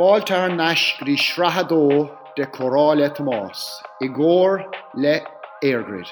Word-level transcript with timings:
Fáiltar 0.00 0.48
neis 0.56 0.96
rí 1.04 1.14
srathadó 1.18 2.08
de 2.34 2.46
choráile 2.46 3.10
Tomás, 3.10 3.82
i 4.00 4.08
ggóir 4.08 4.62
le 4.96 5.20
airgrid. 5.62 6.08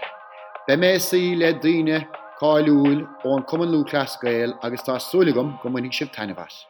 Be 0.67 0.77
mé 0.77 0.91
sí 1.01 1.35
le 1.35 1.55
daine 1.55 2.03
cáúil 2.37 3.07
ón 3.25 3.47
cuman 3.49 3.73
lú 3.73 3.87
clascail 3.89 4.53
agus 4.61 4.85
tá 4.85 4.99
súlagam 5.01 5.57
go 5.63 5.71
munig 5.71 5.95
sib 5.95 6.13
tanhas. 6.13 6.67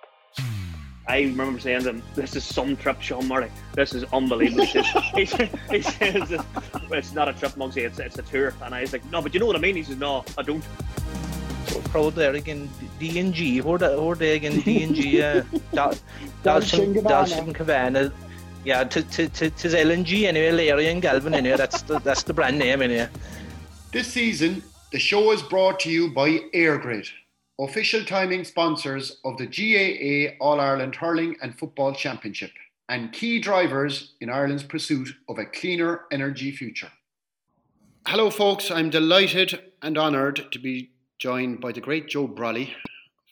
I 1.08 1.22
remember 1.22 1.58
saying 1.58 1.82
to 1.82 1.90
him, 1.90 2.02
"This 2.14 2.36
is 2.36 2.44
some 2.44 2.76
trip, 2.76 3.02
Sean 3.02 3.26
Murray. 3.26 3.50
This 3.74 3.94
is 3.94 4.04
unbelievable." 4.12 4.66
he, 5.16 5.26
says, 5.26 5.50
he, 5.72 5.82
says, 5.82 6.38
"It's 6.92 7.12
not 7.14 7.28
a 7.28 7.32
trip, 7.32 7.56
Mugsy. 7.56 7.82
It's 7.82 7.98
it's 7.98 8.18
a 8.20 8.22
tour." 8.22 8.54
And 8.62 8.72
I 8.72 8.82
was 8.82 8.92
like, 8.92 9.04
"No, 9.10 9.20
but 9.20 9.34
you 9.34 9.40
know 9.40 9.46
what 9.46 9.56
I 9.56 9.58
mean." 9.58 9.74
He 9.74 9.82
says, 9.82 9.96
"No, 9.96 10.24
I 10.38 10.42
don't." 10.42 10.62
Pro 11.90 12.10
there 12.10 12.38
gin 12.40 12.68
DNG 13.00 13.60
hoor 13.60 13.78
hoor 13.78 14.14
de 14.14 14.38
gin 14.40 14.60
DNG 14.62 15.44
Dalshin 16.42 17.54
Cavanna 17.54 18.12
yeah 18.64 18.84
to 18.84 19.02
to 19.02 19.28
to 19.28 19.50
to 19.50 19.68
LNG 19.68 20.24
anyway 20.24 20.50
Larry 20.50 20.88
and 20.88 21.02
Galvin 21.02 21.34
anyway 21.34 21.56
that's 21.56 21.82
the 21.82 21.98
that's 22.00 22.22
the 22.22 22.34
brand 22.34 22.58
name 22.58 22.82
anyway 22.82 23.08
This 23.92 24.08
season 24.08 24.62
the 24.92 24.98
show 24.98 25.32
is 25.32 25.42
brought 25.42 25.80
to 25.80 25.90
you 25.90 26.10
by 26.10 26.28
EirGrid 26.54 27.08
official 27.60 28.04
timing 28.04 28.44
sponsors 28.44 29.18
of 29.24 29.36
the 29.36 29.46
GAA 29.46 30.36
All-Ireland 30.40 30.94
Hurling 30.94 31.36
and 31.42 31.58
Football 31.58 31.92
Championship 31.92 32.52
and 32.88 33.12
key 33.12 33.38
drivers 33.40 34.14
in 34.20 34.30
Ireland's 34.30 34.62
pursuit 34.62 35.08
of 35.28 35.38
a 35.38 35.44
cleaner 35.44 36.02
energy 36.10 36.52
future. 36.52 36.90
Hello 38.06 38.30
folks, 38.30 38.70
I'm 38.70 38.90
delighted 38.90 39.60
and 39.82 39.98
honoured 39.98 40.50
to 40.52 40.58
be 40.58 40.90
joined 41.18 41.60
by 41.60 41.72
the 41.72 41.80
great 41.80 42.08
Joe 42.08 42.28
Brolly 42.28 42.70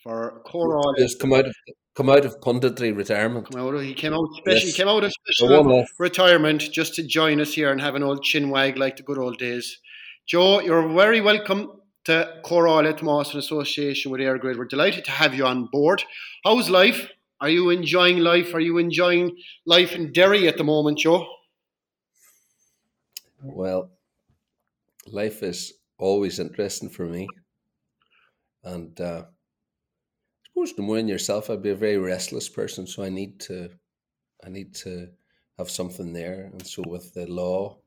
for 0.02 0.42
Coral. 0.44 0.94
Just 0.98 1.20
come 1.20 1.32
out 1.32 1.46
of 1.46 1.54
come 1.94 2.10
out 2.10 2.24
of 2.24 2.40
punditry 2.40 2.94
retirement. 2.94 3.50
Come 3.50 3.60
out, 3.60 3.80
he 3.80 3.94
came 3.94 4.12
out 4.12 4.28
special. 4.36 4.52
Yes. 4.52 4.62
He 4.64 4.72
came 4.72 4.88
out 4.88 5.04
of 5.04 5.12
special 5.12 5.86
retirement 5.98 6.60
just 6.72 6.94
to 6.94 7.02
join 7.02 7.40
us 7.40 7.54
here 7.54 7.70
and 7.70 7.80
have 7.80 7.94
an 7.94 8.02
old 8.02 8.22
chin 8.22 8.50
wag 8.50 8.76
like 8.76 8.96
the 8.96 9.02
good 9.02 9.18
old 9.18 9.38
days. 9.38 9.78
Joe, 10.26 10.60
you're 10.60 10.88
very 10.88 11.20
welcome 11.20 11.80
to 12.04 12.40
Coral 12.44 12.82
Moss 13.02 13.32
in 13.32 13.38
association 13.38 14.10
with 14.12 14.20
EirGrid. 14.20 14.58
We're 14.58 14.64
delighted 14.64 15.04
to 15.06 15.10
have 15.10 15.34
you 15.34 15.46
on 15.46 15.68
board. 15.72 16.04
How's 16.44 16.68
life? 16.68 17.08
Are 17.40 17.48
you 17.48 17.70
enjoying 17.70 18.18
life? 18.18 18.54
Are 18.54 18.60
you 18.60 18.78
enjoying 18.78 19.36
life 19.66 19.92
in 19.92 20.12
Derry 20.12 20.48
at 20.48 20.56
the 20.56 20.64
moment, 20.64 20.98
Joe? 20.98 21.26
Well, 23.42 23.90
life 25.06 25.42
is 25.42 25.72
always 25.98 26.38
interesting 26.38 26.88
for 26.88 27.06
me, 27.06 27.28
and 28.66 29.00
uh, 29.00 29.22
I 29.24 30.48
suppose 30.48 30.74
knowing 30.76 31.08
yourself, 31.08 31.48
I'd 31.48 31.62
be 31.62 31.70
a 31.70 31.76
very 31.76 31.98
restless 31.98 32.48
person, 32.48 32.86
so 32.86 33.04
I 33.04 33.08
need 33.08 33.38
to, 33.40 33.70
I 34.44 34.48
need 34.48 34.74
to 34.76 35.08
have 35.56 35.70
something 35.70 36.12
there, 36.12 36.50
and 36.52 36.66
so 36.66 36.82
with 36.86 37.14
the 37.14 37.26
law, 37.26 37.78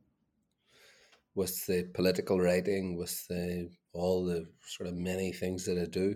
with 1.36 1.66
the 1.68 1.84
political 1.94 2.40
writing, 2.40 2.98
with 2.98 3.28
the 3.28 3.70
all 3.94 4.26
the 4.26 4.46
sort 4.66 4.88
of 4.88 4.96
many 4.96 5.34
things 5.34 5.66
that 5.66 5.78
I 5.78 5.86
do, 5.86 6.16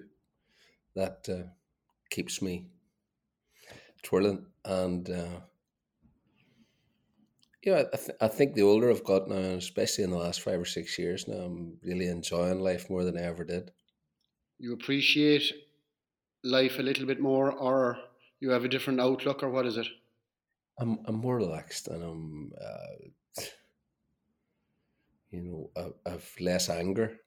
that 0.95 1.27
uh, 1.29 1.49
keeps 2.09 2.41
me 2.41 2.67
twirling 4.01 4.45
and. 4.65 5.09
Uh, 5.09 5.39
yeah, 7.65 7.83
I, 7.93 7.95
th- 7.95 8.17
I 8.19 8.27
think 8.27 8.55
the 8.55 8.63
older 8.63 8.89
I've 8.91 9.05
got 9.05 9.29
now, 9.29 9.35
especially 9.35 10.03
in 10.03 10.09
the 10.09 10.17
last 10.17 10.41
five 10.41 10.59
or 10.59 10.65
six 10.65 10.99
years 10.99 11.29
now, 11.29 11.37
I'm 11.45 11.77
really 11.81 12.07
enjoying 12.07 12.59
life 12.59 12.89
more 12.89 13.05
than 13.05 13.17
I 13.17 13.21
ever 13.21 13.45
did. 13.45 13.71
You 14.63 14.71
appreciate 14.71 15.43
life 16.41 16.79
a 16.79 16.81
little 16.81 17.05
bit 17.05 17.19
more, 17.19 17.51
or 17.51 17.97
you 18.39 18.51
have 18.51 18.63
a 18.63 18.69
different 18.69 19.01
outlook, 19.01 19.43
or 19.43 19.49
what 19.49 19.65
is 19.65 19.75
it? 19.75 19.87
I'm 20.79 20.99
I'm 21.05 21.15
more 21.15 21.35
relaxed 21.35 21.89
and 21.89 22.01
I'm, 22.01 22.53
uh, 22.67 23.43
you 25.31 25.41
know, 25.41 25.69
I, 25.75 26.11
I've 26.11 26.33
less 26.39 26.69
anger. 26.69 27.19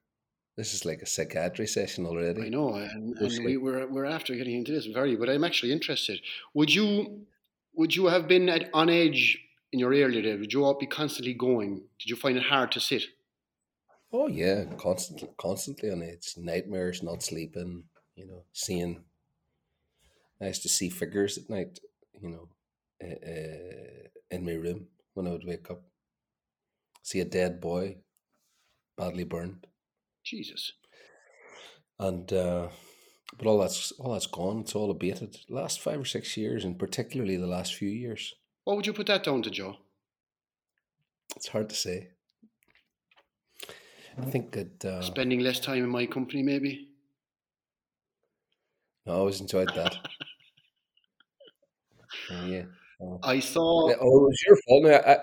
This 0.57 0.73
is 0.73 0.87
like 0.87 1.03
a 1.03 1.07
psychiatry 1.07 1.67
session 1.67 2.07
already. 2.07 2.47
I 2.47 2.49
know, 2.49 2.73
and, 2.73 3.15
and 3.19 3.45
we, 3.45 3.59
we're 3.59 3.87
we're 3.87 4.07
after 4.07 4.35
getting 4.35 4.57
into 4.57 4.73
this 4.73 4.87
very, 4.87 5.15
but 5.15 5.29
I'm 5.29 5.45
actually 5.45 5.73
interested. 5.73 6.19
Would 6.55 6.75
you 6.75 7.27
would 7.75 7.95
you 7.95 8.07
have 8.07 8.27
been 8.29 8.49
at 8.49 8.71
on 8.73 8.89
edge 8.89 9.39
in 9.73 9.79
your 9.79 9.91
earlier 9.91 10.23
days? 10.23 10.41
Would 10.41 10.55
you 10.55 10.75
be 10.81 10.87
constantly 10.87 11.35
going? 11.35 11.83
Did 12.01 12.09
you 12.09 12.17
find 12.17 12.39
it 12.39 12.45
hard 12.45 12.73
to 12.73 12.81
sit? 12.81 13.03
Oh 14.19 14.29
yeah, 14.29 14.65
constantly, 14.79 15.29
constantly 15.37 15.91
on 15.91 16.03
edge. 16.03 16.33
Nightmares, 16.39 17.03
not 17.03 17.23
sleeping. 17.23 17.85
You 18.15 18.27
know, 18.27 18.45
seeing. 18.51 19.05
I 20.41 20.47
used 20.47 20.63
to 20.63 20.71
see 20.71 20.89
figures 20.89 21.37
at 21.37 21.51
night. 21.51 21.79
You 22.19 22.31
know, 22.31 22.49
uh, 23.05 23.31
uh, 23.31 24.09
in 24.31 24.47
my 24.47 24.55
room 24.55 24.87
when 25.13 25.27
I 25.27 25.33
would 25.33 25.47
wake 25.47 25.71
up. 25.71 25.83
See 27.03 27.21
a 27.21 27.27
dead 27.27 27.61
boy, 27.61 27.99
badly 28.97 29.25
burned, 29.25 29.67
Jesus, 30.25 30.73
and 32.01 32.33
uh, 32.33 32.69
but 33.37 33.47
all 33.47 33.59
that's 33.59 33.93
all 33.99 34.15
that's 34.15 34.27
gone. 34.27 34.61
It's 34.61 34.75
all 34.75 34.91
abated. 34.91 35.37
Last 35.51 35.83
five 35.83 36.01
or 36.01 36.07
six 36.07 36.39
years, 36.39 36.65
and 36.65 36.79
particularly 36.79 37.37
the 37.37 37.47
last 37.47 37.75
few 37.75 37.91
years, 37.91 38.35
what 38.65 38.77
would 38.77 38.87
you 38.87 38.95
put 38.95 39.09
that 39.09 39.25
down 39.25 39.43
to, 39.43 39.51
Joe? 39.51 39.77
it's 41.37 41.49
hard 41.49 41.69
to 41.69 41.77
say. 41.77 42.09
I 44.19 44.25
think 44.25 44.53
that 44.53 44.85
uh, 44.85 45.03
Spending 45.03 45.41
less 45.41 45.61
time 45.61 45.85
in 45.85 45.91
my 45.91 46.07
company, 46.07 46.43
maybe. 46.43 46.89
I 49.07 49.11
always 49.11 49.41
enjoyed 49.41 49.71
that. 49.75 49.97
Yeah. 52.47 52.63
Oh. 53.01 53.21
I 53.23 53.41
saw. 53.41 53.89
Oh, 53.89 53.91
it 53.91 53.99
was 54.01 54.43
your 54.47 54.57
fault. 54.67 54.85
Now, 54.85 55.13
I, 55.13 55.19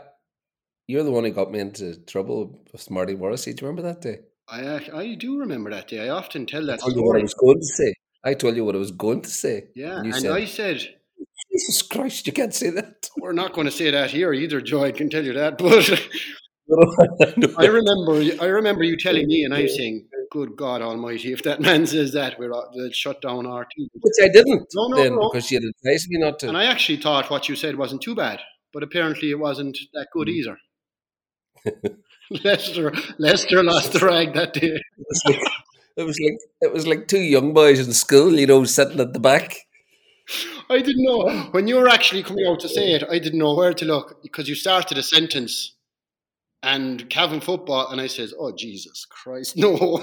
you're 0.87 1.03
the 1.03 1.11
one 1.11 1.23
who 1.23 1.31
got 1.31 1.51
me 1.51 1.59
into 1.59 1.95
trouble 2.05 2.61
with 2.71 2.89
Marty 2.91 3.15
Morrissey. 3.15 3.53
Do 3.53 3.65
you 3.65 3.67
remember 3.67 3.89
that 3.89 4.01
day? 4.01 4.19
I 4.47 4.89
I 4.93 5.15
do 5.15 5.39
remember 5.39 5.69
that 5.71 5.87
day. 5.87 6.01
I 6.01 6.09
often 6.09 6.45
tell 6.45 6.65
that. 6.67 6.75
I 6.75 6.77
told 6.77 6.95
you 6.95 7.03
what 7.03 7.17
I 7.17 7.21
was 7.21 7.33
going 7.33 7.59
to 7.59 7.65
say. 7.65 7.93
I 8.23 8.33
told 8.35 8.55
you 8.55 8.63
what 8.63 8.75
I 8.75 8.79
was 8.79 8.91
going 8.91 9.21
to 9.21 9.29
say. 9.29 9.69
Yeah, 9.75 9.97
and 9.97 10.07
and 10.07 10.15
said, 10.15 10.31
I 10.31 10.45
said 10.45 10.77
Jesus 11.51 11.81
Christ, 11.81 12.27
you 12.27 12.33
can't 12.33 12.53
say 12.53 12.69
that. 12.69 13.09
we're 13.17 13.33
not 13.33 13.53
going 13.53 13.65
to 13.65 13.71
say 13.71 13.91
that 13.91 14.11
here 14.11 14.33
either, 14.33 14.61
Joe. 14.61 14.83
I 14.83 14.91
can 14.91 15.09
tell 15.09 15.23
you 15.23 15.33
that, 15.33 15.57
but. 15.59 16.07
I 16.71 17.65
remember, 17.67 18.41
I 18.41 18.45
remember 18.45 18.83
you 18.83 18.97
telling 18.97 19.27
me, 19.27 19.43
and 19.43 19.53
I'm 19.53 19.67
saying, 19.67 20.07
"Good 20.31 20.55
God 20.55 20.81
Almighty! 20.81 21.33
If 21.33 21.43
that 21.43 21.59
man 21.59 21.85
says 21.85 22.13
that, 22.13 22.39
we're 22.39 22.53
they'll 22.75 22.91
shut 22.91 23.21
down 23.21 23.45
RT." 23.45 23.67
Which 23.77 24.13
I 24.23 24.29
didn't 24.29 24.67
No, 24.73 24.87
no, 24.87 24.95
then 24.97 25.15
no. 25.15 25.29
because 25.29 25.51
you 25.51 25.57
had 25.57 25.65
advised 25.65 26.07
me 26.09 26.19
not 26.19 26.39
to. 26.39 26.47
And 26.47 26.57
I 26.57 26.65
actually 26.65 26.97
thought 26.97 27.29
what 27.29 27.49
you 27.49 27.55
said 27.55 27.77
wasn't 27.77 28.01
too 28.01 28.15
bad, 28.15 28.39
but 28.71 28.81
apparently 28.81 29.29
it 29.31 29.39
wasn't 29.39 29.77
that 29.93 30.07
good 30.13 30.29
mm. 30.29 30.31
either. 30.31 30.57
Lyster, 32.31 32.93
Lyster 33.19 33.63
lost 33.63 33.93
the 33.93 33.99
rag 33.99 34.33
that 34.33 34.53
day. 34.53 34.67
It 34.67 34.81
was 34.97 35.21
like 35.25 35.41
it 35.97 36.03
was 36.03 36.19
like 36.19 36.37
it 36.61 36.73
was 36.73 36.87
like 36.87 37.07
two 37.07 37.19
young 37.19 37.53
boys 37.53 37.85
in 37.85 37.93
school, 37.93 38.33
you 38.39 38.47
know, 38.47 38.63
sitting 38.63 38.99
at 38.99 39.13
the 39.13 39.19
back. 39.19 39.57
I 40.69 40.79
didn't 40.79 41.03
know 41.03 41.29
when 41.51 41.67
you 41.67 41.75
were 41.75 41.89
actually 41.89 42.23
coming 42.23 42.47
out 42.47 42.61
to 42.61 42.69
say 42.69 42.93
it. 42.93 43.03
I 43.09 43.19
didn't 43.19 43.39
know 43.39 43.53
where 43.53 43.73
to 43.73 43.85
look 43.85 44.23
because 44.23 44.47
you 44.47 44.55
started 44.55 44.97
a 44.97 45.03
sentence, 45.03 45.75
and 46.63 47.09
Cavan 47.09 47.41
football, 47.41 47.89
and 47.89 48.01
I 48.01 48.07
says, 48.07 48.33
"Oh 48.37 48.51
Jesus 48.51 49.05
Christ, 49.05 49.57
no!" 49.57 49.99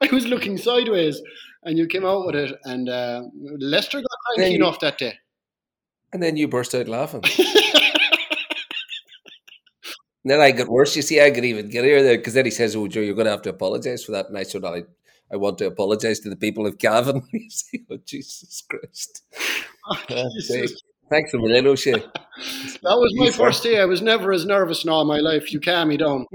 I 0.00 0.08
was 0.12 0.26
looking 0.26 0.58
sideways, 0.58 1.20
and 1.62 1.78
you 1.78 1.86
came 1.86 2.04
out 2.04 2.26
with 2.26 2.34
it, 2.34 2.58
and 2.64 2.88
uh, 2.88 3.22
Lyster 3.34 3.98
got 4.00 4.18
cranky 4.36 4.54
you- 4.54 4.58
enough 4.58 4.80
that 4.80 4.98
day. 4.98 5.14
And 6.12 6.22
then 6.22 6.36
you 6.36 6.46
burst 6.46 6.74
out 6.74 6.86
laughing. 6.86 7.22
Then 10.26 10.40
I 10.40 10.52
got 10.52 10.68
worse. 10.68 10.96
You 10.96 11.02
see, 11.02 11.20
I 11.20 11.30
could 11.30 11.44
even 11.44 11.68
get 11.68 11.84
here 11.84 12.02
there 12.02 12.16
because 12.16 12.32
then 12.32 12.46
he 12.46 12.50
says, 12.50 12.74
"Oh, 12.74 12.88
Joe, 12.88 13.00
you're 13.00 13.14
going 13.14 13.26
to 13.26 13.30
have 13.30 13.42
to 13.42 13.50
apologise 13.50 14.04
for 14.04 14.12
that." 14.12 14.26
And 14.28 14.38
I 14.38 14.42
said, 14.42 14.64
"I, 14.64 14.84
I 15.30 15.36
want 15.36 15.58
to 15.58 15.66
apologise 15.66 16.18
to 16.20 16.30
the 16.30 16.36
people 16.36 16.66
of 16.66 16.78
Cavan." 16.78 17.22
you 17.32 17.50
see, 17.50 17.84
oh 17.90 17.98
Jesus 18.06 18.62
Christ! 18.68 19.22
Oh, 19.86 20.30
Jesus. 20.40 20.82
Thanks 21.10 21.34
a 21.34 21.38
million, 21.38 21.66
oh 21.66 21.70
O'Shea. 21.70 21.92
That 21.92 22.82
was 22.82 23.12
my 23.16 23.30
first 23.30 23.62
day. 23.62 23.80
I 23.80 23.84
was 23.84 24.02
never 24.02 24.32
as 24.32 24.44
nervous 24.44 24.84
in 24.84 24.90
all 24.90 25.04
my 25.04 25.18
life. 25.20 25.52
You 25.52 25.60
calm 25.60 25.88
me 25.88 25.96
down. 25.96 26.26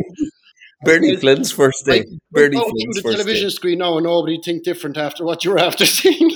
Bernie 0.84 1.18
Flynn's 1.18 1.52
first 1.52 1.86
day. 1.86 2.00
look 2.00 2.20
Bernie 2.32 2.58
Flynn's 2.58 2.72
through 2.72 2.94
the 2.94 3.02
first 3.02 3.18
television 3.18 3.50
day. 3.50 3.54
screen 3.54 3.80
now, 3.80 3.98
and 3.98 4.06
nobody 4.06 4.40
think 4.44 4.64
different 4.64 4.98
after 4.98 5.26
what 5.26 5.44
you 5.44 5.52
were 5.52 5.60
after 5.60 5.86
seeing. 5.98 6.32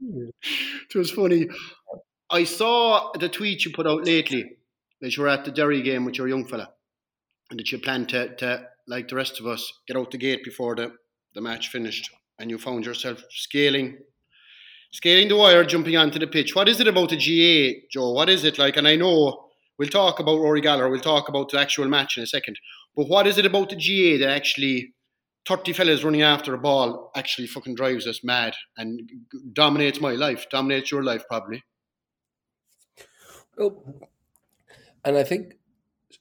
it 0.00 0.94
was 0.94 1.10
funny. 1.10 1.48
I 2.30 2.44
saw 2.44 3.10
the 3.18 3.28
tweet 3.28 3.64
you 3.64 3.72
put 3.72 3.86
out 3.86 4.04
lately 4.06 4.56
that 5.00 5.16
you 5.16 5.22
were 5.22 5.28
at 5.28 5.44
the 5.44 5.50
Derry 5.50 5.82
game 5.82 6.04
with 6.04 6.16
your 6.16 6.28
young 6.28 6.46
fella, 6.46 6.70
and 7.50 7.58
that 7.58 7.72
you 7.72 7.78
planned 7.78 8.10
to, 8.10 8.34
to 8.36 8.68
like 8.86 9.08
the 9.08 9.16
rest 9.16 9.40
of 9.40 9.46
us, 9.46 9.72
get 9.86 9.96
out 9.96 10.10
the 10.10 10.18
gate 10.18 10.44
before 10.44 10.76
the, 10.76 10.92
the 11.34 11.40
match 11.40 11.68
finished, 11.68 12.10
and 12.38 12.50
you 12.50 12.58
found 12.58 12.84
yourself 12.84 13.22
scaling. 13.30 13.98
Scaling 14.92 15.28
the 15.28 15.36
wire, 15.36 15.64
jumping 15.64 15.96
onto 15.96 16.18
the 16.18 16.26
pitch. 16.26 16.54
What 16.54 16.68
is 16.68 16.78
it 16.78 16.86
about 16.86 17.08
the 17.08 17.16
GAA, 17.16 17.86
Joe? 17.90 18.12
What 18.12 18.28
is 18.28 18.44
it 18.44 18.58
like? 18.58 18.76
And 18.76 18.86
I 18.86 18.96
know 18.96 19.48
we'll 19.78 19.88
talk 19.88 20.20
about 20.20 20.38
Rory 20.38 20.60
Gallagher, 20.60 20.90
we'll 20.90 21.00
talk 21.00 21.28
about 21.28 21.50
the 21.50 21.58
actual 21.58 21.88
match 21.88 22.18
in 22.18 22.22
a 22.22 22.26
second. 22.26 22.58
But 22.94 23.08
what 23.08 23.26
is 23.26 23.38
it 23.38 23.46
about 23.46 23.70
the 23.70 23.76
GAA 23.76 24.18
that 24.22 24.34
actually 24.34 24.94
30 25.48 25.72
fellas 25.72 26.04
running 26.04 26.22
after 26.22 26.52
a 26.52 26.58
ball 26.58 27.10
actually 27.16 27.46
fucking 27.46 27.74
drives 27.74 28.06
us 28.06 28.22
mad 28.22 28.54
and 28.76 29.00
dominates 29.54 30.00
my 30.00 30.12
life, 30.12 30.46
dominates 30.50 30.92
your 30.92 31.02
life 31.02 31.24
probably? 31.26 31.64
Well, 33.56 33.82
and 35.04 35.16
I 35.16 35.24
think, 35.24 35.54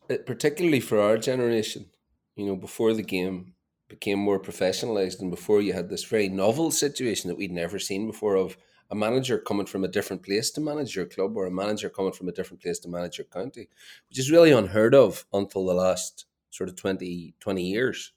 uh, 0.10 0.16
particularly 0.26 0.80
for 0.80 1.00
our 1.00 1.18
generation, 1.18 1.88
you 2.36 2.46
know, 2.46 2.56
before 2.56 2.94
the 2.94 3.04
game 3.04 3.54
became 3.92 4.18
more 4.18 4.40
professionalized 4.40 5.20
and 5.20 5.30
before 5.30 5.62
you 5.62 5.74
had 5.74 5.90
this 5.90 6.06
very 6.06 6.30
novel 6.30 6.72
situation 6.72 7.28
that 7.28 7.36
we'd 7.36 7.52
never 7.52 7.78
seen 7.78 8.08
before 8.08 8.36
of 8.36 8.56
a 8.90 8.96
manager 8.96 9.38
coming 9.38 9.66
from 9.66 9.84
a 9.84 9.90
different 9.90 10.24
place 10.24 10.50
to 10.50 10.62
manage 10.62 10.96
your 10.96 11.06
club 11.06 11.36
or 11.36 11.46
a 11.46 11.52
manager 11.52 11.90
coming 11.90 12.14
from 12.14 12.30
a 12.30 12.32
different 12.32 12.64
place 12.64 12.80
to 12.80 12.88
manage 12.88 13.18
your 13.18 13.26
county, 13.26 13.68
which 14.08 14.18
is 14.18 14.32
really 14.32 14.52
unheard 14.52 14.96
of 14.96 15.26
until 15.34 15.66
the 15.66 15.74
last 15.74 16.26
sort 16.52 16.70
of 16.70 16.78
20, 16.78 17.36
20 17.42 17.64
years. 17.64 18.14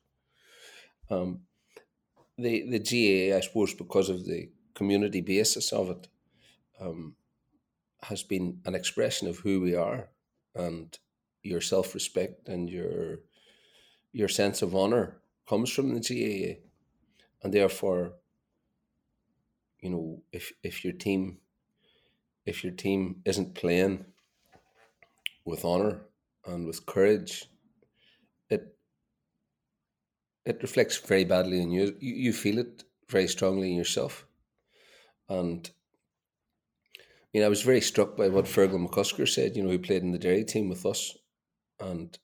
Um, 1.10 1.40
the, 2.38 2.54
the 2.70 2.78
GAA, 2.78 3.36
I 3.36 3.40
suppose, 3.40 3.74
because 3.74 4.08
of 4.08 4.24
the 4.24 4.50
community 4.74 5.20
basis 5.20 5.72
of 5.72 5.90
it, 5.90 6.08
um, 6.80 7.16
has 8.02 8.22
been 8.22 8.60
an 8.64 8.76
expression 8.76 9.26
of 9.26 9.38
who 9.38 9.60
we 9.60 9.74
are 9.74 10.08
and 10.54 10.96
your 11.42 11.60
self 11.60 11.94
respect 11.94 12.48
and 12.48 12.70
your 12.70 13.20
your 14.12 14.28
sense 14.28 14.62
of 14.62 14.74
honor 14.74 15.16
comes 15.48 15.70
from 15.70 15.94
the 15.94 16.00
GAA, 16.00 16.60
and 17.42 17.52
therefore, 17.52 18.14
you 19.80 19.90
know, 19.90 20.22
if 20.32 20.52
if 20.62 20.84
your 20.84 20.92
team 20.94 21.38
if 22.46 22.62
your 22.62 22.72
team 22.72 23.22
isn't 23.24 23.54
playing 23.54 24.04
with 25.44 25.64
honor 25.64 26.02
and 26.46 26.66
with 26.66 26.86
courage, 26.86 27.46
it 28.50 28.76
it 30.44 30.62
reflects 30.62 30.96
very 30.98 31.24
badly 31.24 31.62
on 31.62 31.70
you. 31.70 31.96
You, 32.00 32.14
you 32.14 32.32
feel 32.32 32.58
it 32.58 32.84
very 33.08 33.28
strongly 33.28 33.70
in 33.70 33.76
yourself, 33.76 34.26
and 35.28 35.70
I 36.98 37.02
mean, 37.32 37.44
I 37.44 37.48
was 37.48 37.62
very 37.62 37.80
struck 37.80 38.16
by 38.16 38.28
what 38.28 38.44
Fergal 38.44 38.86
McCusker 38.86 39.28
said. 39.28 39.56
You 39.56 39.64
know, 39.64 39.70
he 39.70 39.78
played 39.78 40.02
in 40.02 40.12
the 40.12 40.18
Derry 40.18 40.44
team 40.44 40.68
with 40.68 40.86
us, 40.86 41.16
and 41.80 42.16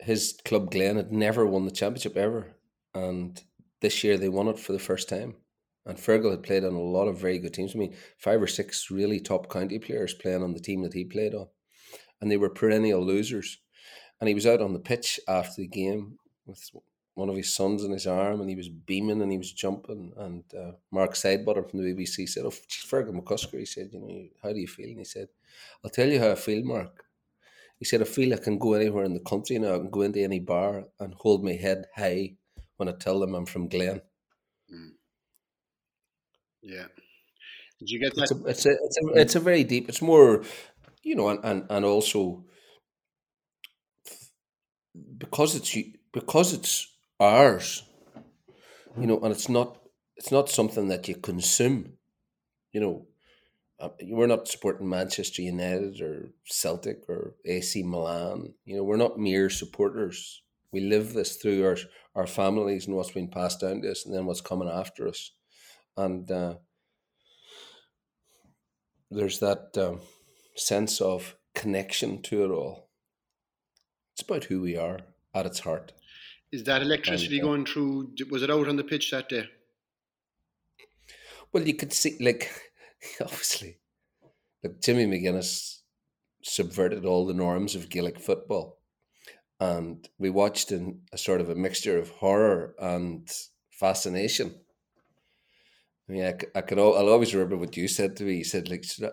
his 0.00 0.38
club 0.44 0.70
Glen 0.70 0.96
had 0.96 1.12
never 1.12 1.46
won 1.46 1.64
the 1.64 1.70
championship 1.70 2.16
ever, 2.16 2.56
and 2.94 3.40
this 3.80 4.04
year 4.04 4.16
they 4.16 4.28
won 4.28 4.48
it 4.48 4.58
for 4.58 4.72
the 4.72 4.78
first 4.78 5.08
time. 5.08 5.36
And 5.84 5.96
Fergal 5.96 6.32
had 6.32 6.42
played 6.42 6.64
on 6.64 6.74
a 6.74 6.80
lot 6.80 7.06
of 7.06 7.20
very 7.20 7.38
good 7.38 7.54
teams. 7.54 7.74
I 7.74 7.78
mean, 7.78 7.94
five 8.18 8.42
or 8.42 8.48
six 8.48 8.90
really 8.90 9.20
top 9.20 9.48
county 9.48 9.78
players 9.78 10.14
playing 10.14 10.42
on 10.42 10.52
the 10.52 10.60
team 10.60 10.82
that 10.82 10.94
he 10.94 11.04
played 11.04 11.34
on, 11.34 11.46
and 12.20 12.30
they 12.30 12.36
were 12.36 12.50
perennial 12.50 13.04
losers. 13.04 13.58
And 14.20 14.28
he 14.28 14.34
was 14.34 14.46
out 14.46 14.62
on 14.62 14.72
the 14.72 14.80
pitch 14.80 15.20
after 15.28 15.60
the 15.60 15.68
game 15.68 16.18
with 16.46 16.70
one 17.16 17.30
of 17.30 17.36
his 17.36 17.54
sons 17.54 17.82
in 17.82 17.90
his 17.90 18.06
arm 18.06 18.40
and 18.40 18.48
he 18.48 18.54
was 18.54 18.68
beaming 18.68 19.22
and 19.22 19.32
he 19.32 19.38
was 19.38 19.52
jumping. 19.52 20.12
And 20.18 20.44
uh, 20.54 20.72
Mark 20.92 21.14
Sidebottom 21.14 21.70
from 21.70 21.82
the 21.82 21.94
BBC 21.94 22.28
said, 22.28 22.44
Oh, 22.44 22.50
Fergal 22.50 23.18
McCusker, 23.18 23.58
he 23.58 23.64
said, 23.64 23.88
You 23.92 24.00
know, 24.00 24.24
how 24.42 24.52
do 24.52 24.60
you 24.60 24.66
feel? 24.66 24.88
And 24.88 24.98
he 24.98 25.04
said, 25.04 25.28
I'll 25.82 25.90
tell 25.90 26.08
you 26.08 26.20
how 26.20 26.30
I 26.30 26.34
feel, 26.34 26.62
Mark. 26.62 27.05
He 27.78 27.84
said, 27.84 28.00
I 28.00 28.04
feel 28.04 28.32
I 28.32 28.38
can 28.38 28.58
go 28.58 28.74
anywhere 28.74 29.04
in 29.04 29.14
the 29.14 29.20
country 29.20 29.58
now. 29.58 29.74
I 29.74 29.78
can 29.78 29.90
go 29.90 30.02
into 30.02 30.20
any 30.20 30.40
bar 30.40 30.84
and 30.98 31.14
hold 31.14 31.44
my 31.44 31.52
head 31.52 31.86
high 31.94 32.36
when 32.76 32.88
I 32.88 32.92
tell 32.92 33.20
them 33.20 33.34
I'm 33.34 33.46
from 33.46 33.68
Glen. 33.68 34.00
Mm. 34.72 34.92
Yeah. 36.62 36.86
Did 37.78 37.90
you 37.90 38.00
get 38.00 38.14
that? 38.14 38.22
It's 38.22 38.32
a, 38.32 38.46
it's 38.46 38.66
a, 38.66 38.70
it's 38.70 38.98
a, 38.98 39.20
it's 39.20 39.34
a 39.36 39.40
very 39.40 39.64
deep, 39.64 39.88
it's 39.88 40.00
more, 40.00 40.42
you 41.02 41.14
know, 41.14 41.28
and, 41.28 41.40
and, 41.44 41.66
and 41.68 41.84
also 41.84 42.46
because 45.18 45.54
it's 45.54 45.76
because 46.12 46.52
it's 46.52 46.94
ours 47.20 47.84
you 48.98 49.06
know 49.06 49.18
and 49.20 49.32
it's 49.32 49.48
not 49.48 49.78
it's 50.16 50.32
not 50.32 50.48
something 50.48 50.88
that 50.88 51.08
you 51.08 51.14
consume 51.14 51.92
you 52.72 52.80
know 52.80 53.06
uh, 53.78 53.88
we're 54.04 54.26
not 54.26 54.48
supporting 54.48 54.88
manchester 54.88 55.42
united 55.42 56.00
or 56.00 56.30
celtic 56.44 57.08
or 57.08 57.34
ac 57.44 57.82
milan 57.82 58.54
you 58.64 58.76
know 58.76 58.84
we're 58.84 58.96
not 58.96 59.18
mere 59.18 59.50
supporters 59.50 60.42
we 60.72 60.80
live 60.80 61.12
this 61.12 61.36
through 61.36 61.64
our 61.64 61.76
our 62.14 62.26
families 62.26 62.86
and 62.86 62.96
what's 62.96 63.10
been 63.10 63.28
passed 63.28 63.60
down 63.60 63.82
to 63.82 63.90
us 63.90 64.04
and 64.06 64.14
then 64.14 64.26
what's 64.26 64.40
coming 64.40 64.68
after 64.68 65.06
us 65.06 65.32
and 65.96 66.30
uh, 66.30 66.54
there's 69.10 69.38
that 69.40 69.76
um, 69.78 70.00
sense 70.54 71.00
of 71.00 71.36
connection 71.54 72.20
to 72.22 72.44
it 72.44 72.50
all 72.50 72.88
it's 74.12 74.22
about 74.22 74.44
who 74.44 74.60
we 74.60 74.76
are 74.76 75.00
at 75.34 75.46
its 75.46 75.60
heart 75.60 75.92
is 76.52 76.64
that 76.64 76.82
electricity 76.82 77.38
and, 77.38 77.44
uh, 77.44 77.48
going 77.48 77.66
through? 77.66 78.14
Was 78.30 78.42
it 78.42 78.50
out 78.50 78.68
on 78.68 78.76
the 78.76 78.84
pitch 78.84 79.10
that 79.10 79.28
day? 79.28 79.48
Well, 81.52 81.66
you 81.66 81.74
could 81.74 81.92
see, 81.92 82.16
like, 82.20 82.50
obviously, 83.20 83.78
like 84.62 84.80
Jimmy 84.80 85.06
McGuinness 85.06 85.80
subverted 86.42 87.04
all 87.04 87.26
the 87.26 87.34
norms 87.34 87.74
of 87.74 87.88
Gaelic 87.88 88.20
football, 88.20 88.78
and 89.60 90.08
we 90.18 90.30
watched 90.30 90.72
in 90.72 91.00
a 91.12 91.18
sort 91.18 91.40
of 91.40 91.50
a 91.50 91.54
mixture 91.54 91.98
of 91.98 92.10
horror 92.10 92.74
and 92.80 93.28
fascination. 93.70 94.54
I 96.08 96.12
mean, 96.12 96.24
I, 96.24 96.34
I 96.58 96.60
can. 96.60 96.78
I'll 96.78 97.08
always 97.08 97.34
remember 97.34 97.56
what 97.56 97.76
you 97.76 97.88
said 97.88 98.16
to 98.16 98.24
me. 98.24 98.36
You 98.36 98.44
said, 98.44 98.68
"Like, 98.70 98.84
should 98.84 99.04
I, 99.04 99.10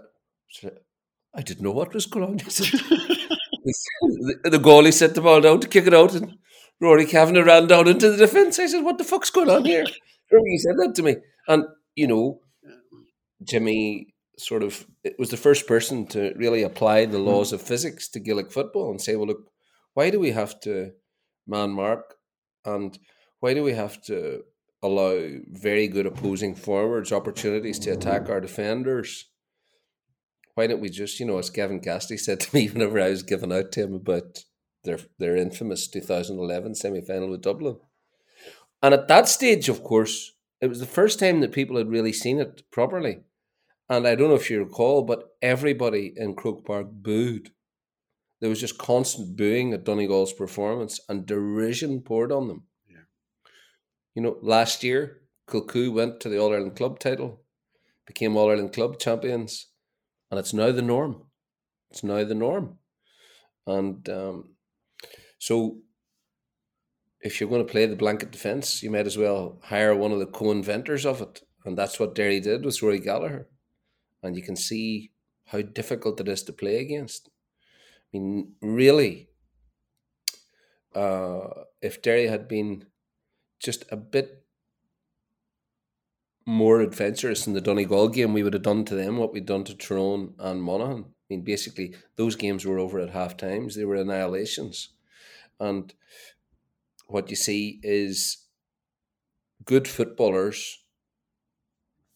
should 0.48 0.72
I, 0.74 1.40
I 1.40 1.42
didn't 1.42 1.64
know 1.64 1.72
what 1.72 1.94
was 1.94 2.06
going 2.06 2.26
on." 2.26 2.40
Said, 2.50 2.80
the, 4.44 4.50
the 4.52 4.58
goalie 4.60 4.94
set 4.94 5.16
the 5.16 5.22
ball 5.22 5.40
down 5.40 5.62
to 5.62 5.68
kick 5.70 5.88
it 5.88 5.94
out, 5.94 6.14
and 6.14 6.38
Rory 6.82 7.06
Kavanagh 7.06 7.44
ran 7.46 7.68
down 7.68 7.88
into 7.88 8.12
the 8.12 8.18
defence. 8.18 8.60
I 8.60 8.68
said, 8.68 8.84
"What 8.84 8.98
the 8.98 9.04
fuck's 9.04 9.30
going 9.30 9.50
on 9.50 9.66
here?" 9.66 9.86
He 10.30 10.58
said 10.58 10.78
that 10.78 10.96
to 10.96 11.04
me, 11.04 11.18
and 11.48 11.66
you 11.96 12.08
know, 12.08 12.42
Jimmy 13.46 14.14
sort 14.38 14.64
of 14.64 14.86
it 15.04 15.16
was 15.20 15.30
the 15.30 15.38
first 15.38 15.68
person 15.68 16.08
to 16.08 16.34
really 16.36 16.64
apply 16.64 17.06
the 17.06 17.18
mm-hmm. 17.18 17.28
laws 17.28 17.54
of 17.54 17.62
physics 17.62 18.08
to 18.10 18.20
Gaelic 18.20 18.52
football 18.52 18.92
and 18.92 19.02
say, 19.02 19.16
"Well, 19.16 19.28
look, 19.28 19.50
why 19.94 20.10
do 20.10 20.20
we 20.20 20.32
have 20.32 20.60
to 20.62 20.92
man 21.48 21.72
mark, 21.72 22.16
and 22.66 22.98
why 23.40 23.54
do 23.54 23.64
we 23.64 23.74
have 23.74 24.02
to 24.04 24.44
allow 24.82 25.30
very 25.48 25.88
good 25.88 26.06
opposing 26.06 26.56
forwards 26.56 27.12
opportunities 27.12 27.80
to 27.80 27.92
attack 27.92 28.30
our 28.30 28.42
defenders?" 28.42 29.30
Why 30.56 30.68
don't 30.68 30.82
we 30.82 30.90
just, 30.90 31.20
you 31.20 31.26
know, 31.26 31.40
as 31.40 31.50
Kevin 31.50 31.80
Cassidy 31.80 32.18
said 32.18 32.40
to 32.42 32.56
me 32.56 32.68
whenever 32.70 33.00
I 33.00 33.10
was 33.10 33.24
giving 33.24 33.52
out 33.52 33.72
to 33.72 33.82
him 33.82 33.94
about 33.94 34.44
their 34.84 35.00
their 35.18 35.36
infamous 35.36 35.88
2011 35.88 36.76
semi 36.76 37.02
final 37.02 37.30
with 37.30 37.42
Dublin. 37.42 37.78
And 38.82 38.94
at 38.94 39.08
that 39.08 39.30
stage, 39.30 39.70
of 39.70 39.84
course, 39.84 40.34
it 40.60 40.68
was 40.68 40.80
the 40.80 40.86
first 40.86 41.20
time 41.20 41.40
that 41.40 41.54
people 41.54 41.78
had 41.78 41.90
really 41.90 42.14
seen 42.14 42.40
it 42.40 42.64
properly. 42.72 43.22
And 43.90 44.08
I 44.08 44.16
don't 44.16 44.30
know 44.30 44.36
if 44.36 44.50
you 44.50 44.60
recall, 44.60 45.04
but 45.04 45.30
everybody 45.42 46.14
in 46.16 46.36
Croke 46.36 46.66
Park 46.66 46.88
booed. 46.92 47.52
There 48.40 48.50
was 48.50 48.60
just 48.60 48.78
constant 48.78 49.38
booing 49.38 49.74
at 49.74 49.86
Donegal's 49.86 50.34
performance 50.34 51.00
and 51.08 51.26
derision 51.26 52.02
poured 52.02 52.32
on 52.32 52.48
them. 52.48 52.64
Yeah. 52.90 53.06
You 54.16 54.22
know, 54.22 54.38
last 54.42 54.84
year, 54.84 55.22
Kilcoo 55.48 55.94
went 55.94 56.20
to 56.22 56.30
the 56.30 56.40
All 56.40 56.52
Ireland 56.52 56.76
Club 56.76 57.00
title, 57.00 57.42
became 58.06 58.36
All 58.36 58.50
Ireland 58.50 58.74
Club 58.74 59.00
champions, 59.00 59.68
and 60.30 60.40
it's 60.40 60.54
now 60.54 60.72
the 60.72 60.82
norm. 60.82 61.24
It's 61.92 62.04
now 62.04 62.24
the 62.24 62.36
norm. 62.36 62.80
And 63.68 64.08
um, 64.10 64.56
so 65.40 65.78
if 67.22 67.40
you're 67.40 67.50
going 67.50 67.66
to 67.66 67.72
play 67.72 67.86
the 67.86 67.96
blanket 67.96 68.32
defence, 68.32 68.84
you 68.84 68.92
might 68.92 69.08
as 69.08 69.18
well 69.18 69.60
hire 69.64 69.96
one 69.96 70.12
of 70.12 70.20
the 70.20 70.26
co-inventors 70.26 71.06
of 71.06 71.22
it. 71.22 71.42
And 71.66 71.78
that's 71.78 72.00
what 72.00 72.16
Derry 72.16 72.42
did 72.42 72.66
with 72.66 72.82
Rory 72.82 73.00
Gallagher. 73.00 73.48
And 74.24 74.36
you 74.36 74.42
can 74.42 74.56
see 74.56 75.12
how 75.48 75.62
difficult 75.62 76.20
it 76.20 76.28
is 76.28 76.44
to 76.44 76.54
play 76.54 76.78
against. 76.78 77.30
I 78.14 78.18
mean, 78.18 78.54
really, 78.62 79.30
uh, 80.96 81.48
if 81.82 82.02
Derry 82.02 82.28
had 82.28 82.48
been 82.48 82.86
just 83.60 83.86
a 83.92 83.98
bit 83.98 84.46
more 86.46 86.82
adventurous 86.82 87.48
in 87.48 87.54
the 87.54 87.62
Donegal 87.62 88.10
game, 88.10 88.34
we 88.34 88.44
would 88.44 88.54
have 88.54 88.64
done 88.64 88.86
to 88.86 88.96
them 88.96 89.18
what 89.18 89.34
we'd 89.34 89.46
done 89.46 89.64
to 89.66 89.76
Tyrone 89.76 90.36
and 90.40 90.62
Monaghan. 90.62 91.06
I 91.08 91.26
mean, 91.30 91.42
basically, 91.44 91.96
those 92.16 92.36
games 92.36 92.66
were 92.66 92.80
over 92.80 93.00
at 93.00 93.12
half 93.12 93.38
times. 93.38 93.76
They 93.76 93.86
were 93.86 93.96
annihilations. 93.96 94.90
And 95.60 95.94
what 97.08 97.30
you 97.30 97.36
see 97.36 97.80
is 97.84 98.48
good 99.66 99.88
footballers, 99.88 100.84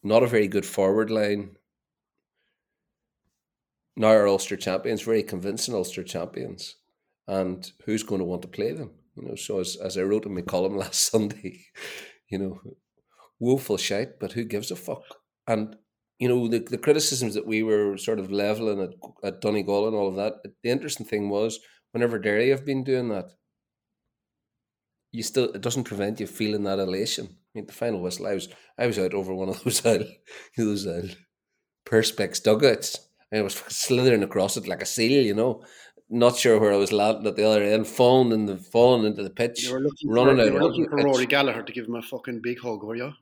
not 0.02 0.22
a 0.22 0.26
very 0.26 0.48
good 0.48 0.66
forward 0.66 1.10
line. 1.10 1.57
Now 3.98 4.08
our 4.08 4.28
Ulster 4.28 4.56
champions, 4.56 5.02
very 5.02 5.24
convincing 5.24 5.74
Ulster 5.74 6.04
champions. 6.04 6.76
And 7.26 7.70
who's 7.84 8.04
going 8.04 8.20
to 8.20 8.24
want 8.24 8.42
to 8.42 8.48
play 8.48 8.72
them? 8.72 8.92
You 9.16 9.28
know, 9.28 9.34
so 9.34 9.58
as, 9.58 9.76
as 9.76 9.98
I 9.98 10.02
wrote 10.02 10.24
in 10.24 10.34
my 10.34 10.42
column 10.42 10.76
last 10.78 11.10
Sunday, 11.10 11.66
you 12.30 12.38
know, 12.38 12.60
woeful 13.40 13.76
shite, 13.76 14.20
but 14.20 14.32
who 14.32 14.44
gives 14.44 14.70
a 14.70 14.76
fuck? 14.76 15.02
And 15.46 15.76
you 16.18 16.28
know, 16.28 16.48
the, 16.48 16.58
the 16.58 16.78
criticisms 16.78 17.34
that 17.34 17.46
we 17.46 17.62
were 17.62 17.96
sort 17.96 18.18
of 18.18 18.32
leveling 18.32 18.80
at, 18.80 18.90
at 19.22 19.40
Donegal 19.40 19.86
and 19.86 19.96
all 19.96 20.08
of 20.08 20.16
that, 20.16 20.34
the 20.62 20.70
interesting 20.70 21.06
thing 21.06 21.28
was 21.28 21.60
whenever 21.92 22.18
Derry 22.18 22.48
have 22.50 22.64
been 22.64 22.82
doing 22.82 23.08
that, 23.10 23.26
you 25.12 25.22
still 25.22 25.52
it 25.52 25.60
doesn't 25.60 25.84
prevent 25.84 26.20
you 26.20 26.26
feeling 26.26 26.64
that 26.64 26.78
elation. 26.78 27.26
I 27.26 27.32
mean, 27.54 27.66
the 27.66 27.72
final 27.72 28.00
whistle, 28.00 28.26
I 28.26 28.34
was 28.34 28.48
I 28.78 28.86
was 28.86 28.98
out 28.98 29.14
over 29.14 29.34
one 29.34 29.48
of 29.48 29.62
those 29.64 29.84
old, 29.84 30.06
those 30.56 31.16
perspex 31.86 32.42
dugouts, 32.42 33.07
and 33.30 33.40
I 33.40 33.42
was 33.42 33.54
slithering 33.68 34.22
across 34.22 34.56
it 34.56 34.68
like 34.68 34.82
a 34.82 34.86
seal, 34.86 35.22
you 35.24 35.34
know. 35.34 35.62
Not 36.10 36.36
sure 36.36 36.58
where 36.58 36.72
I 36.72 36.76
was 36.76 36.90
landing 36.90 37.26
at 37.26 37.36
the 37.36 37.46
other 37.46 37.62
end, 37.62 37.86
falling 37.86 38.32
in 38.32 38.46
the 38.46 38.56
falling 38.56 39.04
into 39.04 39.22
the 39.22 39.28
pitch, 39.30 39.64
You 39.64 39.74
were 39.74 39.80
looking 39.80 40.08
running 40.10 40.36
for, 40.36 40.42
out 40.42 40.46
you 40.46 40.52
were 40.54 40.62
looking 40.62 40.88
for. 40.88 40.96
Rory 40.96 41.26
Gallagher 41.26 41.62
to 41.62 41.72
give 41.72 41.86
him 41.86 41.96
a 41.96 42.02
fucking 42.02 42.40
big 42.40 42.60
hug, 42.60 42.82
were 42.82 42.96
you? 42.96 43.12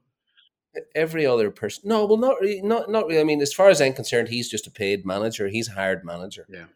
every 0.95 1.27
other 1.27 1.51
person. 1.51 1.89
No, 1.89 2.05
well, 2.07 2.19
not 2.19 2.41
really. 2.41 2.63
Not 2.63 2.91
not 2.91 3.07
really. 3.07 3.21
I 3.21 3.25
mean, 3.25 3.41
as 3.41 3.53
far 3.53 3.69
as 3.69 3.81
I'm 3.81 3.93
concerned, 3.93 4.29
he's 4.29 4.49
just 4.49 4.67
a 4.67 4.71
paid 4.71 5.07
manager. 5.07 5.49
He's 5.49 5.69
a 5.69 5.73
hired 5.73 6.05
manager. 6.05 6.47
Yeah. 6.49 6.67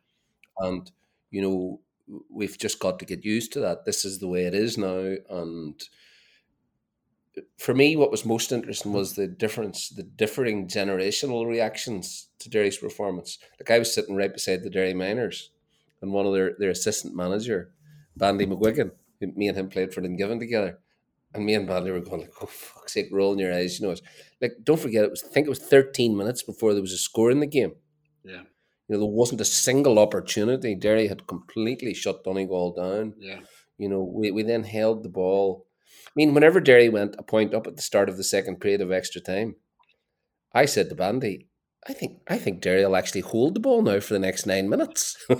and 0.58 0.90
you 1.30 1.42
know 1.42 1.80
we've 2.28 2.58
just 2.58 2.80
got 2.80 2.98
to 2.98 3.04
get 3.04 3.24
used 3.24 3.52
to 3.52 3.60
that. 3.60 3.84
This 3.84 4.04
is 4.04 4.18
the 4.18 4.28
way 4.28 4.44
it 4.44 4.54
is 4.54 4.76
now, 4.76 5.14
and 5.30 5.80
for 7.58 7.74
me, 7.74 7.96
what 7.96 8.10
was 8.10 8.24
most 8.24 8.52
interesting 8.52 8.92
was 8.92 9.14
the 9.14 9.28
difference, 9.28 9.88
the 9.88 10.02
differing 10.02 10.66
generational 10.66 11.46
reactions 11.46 12.28
to 12.40 12.50
Derry's 12.50 12.78
performance. 12.78 13.38
Like 13.60 13.70
I 13.70 13.78
was 13.78 13.94
sitting 13.94 14.16
right 14.16 14.32
beside 14.32 14.62
the 14.62 14.70
Derry 14.70 14.94
Miners, 14.94 15.50
and 16.02 16.12
one 16.12 16.26
of 16.26 16.32
their 16.32 16.56
their 16.58 16.70
assistant 16.70 17.14
manager, 17.14 17.72
Bandy 18.16 18.46
McGuigan, 18.46 18.92
who 19.20 19.32
me 19.32 19.48
and 19.48 19.56
him 19.56 19.68
played 19.68 19.94
for 19.94 20.00
Given 20.00 20.40
together. 20.40 20.78
And 21.32 21.44
me 21.46 21.54
and 21.54 21.68
Bandy 21.68 21.92
were 21.92 22.00
going 22.00 22.22
like, 22.22 22.32
"Oh 22.42 22.46
fuck's 22.46 22.94
sake, 22.94 23.08
rolling 23.12 23.38
your 23.38 23.54
eyes." 23.54 23.78
You 23.78 23.86
know, 23.86 23.92
it's 23.92 24.02
like 24.40 24.52
don't 24.64 24.80
forget 24.80 25.04
it 25.04 25.10
was. 25.10 25.22
I 25.22 25.28
think 25.28 25.46
it 25.46 25.50
was 25.50 25.60
13 25.60 26.16
minutes 26.16 26.42
before 26.42 26.72
there 26.72 26.82
was 26.82 26.92
a 26.92 26.98
score 26.98 27.30
in 27.30 27.38
the 27.38 27.46
game. 27.46 27.74
Yeah. 28.24 28.42
You 28.88 28.96
know, 28.96 28.98
there 28.98 29.08
wasn't 29.08 29.40
a 29.40 29.44
single 29.44 30.00
opportunity. 30.00 30.74
Derry 30.74 31.06
had 31.06 31.28
completely 31.28 31.94
shut 31.94 32.24
Donegal 32.24 32.72
down. 32.72 33.14
Yeah. 33.18 33.40
You 33.78 33.88
know, 33.88 34.02
we, 34.02 34.32
we 34.32 34.42
then 34.42 34.64
held 34.64 35.04
the 35.04 35.08
ball. 35.08 35.66
I 36.10 36.12
mean, 36.16 36.34
whenever 36.34 36.58
Derry 36.60 36.88
went 36.88 37.14
a 37.18 37.22
point 37.22 37.54
up 37.54 37.68
at 37.68 37.76
the 37.76 37.82
start 37.82 38.08
of 38.08 38.16
the 38.16 38.24
second 38.24 38.56
period 38.56 38.80
of 38.80 38.90
extra 38.90 39.20
time, 39.20 39.54
I 40.52 40.64
said 40.64 40.88
to 40.88 40.96
Bandy, 40.96 41.46
I 41.86 41.92
think 41.92 42.18
I 42.28 42.36
think 42.36 42.60
Derry 42.60 42.84
will 42.84 42.96
actually 42.96 43.20
hold 43.20 43.54
the 43.54 43.60
ball 43.60 43.80
now 43.82 44.00
for 44.00 44.12
the 44.12 44.18
next 44.18 44.44
nine 44.44 44.68
minutes. 44.68 45.16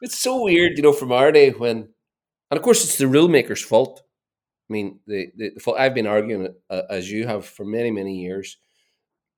it's 0.00 0.18
so 0.18 0.42
weird, 0.42 0.76
you 0.76 0.82
know, 0.82 0.92
from 0.92 1.12
our 1.12 1.32
day 1.32 1.50
when, 1.50 1.88
and 2.50 2.58
of 2.58 2.62
course, 2.62 2.84
it's 2.84 2.96
the 2.96 3.08
rule 3.08 3.28
maker's 3.28 3.62
fault. 3.62 4.00
I 4.70 4.72
mean, 4.72 5.00
the, 5.06 5.26
the, 5.36 5.74
I've 5.76 5.94
been 5.94 6.06
arguing 6.06 6.54
uh, 6.70 6.82
as 6.88 7.10
you 7.10 7.26
have 7.26 7.44
for 7.44 7.64
many 7.64 7.90
many 7.90 8.22
years. 8.22 8.56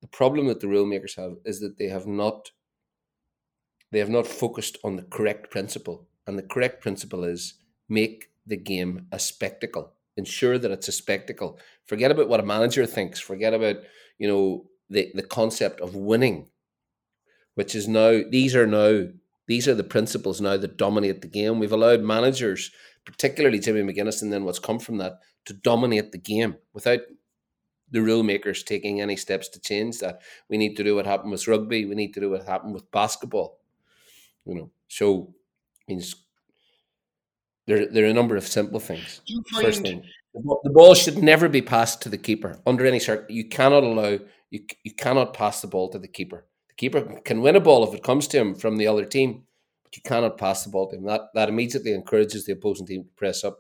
The 0.03 0.09
problem 0.09 0.47
that 0.49 0.61
the 0.61 0.69
rule 0.69 0.87
makers 0.87 1.17
have 1.17 1.37
is 1.45 1.61
that 1.61 1.79
they 1.79 1.89
have 1.89 2.07
not 2.07 2.51
they 3.91 3.99
have 3.99 4.11
not 4.11 4.27
focused 4.27 4.77
on 4.85 4.97
the 4.97 5.03
correct 5.03 5.51
principle, 5.51 6.07
and 6.27 6.39
the 6.39 6.43
correct 6.43 6.83
principle 6.83 7.25
is 7.25 7.55
make 7.89 8.31
the 8.47 8.57
game 8.57 9.07
a 9.13 9.19
spectacle. 9.19 9.93
Ensure 10.17 10.59
that 10.59 10.71
it's 10.71 10.89
a 10.89 10.93
spectacle. 10.93 11.59
Forget 11.85 12.11
about 12.11 12.29
what 12.29 12.41
a 12.41 12.47
manager 12.47 12.87
thinks. 12.87 13.21
Forget 13.21 13.53
about 13.53 13.77
you 14.19 14.29
know 14.29 14.67
the 14.89 15.11
the 15.15 15.23
concept 15.23 15.81
of 15.81 15.95
winning, 15.95 16.49
which 17.55 17.75
is 17.75 17.87
now 17.87 18.23
these 18.31 18.57
are 18.57 18.67
now 18.67 19.09
these 19.47 19.69
are 19.69 19.75
the 19.75 19.85
principles 19.85 20.41
now 20.41 20.57
that 20.57 20.77
dominate 20.77 21.21
the 21.21 21.29
game. 21.29 21.59
We've 21.59 21.73
allowed 21.73 22.01
managers, 22.01 22.71
particularly 23.05 23.59
Jimmy 23.59 23.83
McGuinness, 23.83 24.23
and 24.23 24.33
then 24.33 24.45
what's 24.45 24.59
come 24.59 24.79
from 24.79 24.99
that, 24.99 25.21
to 25.45 25.53
dominate 25.53 26.13
the 26.13 26.19
game 26.19 26.57
without 26.73 27.01
the 27.91 28.03
rule 28.03 28.23
makers 28.23 28.63
taking 28.63 29.01
any 29.01 29.17
steps 29.17 29.49
to 29.49 29.61
change 29.61 29.99
that. 29.99 30.21
We 30.49 30.59
need 30.59 30.77
to 30.77 30.85
do 30.85 30.97
what 30.97 31.07
happened 31.07 31.31
with 31.31 31.47
rugby. 31.47 31.85
We 31.85 31.95
need 31.95 32.15
to 32.15 32.21
do 32.21 32.31
what 32.31 32.45
happened 32.45 32.75
with 32.75 32.91
basketball. 32.91 33.59
You 34.45 34.55
know, 34.55 34.71
so 34.89 35.35
means 35.89 36.26
there 37.67 37.87
there 37.87 38.05
are 38.05 38.11
a 38.11 38.15
number 38.15 38.37
of 38.37 38.47
simple 38.47 38.81
things. 38.81 39.21
First 39.61 39.83
thing, 39.83 40.03
the 40.35 40.71
ball- 40.71 40.95
should 40.95 41.23
never 41.23 41.49
be 41.49 41.63
passed 41.63 42.03
to 42.03 42.09
the 42.09 42.19
keeper 42.19 42.61
under 42.67 42.87
any 42.87 42.99
circ. 42.99 43.27
You 43.29 43.49
cannot 43.49 43.85
allow 43.85 44.19
you 44.51 44.61
you 44.85 44.95
cannot 44.95 45.35
pass 45.35 45.61
the 45.61 45.67
ball 45.69 45.89
to 45.91 45.99
the 45.99 46.09
keeper. 46.09 46.47
The 46.69 46.75
keeper 46.75 47.21
can 47.25 47.43
win 47.43 47.57
a 47.57 47.61
ball 47.61 47.87
if 47.87 47.95
it 47.95 48.03
comes 48.03 48.29
to 48.29 48.39
him 48.39 48.55
from 48.55 48.77
the 48.77 48.87
other 48.87 49.05
team, 49.05 49.45
but 49.83 49.97
you 49.97 50.03
cannot 50.03 50.39
pass 50.39 50.65
the 50.65 50.71
ball 50.71 50.89
to 50.91 50.97
him. 50.97 51.05
That 51.05 51.23
that 51.35 51.49
immediately 51.49 51.93
encourages 51.93 52.45
the 52.45 52.53
opposing 52.53 52.87
team 52.87 53.05
to 53.05 53.11
press 53.17 53.45
up, 53.45 53.59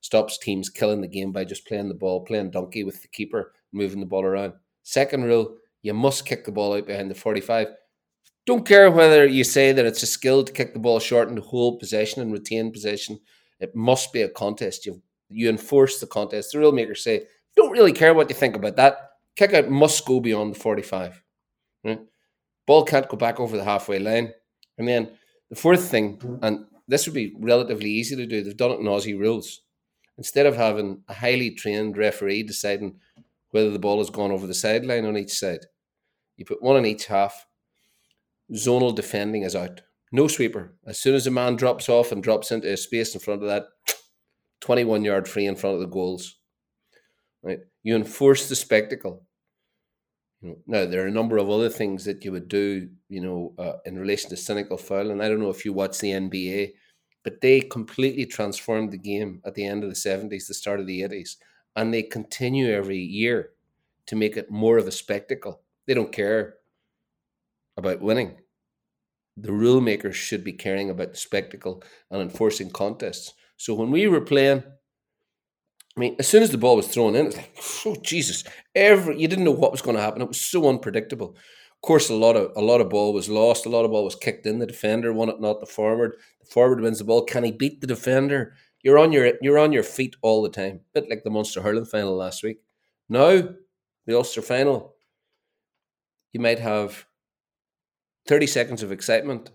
stops 0.00 0.38
teams 0.38 0.70
killing 0.70 1.00
the 1.00 1.08
game 1.08 1.32
by 1.32 1.44
just 1.44 1.66
playing 1.66 1.88
the 1.88 1.94
ball, 1.94 2.24
playing 2.24 2.50
donkey 2.50 2.84
with 2.84 3.02
the 3.02 3.08
keeper, 3.08 3.52
moving 3.72 4.00
the 4.00 4.06
ball 4.06 4.24
around. 4.24 4.52
Second 4.82 5.24
rule: 5.24 5.56
you 5.82 5.94
must 5.94 6.26
kick 6.26 6.44
the 6.44 6.52
ball 6.52 6.74
out 6.74 6.86
behind 6.86 7.10
the 7.10 7.14
forty-five. 7.14 7.68
Don't 8.46 8.66
care 8.66 8.90
whether 8.90 9.26
you 9.26 9.44
say 9.44 9.72
that 9.72 9.84
it's 9.84 10.02
a 10.02 10.06
skill 10.06 10.42
to 10.42 10.52
kick 10.52 10.72
the 10.72 10.78
ball 10.78 11.00
short 11.00 11.28
and 11.28 11.38
hold 11.38 11.80
possession 11.80 12.22
and 12.22 12.32
retain 12.32 12.72
possession. 12.72 13.18
It 13.60 13.74
must 13.74 14.12
be 14.12 14.22
a 14.22 14.28
contest. 14.28 14.86
You 14.86 15.02
you 15.28 15.48
enforce 15.48 16.00
the 16.00 16.06
contest. 16.06 16.52
The 16.52 16.58
rule 16.58 16.72
makers 16.72 17.04
say, 17.04 17.26
don't 17.56 17.72
really 17.72 17.92
care 17.92 18.14
what 18.14 18.28
you 18.28 18.34
think 18.34 18.56
about 18.56 18.76
that. 18.76 19.10
Kick 19.36 19.52
out 19.52 19.68
must 19.68 20.06
go 20.06 20.20
beyond 20.20 20.54
the 20.54 20.58
45. 20.58 21.22
Right? 21.84 22.00
Ball 22.66 22.84
can't 22.84 23.08
go 23.08 23.16
back 23.16 23.40
over 23.40 23.56
the 23.56 23.64
halfway 23.64 23.98
line. 23.98 24.32
And 24.78 24.86
then 24.86 25.10
the 25.50 25.56
fourth 25.56 25.88
thing, 25.88 26.20
and 26.42 26.66
this 26.86 27.06
would 27.06 27.14
be 27.14 27.34
relatively 27.38 27.90
easy 27.90 28.16
to 28.16 28.26
do, 28.26 28.42
they've 28.42 28.56
done 28.56 28.72
it 28.72 28.80
in 28.80 28.86
Aussie 28.86 29.18
rules. 29.18 29.62
Instead 30.16 30.46
of 30.46 30.56
having 30.56 31.02
a 31.08 31.14
highly 31.14 31.50
trained 31.52 31.96
referee 31.96 32.42
deciding 32.42 32.98
whether 33.50 33.70
the 33.70 33.78
ball 33.78 33.98
has 33.98 34.10
gone 34.10 34.32
over 34.32 34.46
the 34.46 34.54
sideline 34.54 35.04
on 35.04 35.16
each 35.16 35.32
side, 35.32 35.66
you 36.36 36.44
put 36.44 36.62
one 36.62 36.76
on 36.76 36.86
each 36.86 37.06
half. 37.06 37.46
Zonal 38.52 38.94
defending 38.94 39.42
is 39.42 39.54
out. 39.54 39.82
No 40.10 40.26
sweeper. 40.28 40.74
As 40.86 40.98
soon 40.98 41.14
as 41.14 41.26
a 41.26 41.30
man 41.30 41.56
drops 41.56 41.88
off 41.88 42.12
and 42.12 42.22
drops 42.22 42.50
into 42.50 42.72
a 42.72 42.76
space 42.76 43.14
in 43.14 43.20
front 43.20 43.42
of 43.42 43.48
that, 43.48 43.66
21 44.60 45.04
yard 45.04 45.28
free 45.28 45.46
in 45.46 45.56
front 45.56 45.74
of 45.74 45.80
the 45.80 45.86
goals. 45.86 46.36
Right? 47.42 47.60
You 47.82 47.94
enforce 47.94 48.48
the 48.48 48.56
spectacle. 48.56 49.24
Now 50.42 50.86
there 50.86 51.04
are 51.04 51.08
a 51.08 51.12
number 51.12 51.36
of 51.38 51.50
other 51.50 51.68
things 51.68 52.04
that 52.04 52.24
you 52.24 52.32
would 52.32 52.48
do, 52.48 52.88
you 53.08 53.20
know, 53.20 53.54
uh, 53.58 53.78
in 53.84 53.98
relation 53.98 54.30
to 54.30 54.36
cynical 54.36 54.76
foul. 54.76 55.10
And 55.10 55.22
I 55.22 55.28
don't 55.28 55.40
know 55.40 55.50
if 55.50 55.64
you 55.64 55.72
watch 55.72 55.98
the 55.98 56.12
NBA, 56.12 56.74
but 57.24 57.40
they 57.40 57.60
completely 57.60 58.24
transformed 58.24 58.92
the 58.92 58.98
game 58.98 59.42
at 59.44 59.54
the 59.54 59.66
end 59.66 59.82
of 59.82 59.90
the 59.90 59.96
70s, 59.96 60.46
the 60.46 60.54
start 60.54 60.80
of 60.80 60.86
the 60.86 61.02
80s, 61.02 61.36
and 61.74 61.92
they 61.92 62.02
continue 62.02 62.72
every 62.72 62.98
year 62.98 63.50
to 64.06 64.16
make 64.16 64.36
it 64.36 64.50
more 64.50 64.78
of 64.78 64.86
a 64.86 64.92
spectacle. 64.92 65.60
They 65.86 65.94
don't 65.94 66.12
care 66.12 66.54
about 67.76 68.00
winning. 68.00 68.38
The 69.40 69.52
rule 69.52 69.80
makers 69.80 70.16
should 70.16 70.42
be 70.42 70.52
caring 70.52 70.90
about 70.90 71.12
the 71.12 71.18
spectacle 71.18 71.82
and 72.10 72.20
enforcing 72.20 72.70
contests. 72.70 73.34
So 73.56 73.74
when 73.74 73.90
we 73.90 74.06
were 74.08 74.20
playing, 74.20 74.64
I 75.96 76.00
mean, 76.00 76.16
as 76.18 76.28
soon 76.28 76.42
as 76.42 76.50
the 76.50 76.58
ball 76.58 76.76
was 76.76 76.86
thrown 76.86 77.16
in, 77.16 77.26
it's 77.26 77.36
like, 77.36 77.52
oh 77.86 77.96
Jesus! 78.02 78.44
Every 78.74 79.20
you 79.20 79.26
didn't 79.26 79.44
know 79.44 79.50
what 79.50 79.72
was 79.72 79.82
going 79.82 79.96
to 79.96 80.02
happen. 80.02 80.22
It 80.22 80.28
was 80.28 80.40
so 80.40 80.68
unpredictable. 80.68 81.30
Of 81.30 81.82
course, 81.82 82.08
a 82.08 82.14
lot 82.14 82.36
of 82.36 82.52
a 82.56 82.60
lot 82.60 82.80
of 82.80 82.88
ball 82.88 83.12
was 83.12 83.28
lost. 83.28 83.66
A 83.66 83.68
lot 83.68 83.84
of 83.84 83.90
ball 83.90 84.04
was 84.04 84.14
kicked 84.14 84.46
in. 84.46 84.60
The 84.60 84.66
defender 84.66 85.12
won 85.12 85.28
it, 85.28 85.40
not 85.40 85.58
the 85.58 85.66
forward. 85.66 86.16
The 86.40 86.46
forward 86.46 86.80
wins 86.80 86.98
the 86.98 87.04
ball. 87.04 87.24
Can 87.24 87.42
he 87.42 87.50
beat 87.50 87.80
the 87.80 87.86
defender? 87.88 88.54
You're 88.82 88.98
on 88.98 89.10
your 89.10 89.32
you're 89.42 89.58
on 89.58 89.72
your 89.72 89.82
feet 89.82 90.14
all 90.22 90.42
the 90.42 90.50
time. 90.50 90.80
bit 90.94 91.10
like 91.10 91.24
the 91.24 91.30
Munster 91.30 91.62
hurling 91.62 91.84
final 91.84 92.16
last 92.16 92.44
week. 92.44 92.58
Now, 93.08 93.48
the 94.06 94.16
Ulster 94.16 94.42
final, 94.42 94.94
you 96.32 96.38
might 96.38 96.60
have 96.60 97.07
thirty 98.28 98.46
seconds 98.46 98.84
of 98.84 98.92
excitement, 98.92 99.50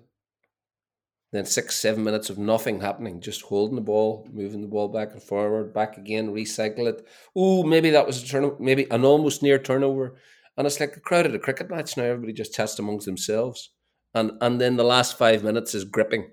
then 1.32 1.46
six, 1.46 1.78
seven 1.78 2.04
minutes 2.04 2.30
of 2.30 2.38
nothing 2.38 2.82
happening, 2.82 3.22
just 3.22 3.44
holding 3.44 3.76
the 3.76 3.82
ball, 3.82 4.28
moving 4.34 4.62
the 4.62 4.68
ball 4.68 4.90
back 4.90 5.14
and 5.14 5.24
forward, 5.24 5.74
back 5.74 5.98
again, 5.98 6.34
recycle 6.34 6.90
it. 6.90 7.08
Oh, 7.36 7.64
maybe 7.64 7.92
that 7.92 8.06
was 8.06 8.22
a 8.22 8.28
turnover, 8.28 8.58
maybe 8.60 8.86
an 8.92 9.06
almost 9.06 9.42
near 9.42 9.58
turnover. 9.58 10.16
And 10.58 10.68
it's 10.68 10.80
like 10.80 10.98
a 10.98 11.00
crowd 11.00 11.26
at 11.26 11.34
a 11.34 11.40
cricket 11.40 11.70
match 11.70 11.98
now. 11.98 12.04
Everybody 12.04 12.34
just 12.34 12.54
chats 12.54 12.78
amongst 12.78 13.06
themselves. 13.06 13.72
And 14.14 14.34
and 14.42 14.62
then 14.62 14.76
the 14.76 14.84
last 14.84 15.18
five 15.18 15.44
minutes 15.44 15.74
is 15.74 15.86
gripping 15.86 16.32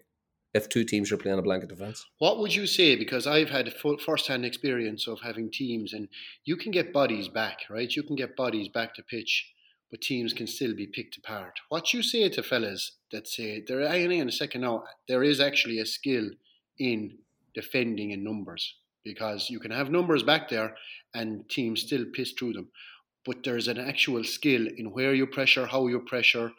if 0.53 0.69
two 0.69 0.85
teams 0.85 1.11
are 1.11 1.17
playing 1.17 1.39
a 1.39 1.43
blanket 1.43 1.71
defence. 1.71 2.05
What 2.19 2.39
would 2.39 2.55
you 2.55 2.67
say? 2.67 2.97
Because 2.97 3.27
I've 3.27 3.49
had 3.49 3.73
full 3.73 3.97
first-hand 3.97 4.45
experience 4.45 5.07
of 5.09 5.21
having 5.23 5.51
teams, 5.51 5.95
and 5.95 6.09
you 6.45 6.57
can 6.57 6.73
get 6.73 6.93
bodies 6.93 7.29
back, 7.29 7.61
right? 7.71 7.91
You 7.91 8.03
can 8.03 8.17
get 8.17 8.37
bodies 8.37 8.69
back 8.69 8.95
to 8.97 9.03
pitch, 9.03 9.51
but 9.91 10.01
teams 10.01 10.33
can 10.33 10.47
still 10.47 10.75
be 10.75 10.87
picked 10.87 11.17
apart. 11.17 11.61
What 11.69 11.93
you 11.93 12.03
say 12.03 12.29
to 12.29 12.43
fellas 12.43 12.93
that 13.11 13.27
say 13.27 13.63
there, 13.67 13.87
hang 13.89 14.21
on 14.21 14.29
a 14.29 14.33
second 14.33 14.61
now, 14.61 14.85
there 15.09 15.23
is 15.23 15.41
actually 15.41 15.79
a 15.79 15.87
skill 15.87 16.31
in 16.79 17.19
defending 17.55 18.13
in 18.13 18.23
numbers 18.23 18.77
because 19.05 19.51
you 19.51 19.59
can 19.59 19.71
have 19.71 19.91
numbers 19.91 20.23
back 20.23 20.49
there 20.49 20.77
and 21.15 21.49
teams 21.49 21.83
still 21.83 22.05
piss 22.13 22.33
through 22.39 22.53
them, 22.53 22.69
but 23.27 23.43
there's 23.45 23.69
an 23.69 23.79
actual 23.79 24.23
skill 24.23 24.67
in 24.77 24.93
where 24.93 25.15
you 25.15 25.27
pressure, 25.27 25.67
how 25.67 25.87
you 25.87 26.01
pressure. 26.01 26.53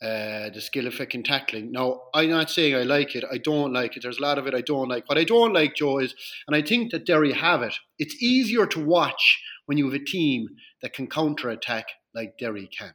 Uh, 0.00 0.48
the 0.50 0.60
skill 0.60 0.86
of 0.86 0.94
fucking 0.94 1.24
tackling. 1.24 1.72
Now, 1.72 2.02
I'm 2.14 2.30
not 2.30 2.50
saying 2.50 2.76
I 2.76 2.84
like 2.84 3.16
it. 3.16 3.24
I 3.32 3.38
don't 3.38 3.72
like 3.72 3.96
it. 3.96 4.04
There's 4.04 4.20
a 4.20 4.22
lot 4.22 4.38
of 4.38 4.46
it 4.46 4.54
I 4.54 4.60
don't 4.60 4.88
like. 4.88 5.08
What 5.08 5.18
I 5.18 5.24
don't 5.24 5.52
like, 5.52 5.74
Joe, 5.74 5.98
is, 5.98 6.14
and 6.46 6.54
I 6.54 6.62
think 6.62 6.92
that 6.92 7.04
Derry 7.04 7.32
have 7.32 7.62
it. 7.62 7.74
It's 7.98 8.14
easier 8.22 8.64
to 8.66 8.84
watch 8.84 9.42
when 9.66 9.76
you 9.76 9.86
have 9.86 10.00
a 10.00 10.04
team 10.04 10.50
that 10.82 10.92
can 10.92 11.08
counter 11.08 11.50
attack 11.50 11.86
like 12.14 12.38
Derry 12.38 12.68
can, 12.68 12.94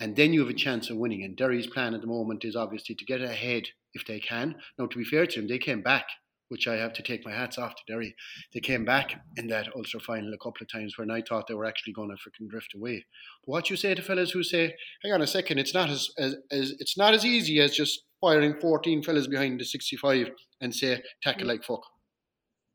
and 0.00 0.16
then 0.16 0.32
you 0.32 0.40
have 0.40 0.50
a 0.50 0.54
chance 0.54 0.90
of 0.90 0.96
winning. 0.96 1.22
And 1.22 1.36
Derry's 1.36 1.66
plan 1.66 1.94
at 1.94 2.00
the 2.00 2.06
moment 2.06 2.44
is 2.44 2.56
obviously 2.56 2.94
to 2.94 3.04
get 3.04 3.20
ahead 3.20 3.64
if 3.94 4.06
they 4.06 4.20
can. 4.20 4.56
Now, 4.78 4.86
to 4.86 4.98
be 4.98 5.04
fair 5.04 5.26
to 5.26 5.40
them, 5.40 5.48
they 5.48 5.58
came 5.58 5.82
back 5.82 6.06
which 6.48 6.66
I 6.66 6.76
have 6.76 6.92
to 6.94 7.02
take 7.02 7.24
my 7.24 7.32
hats 7.32 7.58
off 7.58 7.74
to 7.76 7.82
Derry. 7.86 8.14
They 8.52 8.60
came 8.60 8.84
back 8.84 9.20
in 9.36 9.48
that 9.48 9.68
Ulster 9.76 10.00
final 10.00 10.32
a 10.32 10.38
couple 10.38 10.62
of 10.62 10.72
times 10.72 10.94
when 10.96 11.10
I 11.10 11.22
thought 11.22 11.46
they 11.46 11.54
were 11.54 11.66
actually 11.66 11.92
going 11.92 12.10
to 12.10 12.16
freaking 12.16 12.48
drift 12.48 12.74
away. 12.74 13.04
But 13.44 13.52
what 13.52 13.70
you 13.70 13.76
say 13.76 13.94
to 13.94 14.02
fellas 14.02 14.30
who 14.30 14.42
say, 14.42 14.74
"Hang 15.02 15.12
on 15.12 15.22
a 15.22 15.26
second, 15.26 15.58
it's 15.58 15.74
not 15.74 15.90
as, 15.90 16.08
as, 16.18 16.36
as 16.50 16.74
it's 16.78 16.96
not 16.96 17.14
as 17.14 17.24
easy 17.24 17.60
as 17.60 17.74
just 17.74 18.02
firing 18.20 18.58
fourteen 18.60 19.02
fellas 19.02 19.26
behind 19.26 19.60
the 19.60 19.64
sixty-five 19.64 20.30
and 20.60 20.74
say 20.74 21.02
tackle 21.22 21.44
mm. 21.44 21.48
like 21.48 21.64
fuck." 21.64 21.82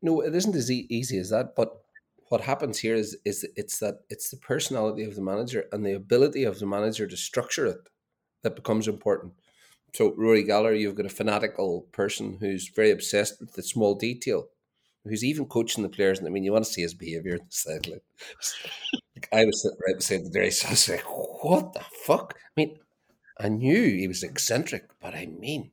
No, 0.02 0.20
it 0.20 0.34
isn't 0.34 0.56
as 0.56 0.70
e- 0.70 0.86
easy 0.88 1.18
as 1.18 1.30
that. 1.30 1.54
But 1.56 1.70
what 2.28 2.42
happens 2.42 2.78
here 2.78 2.94
is 2.94 3.16
is 3.24 3.46
it's 3.56 3.78
that 3.78 4.00
it's 4.10 4.30
the 4.30 4.36
personality 4.36 5.04
of 5.04 5.14
the 5.14 5.22
manager 5.22 5.64
and 5.72 5.84
the 5.84 5.94
ability 5.94 6.44
of 6.44 6.58
the 6.58 6.66
manager 6.66 7.06
to 7.06 7.16
structure 7.16 7.66
it 7.66 7.88
that 8.42 8.56
becomes 8.56 8.88
important. 8.88 9.32
So 9.94 10.12
Rory 10.16 10.42
Gallagher, 10.42 10.74
you've 10.74 10.96
got 10.96 11.06
a 11.06 11.20
fanatical 11.20 11.82
person 11.92 12.38
who's 12.40 12.68
very 12.68 12.90
obsessed 12.90 13.40
with 13.40 13.52
the 13.52 13.62
small 13.62 13.94
detail, 13.94 14.48
who's 15.04 15.24
even 15.24 15.46
coaching 15.46 15.82
the 15.82 15.88
players. 15.88 16.18
And 16.18 16.26
I 16.26 16.30
mean, 16.30 16.44
you 16.44 16.52
want 16.52 16.64
to 16.64 16.70
see 16.70 16.82
his 16.82 16.94
behaviour 16.94 17.34
in 17.36 17.92
like 17.92 19.28
I 19.32 19.44
was 19.44 19.62
sitting 19.62 19.78
right 19.86 19.96
beside 19.96 20.24
the 20.24 20.38
race, 20.38 20.60
so 20.60 20.68
I 20.68 20.70
was 20.72 20.88
like, 20.88 21.04
"What 21.44 21.72
the 21.72 21.84
fuck?" 22.04 22.34
I 22.36 22.50
mean, 22.56 22.78
I 23.38 23.48
knew 23.48 23.82
he 23.82 24.08
was 24.08 24.22
eccentric, 24.22 24.90
but 25.00 25.14
I 25.14 25.26
mean, 25.26 25.70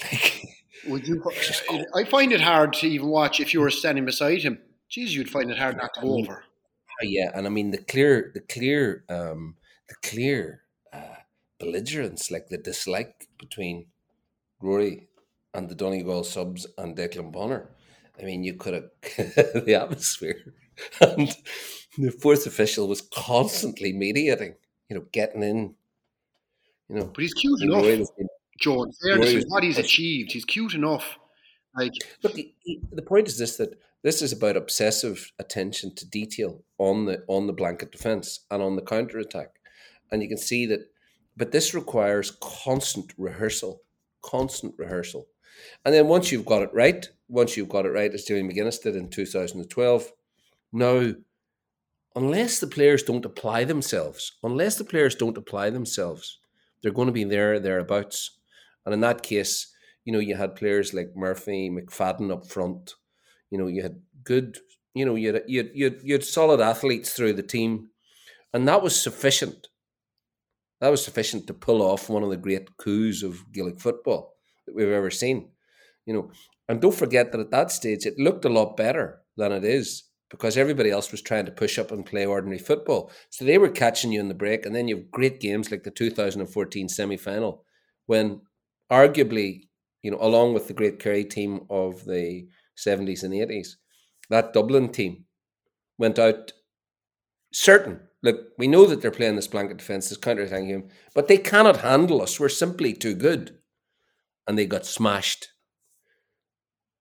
like, 0.00 0.42
Would 0.86 1.06
you? 1.06 1.22
I 1.94 2.04
find 2.04 2.32
it 2.32 2.40
hard 2.40 2.72
to 2.74 2.86
even 2.86 3.08
watch 3.08 3.40
if 3.40 3.54
you 3.54 3.60
were 3.60 3.70
standing 3.70 4.04
beside 4.04 4.42
him. 4.42 4.58
Jeez, 4.92 5.10
you'd 5.10 5.30
find 5.30 5.50
it 5.50 5.58
hard 5.58 5.76
not 5.76 5.94
to 5.94 6.00
go 6.02 6.18
over. 6.18 6.44
oh, 6.44 7.04
yeah, 7.04 7.30
and 7.34 7.46
I 7.46 7.50
mean 7.50 7.70
the 7.70 7.78
clear, 7.78 8.30
the 8.34 8.40
clear, 8.40 9.04
um, 9.08 9.56
the 9.88 9.94
clear 10.02 10.62
uh, 10.92 11.16
belligerence, 11.58 12.30
like 12.30 12.48
the 12.48 12.58
dislike 12.58 13.28
between 13.38 13.86
Rory 14.60 15.08
and 15.54 15.68
the 15.68 15.74
Donegal 15.74 16.24
subs 16.24 16.66
and 16.78 16.96
Declan 16.96 17.32
Bonner. 17.32 17.70
I 18.20 18.24
mean, 18.24 18.44
you 18.44 18.54
could 18.54 18.74
have 18.74 18.90
the 19.64 19.74
atmosphere, 19.80 20.54
and 21.00 21.34
the 21.96 22.10
fourth 22.10 22.46
official 22.46 22.86
was 22.86 23.00
constantly 23.00 23.92
mediating. 23.94 24.54
You 24.90 24.96
know, 24.98 25.06
getting 25.12 25.42
in. 25.42 25.74
You 26.90 26.96
know, 26.96 27.04
But 27.06 27.22
he's 27.22 27.32
cute 27.32 27.62
enough, 27.62 27.82
Rory 27.82 27.98
was 27.98 28.10
being- 28.10 28.28
Joe. 28.60 28.82
in 28.84 28.92
Fairness 28.92 29.44
what 29.48 29.64
he's 29.64 29.78
achieved. 29.78 30.32
He's 30.32 30.44
cute 30.44 30.74
enough. 30.74 31.18
Like 31.74 31.92
But 32.22 32.34
the, 32.34 32.52
the 32.92 33.00
point 33.02 33.26
is 33.28 33.38
this: 33.38 33.56
that 33.56 33.70
this 34.02 34.22
is 34.22 34.32
about 34.32 34.56
obsessive 34.56 35.32
attention 35.38 35.94
to 35.94 36.08
detail 36.08 36.64
on 36.78 37.06
the 37.06 37.22
on 37.28 37.46
the 37.46 37.52
blanket 37.52 37.92
defense 37.92 38.40
and 38.50 38.62
on 38.62 38.76
the 38.76 38.82
counter 38.82 39.18
attack, 39.18 39.60
and 40.10 40.22
you 40.22 40.28
can 40.28 40.38
see 40.38 40.66
that. 40.66 40.80
But 41.36 41.52
this 41.52 41.72
requires 41.72 42.36
constant 42.42 43.12
rehearsal, 43.16 43.82
constant 44.22 44.74
rehearsal, 44.76 45.26
and 45.84 45.94
then 45.94 46.08
once 46.08 46.30
you've 46.30 46.44
got 46.44 46.62
it 46.62 46.74
right, 46.74 47.08
once 47.28 47.56
you've 47.56 47.70
got 47.70 47.86
it 47.86 47.90
right, 47.90 48.12
as 48.12 48.24
Jimmy 48.24 48.52
McGuinness 48.52 48.82
did 48.82 48.96
in 48.96 49.08
two 49.08 49.26
thousand 49.26 49.60
and 49.60 49.70
twelve, 49.70 50.12
now, 50.72 51.14
unless 52.14 52.60
the 52.60 52.66
players 52.66 53.02
don't 53.02 53.24
apply 53.24 53.64
themselves, 53.64 54.32
unless 54.42 54.76
the 54.76 54.84
players 54.84 55.14
don't 55.14 55.38
apply 55.38 55.70
themselves, 55.70 56.38
they're 56.82 56.92
going 56.92 57.06
to 57.06 57.12
be 57.12 57.24
there 57.24 57.58
thereabouts, 57.58 58.38
and 58.84 58.92
in 58.92 59.00
that 59.00 59.22
case 59.22 59.72
you 60.04 60.12
know, 60.12 60.18
you 60.18 60.34
had 60.34 60.56
players 60.56 60.92
like 60.92 61.12
Murphy, 61.14 61.70
McFadden 61.70 62.32
up 62.32 62.46
front. 62.46 62.94
You 63.52 63.58
know, 63.58 63.66
you 63.66 63.82
had 63.82 64.00
good, 64.24 64.58
you 64.94 65.04
know, 65.04 65.14
you 65.14 65.34
had, 65.34 65.42
you 65.46 65.58
had, 65.58 65.70
you 65.74 65.84
had, 65.84 66.00
you 66.02 66.12
had 66.14 66.24
solid 66.24 66.58
athletes 66.58 67.12
through 67.12 67.34
the 67.34 67.42
team, 67.42 67.90
and 68.54 68.66
that 68.66 68.82
was 68.82 68.98
sufficient. 68.98 69.68
That 70.80 70.88
was 70.88 71.04
sufficient 71.04 71.46
to 71.46 71.54
pull 71.54 71.82
off 71.82 72.08
one 72.08 72.22
of 72.22 72.30
the 72.30 72.38
great 72.38 72.78
coups 72.78 73.22
of 73.22 73.52
Gaelic 73.52 73.78
football 73.78 74.34
that 74.66 74.74
we've 74.74 74.88
ever 74.88 75.10
seen. 75.10 75.50
You 76.06 76.14
know, 76.14 76.30
and 76.66 76.80
don't 76.80 76.94
forget 76.94 77.30
that 77.30 77.40
at 77.40 77.50
that 77.50 77.70
stage 77.70 78.06
it 78.06 78.18
looked 78.18 78.46
a 78.46 78.48
lot 78.48 78.74
better 78.76 79.20
than 79.36 79.52
it 79.52 79.64
is 79.64 80.04
because 80.30 80.56
everybody 80.56 80.90
else 80.90 81.12
was 81.12 81.20
trying 81.20 81.44
to 81.44 81.52
push 81.52 81.78
up 81.78 81.92
and 81.92 82.06
play 82.06 82.24
ordinary 82.24 82.58
football. 82.58 83.12
So 83.28 83.44
they 83.44 83.58
were 83.58 83.68
catching 83.68 84.12
you 84.12 84.20
in 84.20 84.28
the 84.28 84.34
break, 84.34 84.64
and 84.64 84.74
then 84.74 84.88
you 84.88 84.96
have 84.96 85.10
great 85.10 85.40
games 85.40 85.70
like 85.70 85.82
the 85.82 85.90
2014 85.90 86.88
semi 86.88 87.18
final 87.18 87.64
when 88.06 88.40
arguably 88.90 89.68
you 90.02 90.10
know, 90.10 90.18
along 90.20 90.52
with 90.52 90.68
the 90.68 90.74
great 90.74 90.98
Kerry 90.98 91.24
team 91.24 91.60
of 91.70 92.04
the 92.04 92.48
70s 92.86 93.22
and 93.22 93.32
80s, 93.32 93.76
that 94.30 94.52
Dublin 94.52 94.88
team 94.90 95.24
went 95.98 96.18
out 96.18 96.52
certain. 97.52 98.00
Look, 98.22 98.48
we 98.56 98.68
know 98.68 98.86
that 98.86 99.02
they're 99.02 99.10
playing 99.10 99.36
this 99.36 99.48
blanket 99.48 99.78
defence, 99.78 100.08
this 100.08 100.18
counter 100.18 100.42
attacking 100.42 100.68
game, 100.68 100.88
but 101.14 101.28
they 101.28 101.38
cannot 101.38 101.78
handle 101.78 102.22
us. 102.22 102.38
We're 102.38 102.48
simply 102.48 102.92
too 102.92 103.14
good. 103.14 103.58
And 104.46 104.58
they 104.58 104.66
got 104.66 104.86
smashed. 104.86 105.48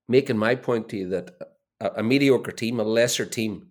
Making 0.08 0.38
my 0.38 0.56
point 0.56 0.89
to 0.89 0.98
you 0.98 1.10
that 1.10 1.32
a, 1.80 1.91
a 1.98 2.04
mediocre 2.04 2.52
team, 2.52 2.80
a 2.80 2.84
lesser 2.84 3.26
team, 3.26 3.67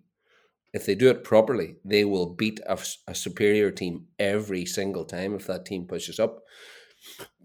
if 0.73 0.85
they 0.85 0.95
do 0.95 1.09
it 1.09 1.23
properly, 1.23 1.75
they 1.83 2.05
will 2.05 2.33
beat 2.33 2.59
a, 2.65 2.77
a 3.07 3.15
superior 3.15 3.71
team 3.71 4.07
every 4.17 4.65
single 4.65 5.05
time 5.05 5.35
if 5.35 5.47
that 5.47 5.65
team 5.65 5.85
pushes 5.85 6.19
up. 6.19 6.43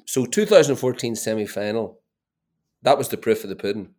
So 0.07 0.25
2014 0.25 1.17
semi-final, 1.17 2.01
that 2.83 2.99
was 2.99 3.09
the 3.09 3.17
proof 3.17 3.43
of 3.43 3.51
the 3.51 3.57
pudding. 3.57 3.95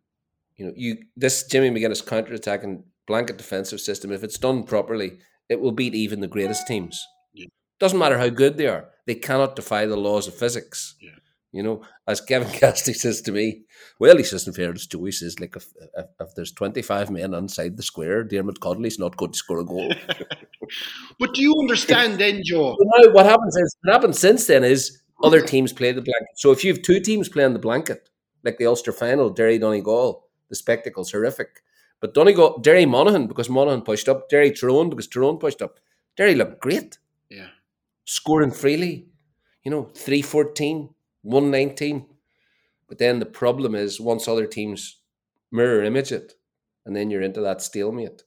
You 0.58 0.66
know, 0.66 0.72
you 0.76 0.98
this 1.16 1.44
Jimmy 1.44 1.70
McGuinness 1.70 2.04
counter-attacking 2.04 2.84
blanket 3.06 3.38
defensive 3.38 3.80
system, 3.80 4.12
if 4.12 4.22
it's 4.22 4.38
done 4.38 4.64
properly, 4.64 5.18
it 5.48 5.60
will 5.60 5.72
beat 5.72 5.94
even 5.94 6.20
the 6.20 6.28
greatest 6.28 6.66
teams. 6.66 7.02
Yeah. 7.32 7.46
Doesn't 7.78 7.98
matter 7.98 8.18
how 8.18 8.28
good 8.28 8.56
they 8.56 8.66
are; 8.66 8.90
they 9.06 9.14
cannot 9.14 9.56
defy 9.56 9.86
the 9.86 9.96
laws 9.96 10.28
of 10.28 10.34
physics. 10.34 10.96
Yeah. 11.00 11.10
You 11.52 11.62
know, 11.62 11.82
as 12.06 12.20
Kevin 12.20 12.50
Cassidy 12.60 12.92
says 12.92 13.22
to 13.22 13.32
me, 13.32 13.62
well, 13.98 14.16
he 14.16 14.22
says 14.22 14.46
in 14.46 14.52
fairness 14.52 14.86
to 14.88 15.04
he 15.04 15.12
says, 15.12 15.40
like, 15.40 15.56
if, 15.56 15.66
if, 15.96 16.06
if 16.20 16.34
there's 16.34 16.52
25 16.52 17.10
men 17.10 17.32
inside 17.32 17.76
the 17.76 17.82
square, 17.82 18.22
Dermot 18.22 18.60
Connolly's 18.60 18.98
not 18.98 19.16
going 19.16 19.32
to 19.32 19.38
score 19.38 19.60
a 19.60 19.64
goal. 19.64 19.92
But 21.18 21.32
do 21.32 21.42
you 21.42 21.54
understand 21.58 22.18
then, 22.18 22.42
Joe? 22.44 22.76
But 22.78 22.88
now 22.98 23.12
what 23.14 23.26
happens 23.26 23.56
is 23.56 23.76
what 23.82 23.92
happens 23.94 24.18
since 24.18 24.46
then 24.46 24.64
is 24.64 25.00
other 25.22 25.40
teams 25.40 25.72
play 25.72 25.92
the 25.92 26.02
blanket. 26.02 26.28
So 26.36 26.52
if 26.52 26.62
you 26.62 26.72
have 26.72 26.82
two 26.82 27.00
teams 27.00 27.28
playing 27.28 27.54
the 27.54 27.58
blanket, 27.58 28.10
like 28.44 28.58
the 28.58 28.66
Ulster 28.66 28.92
final, 28.92 29.30
Derry 29.30 29.58
Donegal, 29.58 30.27
the 30.48 30.54
spectacle's 30.56 31.12
horrific. 31.12 31.62
But 32.00 32.14
Donegal, 32.14 32.58
Derry 32.60 32.86
Monaghan 32.86 33.26
because 33.26 33.48
Monaghan 33.50 33.82
pushed 33.82 34.08
up, 34.08 34.28
Derry 34.28 34.52
Tyrone 34.52 34.90
because 34.90 35.08
Tyrone 35.08 35.38
pushed 35.38 35.62
up. 35.62 35.78
Derry 36.16 36.34
looked 36.34 36.60
great, 36.60 36.98
Yeah. 37.28 37.48
scoring 38.04 38.50
freely. 38.52 39.08
You 39.64 39.70
know, 39.70 39.90
314, 39.94 40.94
119. 41.22 42.06
But 42.88 42.98
then 42.98 43.18
the 43.18 43.26
problem 43.26 43.74
is 43.74 44.00
once 44.00 44.26
other 44.28 44.46
teams 44.46 45.00
mirror 45.50 45.82
image 45.82 46.12
it, 46.12 46.34
and 46.86 46.94
then 46.96 47.10
you're 47.10 47.22
into 47.22 47.40
that 47.42 47.60
stalemate. 47.62 48.22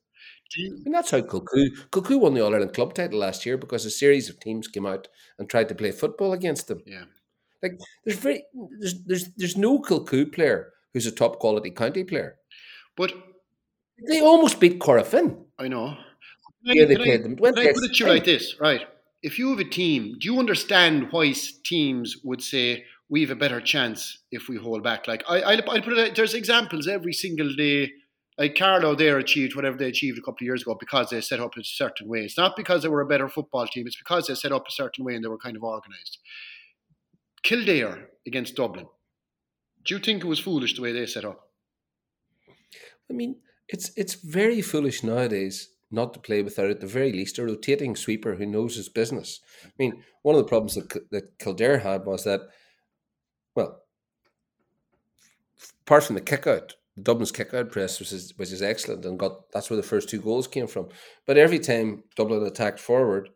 I 0.58 0.62
mean, 0.84 0.92
that's 0.92 1.12
how 1.12 1.22
Kilcoo 1.22 1.70
Kilcoo 1.92 2.20
won 2.20 2.34
the 2.34 2.42
All 2.42 2.54
Ireland 2.54 2.74
club 2.74 2.94
title 2.94 3.20
last 3.20 3.46
year 3.46 3.58
because 3.58 3.86
a 3.86 3.90
series 3.90 4.30
of 4.30 4.40
teams 4.40 4.68
came 4.68 4.86
out 4.86 5.08
and 5.40 5.50
tried 5.50 5.70
to 5.70 5.76
play 5.76 5.92
football 5.92 6.34
against 6.34 6.68
them. 6.68 6.82
yeah. 6.86 7.06
Like 7.64 7.80
there's 8.04 8.18
very 8.20 8.44
there's 8.80 9.02
there's 9.06 9.30
there's 9.38 9.56
no 9.58 9.80
Kilcoo 9.80 10.32
player 10.34 10.74
who's 10.94 11.06
a 11.08 11.12
top 11.12 11.40
quality 11.40 11.72
county 11.72 12.04
player. 12.04 12.38
But 12.98 13.14
They 14.08 14.20
almost 14.22 14.60
beat 14.60 14.80
Corofin. 14.80 15.46
I 15.60 15.68
know. 15.68 15.96
Yeah, 16.64 16.86
they 16.86 16.96
Can 16.96 17.02
I- 17.02 17.06
played 17.06 17.24
them. 17.24 17.36
Can 17.36 17.42
Went 17.44 17.60
I 17.60 17.72
put 17.74 17.84
it 17.84 17.94
to 17.94 18.04
you 18.04 18.10
like 18.10 18.26
this, 18.26 18.60
right? 18.60 18.88
If 19.24 19.38
you 19.38 19.50
have 19.52 19.60
a 19.60 19.64
team, 19.70 20.16
do 20.20 20.26
you 20.32 20.40
understand 20.40 21.12
why 21.12 21.34
teams 21.64 22.18
would 22.24 22.42
say 22.42 22.84
we 23.10 23.22
have 23.22 23.30
a 23.30 23.36
better 23.36 23.62
chance 23.62 24.20
if 24.32 24.48
we 24.50 24.58
hold 24.58 24.82
back? 24.84 25.08
Like 25.08 25.24
I, 25.30 25.42
I, 25.42 25.54
I 25.54 25.80
put 25.82 25.94
it. 25.98 26.16
There's 26.16 26.34
examples 26.34 26.88
every 26.88 27.14
single 27.14 27.54
day. 27.54 27.92
Like 28.40 28.56
Carlow, 28.56 28.96
there 28.96 29.20
achieved 29.20 29.56
whatever 29.56 29.78
they 29.78 29.90
achieved 29.90 30.18
a 30.18 30.22
couple 30.22 30.38
of 30.44 30.48
years 30.50 30.64
ago 30.64 30.76
because 30.80 31.10
they 31.12 31.22
set 31.22 31.40
up 31.40 31.56
a 31.58 31.64
certain 31.64 32.08
way. 32.08 32.22
It's 32.22 32.38
not 32.38 32.56
because 32.56 32.82
they 32.82 32.90
were 32.90 33.02
a 33.02 33.06
better 33.14 33.30
football 33.30 33.68
team. 33.68 33.86
It's 33.86 33.98
because 34.04 34.26
they 34.26 34.34
set 34.36 34.52
up 34.52 34.66
a 34.68 34.72
certain 34.72 35.06
way 35.06 35.14
and 35.14 35.24
they 35.24 35.28
were 35.30 35.38
kind 35.38 35.56
of 35.56 35.64
organised. 35.64 36.18
Kildare 37.44 38.08
against 38.26 38.56
Dublin. 38.56 38.88
Do 39.84 39.96
you 39.96 40.00
think 40.00 40.24
it 40.24 40.28
was 40.28 40.39
foolish 40.39 40.76
the 40.76 40.82
way 40.82 40.91
they 40.91 41.06
set 41.06 41.26
up? 41.26 41.48
I 43.10 43.13
mean, 43.13 43.38
it's 43.67 43.91
it's 43.96 44.15
very 44.15 44.62
foolish 44.62 45.04
nowadays 45.04 45.70
not 45.91 46.13
to 46.13 46.20
play 46.20 46.41
without 46.41 46.70
at 46.70 46.80
the 46.80 46.88
very 46.88 47.12
least 47.12 47.38
a 47.38 47.46
rotating 47.46 47.96
sweeper 47.96 48.36
who 48.36 48.46
knows 48.46 48.76
his 48.76 48.89
business. 48.89 49.41
I 49.65 49.72
mean, 49.78 50.04
one 50.22 50.36
of 50.36 50.41
the 50.41 50.48
problems 50.48 50.76
that, 50.76 51.12
that 51.12 51.38
Kildare 51.38 51.80
had 51.80 52.06
was 52.06 52.24
that, 52.24 52.41
well, 53.56 53.82
apart 55.86 56.06
from 56.06 56.15
the 56.15 56.22
kick 56.22 56.48
out, 56.48 56.76
the 56.96 57.04
Dublin's 57.04 57.32
kick 57.32 57.54
out 57.54 57.72
press 57.72 58.00
was 58.00 58.13
is 58.13 58.62
excellent 58.62 59.06
and 59.06 59.20
got 59.20 59.52
that's 59.52 59.70
where 59.70 59.78
the 59.78 59.84
first 59.84 60.10
two 60.10 60.22
goals 60.22 60.48
came 60.48 60.67
from. 60.67 60.89
But 61.26 61.38
every 61.38 61.60
time 61.60 62.04
Dublin 62.15 62.46
attacked 62.46 62.80
forward, 62.80 63.30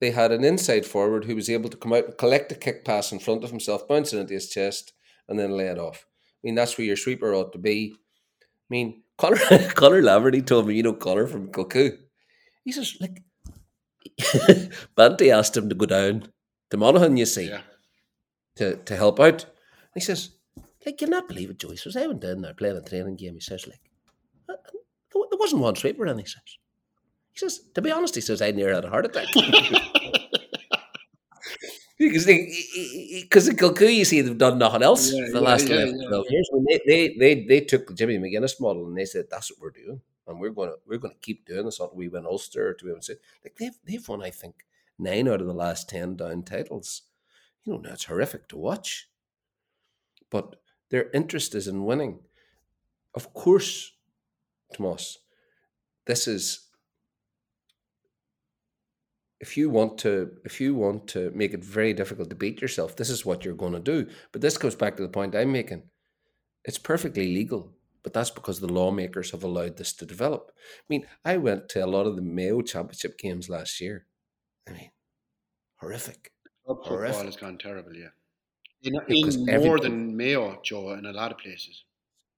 they 0.00 0.10
had 0.10 0.32
an 0.32 0.44
inside 0.44 0.86
forward 0.86 1.24
who 1.24 1.34
was 1.34 1.48
able 1.48 1.70
to 1.70 1.76
come 1.76 1.92
out 1.92 2.04
and 2.04 2.18
collect 2.18 2.52
a 2.52 2.54
kick 2.54 2.84
pass 2.84 3.12
in 3.12 3.18
front 3.18 3.44
of 3.44 3.50
himself, 3.50 3.88
bouncing 3.88 4.18
into 4.18 4.34
his 4.34 4.48
chest, 4.48 4.92
and 5.28 5.38
then 5.38 5.56
lay 5.56 5.66
it 5.66 5.78
off. 5.78 6.06
I 6.08 6.40
mean, 6.44 6.54
that's 6.54 6.76
where 6.78 6.86
your 6.86 6.96
sweeper 6.96 7.34
ought 7.34 7.52
to 7.52 7.58
be. 7.58 7.94
I 8.42 8.44
mean, 8.70 9.02
Connor 9.18 9.36
Connor 9.74 10.02
Laverty 10.02 10.44
told 10.44 10.66
me, 10.68 10.74
you 10.74 10.82
know, 10.82 10.92
Connor 10.92 11.26
from 11.26 11.48
Kilcoo. 11.50 11.96
He 12.64 12.72
says, 12.72 12.96
like, 13.00 13.22
Banty 14.96 15.30
asked 15.30 15.56
him 15.56 15.68
to 15.68 15.74
go 15.74 15.86
down 15.86 16.28
to 16.70 16.76
Monaghan, 16.76 17.16
you 17.16 17.26
see, 17.26 17.48
Yeah. 17.48 17.60
to, 18.56 18.76
to 18.76 18.96
help 18.96 19.20
out. 19.20 19.46
he 19.94 20.00
says, 20.00 20.30
like 20.84 21.00
you'll 21.00 21.10
not 21.10 21.28
believe 21.28 21.50
it, 21.50 21.58
Joey. 21.58 21.72
He 21.72 21.76
says, 21.78 21.96
I 21.96 22.06
went 22.06 22.20
down 22.20 22.42
there 22.42 22.54
playing 22.54 22.76
a 22.76 22.80
training 22.82 23.16
game. 23.16 23.34
He 23.34 23.40
says, 23.40 23.66
like, 23.66 23.80
"Uh, 24.48 24.52
uh, 24.52 24.56
there 25.30 25.38
wasn't 25.38 25.62
one 25.62 25.74
sweeper 25.76 26.06
in. 26.06 26.18
He 26.18 26.24
says, 26.24 26.42
he 27.32 27.38
says, 27.38 27.60
to 27.74 27.82
be 27.82 27.90
honest, 27.90 28.14
he 28.14 28.20
says, 28.20 28.40
I 28.42 28.50
near 28.52 28.72
had 28.74 28.84
a 28.84 28.90
heart 28.90 29.06
attack. 29.06 29.26
because 31.98 32.26
they, 32.26 32.52
because 33.22 33.48
in 33.48 33.56
Kilcoo, 33.56 33.94
you 33.94 34.04
see, 34.04 34.20
they've 34.20 34.36
done 34.36 34.58
nothing 34.58 34.82
else 34.82 35.12
Yeah, 35.12 35.26
for 35.26 35.32
the 35.32 35.38
yeah, 35.40 35.48
last 35.48 35.68
yeah, 35.68 35.76
11, 35.76 36.00
yeah. 36.00 36.22
years. 36.28 36.48
When 36.52 36.64
they, 36.64 36.80
they, 36.86 37.16
they, 37.18 37.44
they 37.44 37.60
took 37.60 37.86
the 37.88 37.94
Jimmy 37.94 38.18
McGuinness 38.18 38.60
model 38.60 38.86
and 38.86 38.96
they 38.96 39.04
said, 39.04 39.26
that's 39.30 39.50
what 39.50 39.60
we're 39.60 39.70
doing. 39.82 40.00
And 40.26 40.40
we're 40.40 40.50
going 40.50 40.70
to, 40.70 40.76
we're 40.86 40.98
going 40.98 41.14
to 41.14 41.20
keep 41.20 41.46
doing 41.46 41.64
this 41.64 41.80
until 41.80 41.96
we 41.96 42.08
win 42.08 42.26
Ulster 42.26 42.74
to 42.74 42.84
win. 42.86 43.00
Like 43.44 43.56
they've, 43.58 43.78
they've 43.86 44.08
won, 44.08 44.22
I 44.22 44.30
think, 44.30 44.66
nine 44.98 45.28
out 45.28 45.40
of 45.40 45.46
the 45.46 45.54
last 45.54 45.88
10 45.88 46.16
down 46.16 46.42
titles. 46.42 47.02
You 47.64 47.72
know, 47.74 47.78
now 47.78 47.92
it's 47.92 48.04
horrific 48.04 48.48
to 48.48 48.56
watch. 48.56 49.08
But 50.30 50.56
their 50.90 51.10
interest 51.12 51.54
is 51.54 51.68
in 51.68 51.84
winning. 51.84 52.20
Of 53.14 53.32
course, 53.32 53.92
Tomas, 54.74 55.18
this 56.06 56.28
is 56.28 56.65
if 59.40 59.56
you 59.56 59.68
want 59.70 59.98
to 59.98 60.30
if 60.44 60.60
you 60.60 60.74
want 60.74 61.06
to 61.08 61.30
make 61.34 61.52
it 61.54 61.64
very 61.64 61.92
difficult 61.92 62.30
to 62.30 62.36
beat 62.36 62.60
yourself, 62.62 62.96
this 62.96 63.10
is 63.10 63.26
what 63.26 63.44
you're 63.44 63.54
going 63.54 63.72
to 63.74 63.80
do. 63.80 64.08
But 64.32 64.40
this 64.40 64.58
goes 64.58 64.74
back 64.74 64.96
to 64.96 65.02
the 65.02 65.08
point 65.08 65.34
I'm 65.34 65.52
making. 65.52 65.82
It's 66.64 66.78
perfectly 66.78 67.34
legal, 67.34 67.72
but 68.02 68.12
that's 68.12 68.30
because 68.30 68.60
the 68.60 68.72
lawmakers 68.72 69.30
have 69.30 69.44
allowed 69.44 69.76
this 69.76 69.92
to 69.94 70.06
develop. 70.06 70.52
I 70.56 70.84
mean, 70.88 71.06
I 71.24 71.36
went 71.36 71.68
to 71.70 71.84
a 71.84 71.86
lot 71.86 72.06
of 72.06 72.16
the 72.16 72.22
Mayo 72.22 72.60
Championship 72.62 73.18
games 73.18 73.48
last 73.48 73.80
year. 73.80 74.06
I 74.68 74.72
mean, 74.72 74.90
horrific. 75.76 76.32
Club 76.64 76.78
football 76.78 76.96
Horrific. 76.98 77.24
has 77.26 77.36
gone 77.36 77.58
terrible, 77.58 77.94
yeah. 77.94 78.08
In, 78.82 78.94
in 79.08 79.46
more 79.46 79.54
everybody- 79.54 79.82
than 79.84 80.16
Mayo, 80.16 80.60
Joe, 80.64 80.92
in 80.94 81.06
a 81.06 81.12
lot 81.12 81.30
of 81.30 81.38
places. 81.38 81.84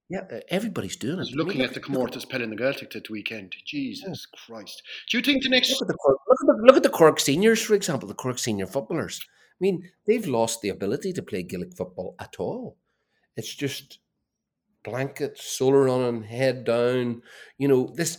Yeah, 0.08 0.24
everybody's 0.48 0.96
doing 0.96 1.14
it. 1.14 1.18
was 1.18 1.28
I 1.28 1.36
mean, 1.36 1.46
looking 1.46 1.60
at 1.62 1.74
the 1.74 1.80
Comortas 1.80 2.26
Pell 2.26 2.40
the 2.40 2.46
Gaeltacht 2.46 2.92
that 2.94 3.10
weekend. 3.10 3.54
Jesus 3.66 4.26
Christ. 4.26 4.82
Do 5.10 5.18
you 5.18 5.22
think 5.22 5.42
the 5.42 5.50
next 5.50 5.70
Look 5.70 5.82
at 5.82 5.88
the 5.88 5.94
Cork, 5.94 6.18
look 6.26 6.38
at 6.40 6.46
the, 6.46 6.62
look 6.66 6.76
at 6.76 6.82
the 6.82 6.88
Cork 6.88 7.20
seniors, 7.20 7.62
for 7.62 7.74
example, 7.74 8.08
the 8.08 8.14
Cork 8.14 8.38
senior 8.38 8.66
footballers. 8.66 9.20
I 9.22 9.60
mean, 9.60 9.90
they've 10.06 10.26
lost 10.26 10.62
the 10.62 10.70
ability 10.70 11.12
to 11.12 11.22
play 11.22 11.42
Gaelic 11.42 11.76
football 11.76 12.14
at 12.18 12.36
all. 12.38 12.78
It's 13.36 13.54
just 13.54 13.98
blanket, 14.82 15.36
solo 15.36 15.84
running, 15.84 16.22
head 16.22 16.64
down. 16.64 17.22
You 17.58 17.68
know, 17.68 17.92
this 17.94 18.16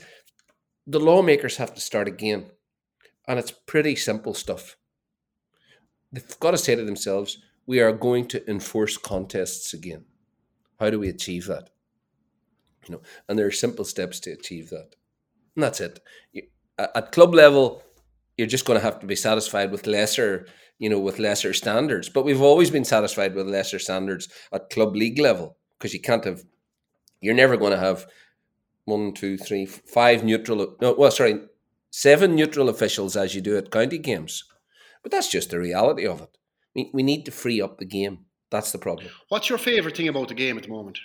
the 0.85 0.99
lawmakers 0.99 1.57
have 1.57 1.73
to 1.73 1.81
start 1.81 2.07
again. 2.07 2.51
And 3.27 3.39
it's 3.39 3.51
pretty 3.51 3.95
simple 3.95 4.33
stuff. 4.33 4.75
They've 6.11 6.39
got 6.39 6.51
to 6.51 6.57
say 6.57 6.75
to 6.75 6.83
themselves, 6.83 7.37
we 7.65 7.79
are 7.79 7.91
going 7.91 8.27
to 8.29 8.49
enforce 8.49 8.97
contests 8.97 9.73
again. 9.73 10.05
How 10.79 10.89
do 10.89 10.99
we 10.99 11.09
achieve 11.09 11.45
that? 11.45 11.69
You 12.87 12.95
know, 12.95 13.01
and 13.27 13.37
there 13.37 13.45
are 13.45 13.51
simple 13.51 13.85
steps 13.85 14.19
to 14.21 14.31
achieve 14.31 14.69
that. 14.69 14.95
And 15.55 15.63
that's 15.63 15.81
it. 15.81 15.99
You, 16.31 16.43
at 16.77 17.11
club 17.11 17.33
level, 17.33 17.83
you're 18.37 18.47
just 18.47 18.65
going 18.65 18.79
to 18.79 18.83
have 18.83 18.99
to 19.01 19.05
be 19.05 19.15
satisfied 19.15 19.71
with 19.71 19.85
lesser, 19.85 20.47
you 20.77 20.89
know, 20.89 20.99
with 20.99 21.19
lesser 21.19 21.53
standards. 21.53 22.07
But 22.07 22.23
we've 22.23 22.41
always 22.41 22.71
been 22.71 22.85
satisfied 22.85 23.35
with 23.35 23.47
lesser 23.47 23.79
standards 23.79 24.29
at 24.53 24.69
club 24.69 24.95
league 24.95 25.19
level 25.19 25.57
because 25.77 25.93
you 25.93 25.99
can't 25.99 26.23
have, 26.23 26.43
you're 27.19 27.33
never 27.33 27.57
going 27.57 27.73
to 27.73 27.77
have 27.77 28.07
one, 28.85 29.13
two, 29.13 29.37
three, 29.37 29.65
five 29.65 30.23
neutral, 30.23 30.77
no, 30.81 30.93
well, 30.93 31.11
sorry, 31.11 31.41
seven 31.91 32.35
neutral 32.35 32.69
officials 32.69 33.17
as 33.17 33.35
you 33.35 33.41
do 33.41 33.57
at 33.57 33.71
county 33.71 33.97
games. 33.97 34.45
But 35.03 35.11
that's 35.11 35.29
just 35.29 35.49
the 35.49 35.59
reality 35.59 36.07
of 36.07 36.21
it. 36.21 36.37
We, 36.75 36.91
we 36.93 37.03
need 37.03 37.25
to 37.25 37.31
free 37.31 37.61
up 37.61 37.77
the 37.77 37.85
game. 37.85 38.25
That's 38.49 38.71
the 38.71 38.77
problem. 38.77 39.09
What's 39.27 39.49
your 39.49 39.57
favourite 39.57 39.97
thing 39.97 40.07
about 40.07 40.29
the 40.29 40.33
game 40.33 40.57
at 40.57 40.63
the 40.63 40.69
moment? 40.69 40.97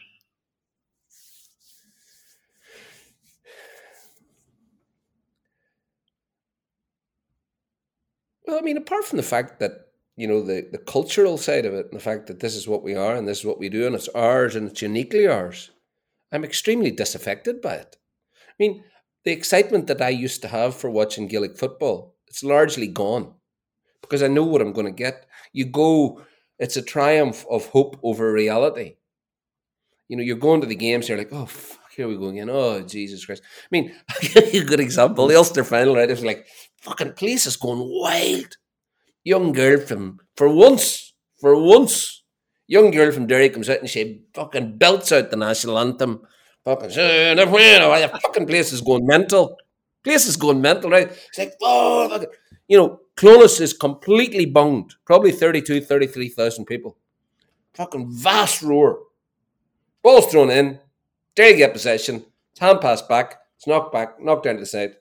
Well, 8.44 8.58
I 8.58 8.62
mean, 8.62 8.76
apart 8.76 9.04
from 9.04 9.16
the 9.16 9.22
fact 9.22 9.60
that 9.60 9.88
you 10.16 10.28
know 10.28 10.42
the 10.42 10.68
the 10.70 10.78
cultural 10.78 11.38
side 11.38 11.66
of 11.66 11.74
it, 11.74 11.86
and 11.86 11.94
the 11.94 12.04
fact 12.04 12.26
that 12.26 12.40
this 12.40 12.54
is 12.54 12.68
what 12.68 12.82
we 12.82 12.94
are 12.94 13.16
and 13.16 13.26
this 13.26 13.40
is 13.40 13.44
what 13.44 13.58
we 13.58 13.68
do, 13.68 13.86
and 13.86 13.94
it's 13.94 14.08
ours 14.08 14.54
and 14.54 14.68
it's 14.68 14.82
uniquely 14.82 15.26
ours, 15.26 15.70
I'm 16.32 16.44
extremely 16.44 16.90
disaffected 16.90 17.60
by 17.60 17.74
it. 17.74 17.96
I 18.48 18.54
mean, 18.58 18.84
the 19.24 19.32
excitement 19.32 19.86
that 19.86 20.02
I 20.02 20.10
used 20.10 20.42
to 20.42 20.48
have 20.48 20.76
for 20.76 20.90
watching 20.90 21.26
Gaelic 21.26 21.56
football, 21.56 22.16
it's 22.28 22.44
largely 22.44 22.86
gone 22.86 23.34
because 24.02 24.22
I 24.22 24.28
know 24.28 24.44
what 24.44 24.60
I'm 24.60 24.72
going 24.72 24.86
to 24.86 24.92
get. 24.92 25.26
You 25.52 25.64
go, 25.64 26.22
it's 26.58 26.76
a 26.76 26.82
triumph 26.82 27.46
of 27.50 27.66
hope 27.68 27.98
over 28.02 28.30
reality. 28.32 28.96
You 30.08 30.16
know, 30.16 30.22
you're 30.22 30.36
going 30.36 30.60
to 30.60 30.66
the 30.66 30.74
games, 30.76 31.08
you're 31.08 31.18
like, 31.18 31.32
oh, 31.32 31.48
here 31.94 32.08
we 32.08 32.16
go 32.16 32.28
again. 32.28 32.50
Oh, 32.50 32.80
Jesus 32.82 33.24
Christ. 33.24 33.42
I 33.44 33.68
mean, 33.70 33.94
I'll 34.10 34.28
give 34.28 34.54
you 34.54 34.62
a 34.62 34.64
good 34.64 34.80
example. 34.80 35.26
The 35.26 35.36
Ulster 35.36 35.64
final, 35.64 35.96
right? 35.96 36.08
It 36.08 36.12
was 36.12 36.24
like, 36.24 36.46
fucking 36.82 37.12
place 37.12 37.46
is 37.46 37.56
going 37.56 37.80
wild. 37.80 38.56
Young 39.22 39.52
girl 39.52 39.80
from, 39.80 40.18
for 40.36 40.48
once, 40.48 41.14
for 41.40 41.56
once, 41.60 42.22
young 42.66 42.90
girl 42.90 43.10
from 43.10 43.26
Derry 43.26 43.48
comes 43.48 43.70
out 43.70 43.80
and 43.80 43.88
she 43.88 44.22
fucking 44.34 44.78
belts 44.78 45.12
out 45.12 45.30
the 45.30 45.36
national 45.36 45.78
anthem. 45.78 46.20
Fucking, 46.64 46.90
"Eh, 46.90 47.34
the 47.34 47.46
winner." 47.46 47.88
the 48.00 48.18
fucking 48.22 48.46
place 48.46 48.72
is 48.72 48.80
going 48.80 49.06
mental. 49.06 49.56
Place 50.02 50.26
is 50.26 50.36
going 50.36 50.60
mental, 50.60 50.90
right? 50.90 51.10
It's 51.10 51.38
like, 51.38 51.54
oh. 51.62 52.24
You 52.68 52.78
know, 52.78 53.00
Clones 53.16 53.60
is 53.60 53.72
completely 53.72 54.46
bunged. 54.46 54.96
Probably 55.04 55.32
32, 55.32 55.82
33,000 55.82 56.64
people. 56.64 56.96
Fucking 57.74 58.10
vast 58.10 58.62
roar. 58.62 59.00
Ball's 60.02 60.26
thrown 60.26 60.50
in. 60.50 60.80
Derry 61.36 61.56
get 61.56 61.72
possession. 61.72 62.24
It's 62.52 62.60
hand 62.60 62.80
passed 62.80 63.08
back. 63.08 63.40
It's 63.56 63.66
knocked 63.66 63.92
back, 63.92 64.20
knocked 64.20 64.44
down 64.44 64.54
to 64.54 64.60
the 64.60 64.66
side. 64.66 64.96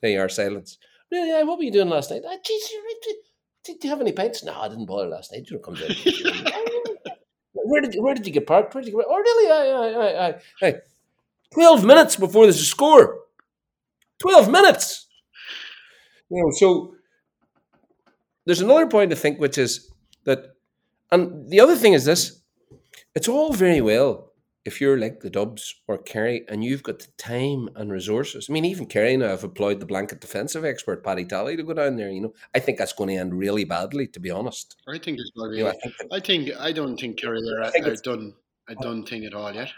There 0.00 0.10
you 0.10 0.20
are, 0.20 0.28
silence. 0.28 0.78
Really, 1.10 1.28
yeah, 1.28 1.42
what 1.42 1.58
were 1.58 1.64
you 1.64 1.72
doing 1.72 1.88
last 1.88 2.10
night? 2.10 2.22
Ah, 2.26 2.36
geez. 2.44 2.70
Did, 3.02 3.16
did 3.64 3.84
you 3.84 3.90
have 3.90 4.00
any 4.00 4.12
pints? 4.12 4.44
No, 4.44 4.58
I 4.58 4.68
didn't 4.68 4.86
bother 4.86 5.08
last 5.08 5.32
night. 5.32 5.44
You 5.48 5.58
don't 5.58 5.64
come 5.64 5.74
down. 5.74 5.90
where 7.52 7.80
did 7.80 7.94
you, 7.94 8.02
where 8.02 8.14
did 8.14 8.26
you 8.26 8.32
get 8.32 8.46
parked? 8.46 8.74
Where 8.74 8.82
did 8.82 8.92
you 8.92 8.98
get, 8.98 9.06
oh, 9.08 9.16
really? 9.16 9.50
Aye, 9.50 9.72
aye, 9.72 10.06
aye, 10.06 10.28
aye. 10.28 10.34
Hey, 10.60 10.74
12 11.54 11.84
minutes 11.84 12.16
before 12.16 12.44
there's 12.44 12.60
a 12.60 12.64
score. 12.64 13.20
12 14.20 14.50
minutes. 14.50 15.06
You 16.30 16.42
know, 16.42 16.50
so 16.52 16.94
there's 18.46 18.60
another 18.60 18.86
point 18.86 19.10
to 19.10 19.16
think, 19.16 19.38
which 19.38 19.58
is 19.58 19.92
that, 20.24 20.54
and 21.10 21.48
the 21.50 21.60
other 21.60 21.76
thing 21.76 21.92
is 21.92 22.04
this 22.04 22.40
it's 23.14 23.28
all 23.28 23.52
very 23.52 23.80
well 23.80 24.31
if 24.64 24.80
you're 24.80 24.98
like 24.98 25.20
the 25.20 25.30
Dubs 25.30 25.74
or 25.88 25.98
Kerry 25.98 26.44
and 26.48 26.62
you've 26.62 26.82
got 26.82 27.00
the 27.00 27.08
time 27.18 27.68
and 27.74 27.90
resources. 27.90 28.46
I 28.48 28.52
mean, 28.52 28.64
even 28.64 28.86
Kerry 28.86 29.16
now 29.16 29.28
have 29.28 29.44
employed 29.44 29.80
the 29.80 29.86
blanket 29.86 30.20
defensive 30.20 30.64
expert, 30.64 31.02
Paddy 31.02 31.24
Tally, 31.24 31.56
to 31.56 31.62
go 31.62 31.74
down 31.74 31.96
there. 31.96 32.10
You 32.10 32.20
know, 32.20 32.34
I 32.54 32.60
think 32.60 32.78
that's 32.78 32.92
going 32.92 33.08
to 33.08 33.16
end 33.16 33.34
really 33.36 33.64
badly, 33.64 34.06
to 34.08 34.20
be 34.20 34.30
honest. 34.30 34.76
I 34.88 34.98
think 34.98 35.18
it's 35.18 35.32
going 35.36 35.50
to. 35.52 35.56
You 35.56 35.64
know, 35.64 35.70
I 35.70 35.72
think 35.72 35.94
that- 35.98 36.08
I 36.12 36.20
think 36.20 36.50
I 36.58 36.72
don't 36.72 36.96
think 36.96 37.18
Kerry 37.20 37.40
are, 37.48 37.62
are 37.62 37.96
done 37.96 38.34
a 38.68 38.74
done 38.76 39.04
thing 39.04 39.24
at 39.24 39.34
all 39.34 39.52
yet. 39.52 39.70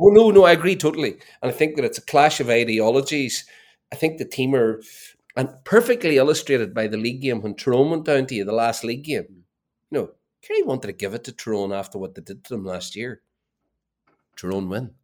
Oh 0.00 0.08
no, 0.08 0.30
no, 0.30 0.44
I 0.44 0.52
agree 0.52 0.76
totally, 0.76 1.12
and 1.42 1.50
I 1.50 1.52
think 1.52 1.76
that 1.76 1.84
it's 1.84 1.98
a 1.98 2.02
clash 2.02 2.40
of 2.40 2.48
ideologies. 2.48 3.44
I 3.92 3.96
think 3.96 4.18
the 4.18 4.24
team 4.24 4.54
are, 4.54 4.80
and 5.36 5.48
perfectly 5.64 6.18
illustrated 6.18 6.72
by 6.72 6.86
the 6.86 6.96
league 6.96 7.20
game 7.22 7.40
when 7.42 7.56
Tyrone 7.56 7.90
went 7.90 8.04
down 8.04 8.26
to 8.26 8.34
you, 8.34 8.44
the 8.44 8.52
last 8.52 8.84
league 8.84 9.04
game. 9.04 9.24
Hmm. 9.24 9.40
You 9.90 10.00
know, 10.00 10.10
Kerry 10.42 10.62
wanted 10.62 10.88
to 10.88 10.92
give 10.92 11.14
it 11.14 11.24
to 11.24 11.32
Tyrone 11.32 11.72
after 11.72 11.98
what 11.98 12.14
they 12.14 12.22
did 12.22 12.44
to 12.44 12.54
them 12.54 12.64
last 12.64 12.94
year. 12.94 13.22
Tyrone 14.38 14.68
win, 14.68 14.94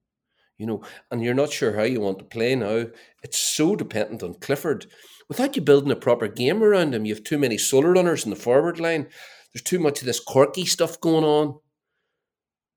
you 0.58 0.66
know, 0.66 0.82
and 1.10 1.22
you're 1.22 1.34
not 1.34 1.52
sure 1.52 1.76
how 1.76 1.82
you 1.82 2.00
want 2.00 2.18
to 2.20 2.24
play 2.24 2.54
now. 2.54 2.86
It's 3.22 3.38
so 3.38 3.76
dependent 3.76 4.22
on 4.22 4.34
Clifford. 4.34 4.86
Without 5.28 5.56
you 5.56 5.62
building 5.62 5.90
a 5.90 5.96
proper 5.96 6.28
game 6.28 6.62
around 6.62 6.94
him, 6.94 7.04
you 7.04 7.14
have 7.14 7.24
too 7.24 7.38
many 7.38 7.58
solo 7.58 7.88
runners 7.88 8.24
in 8.24 8.30
the 8.30 8.36
forward 8.36 8.78
line. 8.78 9.08
There's 9.52 9.62
too 9.62 9.78
much 9.78 10.00
of 10.00 10.06
this 10.06 10.20
quirky 10.20 10.66
stuff 10.66 11.00
going 11.00 11.24
on. 11.24 11.58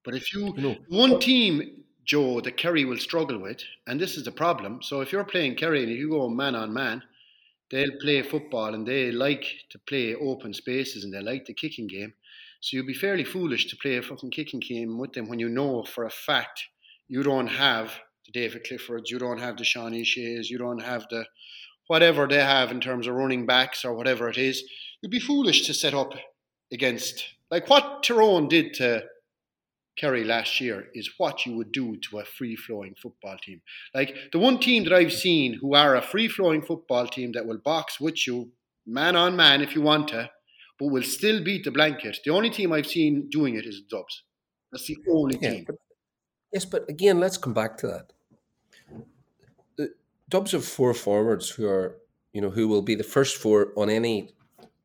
But 0.04 0.16
if 0.16 0.34
you 0.34 0.54
You 0.56 0.62
know, 0.62 0.76
one 0.88 1.20
team, 1.20 1.84
Joe, 2.06 2.40
that 2.42 2.56
Kerry 2.56 2.86
will 2.86 2.98
struggle 2.98 3.40
with, 3.40 3.62
and 3.86 4.00
this 4.00 4.16
is 4.16 4.24
the 4.24 4.32
problem. 4.32 4.82
So 4.82 5.02
if 5.02 5.12
you're 5.12 5.26
playing 5.26 5.56
Kerry 5.56 5.84
and 5.84 5.92
you 5.92 6.10
go 6.10 6.30
man 6.30 6.56
on 6.56 6.74
man, 6.74 7.04
they'll 7.70 8.00
play 8.02 8.22
football 8.22 8.74
and 8.74 8.88
they 8.88 9.12
like 9.12 9.46
to 9.72 9.80
play 9.80 10.16
open 10.16 10.54
spaces 10.54 11.04
and 11.04 11.14
they 11.14 11.22
like 11.22 11.46
the 11.46 11.54
kicking 11.54 11.88
game. 11.88 12.14
So 12.62 12.78
you'd 12.78 12.88
be 12.88 12.94
fairly 12.94 13.24
foolish 13.24 13.68
to 13.68 13.78
play 13.78 13.98
a 13.98 14.02
fucking 14.02 14.32
kicking 14.32 14.60
game 14.60 14.98
with 14.98 15.14
them 15.14 15.28
when 15.28 15.40
you 15.40 15.50
know 15.50 15.84
for 15.84 16.06
a 16.06 16.10
fact 16.10 16.64
you 17.08 17.24
don't 17.24 17.48
have 17.48 17.94
the 18.26 18.32
David 18.32 18.66
Cliffords, 18.66 19.10
you 19.10 19.20
don't 19.20 19.40
have 19.40 19.58
the 19.58 19.64
Shawnee 19.64 20.04
Shays, 20.04 20.50
you 20.50 20.58
don't 20.58 20.82
have 20.82 21.06
the 21.10 21.26
whatever 21.88 22.28
they 22.28 22.44
have 22.44 22.72
in 22.72 22.82
terms 22.82 23.08
of 23.08 23.16
running 23.16 23.46
backs 23.46 23.86
or 23.86 23.94
whatever 23.94 24.30
it 24.30 24.38
is. 24.38 24.64
You'd 25.02 25.12
be 25.12 25.20
foolish 25.20 25.66
to 25.68 25.74
set 25.74 25.94
up 25.94 26.14
against 26.72 27.24
like 27.50 27.70
what 27.70 28.04
Tyrone 28.04 28.48
did 28.48 28.74
to 28.76 29.04
Kerry 29.98 30.24
last 30.24 30.62
year 30.62 30.88
is 30.94 31.10
what 31.18 31.46
you 31.46 31.56
would 31.56 31.72
do 31.72 31.98
to 31.98 32.20
a 32.20 32.26
free 32.26 32.56
flowing 32.56 32.94
football 33.02 33.38
team. 33.42 33.62
Like 33.96 34.16
the 34.32 34.40
one 34.40 34.60
team 34.60 34.84
that 34.84 34.94
I've 34.94 35.14
seen 35.14 35.54
who 35.54 35.74
are 35.74 35.96
a 35.96 36.02
free 36.02 36.28
flowing 36.28 36.62
football 36.62 37.08
team 37.08 37.32
that 37.32 37.48
will 37.48 37.58
box 37.58 38.00
with 38.00 38.28
you 38.28 38.52
man 38.86 39.16
on 39.16 39.36
man 39.36 39.62
if 39.62 39.76
you 39.76 39.82
want 39.82 40.10
to, 40.10 40.30
but 40.80 40.88
will 40.88 41.04
still 41.04 41.44
beat 41.44 41.64
the 41.64 41.72
blanket. 41.72 42.20
The 42.24 42.32
only 42.32 42.50
team 42.50 42.72
I've 42.72 42.88
seen 42.88 43.30
doing 43.30 43.56
it 43.56 43.66
is 43.66 43.82
Dubs. 43.82 44.24
That's 44.72 44.88
the 44.88 44.98
only 45.10 45.38
Yeah, 45.42 45.52
team. 45.52 45.64
but, 45.66 45.76
yes, 46.54 46.66
but 46.66 46.90
again, 46.90 47.20
let's 47.20 47.38
come 47.38 47.54
back 47.54 47.78
to 47.78 47.88
that. 47.88 48.14
The 49.78 49.94
Dubs 50.30 50.52
have 50.52 50.66
four 50.66 50.94
forwards 50.94 51.50
who 51.50 51.68
are, 51.68 51.98
you 52.34 52.42
know, 52.42 52.50
who 52.50 52.68
will 52.68 52.82
be 52.82 52.96
the 52.96 53.04
first 53.04 53.38
four 53.38 53.74
on 53.76 53.90
any 53.90 54.34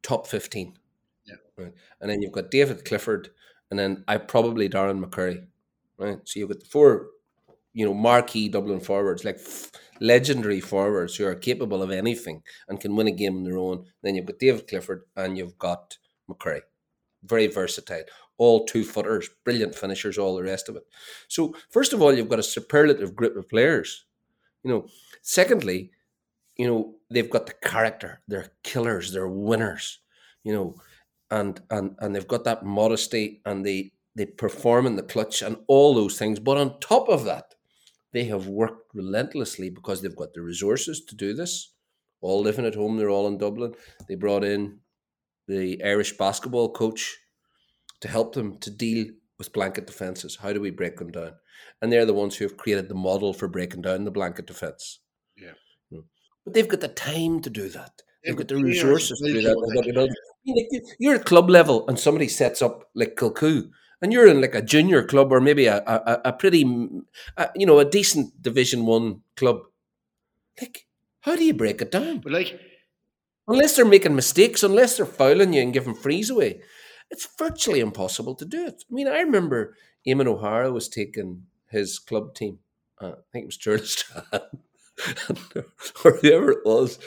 top 0.02 0.26
fifteen. 0.26 0.78
Yeah. 1.26 1.34
Right. 1.56 1.72
And 2.00 2.10
then 2.10 2.22
you've 2.22 2.32
got 2.32 2.50
David 2.50 2.84
Clifford, 2.84 3.30
and 3.70 3.78
then 3.78 4.04
I 4.08 4.18
probably 4.18 4.68
Darren 4.68 5.04
McCurry. 5.04 5.46
Right. 5.98 6.18
So 6.24 6.40
you've 6.40 6.48
got 6.48 6.60
the 6.60 6.66
four, 6.66 7.08
you 7.74 7.86
know, 7.86 7.94
marquee 7.94 8.48
Dublin 8.48 8.80
forwards, 8.80 9.24
like 9.24 9.36
f- 9.36 9.70
legendary 10.00 10.60
forwards 10.60 11.16
who 11.16 11.26
are 11.26 11.34
capable 11.34 11.82
of 11.82 11.90
anything 11.90 12.42
and 12.68 12.80
can 12.80 12.94
win 12.96 13.06
a 13.06 13.12
game 13.12 13.36
on 13.36 13.44
their 13.44 13.58
own. 13.58 13.84
Then 14.02 14.14
you've 14.14 14.26
got 14.26 14.38
David 14.38 14.68
Clifford 14.68 15.02
and 15.16 15.38
you've 15.38 15.58
got 15.58 15.96
McCurry. 16.30 16.60
Very 17.24 17.46
versatile. 17.46 18.04
All 18.38 18.64
two 18.64 18.84
footers, 18.84 19.28
brilliant 19.44 19.74
finishers, 19.74 20.18
all 20.18 20.36
the 20.36 20.42
rest 20.42 20.68
of 20.68 20.76
it. 20.76 20.82
So, 21.28 21.54
first 21.70 21.92
of 21.92 22.02
all, 22.02 22.12
you've 22.12 22.28
got 22.28 22.40
a 22.40 22.42
superlative 22.42 23.14
group 23.14 23.36
of 23.36 23.48
players. 23.48 24.04
You 24.64 24.70
know, 24.70 24.86
secondly, 25.22 25.92
you 26.56 26.66
know, 26.66 26.94
they've 27.10 27.30
got 27.30 27.46
the 27.46 27.52
character. 27.52 28.20
They're 28.26 28.52
killers, 28.64 29.12
they're 29.12 29.28
winners, 29.28 30.00
you 30.42 30.52
know, 30.52 30.74
and 31.30 31.60
and 31.70 31.96
and 32.00 32.14
they've 32.14 32.28
got 32.28 32.44
that 32.44 32.64
modesty 32.64 33.40
and 33.44 33.64
they 33.64 33.92
they 34.14 34.26
perform 34.26 34.86
in 34.86 34.96
the 34.96 35.02
clutch 35.02 35.42
and 35.42 35.56
all 35.68 35.94
those 35.94 36.18
things. 36.18 36.38
But 36.38 36.58
on 36.58 36.78
top 36.80 37.08
of 37.08 37.24
that, 37.24 37.54
they 38.12 38.24
have 38.24 38.46
worked 38.48 38.94
relentlessly 38.94 39.70
because 39.70 40.00
they've 40.02 40.16
got 40.16 40.34
the 40.34 40.42
resources 40.42 41.04
to 41.06 41.14
do 41.16 41.32
this. 41.34 41.72
All 42.20 42.40
living 42.40 42.66
at 42.66 42.74
home, 42.74 42.96
they're 42.96 43.10
all 43.10 43.26
in 43.26 43.38
Dublin. 43.38 43.74
They 44.08 44.14
brought 44.14 44.44
in 44.44 44.78
the 45.48 45.82
Irish 45.84 46.16
basketball 46.16 46.70
coach 46.72 47.16
to 48.00 48.08
help 48.08 48.34
them 48.34 48.58
to 48.58 48.70
deal 48.70 49.06
with 49.38 49.52
blanket 49.52 49.86
defenses. 49.86 50.36
How 50.40 50.52
do 50.52 50.60
we 50.60 50.70
break 50.70 50.96
them 50.98 51.10
down? 51.10 51.32
And 51.80 51.90
they're 51.92 52.06
the 52.06 52.14
ones 52.14 52.36
who 52.36 52.44
have 52.44 52.56
created 52.56 52.88
the 52.88 52.94
model 52.94 53.32
for 53.32 53.48
breaking 53.48 53.82
down 53.82 54.04
the 54.04 54.10
blanket 54.10 54.46
defense. 54.46 55.00
Yeah. 55.36 55.52
But 56.44 56.54
they've 56.54 56.68
got 56.68 56.80
the 56.80 56.88
time 56.88 57.40
to 57.42 57.50
do 57.50 57.68
that. 57.70 58.02
They've 58.24 58.36
got 58.36 58.48
the 58.48 58.56
resources 58.56 59.18
to 59.20 59.32
do 59.32 59.42
that. 59.42 59.54
do 59.54 59.66
They've 59.66 59.74
got 59.74 59.80
it. 59.80 59.84
the 59.86 59.90
ability. 59.90 60.12
I 60.12 60.40
mean, 60.46 60.56
like, 60.56 60.66
you- 60.70 60.82
You're 61.00 61.14
at 61.16 61.24
club 61.24 61.50
level 61.50 61.88
and 61.88 61.98
somebody 61.98 62.28
sets 62.28 62.62
up 62.62 62.88
like 62.94 63.16
Kilcoo 63.16 63.70
and 64.02 64.12
you're 64.12 64.26
in 64.26 64.40
like 64.40 64.54
a 64.54 64.62
junior 64.62 65.02
club 65.04 65.32
or 65.32 65.40
maybe 65.40 65.66
a, 65.66 65.78
a, 65.86 66.20
a- 66.26 66.32
pretty, 66.32 66.64
a, 67.36 67.48
you 67.56 67.66
know, 67.66 67.78
a 67.78 67.84
decent 67.84 68.40
Division 68.42 68.86
One 68.86 69.22
club. 69.36 69.60
Like, 70.60 70.86
how 71.20 71.36
do 71.36 71.44
you 71.44 71.54
break 71.54 71.80
it 71.80 71.90
down? 71.90 72.18
But 72.18 72.32
like, 72.32 72.60
Unless 73.48 73.76
they're 73.76 73.84
making 73.84 74.14
mistakes, 74.14 74.62
unless 74.62 74.96
they're 74.96 75.06
fouling 75.06 75.52
you 75.52 75.62
and 75.62 75.72
giving 75.72 75.94
frees 75.94 76.30
away, 76.30 76.60
it's 77.10 77.28
virtually 77.38 77.80
impossible 77.80 78.34
to 78.36 78.44
do 78.44 78.66
it. 78.66 78.84
I 78.90 78.94
mean, 78.94 79.08
I 79.08 79.20
remember 79.20 79.76
Eamon 80.06 80.26
O'Hara 80.28 80.70
was 80.72 80.88
taking 80.88 81.44
his 81.70 81.98
club 81.98 82.34
team, 82.34 82.58
uh, 83.00 83.12
I 83.12 83.22
think 83.32 83.44
it 83.44 83.46
was 83.46 83.58
Tourlestrane, 83.58 85.64
or 86.04 86.12
whoever 86.18 86.52
it 86.52 86.64
was, 86.64 86.98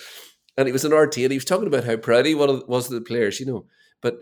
and 0.58 0.67
he 0.67 0.73
was 0.73 0.86
an 0.86 0.93
RT, 0.93 1.17
and 1.19 1.31
he 1.31 1.38
was 1.38 1.45
talking 1.45 1.67
about 1.67 1.86
how 1.86 1.95
proud 1.97 2.25
he 2.25 2.36
was 2.36 2.88
of 2.88 2.93
the 2.93 3.01
players, 3.01 3.39
you 3.39 3.45
know, 3.45 3.65
but 4.01 4.19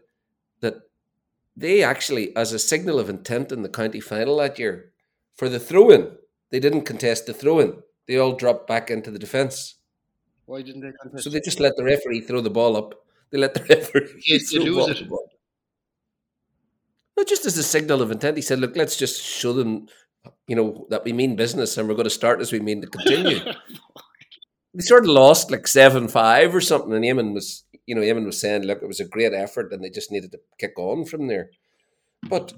they 1.55 1.83
actually, 1.83 2.35
as 2.35 2.53
a 2.53 2.59
signal 2.59 2.99
of 2.99 3.09
intent 3.09 3.51
in 3.51 3.61
the 3.61 3.69
county 3.69 3.99
final 3.99 4.37
that 4.37 4.57
year, 4.57 4.91
for 5.35 5.49
the 5.49 5.59
throw 5.59 5.89
in, 5.91 6.11
they 6.51 6.59
didn't 6.59 6.83
contest 6.85 7.25
the 7.25 7.33
throw 7.33 7.59
in. 7.59 7.75
They 8.07 8.17
all 8.17 8.33
dropped 8.35 8.67
back 8.67 8.89
into 8.89 9.11
the 9.11 9.19
defence. 9.19 9.75
why 10.45 10.61
didn't 10.61 10.81
they 10.81 10.91
contest? 11.01 11.23
So 11.23 11.29
they 11.29 11.39
just 11.39 11.59
let 11.59 11.75
the 11.75 11.83
referee 11.83 12.21
throw 12.21 12.41
the 12.41 12.49
ball 12.49 12.75
up. 12.75 13.05
They 13.31 13.37
let 13.37 13.53
the 13.53 13.63
referee 13.69 14.39
throw 14.39 14.63
lose 14.63 14.75
ball 14.75 14.89
it. 14.89 14.97
to 14.97 15.05
ball. 15.05 15.29
No, 17.17 17.23
just 17.23 17.45
as 17.45 17.57
a 17.57 17.63
signal 17.63 18.01
of 18.01 18.11
intent, 18.11 18.37
he 18.37 18.41
said, 18.41 18.59
"Look, 18.59 18.75
let's 18.75 18.97
just 18.97 19.21
show 19.21 19.53
them, 19.53 19.87
you 20.47 20.55
know, 20.55 20.87
that 20.89 21.03
we 21.03 21.13
mean 21.13 21.35
business 21.35 21.77
and 21.77 21.87
we're 21.87 21.95
going 21.95 22.05
to 22.05 22.09
start 22.09 22.41
as 22.41 22.51
we 22.51 22.59
mean 22.59 22.81
to 22.81 22.87
continue." 22.87 23.39
they 24.73 24.81
sort 24.81 25.03
of 25.03 25.09
lost 25.09 25.51
like 25.51 25.67
seven 25.67 26.07
five 26.07 26.53
or 26.55 26.61
something, 26.61 26.93
and 26.93 27.05
Eamon 27.05 27.33
was, 27.33 27.63
you 27.86 27.96
know, 27.96 28.02
Eamon 28.02 28.26
was 28.26 28.39
saying, 28.39 28.63
"Look, 28.63 28.82
it 28.82 28.88
was 28.88 29.00
a 29.00 29.06
great 29.06 29.34
effort, 29.34 29.72
and 29.72 29.84
they 29.84 29.89
just 29.89 30.12
needed 30.12 30.32
to 30.32 30.39
kick 30.58 30.78
on 30.78 31.06
from 31.06 31.28
there." 31.28 31.50
But 32.30 32.54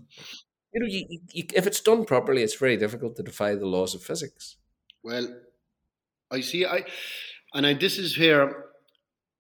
you 0.74 0.82
know, 0.82 0.88
you, 0.88 1.20
you, 1.32 1.44
if 1.54 1.66
it's 1.66 1.82
done 1.82 2.06
properly, 2.06 2.44
it's 2.44 2.56
very 2.56 2.78
difficult 2.78 3.16
to 3.16 3.24
defy 3.24 3.56
the 3.56 3.66
laws 3.66 3.96
of 3.96 4.04
physics. 4.04 4.58
Well, 5.04 5.28
I 6.32 6.42
see. 6.42 6.66
I 6.66 6.84
and 7.54 7.66
I, 7.66 7.74
this 7.74 7.98
is 7.98 8.18
where, 8.18 8.66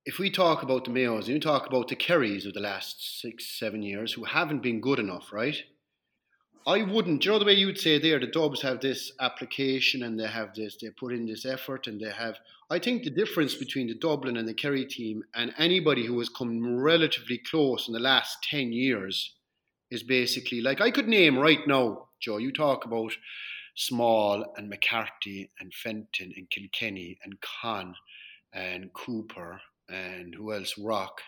if 0.05 0.19
we 0.19 0.29
talk 0.29 0.63
about 0.63 0.85
the 0.85 0.91
Mayos, 0.91 1.25
and 1.25 1.29
you 1.29 1.39
talk 1.39 1.67
about 1.67 1.89
the 1.89 1.95
Kerrys 1.95 2.45
of 2.45 2.53
the 2.53 2.61
last 2.61 3.21
six, 3.21 3.59
seven 3.59 3.81
years 3.81 4.13
who 4.13 4.23
haven't 4.23 4.63
been 4.63 4.79
good 4.79 4.99
enough, 4.99 5.33
right? 5.33 5.57
I 6.67 6.81
wouldn't. 6.81 7.21
do 7.21 7.27
You 7.27 7.31
know 7.33 7.39
the 7.39 7.45
way 7.45 7.53
you 7.53 7.67
would 7.67 7.77
say 7.77 7.99
there, 7.99 8.19
the 8.19 8.25
Dubs 8.25 8.61
have 8.63 8.81
this 8.81 9.11
application 9.19 10.01
and 10.01 10.19
they 10.19 10.27
have 10.27 10.55
this, 10.55 10.77
they 10.81 10.89
put 10.89 11.13
in 11.13 11.27
this 11.27 11.45
effort 11.45 11.85
and 11.85 12.01
they 12.01 12.11
have. 12.11 12.37
I 12.71 12.79
think 12.79 13.03
the 13.03 13.11
difference 13.11 13.53
between 13.53 13.87
the 13.87 13.93
Dublin 13.93 14.35
and 14.35 14.47
the 14.47 14.53
Kerry 14.53 14.85
team 14.85 15.23
and 15.35 15.53
anybody 15.59 16.07
who 16.07 16.17
has 16.17 16.29
come 16.29 16.75
relatively 16.75 17.37
close 17.37 17.87
in 17.87 17.93
the 17.93 17.99
last 17.99 18.37
ten 18.49 18.73
years 18.73 19.35
is 19.91 20.01
basically 20.01 20.61
like 20.61 20.81
I 20.81 20.89
could 20.89 21.07
name 21.07 21.37
right 21.37 21.65
now, 21.67 22.07
Joe. 22.19 22.37
You 22.37 22.51
talk 22.51 22.85
about 22.85 23.11
Small 23.75 24.53
and 24.57 24.67
McCarthy 24.67 25.51
and 25.59 25.71
Fenton 25.71 26.33
and 26.35 26.49
Kilkenny 26.49 27.19
and 27.23 27.35
Con 27.61 27.93
and 28.53 28.91
Cooper 28.93 29.61
and 29.87 30.33
who 30.33 30.51
else? 30.51 30.77
Rock. 30.79 31.21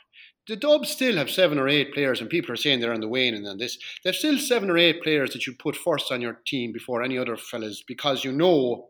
The 0.47 0.55
Dubs 0.55 0.89
still 0.89 1.17
have 1.17 1.29
seven 1.29 1.59
or 1.59 1.67
eight 1.67 1.93
players, 1.93 2.21
and 2.21 2.29
people 2.29 2.53
are 2.53 2.57
saying 2.57 2.79
they're 2.79 2.93
on 2.93 3.01
the 3.01 3.07
wane 3.07 3.33
and 3.33 3.45
then 3.45 3.57
this. 3.57 3.77
They've 4.03 4.15
still 4.15 4.39
seven 4.39 4.69
or 4.69 4.77
eight 4.77 5.03
players 5.03 5.31
that 5.33 5.45
you 5.45 5.53
put 5.53 5.75
first 5.75 6.11
on 6.11 6.21
your 6.21 6.39
team 6.45 6.71
before 6.71 7.03
any 7.03 7.17
other 7.17 7.35
fellas 7.35 7.83
because 7.85 8.23
you 8.23 8.31
know 8.31 8.89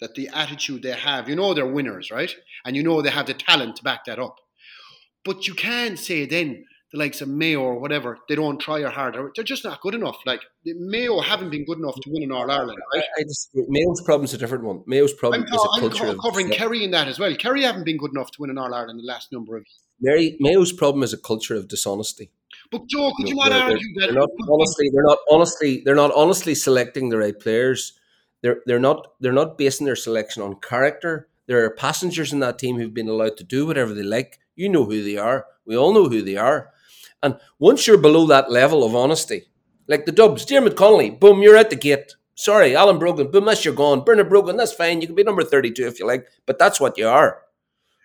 that 0.00 0.14
the 0.14 0.28
attitude 0.34 0.82
they 0.82 0.92
have, 0.92 1.28
you 1.28 1.34
know 1.34 1.54
they're 1.54 1.66
winners, 1.66 2.10
right? 2.10 2.34
And 2.64 2.76
you 2.76 2.82
know 2.82 3.00
they 3.00 3.10
have 3.10 3.26
the 3.26 3.34
talent 3.34 3.76
to 3.76 3.84
back 3.84 4.04
that 4.04 4.18
up. 4.18 4.36
But 5.24 5.46
you 5.48 5.54
can't 5.54 5.98
say 5.98 6.26
then 6.26 6.66
the 6.92 6.98
likes 6.98 7.20
of 7.20 7.28
Mayo 7.28 7.60
or 7.60 7.78
whatever, 7.78 8.18
they 8.28 8.34
don't 8.34 8.58
try 8.58 8.80
or 8.80 8.88
hard. 8.88 9.16
They're 9.34 9.44
just 9.44 9.64
not 9.64 9.80
good 9.82 9.94
enough. 9.94 10.16
Like 10.24 10.40
Mayo 10.64 11.20
haven't 11.20 11.50
been 11.50 11.64
good 11.66 11.78
enough 11.78 11.96
to 11.96 12.10
win 12.10 12.22
in 12.22 12.32
All 12.32 12.50
Ireland. 12.50 12.78
I, 12.94 12.96
Right? 12.98 13.04
I 13.18 13.22
just 13.24 13.50
Mayo's 13.54 14.00
problem's 14.02 14.32
a 14.34 14.38
different 14.38 14.64
one. 14.64 14.82
Mayo's 14.86 15.12
problem 15.12 15.42
I'm, 15.42 15.54
is 15.54 15.60
a 15.62 15.68
I'm 15.74 15.80
culture 15.80 16.06
of 16.06 16.18
covering 16.18 16.48
Kerry 16.50 16.84
in 16.84 16.90
that 16.92 17.06
as 17.08 17.18
well. 17.18 17.34
Kerry 17.36 17.62
haven't 17.62 17.84
been 17.84 17.98
good 17.98 18.12
enough 18.12 18.30
to 18.32 18.40
win 18.40 18.50
an 18.50 18.58
All 18.58 18.72
Ireland 18.72 18.98
in 19.00 19.04
the 19.06 19.12
last 19.12 19.32
number 19.32 19.56
of 19.56 19.62
years. 19.62 19.80
Mary, 20.00 20.36
Mayo's 20.40 20.72
problem 20.72 21.02
is 21.02 21.12
a 21.12 21.18
culture 21.18 21.54
of 21.56 21.68
dishonesty. 21.68 22.30
But 22.70 22.86
Joe, 22.86 23.12
could 23.16 23.28
you 23.28 23.34
not 23.34 23.50
they're- 23.50 23.62
argue 23.62 23.78
that 23.96 24.06
They're 24.06 24.12
not 24.14 24.30
honestly. 24.48 24.90
They're 24.92 25.02
not 25.02 25.18
honestly. 25.30 25.82
They're 25.84 25.94
not 25.94 26.12
honestly 26.14 26.54
selecting 26.54 27.08
the 27.10 27.18
right 27.18 27.38
players. 27.38 27.98
They're 28.40 28.60
they're 28.66 28.78
not 28.78 29.08
they're 29.20 29.32
not 29.32 29.58
basing 29.58 29.84
their 29.86 29.96
selection 29.96 30.42
on 30.42 30.56
character. 30.60 31.28
There 31.48 31.64
are 31.64 31.70
passengers 31.70 32.32
in 32.32 32.40
that 32.40 32.58
team 32.58 32.78
who've 32.78 32.94
been 32.94 33.08
allowed 33.08 33.36
to 33.38 33.44
do 33.44 33.66
whatever 33.66 33.92
they 33.94 34.02
like. 34.02 34.38
You 34.54 34.68
know 34.68 34.84
who 34.84 35.02
they 35.02 35.16
are. 35.16 35.46
We 35.66 35.76
all 35.76 35.92
know 35.92 36.08
who 36.08 36.22
they 36.22 36.36
are. 36.36 36.70
And 37.22 37.38
once 37.58 37.86
you're 37.86 37.98
below 37.98 38.26
that 38.26 38.50
level 38.50 38.84
of 38.84 38.94
honesty, 38.94 39.44
like 39.86 40.06
the 40.06 40.12
Dubs, 40.12 40.44
Dermot 40.44 40.76
Connolly, 40.76 41.10
boom, 41.10 41.42
you're 41.42 41.56
at 41.56 41.70
the 41.70 41.76
gate. 41.76 42.14
Sorry, 42.34 42.76
Alan 42.76 42.98
Brogan, 42.98 43.30
boom, 43.30 43.46
that's 43.46 43.64
you're 43.64 43.74
gone. 43.74 44.04
Bernard 44.04 44.28
Brogan, 44.28 44.56
that's 44.56 44.72
fine. 44.72 45.00
You 45.00 45.08
can 45.08 45.16
be 45.16 45.24
number 45.24 45.42
32 45.42 45.86
if 45.86 45.98
you 45.98 46.06
like, 46.06 46.28
but 46.46 46.58
that's 46.58 46.80
what 46.80 46.96
you 46.96 47.08
are. 47.08 47.42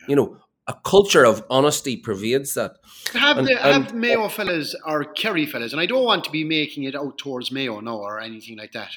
You 0.07 0.15
know, 0.15 0.37
a 0.65 0.73
culture 0.83 1.25
of 1.25 1.45
honesty 1.49 1.97
pervades 1.97 2.53
that. 2.55 2.77
have 3.13 3.37
and- 3.37 3.47
the 3.47 3.57
have 3.57 3.89
and- 3.89 3.99
Mayo 3.99 4.27
fellas 4.29 4.75
or 4.85 5.03
Kerry 5.03 5.45
fellas, 5.45 5.71
and 5.73 5.81
I 5.81 5.85
don't 5.85 6.05
want 6.05 6.23
to 6.23 6.31
be 6.31 6.43
making 6.43 6.83
it 6.83 6.95
out 6.95 7.17
towards 7.17 7.51
Mayo 7.51 7.79
now 7.81 7.97
or 7.97 8.19
anything 8.19 8.57
like 8.57 8.71
that. 8.71 8.91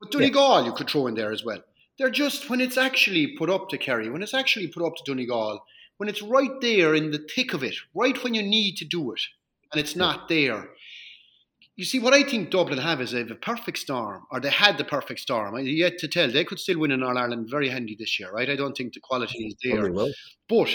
But 0.00 0.12
Donegal 0.12 0.66
you 0.66 0.72
could 0.72 0.88
throw 0.88 1.06
in 1.06 1.14
there 1.14 1.32
as 1.32 1.44
well. 1.44 1.62
They're 1.98 2.10
just 2.10 2.50
when 2.50 2.60
it's 2.60 2.76
actually 2.76 3.28
put 3.28 3.48
up 3.48 3.70
to 3.70 3.78
Kerry, 3.78 4.10
when 4.10 4.22
it's 4.22 4.34
actually 4.34 4.68
put 4.68 4.84
up 4.84 4.94
to 4.96 5.02
Donegal, 5.04 5.64
when 5.96 6.08
it's 6.10 6.22
right 6.22 6.60
there 6.60 6.94
in 6.94 7.10
the 7.10 7.18
thick 7.34 7.54
of 7.54 7.64
it, 7.64 7.74
right 7.94 8.22
when 8.22 8.34
you 8.34 8.42
need 8.42 8.76
to 8.76 8.84
do 8.84 9.12
it, 9.12 9.20
and 9.76 9.84
it's 9.84 9.94
not 9.94 10.26
there. 10.28 10.70
You 11.76 11.84
see, 11.84 11.98
what 11.98 12.14
I 12.14 12.22
think 12.22 12.50
Dublin 12.50 12.78
have 12.78 13.02
is 13.02 13.10
they 13.10 13.18
have 13.18 13.30
a 13.30 13.34
perfect 13.34 13.76
storm, 13.76 14.22
or 14.30 14.40
they 14.40 14.48
had 14.48 14.78
the 14.78 14.84
perfect 14.84 15.20
storm. 15.20 15.54
I 15.54 15.60
yet 15.60 15.98
to 15.98 16.08
tell. 16.08 16.30
They 16.30 16.44
could 16.44 16.58
still 16.58 16.78
win 16.78 16.92
in 16.92 17.02
All 17.02 17.18
Ireland 17.18 17.48
very 17.50 17.68
handy 17.68 17.94
this 17.98 18.18
year, 18.18 18.32
right? 18.32 18.48
I 18.48 18.56
don't 18.56 18.74
think 18.74 18.94
the 18.94 19.00
quality 19.00 19.44
is 19.44 19.54
there. 19.62 19.90
But 20.48 20.74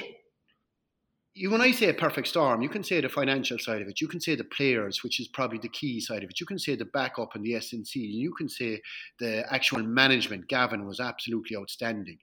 you, 1.33 1.49
when 1.49 1.61
I 1.61 1.71
say 1.71 1.89
a 1.89 1.95
perfect 1.95 2.27
storm, 2.27 2.61
you 2.61 2.69
can 2.69 2.83
say 2.83 3.01
the 3.01 3.09
financial 3.09 3.57
side 3.57 3.81
of 3.81 3.87
it. 3.87 3.99
You 3.99 4.07
can 4.07 4.21
say 4.21 4.35
the 4.35 4.43
players, 4.43 5.03
which 5.03 5.19
is 5.19 5.27
probably 5.27 5.57
the 5.57 5.69
key 5.69 5.99
side 5.99 6.23
of 6.23 6.29
it. 6.29 6.39
You 6.39 6.45
can 6.45 6.59
say 6.59 6.75
the 6.75 6.85
backup 6.85 7.33
and 7.33 7.43
the 7.43 7.53
SNC. 7.53 7.95
You 7.95 8.35
can 8.37 8.47
say 8.47 8.81
the 9.17 9.51
actual 9.51 9.81
management. 9.81 10.47
Gavin 10.47 10.85
was 10.85 10.99
absolutely 10.99 11.57
outstanding. 11.57 12.19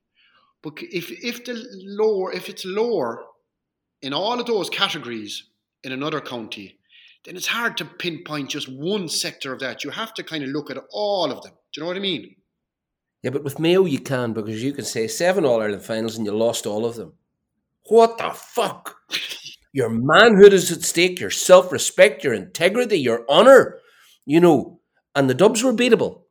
But 0.62 0.74
if 0.78 1.10
if 1.10 1.44
the 1.44 1.60
lower, 1.98 2.32
if 2.32 2.48
it's 2.48 2.64
lower 2.64 3.24
in 4.00 4.12
all 4.12 4.38
of 4.38 4.46
those 4.46 4.70
categories 4.70 5.42
in 5.84 5.92
another 5.92 6.20
county, 6.20 6.78
then 7.24 7.36
it's 7.36 7.46
hard 7.46 7.76
to 7.76 7.84
pinpoint 7.84 8.50
just 8.50 8.68
one 8.68 9.08
sector 9.08 9.52
of 9.52 9.60
that. 9.60 9.84
You 9.84 9.90
have 9.90 10.14
to 10.14 10.22
kind 10.22 10.44
of 10.44 10.50
look 10.50 10.70
at 10.70 10.78
all 10.90 11.30
of 11.30 11.42
them. 11.42 11.52
Do 11.52 11.80
you 11.80 11.82
know 11.82 11.88
what 11.88 11.96
I 11.96 12.00
mean? 12.00 12.36
Yeah, 13.22 13.30
but 13.30 13.44
with 13.44 13.58
Mayo 13.58 13.84
you 13.84 13.98
can 13.98 14.32
because 14.32 14.62
you 14.62 14.72
can 14.72 14.84
say 14.84 15.08
seven 15.08 15.44
All 15.44 15.60
Ireland 15.60 15.82
finals 15.82 16.16
and 16.16 16.24
you 16.24 16.32
lost 16.32 16.66
all 16.66 16.86
of 16.86 16.94
them. 16.94 17.14
What 17.84 18.18
the 18.18 18.30
fuck? 18.30 18.96
Your 19.72 19.90
manhood 19.90 20.52
is 20.52 20.72
at 20.72 20.82
stake, 20.82 21.20
your 21.20 21.30
self 21.30 21.70
respect, 21.70 22.24
your 22.24 22.32
integrity, 22.32 22.98
your 22.98 23.28
honour, 23.28 23.78
you 24.24 24.40
know, 24.40 24.80
and 25.14 25.28
the 25.28 25.34
Dubs 25.34 25.62
were 25.62 25.74
beatable. 25.74 26.22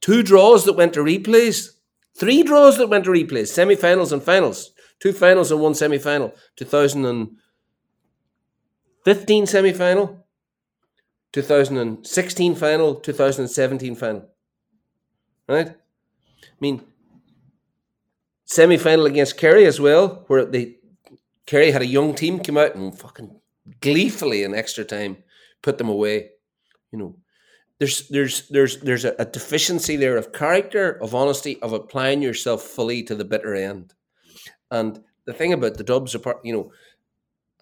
Two 0.00 0.22
draws 0.22 0.64
that 0.64 0.72
went 0.72 0.94
to 0.94 1.00
replays, 1.00 1.68
three 2.16 2.42
draws 2.42 2.78
that 2.78 2.88
went 2.88 3.04
to 3.04 3.10
replays, 3.10 3.48
semi-finals 3.48 4.10
and 4.10 4.22
finals, 4.22 4.72
two 5.00 5.12
finals 5.12 5.52
and 5.52 5.60
one 5.60 5.74
semi-final. 9.08 9.46
2015 9.46 9.46
semi-final, 9.46 10.14
2016 11.32 12.54
final, 12.54 12.94
2017 12.94 13.94
final. 13.94 14.28
Right? 15.48 15.68
I 15.68 16.56
mean, 16.60 16.82
semi-final 18.44 19.06
against 19.06 19.36
Kerry 19.36 19.66
as 19.66 19.80
well, 19.80 20.24
where 20.26 20.44
they 20.44 20.76
Kerry 21.46 21.70
had 21.70 21.82
a 21.82 21.86
young 21.86 22.14
team 22.14 22.40
come 22.40 22.58
out 22.58 22.74
and 22.74 22.98
fucking 22.98 23.40
gleefully 23.80 24.42
in 24.42 24.54
extra 24.54 24.84
time 24.84 25.18
put 25.62 25.78
them 25.78 25.88
away. 25.88 26.30
You 26.92 26.98
know, 26.98 27.16
there's 27.78 28.08
there's 28.08 28.48
there's 28.48 28.80
there's 28.80 29.04
a, 29.04 29.14
a, 29.18 29.24
deficiency 29.24 29.96
there 29.96 30.16
of 30.16 30.32
character, 30.32 30.98
of 31.02 31.14
honesty, 31.14 31.60
of 31.62 31.72
applying 31.72 32.22
yourself 32.22 32.62
fully 32.62 33.02
to 33.04 33.14
the 33.14 33.24
bitter 33.24 33.54
end. 33.54 33.94
And 34.70 35.02
the 35.24 35.32
thing 35.32 35.52
about 35.52 35.74
the 35.76 35.84
Dubs, 35.84 36.14
apart, 36.14 36.40
you 36.44 36.52
know, 36.52 36.72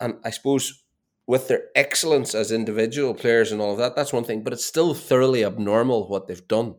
and 0.01 0.17
I 0.25 0.31
suppose 0.31 0.85
with 1.27 1.49
their 1.49 1.65
excellence 1.75 2.35
as 2.35 2.53
individual 2.53 3.15
players 3.15 3.51
and 3.53 3.61
all 3.61 3.73
of 3.73 3.79
that, 3.79 3.97
that's 3.97 4.13
one 4.13 4.25
thing. 4.25 4.43
But 4.43 4.53
it's 4.53 4.65
still 4.65 4.95
thoroughly 4.95 5.45
abnormal 5.45 6.09
what 6.09 6.29
they've 6.29 6.49
done. 6.49 6.77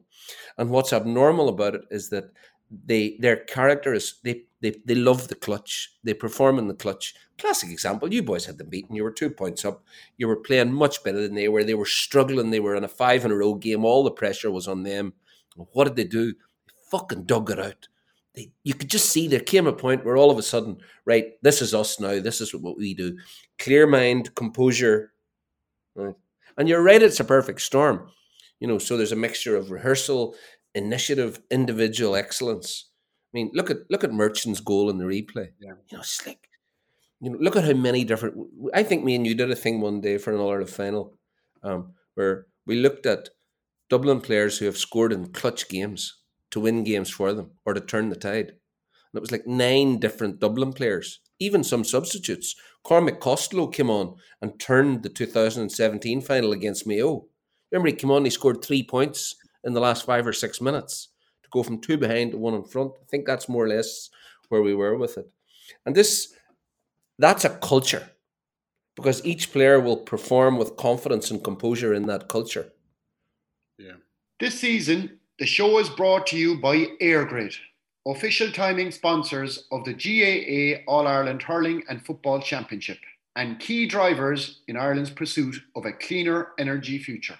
And 0.57 0.69
what's 0.69 0.93
abnormal 0.93 1.49
about 1.49 1.75
it 1.75 1.81
is 1.91 2.09
that 2.09 2.31
they 2.69 3.17
their 3.19 3.37
character 3.37 3.93
is 3.93 4.15
they 4.23 4.43
they, 4.61 4.75
they 4.85 4.95
love 4.95 5.27
the 5.27 5.35
clutch. 5.35 5.93
They 6.03 6.13
perform 6.13 6.57
in 6.57 6.67
the 6.67 6.73
clutch. 6.73 7.13
Classic 7.37 7.69
example, 7.69 8.11
you 8.11 8.23
boys 8.23 8.45
had 8.45 8.57
them 8.57 8.69
beaten. 8.69 8.95
You 8.95 9.03
were 9.03 9.11
two 9.11 9.29
points 9.29 9.63
up. 9.63 9.83
You 10.17 10.27
were 10.27 10.35
playing 10.35 10.73
much 10.73 11.03
better 11.03 11.21
than 11.21 11.35
they 11.35 11.47
were. 11.47 11.63
They 11.63 11.75
were 11.75 11.85
struggling. 11.85 12.49
They 12.49 12.59
were 12.59 12.75
in 12.75 12.83
a 12.83 12.87
five 12.87 13.23
in 13.23 13.31
a 13.31 13.35
row 13.35 13.53
game. 13.53 13.85
All 13.85 14.03
the 14.03 14.11
pressure 14.11 14.49
was 14.49 14.67
on 14.67 14.81
them. 14.83 15.13
What 15.55 15.83
did 15.83 15.95
they 15.95 16.05
do? 16.05 16.33
They 16.33 16.73
fucking 16.89 17.25
dug 17.25 17.51
it 17.51 17.59
out. 17.59 17.87
They, 18.37 18.51
you 18.63 18.73
could 18.73 18.89
just 18.89 19.09
see 19.09 19.27
there 19.27 19.41
came 19.41 19.67
a 19.67 19.73
point 19.73 20.05
where 20.05 20.15
all 20.15 20.31
of 20.31 20.37
a 20.37 20.43
sudden, 20.43 20.77
right, 21.05 21.33
this 21.41 21.61
is 21.61 21.73
us 21.73 21.99
now. 21.99 22.21
This 22.21 22.39
is 22.39 22.55
what 22.55 22.77
we 22.77 22.93
do. 22.93 23.17
Clear 23.59 23.85
mind, 23.85 24.33
composure. 24.35 25.11
Right? 25.95 26.15
And 26.57 26.69
you're 26.69 26.81
right, 26.81 27.01
it's 27.01 27.19
a 27.19 27.25
perfect 27.25 27.61
storm. 27.61 28.09
You 28.61 28.67
know, 28.67 28.77
so 28.77 28.95
there's 28.95 29.11
a 29.11 29.17
mixture 29.17 29.57
of 29.57 29.71
rehearsal, 29.71 30.35
initiative, 30.73 31.41
individual 31.51 32.15
excellence 32.15 32.85
I 33.33 33.37
mean, 33.37 33.51
look 33.53 33.69
at 33.69 33.77
look 33.89 34.03
at 34.03 34.13
Merchant's 34.13 34.61
goal 34.61 34.89
in 34.89 34.97
the 34.97 35.05
replay. 35.05 35.49
Yeah. 35.59 35.73
You 35.89 35.97
know, 35.97 35.99
it's 35.99 36.25
like 36.25 36.49
you 37.19 37.31
know, 37.31 37.37
look 37.39 37.55
at 37.55 37.65
how 37.65 37.73
many 37.73 38.03
different. 38.03 38.35
I 38.73 38.83
think 38.83 39.03
me 39.03 39.15
and 39.15 39.27
you 39.27 39.35
did 39.35 39.51
a 39.51 39.55
thing 39.55 39.81
one 39.81 40.01
day 40.01 40.17
for 40.17 40.31
an 40.31 40.39
All 40.39 40.49
Ireland 40.49 40.69
final, 40.69 41.17
um, 41.61 41.93
where 42.15 42.47
we 42.65 42.77
looked 42.77 43.05
at 43.05 43.29
Dublin 43.89 44.21
players 44.21 44.57
who 44.57 44.65
have 44.65 44.77
scored 44.77 45.11
in 45.11 45.33
clutch 45.33 45.67
games 45.67 46.19
to 46.51 46.59
win 46.59 46.83
games 46.83 47.09
for 47.09 47.33
them 47.33 47.51
or 47.65 47.73
to 47.73 47.81
turn 47.81 48.09
the 48.09 48.15
tide. 48.15 48.49
And 48.49 49.15
it 49.15 49.21
was 49.21 49.31
like 49.31 49.47
nine 49.47 49.99
different 49.99 50.39
Dublin 50.39 50.73
players, 50.73 51.19
even 51.39 51.63
some 51.63 51.83
substitutes. 51.83 52.55
Cormac 52.83 53.19
Costello 53.19 53.67
came 53.67 53.89
on 53.89 54.15
and 54.41 54.59
turned 54.59 55.03
the 55.03 55.09
2017 55.09 56.21
final 56.21 56.51
against 56.51 56.87
Mayo. 56.87 57.25
Remember, 57.71 57.89
he 57.89 57.95
came 57.95 58.11
on, 58.11 58.23
he 58.23 58.29
scored 58.31 58.63
three 58.63 58.83
points 58.83 59.35
in 59.63 59.73
the 59.73 59.81
last 59.81 60.05
five 60.05 60.25
or 60.25 60.33
six 60.33 60.61
minutes 60.61 61.09
to 61.43 61.49
go 61.51 61.63
from 61.63 61.79
two 61.79 61.97
behind 61.97 62.31
to 62.31 62.37
one 62.37 62.53
in 62.53 62.63
front. 62.63 62.93
I 63.01 63.05
think 63.09 63.25
that's 63.25 63.49
more 63.49 63.65
or 63.65 63.69
less 63.69 64.09
where 64.49 64.61
we 64.61 64.73
were 64.73 64.97
with 64.97 65.17
it. 65.17 65.29
And 65.85 65.95
this 65.95 66.33
that's 67.19 67.45
a 67.45 67.49
culture 67.49 68.11
because 68.95 69.25
each 69.25 69.51
player 69.51 69.79
will 69.79 69.97
perform 69.97 70.57
with 70.57 70.77
confidence 70.77 71.31
and 71.31 71.43
composure 71.43 71.93
in 71.93 72.07
that 72.07 72.29
culture. 72.29 72.71
Yeah. 73.77 73.97
This 74.39 74.59
season, 74.59 75.16
the 75.39 75.45
show 75.45 75.77
is 75.79 75.89
brought 75.89 76.27
to 76.27 76.37
you 76.37 76.57
by 76.59 76.87
EirGrid, 77.01 77.55
official 78.07 78.51
timing 78.51 78.91
sponsors 78.91 79.67
of 79.71 79.83
the 79.85 79.93
GAA 79.93 80.83
All 80.91 81.07
Ireland 81.07 81.43
Hurling 81.43 81.83
and 81.89 82.03
Football 82.05 82.41
Championship 82.41 82.97
and 83.35 83.59
key 83.59 83.85
drivers 83.85 84.61
in 84.67 84.75
Ireland's 84.75 85.11
pursuit 85.11 85.61
of 85.75 85.85
a 85.85 85.93
cleaner 85.93 86.49
energy 86.57 86.97
future. 86.97 87.37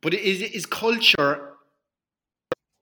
But 0.00 0.14
is, 0.14 0.40
is 0.42 0.64
culture 0.64 1.56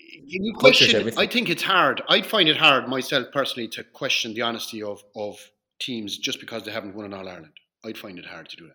Can 0.01 0.45
you 0.45 0.53
question. 0.55 1.11
I 1.17 1.27
think 1.27 1.49
it's 1.49 1.63
hard. 1.63 2.03
I'd 2.09 2.27
find 2.27 2.49
it 2.49 2.59
hard 2.59 2.89
myself 2.89 3.29
personally 3.33 3.69
to 3.69 3.85
question 3.85 4.35
the 4.35 4.43
honesty 4.43 4.83
of 4.83 5.03
of 5.17 5.39
teams 5.81 6.19
just 6.19 6.41
because 6.41 6.65
they 6.65 6.73
haven't 6.73 6.95
won 6.95 7.07
an 7.07 7.15
All 7.15 7.27
Ireland. 7.27 7.55
I'd 7.85 7.97
find 7.97 8.19
it 8.19 8.27
hard 8.27 8.49
to 8.51 8.57
do 8.57 8.67
that. 8.67 8.75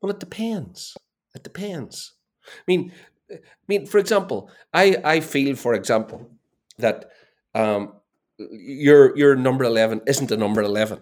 Well, 0.00 0.12
it 0.12 0.20
depends. 0.20 0.96
It 1.34 1.42
depends. 1.42 2.12
I 2.46 2.62
mean, 2.66 2.92
I 3.32 3.66
mean, 3.68 3.86
for 3.86 3.98
example, 3.98 4.50
I 4.72 4.96
I 5.04 5.20
feel, 5.20 5.56
for 5.56 5.74
example, 5.74 6.30
that 6.78 7.10
um, 7.54 7.94
your 8.38 9.16
your 9.16 9.36
number 9.36 9.64
eleven 9.64 10.00
isn't 10.06 10.30
a 10.30 10.36
number 10.36 10.62
eleven. 10.62 11.00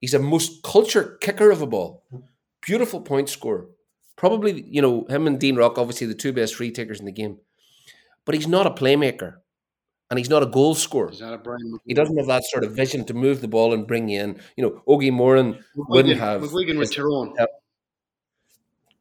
He's 0.00 0.14
a 0.14 0.18
most 0.18 0.62
culture 0.62 1.16
kicker 1.20 1.50
of 1.50 1.62
a 1.62 1.66
ball, 1.66 2.04
beautiful 2.60 3.00
point 3.00 3.28
scorer. 3.28 3.66
Probably, 4.16 4.64
you 4.68 4.82
know, 4.82 5.04
him 5.08 5.26
and 5.26 5.38
Dean 5.38 5.56
Rock, 5.56 5.78
obviously 5.78 6.06
the 6.06 6.14
two 6.14 6.32
best 6.32 6.54
free 6.54 6.70
takers 6.70 7.00
in 7.00 7.06
the 7.06 7.12
game 7.12 7.38
but 8.24 8.34
he's 8.34 8.48
not 8.48 8.66
a 8.66 8.70
playmaker 8.70 9.36
and 10.10 10.18
he's 10.18 10.30
not 10.30 10.42
a 10.42 10.46
goal 10.46 10.74
scorer. 10.74 11.08
A 11.08 11.12
he 11.84 11.94
doesn't 11.94 12.16
have 12.16 12.26
that 12.26 12.44
sort 12.44 12.64
of 12.64 12.72
vision 12.72 13.04
to 13.06 13.14
move 13.14 13.40
the 13.40 13.48
ball 13.48 13.72
and 13.72 13.86
bring 13.86 14.10
in. 14.10 14.40
You 14.56 14.64
know, 14.64 14.82
Ogie 14.86 15.12
Moran 15.12 15.64
wouldn't 15.74 16.18
have. 16.18 16.42
McGuigan 16.42 16.78
with 16.78 16.94
Tyrone. 16.94 17.34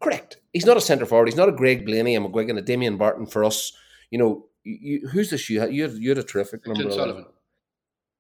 Correct. 0.02 0.38
He's 0.54 0.66
not 0.66 0.78
a 0.78 0.82
centre 0.82 1.06
forward. 1.06 1.28
He's 1.28 1.38
not 1.38 1.50
a 1.50 1.54
Greg 1.54 1.86
Blaney, 1.86 2.16
I'm 2.16 2.26
a 2.26 2.30
McGuigan, 2.30 2.58
a 2.58 2.62
Damien 2.62 2.98
Barton 2.98 3.26
for 3.26 3.44
us. 3.44 3.74
You 4.10 4.20
know, 4.20 4.46
you, 4.64 5.08
who's 5.08 5.30
this? 5.30 5.50
You 5.50 5.62
had, 5.62 5.74
you 5.74 5.84
had, 5.84 5.94
you 5.94 6.10
had 6.10 6.18
a 6.18 6.24
terrific 6.24 6.66
number. 6.68 6.84
Tim 6.84 6.92
Sullivan. 6.92 7.26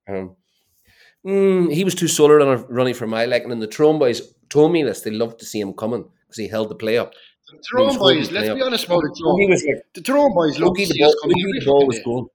Um, 0.07 0.35
mm, 1.25 1.73
he 1.73 1.83
was 1.83 1.95
too 1.95 2.07
solid 2.07 2.41
on 2.41 2.57
a 2.57 2.61
running 2.67 2.93
for 2.93 3.07
my 3.07 3.25
liking, 3.25 3.51
and 3.51 3.61
the 3.61 3.67
Tyrone 3.67 3.99
boys 3.99 4.33
told 4.49 4.71
me 4.71 4.83
this. 4.83 5.01
They 5.01 5.11
loved 5.11 5.39
to 5.39 5.45
see 5.45 5.59
him 5.59 5.73
coming 5.73 6.03
because 6.25 6.37
he 6.37 6.47
held 6.47 6.69
the 6.69 6.75
play 6.75 6.97
up. 6.97 7.13
The 7.47 7.61
Tyrone 7.71 7.97
boys, 7.97 8.31
let's 8.31 8.53
be 8.53 8.61
honest 8.61 8.85
about 8.85 9.03
it. 9.03 9.11
He 9.15 9.47
was 9.47 9.63
like, 9.65 9.83
the 9.93 10.01
Tyrone 10.01 10.33
boys 10.33 10.59
love 10.59 10.75
to 10.75 10.85
see 10.85 11.03
us 11.03 11.15
coming 11.21 11.37
every 11.39 11.65
ball 11.65 11.85
was 11.85 11.99
going. 11.99 12.27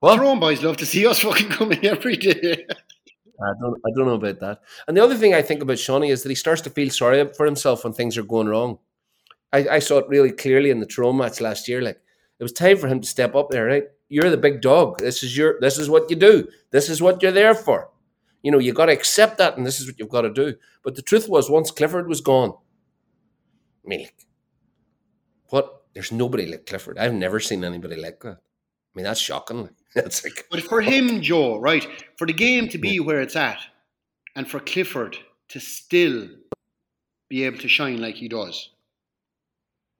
What? 0.00 0.16
Tyrone 0.16 0.40
boys 0.40 0.62
love 0.62 0.76
to 0.78 0.86
see 0.86 1.06
us 1.06 1.20
fucking 1.20 1.48
coming 1.50 1.84
every 1.84 2.16
day. 2.16 2.66
I 3.42 3.52
don't, 3.60 3.76
I 3.86 3.90
don't 3.94 4.06
know 4.06 4.14
about 4.14 4.40
that. 4.40 4.60
And 4.88 4.96
the 4.96 5.02
other 5.02 5.16
thing 5.16 5.34
I 5.34 5.42
think 5.42 5.62
about 5.62 5.76
Seanie 5.76 6.10
is 6.10 6.22
that 6.22 6.28
he 6.28 6.34
starts 6.34 6.62
to 6.62 6.70
feel 6.70 6.90
sorry 6.90 7.26
for 7.34 7.46
himself 7.46 7.84
when 7.84 7.92
things 7.92 8.16
are 8.16 8.22
going 8.22 8.48
wrong. 8.48 8.78
I, 9.52 9.68
I 9.68 9.78
saw 9.78 9.98
it 9.98 10.08
really 10.08 10.32
clearly 10.32 10.70
in 10.70 10.80
the 10.80 10.86
Tyrone 10.86 11.16
match 11.18 11.40
last 11.40 11.68
year. 11.68 11.82
Like 11.82 12.00
it 12.38 12.42
was 12.42 12.52
time 12.52 12.76
for 12.76 12.88
him 12.88 13.00
to 13.00 13.08
step 13.08 13.34
up 13.34 13.50
there, 13.50 13.66
right? 13.66 13.84
You're 14.08 14.30
the 14.30 14.36
big 14.36 14.60
dog. 14.60 14.98
This 14.98 15.22
is 15.22 15.36
your 15.36 15.58
this 15.60 15.78
is 15.78 15.88
what 15.90 16.10
you 16.10 16.16
do. 16.16 16.48
This 16.70 16.88
is 16.88 17.02
what 17.02 17.22
you're 17.22 17.32
there 17.32 17.54
for. 17.54 17.90
You 18.42 18.52
know, 18.52 18.58
you 18.58 18.72
gotta 18.72 18.92
accept 18.92 19.38
that 19.38 19.56
and 19.56 19.66
this 19.66 19.80
is 19.80 19.86
what 19.86 19.98
you've 19.98 20.08
got 20.08 20.22
to 20.22 20.32
do. 20.32 20.54
But 20.84 20.94
the 20.94 21.02
truth 21.02 21.28
was 21.28 21.50
once 21.50 21.70
Clifford 21.70 22.08
was 22.08 22.20
gone, 22.20 22.52
I 23.84 23.88
mean, 23.88 24.00
like, 24.02 24.26
what? 25.48 25.72
There's 25.94 26.12
nobody 26.12 26.46
like 26.46 26.66
Clifford. 26.66 26.98
I've 26.98 27.14
never 27.14 27.40
seen 27.40 27.64
anybody 27.64 27.96
like 27.96 28.20
that. 28.20 28.38
I 28.96 28.98
mean, 28.98 29.04
that's 29.04 29.20
shocking. 29.20 29.68
That's 29.94 30.24
like, 30.24 30.46
but 30.50 30.62
for 30.62 30.80
him, 30.82 31.22
Joe, 31.22 31.58
right? 31.58 31.86
For 32.18 32.26
the 32.26 32.34
game 32.34 32.68
to 32.68 32.78
be 32.78 33.00
where 33.00 33.20
it's 33.20 33.36
at, 33.36 33.60
and 34.34 34.46
for 34.46 34.60
Clifford 34.60 35.16
to 35.48 35.60
still 35.60 36.28
be 37.28 37.44
able 37.44 37.58
to 37.58 37.68
shine 37.68 38.00
like 38.00 38.16
he 38.16 38.28
does. 38.28 38.70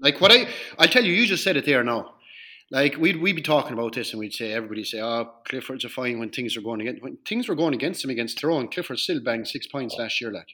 Like 0.00 0.20
what 0.20 0.32
I, 0.32 0.48
I'll 0.78 0.88
tell 0.88 1.04
you, 1.04 1.14
you 1.14 1.26
just 1.26 1.44
said 1.44 1.56
it 1.56 1.64
there 1.64 1.82
now. 1.82 2.14
Like 2.70 2.96
we'd 2.96 3.20
we'd 3.20 3.36
be 3.36 3.42
talking 3.42 3.72
about 3.72 3.94
this, 3.94 4.12
and 4.12 4.20
we'd 4.20 4.34
say 4.34 4.52
everybody 4.52 4.84
say, 4.84 5.00
"Oh, 5.00 5.32
Clifford's 5.46 5.84
a 5.84 5.88
fine 5.88 6.18
when 6.18 6.30
things 6.30 6.56
are 6.56 6.62
going 6.62 6.80
against 6.80 7.02
when 7.02 7.16
things 7.26 7.48
were 7.48 7.54
going 7.54 7.74
against 7.74 8.04
him 8.04 8.10
against 8.10 8.38
Tyrone. 8.38 8.68
Clifford 8.68 8.98
still 8.98 9.20
banged 9.22 9.48
six 9.48 9.66
points 9.66 9.94
oh. 9.98 10.02
last 10.02 10.20
year, 10.20 10.32
lad." 10.32 10.46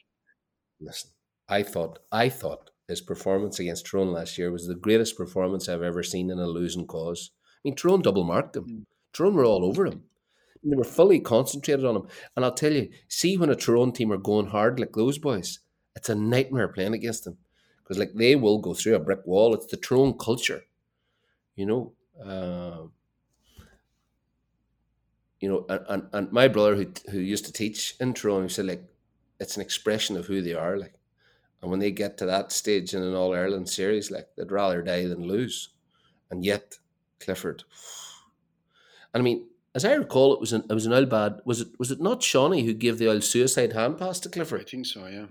Listen, 0.79 1.11
I 1.49 1.63
thought, 1.63 1.99
I 2.11 2.29
thought 2.29 2.71
his 2.87 3.01
performance 3.01 3.59
against 3.59 3.87
Tyrone 3.87 4.11
last 4.11 4.37
year 4.37 4.51
was 4.51 4.67
the 4.67 4.75
greatest 4.75 5.17
performance 5.17 5.67
I've 5.67 5.81
ever 5.81 6.03
seen 6.03 6.29
in 6.29 6.39
a 6.39 6.47
losing 6.47 6.85
cause. 6.85 7.31
I 7.63 7.69
mean, 7.69 7.75
Tyrone 7.75 8.01
double 8.01 8.23
marked 8.23 8.55
him. 8.55 8.65
Mm. 8.65 8.85
Tyrone 9.13 9.35
were 9.35 9.45
all 9.45 9.63
over 9.63 9.85
him. 9.85 10.03
They 10.63 10.75
were 10.75 10.83
fully 10.83 11.19
concentrated 11.19 11.85
on 11.85 11.95
him. 11.95 12.07
And 12.35 12.45
I'll 12.45 12.53
tell 12.53 12.71
you, 12.71 12.89
see 13.07 13.37
when 13.37 13.49
a 13.49 13.55
Tyrone 13.55 13.91
team 13.91 14.11
are 14.11 14.17
going 14.17 14.47
hard 14.47 14.79
like 14.79 14.93
those 14.93 15.17
boys, 15.17 15.59
it's 15.95 16.09
a 16.09 16.15
nightmare 16.15 16.69
playing 16.69 16.93
against 16.93 17.25
them. 17.25 17.37
Because 17.77 17.97
like 17.97 18.13
they 18.13 18.35
will 18.35 18.59
go 18.59 18.73
through 18.73 18.95
a 18.95 18.99
brick 18.99 19.25
wall. 19.25 19.53
It's 19.53 19.65
the 19.65 19.77
Tyrone 19.77 20.17
culture. 20.17 20.63
You 21.55 21.65
know. 21.65 21.93
Uh, 22.23 22.87
you 25.41 25.49
know, 25.49 25.65
and, 25.67 25.85
and, 25.89 26.03
and 26.13 26.31
my 26.31 26.47
brother 26.47 26.75
who 26.75 26.85
who 27.11 27.19
used 27.19 27.45
to 27.45 27.51
teach 27.51 27.95
in 27.99 28.13
Tyrone, 28.13 28.43
he 28.43 28.49
said 28.49 28.65
like 28.65 28.85
it's 29.41 29.57
an 29.57 29.61
expression 29.61 30.15
of 30.15 30.25
who 30.25 30.41
they 30.41 30.53
are. 30.53 30.77
Like 30.77 30.93
and 31.61 31.71
when 31.71 31.79
they 31.79 31.91
get 31.91 32.17
to 32.17 32.25
that 32.25 32.51
stage 32.51 32.93
in 32.93 33.01
an 33.01 33.13
All 33.13 33.33
Ireland 33.33 33.69
series, 33.69 34.11
like 34.11 34.27
they'd 34.35 34.51
rather 34.51 34.81
die 34.81 35.07
than 35.07 35.23
lose. 35.23 35.69
And 36.29 36.43
yet, 36.43 36.77
Clifford. 37.23 37.63
And 39.13 39.21
I 39.21 39.23
mean, 39.23 39.47
as 39.75 39.85
I 39.85 39.93
recall, 39.93 40.33
it 40.33 40.39
was 40.39 40.53
an 40.53 40.63
it 40.69 40.73
was 40.73 40.85
an 40.85 40.93
old 40.93 41.09
bad. 41.09 41.41
Was 41.45 41.61
it 41.61 41.69
was 41.79 41.91
it 41.91 42.01
not 42.01 42.21
Seanie 42.21 42.65
who 42.65 42.73
gave 42.73 42.97
the 42.97 43.07
old 43.07 43.23
suicide 43.23 43.73
hand 43.73 43.97
pass 43.97 44.19
to 44.21 44.29
Clifford? 44.29 44.61
I 44.61 44.63
think 44.63 44.85
so. 44.85 45.05
Yeah. 45.07 45.25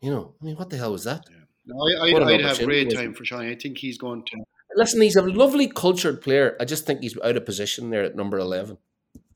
You 0.00 0.10
know, 0.12 0.34
I 0.40 0.44
mean, 0.44 0.56
what 0.56 0.70
the 0.70 0.76
hell 0.76 0.92
was 0.92 1.04
that? 1.04 1.24
Yeah. 1.30 1.36
No, 1.66 1.76
I, 2.02 2.08
an 2.08 2.22
I'd 2.22 2.40
have 2.40 2.58
great 2.60 2.90
time 2.94 3.12
for 3.14 3.24
Seanie. 3.24 3.50
I 3.50 3.54
think 3.56 3.78
he's 3.78 3.98
going 3.98 4.24
to. 4.24 4.36
Listen, 4.76 5.00
he's 5.02 5.16
a 5.16 5.22
lovely, 5.22 5.66
cultured 5.66 6.20
player. 6.22 6.56
I 6.60 6.64
just 6.64 6.86
think 6.86 7.00
he's 7.02 7.18
out 7.22 7.36
of 7.36 7.44
position 7.44 7.90
there 7.90 8.04
at 8.04 8.16
number 8.16 8.38
eleven. 8.38 8.78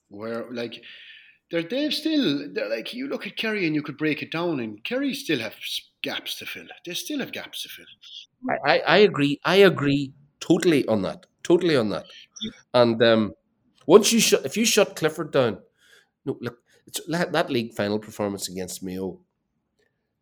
where 0.08 0.46
like 0.50 0.82
they're 1.50 1.62
they've 1.62 1.92
still 1.92 2.48
they're 2.52 2.68
like 2.68 2.94
you 2.94 3.08
look 3.08 3.26
at 3.26 3.36
Kerry 3.36 3.66
and 3.66 3.74
you 3.74 3.82
could 3.82 3.98
break 3.98 4.22
it 4.22 4.30
down 4.30 4.60
and 4.60 4.82
Kerry 4.84 5.14
still 5.14 5.40
have 5.40 5.54
gaps 6.02 6.38
to 6.38 6.46
fill. 6.46 6.66
They 6.84 6.94
still 6.94 7.18
have 7.20 7.32
gaps 7.32 7.62
to 7.62 7.68
fill. 7.68 7.86
I, 8.50 8.72
I, 8.72 8.78
I 8.78 8.96
agree. 8.98 9.40
I 9.44 9.56
agree 9.56 10.12
totally 10.40 10.86
on 10.86 11.02
that. 11.02 11.26
Totally 11.52 11.76
on 11.76 11.90
that. 11.90 12.06
And 12.74 13.02
um, 13.02 13.34
once 13.86 14.12
you 14.12 14.20
shut, 14.20 14.44
if 14.44 14.56
you 14.56 14.64
shut 14.64 14.96
Clifford 14.96 15.30
down, 15.32 15.58
no, 16.24 16.38
look, 16.40 16.58
it's 16.86 17.00
that, 17.06 17.32
that 17.32 17.50
league 17.50 17.74
final 17.74 17.98
performance 17.98 18.48
against 18.48 18.82
Mayo. 18.82 19.20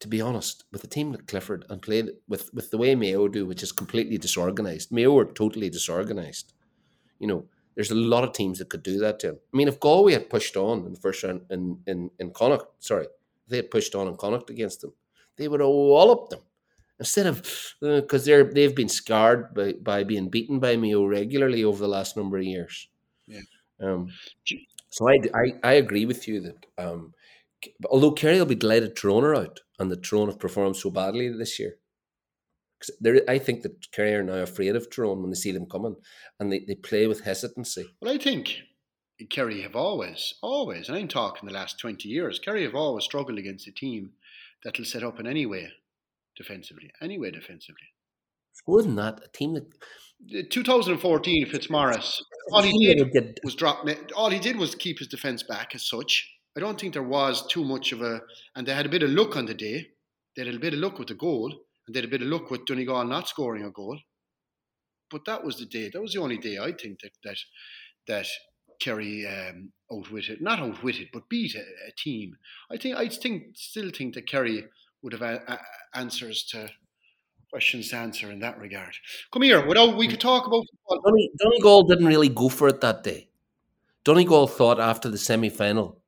To 0.01 0.09
be 0.09 0.21
honest, 0.21 0.65
with 0.73 0.83
a 0.83 0.87
team 0.87 1.13
like 1.13 1.27
Clifford 1.27 1.67
and 1.69 1.83
played 1.83 2.09
with 2.27 2.51
with 2.55 2.71
the 2.71 2.79
way 2.79 2.95
Mayo 2.95 3.29
do, 3.29 3.47
which 3.47 3.63
is 3.63 3.71
completely 3.71 4.19
disorganized. 4.19 4.91
Mayo 4.91 5.17
are 5.19 5.33
totally 5.33 5.71
disorganized. 5.71 6.53
You 7.19 7.27
know, 7.27 7.45
there's 7.75 7.91
a 7.91 7.95
lot 7.95 8.25
of 8.25 8.33
teams 8.33 8.59
that 8.59 8.71
could 8.71 8.83
do 8.83 8.99
that 8.99 9.19
to 9.21 9.29
him. 9.29 9.39
I 9.53 9.57
mean, 9.57 9.69
if 9.69 9.79
Galway 9.79 10.15
had 10.15 10.31
pushed 10.31 10.57
on 10.57 10.87
in 10.87 10.93
the 10.95 11.01
first 11.01 11.23
round 11.23 11.43
in 11.51 11.79
in 11.87 12.11
in 12.19 12.31
Connacht, 12.33 12.67
sorry, 12.79 13.05
if 13.45 13.49
they 13.49 13.57
had 13.57 13.71
pushed 13.71 13.95
on 13.95 14.09
in 14.09 14.17
Connacht 14.17 14.51
against 14.51 14.81
them, 14.81 14.95
they 15.37 15.49
would 15.49 15.61
have 15.61 15.69
walloped 15.69 16.31
them 16.31 16.41
instead 17.01 17.27
of 17.27 17.43
because 17.81 18.25
they're 18.25 18.45
they've 18.45 18.75
been 18.75 18.89
scarred 18.89 19.53
by, 19.55 19.73
by 19.73 20.05
being 20.05 20.29
beaten 20.29 20.61
by 20.61 20.77
Mayo 20.77 21.05
regularly 21.05 21.65
over 21.65 21.81
the 21.81 21.89
last 21.89 22.17
number 22.17 22.39
of 22.39 22.45
years. 22.45 22.89
Yeah. 23.27 23.41
Um, 23.83 24.09
so 24.91 25.09
I, 25.09 25.19
I, 25.35 25.53
I 25.65 25.73
agree 25.75 26.05
with 26.05 26.29
you 26.29 26.41
that 26.43 26.67
um, 26.79 27.15
although 27.89 28.13
Kerry 28.13 28.39
will 28.39 28.47
be 28.47 28.55
delighted 28.55 28.95
Tyrone 28.95 29.25
are 29.25 29.35
out 29.35 29.61
and 29.79 29.91
the 29.91 29.97
Tyrone 29.97 30.29
have 30.29 30.39
performed 30.39 30.77
so 30.77 30.91
badly 30.91 31.31
this 31.31 31.59
year. 31.59 31.77
there, 33.01 33.23
I 33.29 33.39
think 33.39 33.63
that 33.63 33.91
Kerry 33.93 34.15
are 34.15 34.23
now 34.23 34.43
afraid 34.43 34.77
of 34.77 34.91
Tyrone 34.91 35.23
when 35.23 35.31
they 35.31 35.37
see 35.37 35.53
them 35.53 35.67
coming 35.67 35.97
and 36.39 36.53
they, 36.53 36.61
they 36.61 36.75
play 36.75 37.07
with 37.07 37.23
hesitancy. 37.23 37.87
Well, 38.03 38.13
I 38.13 38.19
think 38.19 38.59
Kerry 39.31 39.63
have 39.63 39.77
always, 39.77 40.35
always, 40.43 40.89
and 40.89 40.99
I'm 40.99 41.09
talking 41.09 41.47
the 41.47 41.55
last 41.55 41.79
20 41.79 42.09
years, 42.09 42.39
Kerry 42.39 42.65
have 42.65 42.75
always 42.75 43.05
struggled 43.05 43.39
against 43.39 43.69
a 43.69 43.73
team 43.73 44.11
that'll 44.65 44.85
set 44.85 45.03
up 45.03 45.19
in 45.19 45.27
any 45.27 45.47
way 45.47 45.71
defensively. 46.41 46.91
Any 47.03 47.19
way 47.19 47.31
defensively. 47.31 47.89
Than 48.67 48.97
that, 48.97 49.21
a 49.25 49.29
team 49.29 49.55
that 49.55 50.51
2014 50.51 51.47
Fitzmaurice, 51.47 52.23
all 52.53 52.63
he 52.63 52.95
did 52.95 53.39
was 53.43 53.55
drop. 53.55 53.87
All 54.15 54.31
he 54.31 54.39
did 54.39 54.57
was 54.57 54.75
keep 54.75 54.99
his 54.99 55.09
defence 55.09 55.43
back 55.43 55.75
as 55.75 55.89
such. 55.89 56.31
I 56.57 56.61
don't 56.61 56.79
think 56.81 56.93
there 56.93 57.03
was 57.03 57.47
too 57.47 57.65
much 57.65 57.93
of 57.93 58.03
a, 58.03 58.21
and 58.55 58.67
they 58.67 58.75
had 58.75 58.87
a 58.87 58.91
bit 58.91 59.03
of 59.03 59.11
luck 59.11 59.37
on 59.37 59.47
the 59.47 59.55
day. 59.55 59.89
They 60.37 60.45
had 60.45 60.55
a 60.55 60.59
bit 60.59 60.75
of 60.75 60.81
luck 60.81 60.99
with 60.99 61.09
the 61.09 61.15
goal, 61.15 61.51
and 61.87 61.95
they 61.95 61.99
had 61.99 62.09
a 62.09 62.11
bit 62.11 62.23
of 62.23 62.29
luck 62.29 62.51
with 62.51 62.67
Donegal 62.67 63.05
not 63.05 63.29
scoring 63.29 63.65
a 63.65 63.71
goal. 63.71 63.99
But 65.11 65.25
that 65.27 65.45
was 65.45 65.57
the 65.57 65.67
day. 65.67 65.91
That 65.93 66.03
was 66.03 66.13
the 66.13 66.21
only 66.21 66.39
day 66.39 66.59
I 66.59 66.73
think 66.73 67.01
that 67.01 67.13
that 67.25 67.39
that 68.07 68.27
Kerry 68.81 69.27
um, 69.27 69.73
outwitted, 69.93 70.41
not 70.41 70.61
outwitted, 70.61 71.09
but 71.13 71.29
beat 71.29 71.55
a, 71.55 71.61
a 71.61 71.93
team. 71.97 72.37
I 72.71 72.77
think 72.77 72.97
I 72.97 73.09
think 73.09 73.57
still 73.57 73.91
think 73.91 74.15
that 74.15 74.29
Kerry 74.29 74.69
would 75.03 75.13
have 75.13 75.23
a, 75.23 75.43
a- 75.49 75.99
answers 75.99 76.45
to 76.45 76.69
questions 77.51 77.91
to 77.91 77.97
answer 77.97 78.31
in 78.31 78.39
that 78.41 78.59
regard. 78.59 78.95
Come 79.33 79.43
here, 79.43 79.67
we 79.97 80.09
could 80.09 80.21
talk 80.21 80.47
about. 80.47 80.65
Donny, 81.05 81.31
Donegal 81.39 81.83
didn't 81.85 82.07
really 82.07 82.29
go 82.29 82.49
for 82.49 82.69
it 82.69 82.81
that 82.81 83.03
day. 83.03 83.29
Donegal 84.05 84.47
thought 84.47 84.81
after 84.81 85.09
the 85.09 85.19
semi 85.19 85.51
final, 85.51 86.01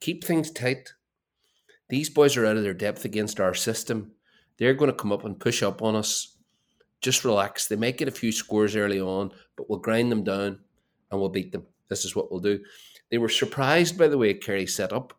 keep 0.00 0.22
things 0.22 0.50
tight. 0.50 0.92
These 1.88 2.10
boys 2.10 2.36
are 2.36 2.46
out 2.46 2.56
of 2.56 2.62
their 2.62 2.74
depth 2.74 3.04
against 3.04 3.40
our 3.40 3.54
system. 3.54 4.12
They're 4.58 4.74
going 4.74 4.90
to 4.90 4.96
come 4.96 5.12
up 5.12 5.24
and 5.24 5.38
push 5.38 5.62
up 5.62 5.82
on 5.82 5.96
us. 5.96 6.36
Just 7.00 7.24
relax. 7.24 7.66
They 7.66 7.76
might 7.76 7.98
get 7.98 8.08
a 8.08 8.12
few 8.12 8.30
scores 8.30 8.76
early 8.76 9.00
on, 9.00 9.32
but 9.56 9.68
we'll 9.68 9.80
grind 9.80 10.12
them 10.12 10.22
down 10.22 10.60
and 11.10 11.20
we'll 11.20 11.28
beat 11.28 11.52
them. 11.52 11.66
This 11.88 12.04
is 12.04 12.14
what 12.14 12.30
we'll 12.30 12.40
do. 12.40 12.60
They 13.10 13.18
were 13.18 13.28
surprised 13.28 13.98
by 13.98 14.08
the 14.08 14.16
way 14.16 14.34
Kerry 14.34 14.66
set 14.66 14.92
up. 14.92 15.12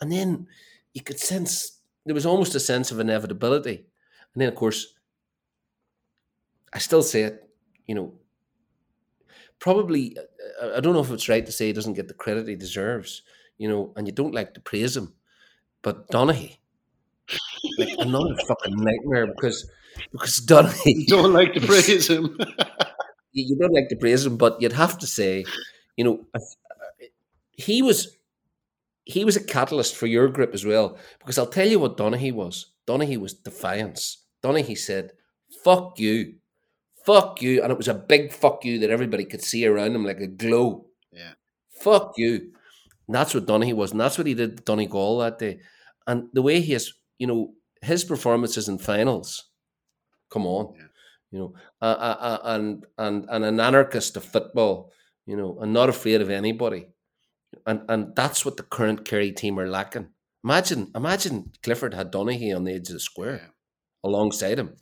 And 0.00 0.10
then 0.10 0.48
you 0.92 1.02
could 1.02 1.18
sense 1.18 1.75
there 2.06 2.14
was 2.14 2.26
almost 2.26 2.54
a 2.56 2.60
sense 2.60 2.92
of 2.92 3.00
inevitability. 3.00 3.86
And 4.34 4.42
then, 4.42 4.48
of 4.48 4.56
course, 4.56 4.94
I 6.72 6.78
still 6.78 7.02
say 7.02 7.22
it, 7.22 7.48
you 7.86 7.94
know, 7.94 8.14
probably 9.58 10.16
uh, 10.62 10.76
I 10.76 10.80
don't 10.80 10.94
know 10.94 11.00
if 11.00 11.10
it's 11.10 11.28
right 11.28 11.44
to 11.44 11.52
say 11.52 11.66
he 11.66 11.72
doesn't 11.72 11.94
get 11.94 12.08
the 12.08 12.14
credit 12.14 12.48
he 12.48 12.56
deserves, 12.56 13.22
you 13.58 13.68
know, 13.68 13.92
and 13.96 14.06
you 14.06 14.12
don't 14.12 14.34
like 14.34 14.54
to 14.54 14.60
praise 14.60 14.96
him, 14.96 15.14
but 15.82 16.10
Donaghy, 16.10 16.58
like 17.78 17.94
another 17.98 18.34
fucking 18.48 18.76
nightmare 18.76 19.26
because 19.26 19.70
because 20.12 20.40
Donaghy, 20.40 21.06
Don't 21.06 21.32
like 21.32 21.54
to 21.54 21.60
praise 21.66 22.08
him. 22.08 22.36
you 23.32 23.44
you 23.48 23.56
don't 23.56 23.72
like 23.72 23.88
to 23.88 23.96
praise 23.96 24.26
him, 24.26 24.36
but 24.36 24.60
you'd 24.60 24.72
have 24.72 24.98
to 24.98 25.06
say, 25.06 25.44
you 25.96 26.04
know, 26.04 26.26
uh, 26.34 26.40
he 27.56 27.82
was 27.82 28.15
he 29.06 29.24
was 29.24 29.36
a 29.36 29.44
catalyst 29.44 29.96
for 29.96 30.06
your 30.06 30.28
grip 30.28 30.52
as 30.52 30.66
well 30.66 30.98
because 31.20 31.38
I'll 31.38 31.46
tell 31.46 31.66
you 31.66 31.78
what 31.78 31.96
Donaghy 31.96 32.32
was. 32.32 32.72
Donaghy 32.86 33.18
was 33.18 33.32
defiance. 33.32 34.26
Donaghy 34.42 34.76
said, 34.76 35.12
"Fuck 35.64 35.98
you." 35.98 36.34
Fuck 37.06 37.40
you. 37.40 37.62
And 37.62 37.70
it 37.70 37.78
was 37.78 37.86
a 37.86 37.94
big 37.94 38.32
fuck 38.32 38.64
you 38.64 38.80
that 38.80 38.90
everybody 38.90 39.24
could 39.24 39.40
see 39.40 39.64
around 39.64 39.94
him 39.94 40.04
like 40.04 40.18
a 40.18 40.26
glow. 40.26 40.86
Yeah. 41.12 41.34
Fuck 41.80 42.14
you. 42.16 42.50
And 43.06 43.14
that's 43.14 43.32
what 43.32 43.46
Donaghy 43.46 43.74
was. 43.74 43.92
And 43.92 44.00
that's 44.00 44.18
what 44.18 44.26
he 44.26 44.34
did 44.34 44.56
to 44.56 44.62
Donegal 44.64 45.18
that 45.18 45.38
day. 45.38 45.60
And 46.08 46.28
the 46.32 46.42
way 46.42 46.60
he 46.60 46.72
has, 46.72 46.92
you 47.18 47.28
know, 47.28 47.54
his 47.80 48.02
performances 48.02 48.68
in 48.68 48.78
finals, 48.78 49.50
come 50.30 50.46
on. 50.46 50.74
Yeah. 50.74 50.82
You 51.30 51.38
know, 51.38 51.54
uh, 51.80 51.84
uh, 51.84 52.16
uh, 52.20 52.38
and, 52.44 52.86
and, 52.98 53.26
and 53.30 53.44
an 53.44 53.60
anarchist 53.60 54.16
of 54.16 54.24
football, 54.24 54.90
you 55.26 55.36
know, 55.36 55.58
and 55.60 55.72
not 55.72 55.88
afraid 55.88 56.20
of 56.20 56.30
anybody. 56.30 56.88
And, 57.66 57.82
and 57.88 58.14
that's 58.14 58.44
what 58.44 58.56
the 58.56 58.62
current 58.62 59.04
Kerry 59.04 59.32
team 59.32 59.58
are 59.58 59.68
lacking. 59.68 60.08
Imagine, 60.44 60.90
imagine 60.94 61.52
Clifford 61.62 61.94
had 61.94 62.12
Donaghy 62.12 62.54
on 62.54 62.64
the 62.64 62.72
edge 62.72 62.88
of 62.88 62.94
the 62.94 63.00
square 63.00 63.40
Yeah. 63.42 63.48
alongside 64.04 64.58
him. 64.58 64.76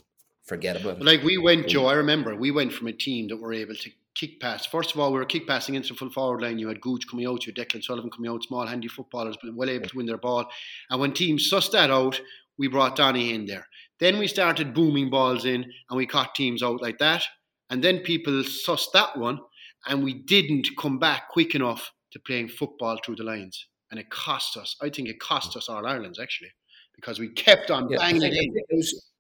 Forget 0.45 0.81
about 0.81 0.99
it. 0.99 1.05
Like 1.05 1.23
we 1.23 1.39
went, 1.39 1.69
Joe, 1.69 1.87
I 1.87 1.95
remember 1.95 2.37
we 2.37 2.51
went 2.51 2.73
from 2.73 2.87
a 2.89 2.93
team 2.93 3.29
that 3.29 3.39
were 3.39 3.55
able 3.55 3.75
to 3.75 3.91
kick 4.15 4.41
pass. 4.41 4.67
First 4.67 4.93
of 4.93 5.01
all, 5.01 5.11
we 5.13 5.19
were 5.19 5.25
kick 5.25 5.47
passing 5.47 5.75
into 5.75 5.89
the 5.89 5.95
full 5.95 6.11
forward 6.11 6.43
line. 6.43 6.59
You 6.59 6.69
had 6.69 6.83
Gooch 6.83 7.09
coming 7.09 7.27
out, 7.27 7.47
you 7.47 7.53
had 7.57 7.69
Declan 7.69 7.83
Sullivan 7.83 8.11
coming 8.11 8.31
out, 8.31 8.45
small, 8.45 8.67
handy 8.67 8.89
footballers, 8.89 9.37
but 9.43 9.55
well 9.55 9.71
able 9.71 9.89
to 9.89 9.97
win 9.97 10.07
their 10.07 10.19
ball. 10.19 10.47
And 10.91 11.01
when 11.01 11.13
teams 11.13 11.51
sussed 11.51 11.73
that 11.73 11.91
out, 11.91 12.21
we 12.59 12.69
brought 12.69 12.97
Donny 12.97 13.33
in 13.33 13.47
there. 13.47 13.67
Then 14.01 14.19
we 14.19 14.29
started 14.29 14.75
booming 14.75 15.09
balls 15.09 15.45
in 15.47 15.65
and 15.89 15.97
we 15.97 16.07
caught 16.07 16.35
teams 16.35 16.63
out 16.63 16.83
like 16.83 16.99
that. 16.99 17.25
And 17.71 17.83
then 17.83 18.01
people 18.01 18.33
sussed 18.43 18.93
that 18.93 19.17
one 19.17 19.41
and 19.87 20.05
we 20.05 20.13
didn't 20.13 20.69
come 20.79 20.99
back 20.99 21.31
quick 21.31 21.55
enough 21.55 21.91
to 22.15 22.21
playing 22.21 22.49
football 22.49 22.99
through 23.05 23.17
the 23.17 23.25
lines. 23.25 23.67
And 23.91 24.01
it 24.01 24.09
cost 24.11 24.57
us. 24.57 24.77
I 24.83 24.89
think 24.89 25.09
it 25.09 25.21
cost 25.21 25.57
us 25.57 25.69
All 25.69 25.87
Ireland's 25.87 26.19
actually 26.19 26.51
because 26.97 27.19
we 27.21 27.29
kept 27.29 27.71
on 27.71 27.89
Yeah, 27.91 27.99
banging 27.99 28.23
it 28.23 28.33
in. 28.33 28.53
it 28.57 28.77
was 28.77 29.11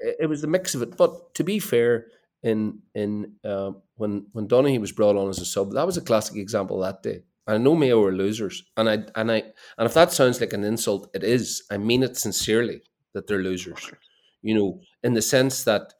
it 0.00 0.28
was 0.28 0.40
the 0.40 0.48
mix 0.48 0.74
of 0.74 0.82
it. 0.82 0.96
But 0.96 1.34
to 1.34 1.44
be 1.44 1.58
fair, 1.58 2.06
in 2.42 2.80
in 2.94 3.34
uh, 3.44 3.72
when 3.96 4.26
when 4.32 4.48
Donaghy 4.48 4.80
was 4.80 4.92
brought 4.92 5.16
on 5.16 5.28
as 5.28 5.38
a 5.40 5.44
sub, 5.44 5.72
that 5.72 5.86
was 5.86 5.96
a 5.96 6.02
classic 6.02 6.36
example 6.36 6.80
that 6.80 7.02
day. 7.02 7.22
I 7.46 7.58
know 7.58 7.74
Mayo 7.74 8.00
were 8.00 8.12
losers, 8.12 8.64
and 8.76 8.88
I 8.88 9.04
and 9.14 9.30
I 9.30 9.42
and 9.78 9.86
if 9.86 9.94
that 9.94 10.12
sounds 10.12 10.40
like 10.40 10.52
an 10.52 10.64
insult, 10.64 11.10
it 11.14 11.22
is. 11.22 11.62
I 11.70 11.76
mean 11.78 12.02
it 12.02 12.16
sincerely 12.16 12.82
that 13.12 13.26
they're 13.26 13.42
losers. 13.42 13.92
You 14.42 14.54
know, 14.54 14.80
in 15.02 15.14
the 15.14 15.22
sense 15.22 15.64
that 15.64 15.94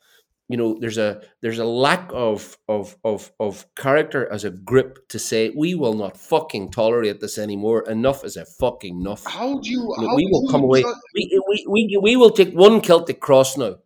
you 0.48 0.56
know 0.56 0.76
there's 0.78 0.98
a 0.98 1.22
there's 1.40 1.58
a 1.58 1.64
lack 1.64 2.10
of 2.12 2.58
of 2.68 2.96
of 3.04 3.32
of 3.40 3.64
character 3.76 4.30
as 4.30 4.44
a 4.44 4.50
grip 4.50 5.08
to 5.08 5.18
say 5.18 5.50
we 5.56 5.74
will 5.74 5.94
not 5.94 6.16
fucking 6.16 6.70
tolerate 6.70 7.20
this 7.20 7.38
anymore. 7.38 7.88
Enough 7.88 8.24
is 8.24 8.36
a 8.36 8.44
fucking 8.44 9.00
enough. 9.00 9.24
How 9.24 9.58
do 9.58 9.70
you? 9.70 9.94
No, 9.98 10.08
how 10.08 10.16
we 10.16 10.28
will 10.30 10.44
you 10.44 10.50
come 10.50 10.62
away. 10.62 10.84
We, 11.14 11.40
we, 11.48 11.66
we, 11.68 11.98
we 12.02 12.16
will 12.16 12.30
take 12.30 12.52
one 12.52 12.80
Celtic 12.80 13.20
cross 13.20 13.56
now. 13.56 13.76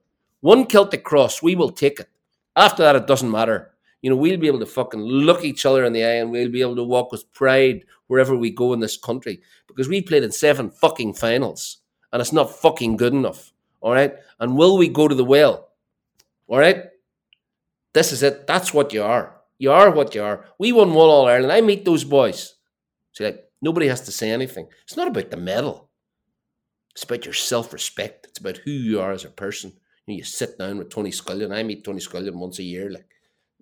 One 0.40 0.66
Celtic 0.66 1.04
cross, 1.04 1.42
we 1.42 1.54
will 1.54 1.70
take 1.70 2.00
it. 2.00 2.08
After 2.56 2.82
that, 2.82 2.96
it 2.96 3.06
doesn't 3.06 3.30
matter. 3.30 3.72
You 4.02 4.10
know, 4.10 4.16
we'll 4.16 4.38
be 4.38 4.46
able 4.46 4.60
to 4.60 4.66
fucking 4.66 5.00
look 5.00 5.44
each 5.44 5.66
other 5.66 5.84
in 5.84 5.92
the 5.92 6.04
eye 6.04 6.16
and 6.16 6.30
we'll 6.30 6.50
be 6.50 6.60
able 6.60 6.76
to 6.76 6.84
walk 6.84 7.10
with 7.10 7.32
pride 7.32 7.84
wherever 8.06 8.36
we 8.36 8.50
go 8.50 8.72
in 8.72 8.80
this 8.80 8.96
country 8.96 9.40
because 9.66 9.88
we 9.88 10.00
played 10.00 10.22
in 10.22 10.30
seven 10.32 10.70
fucking 10.70 11.14
finals 11.14 11.78
and 12.12 12.20
it's 12.20 12.32
not 12.32 12.50
fucking 12.50 12.96
good 12.96 13.12
enough. 13.12 13.52
All 13.80 13.92
right. 13.92 14.14
And 14.40 14.56
will 14.56 14.78
we 14.78 14.88
go 14.88 15.08
to 15.08 15.14
the 15.14 15.24
well? 15.24 15.67
All 16.48 16.58
right. 16.58 16.84
This 17.94 18.12
is 18.12 18.22
it. 18.22 18.46
That's 18.46 18.74
what 18.74 18.92
you 18.92 19.02
are. 19.02 19.36
You 19.58 19.72
are 19.72 19.90
what 19.90 20.14
you 20.14 20.22
are. 20.22 20.46
We 20.58 20.72
won 20.72 20.94
one 20.94 21.08
All 21.08 21.26
Ireland. 21.26 21.52
I 21.52 21.60
meet 21.60 21.84
those 21.84 22.04
boys. 22.04 22.54
See, 23.12 23.24
like, 23.24 23.44
nobody 23.60 23.88
has 23.88 24.02
to 24.02 24.12
say 24.12 24.30
anything. 24.30 24.68
It's 24.84 24.96
not 24.96 25.08
about 25.08 25.30
the 25.30 25.36
medal. 25.36 25.90
It's 26.94 27.04
about 27.04 27.24
your 27.24 27.34
self 27.34 27.72
respect. 27.72 28.26
It's 28.26 28.38
about 28.38 28.58
who 28.58 28.70
you 28.70 29.00
are 29.00 29.12
as 29.12 29.24
a 29.24 29.30
person. 29.30 29.72
You, 30.06 30.14
know, 30.14 30.18
you 30.18 30.24
sit 30.24 30.58
down 30.58 30.78
with 30.78 30.90
Tony 30.90 31.10
Scullion. 31.10 31.52
I 31.52 31.62
meet 31.62 31.84
Tony 31.84 32.00
Scullion 32.00 32.34
once 32.34 32.58
a 32.58 32.64
year. 32.64 32.90
Like 32.90 33.06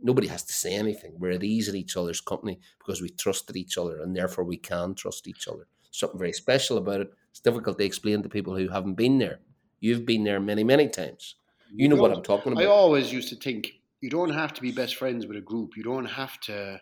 nobody 0.03 0.29
has 0.29 0.43
to 0.45 0.53
say 0.53 0.75
anything. 0.75 1.15
We're 1.19 1.33
at 1.33 1.45
ease 1.45 1.69
in 1.69 1.77
each 1.77 1.97
other's 1.97 2.21
company 2.21 2.61
because 2.79 3.01
we 3.01 3.09
trusted 3.11 3.57
each 3.57 3.79
other, 3.79 4.01
and 4.01 4.15
therefore 4.15 4.45
we 4.45 4.57
can 4.57 4.95
trust 4.95 5.27
each 5.29 5.49
other. 5.49 5.67
Something 5.91 6.19
very 6.19 6.33
special 6.33 6.79
about 6.79 7.01
it. 7.01 7.11
It's 7.31 7.41
difficult 7.41 7.79
to 7.79 7.85
explain 7.85 8.23
to 8.23 8.29
people 8.29 8.57
who 8.57 8.69
haven't 8.69 8.95
been 8.95 9.19
there. 9.19 9.41
You've 9.81 10.07
been 10.07 10.25
there 10.25 10.41
many, 10.41 10.65
many 10.65 10.89
times. 10.89 11.37
You 11.75 11.89
know 11.89 11.97
what 11.97 12.13
I'm 12.13 12.23
talking 12.23 12.53
about. 12.53 12.65
I 12.65 12.67
always 12.67 13.13
used 13.13 13.29
to 13.31 13.37
think 13.37 13.73
you 14.01 14.11
don't 14.11 14.31
have 14.31 14.53
to 14.55 14.63
be 14.63 14.73
best 14.73 14.97
friends 14.97 15.27
with 15.27 15.37
a 15.37 15.41
group. 15.41 15.77
You 15.77 15.83
don't 15.83 16.07
have 16.07 16.39
to. 16.43 16.81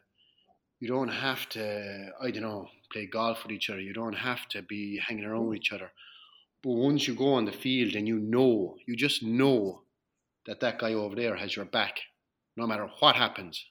You 0.81 0.89
don't 0.89 1.09
have 1.09 1.49
to. 1.51 2.11
I 2.21 2.31
don't 2.31 2.43
know. 2.43 2.69
Play 2.93 3.07
golf 3.07 3.43
with 3.43 3.53
each 3.53 3.71
other. 3.71 3.81
You 3.81 3.95
don't 3.95 4.15
have 4.15 4.49
to 4.51 4.63
be 4.63 5.01
hanging 5.07 5.25
around 5.25 5.47
with 5.47 5.57
each 5.59 5.73
other. 5.73 5.91
But 6.63 6.73
once 6.73 7.07
you 7.07 7.15
go 7.15 7.35
on 7.35 7.45
the 7.45 7.53
field 7.53 7.95
and 7.95 8.07
you 8.07 8.19
know, 8.19 8.77
you 8.87 8.97
just 8.97 9.23
know 9.23 9.83
that 10.47 10.61
that 10.61 10.79
guy 10.79 10.95
over 10.95 11.15
there 11.15 11.37
has 11.37 11.57
your 11.57 11.65
back, 11.65 12.01
no 12.57 12.67
matter 12.67 12.89
what 13.01 13.17
happens 13.17 13.67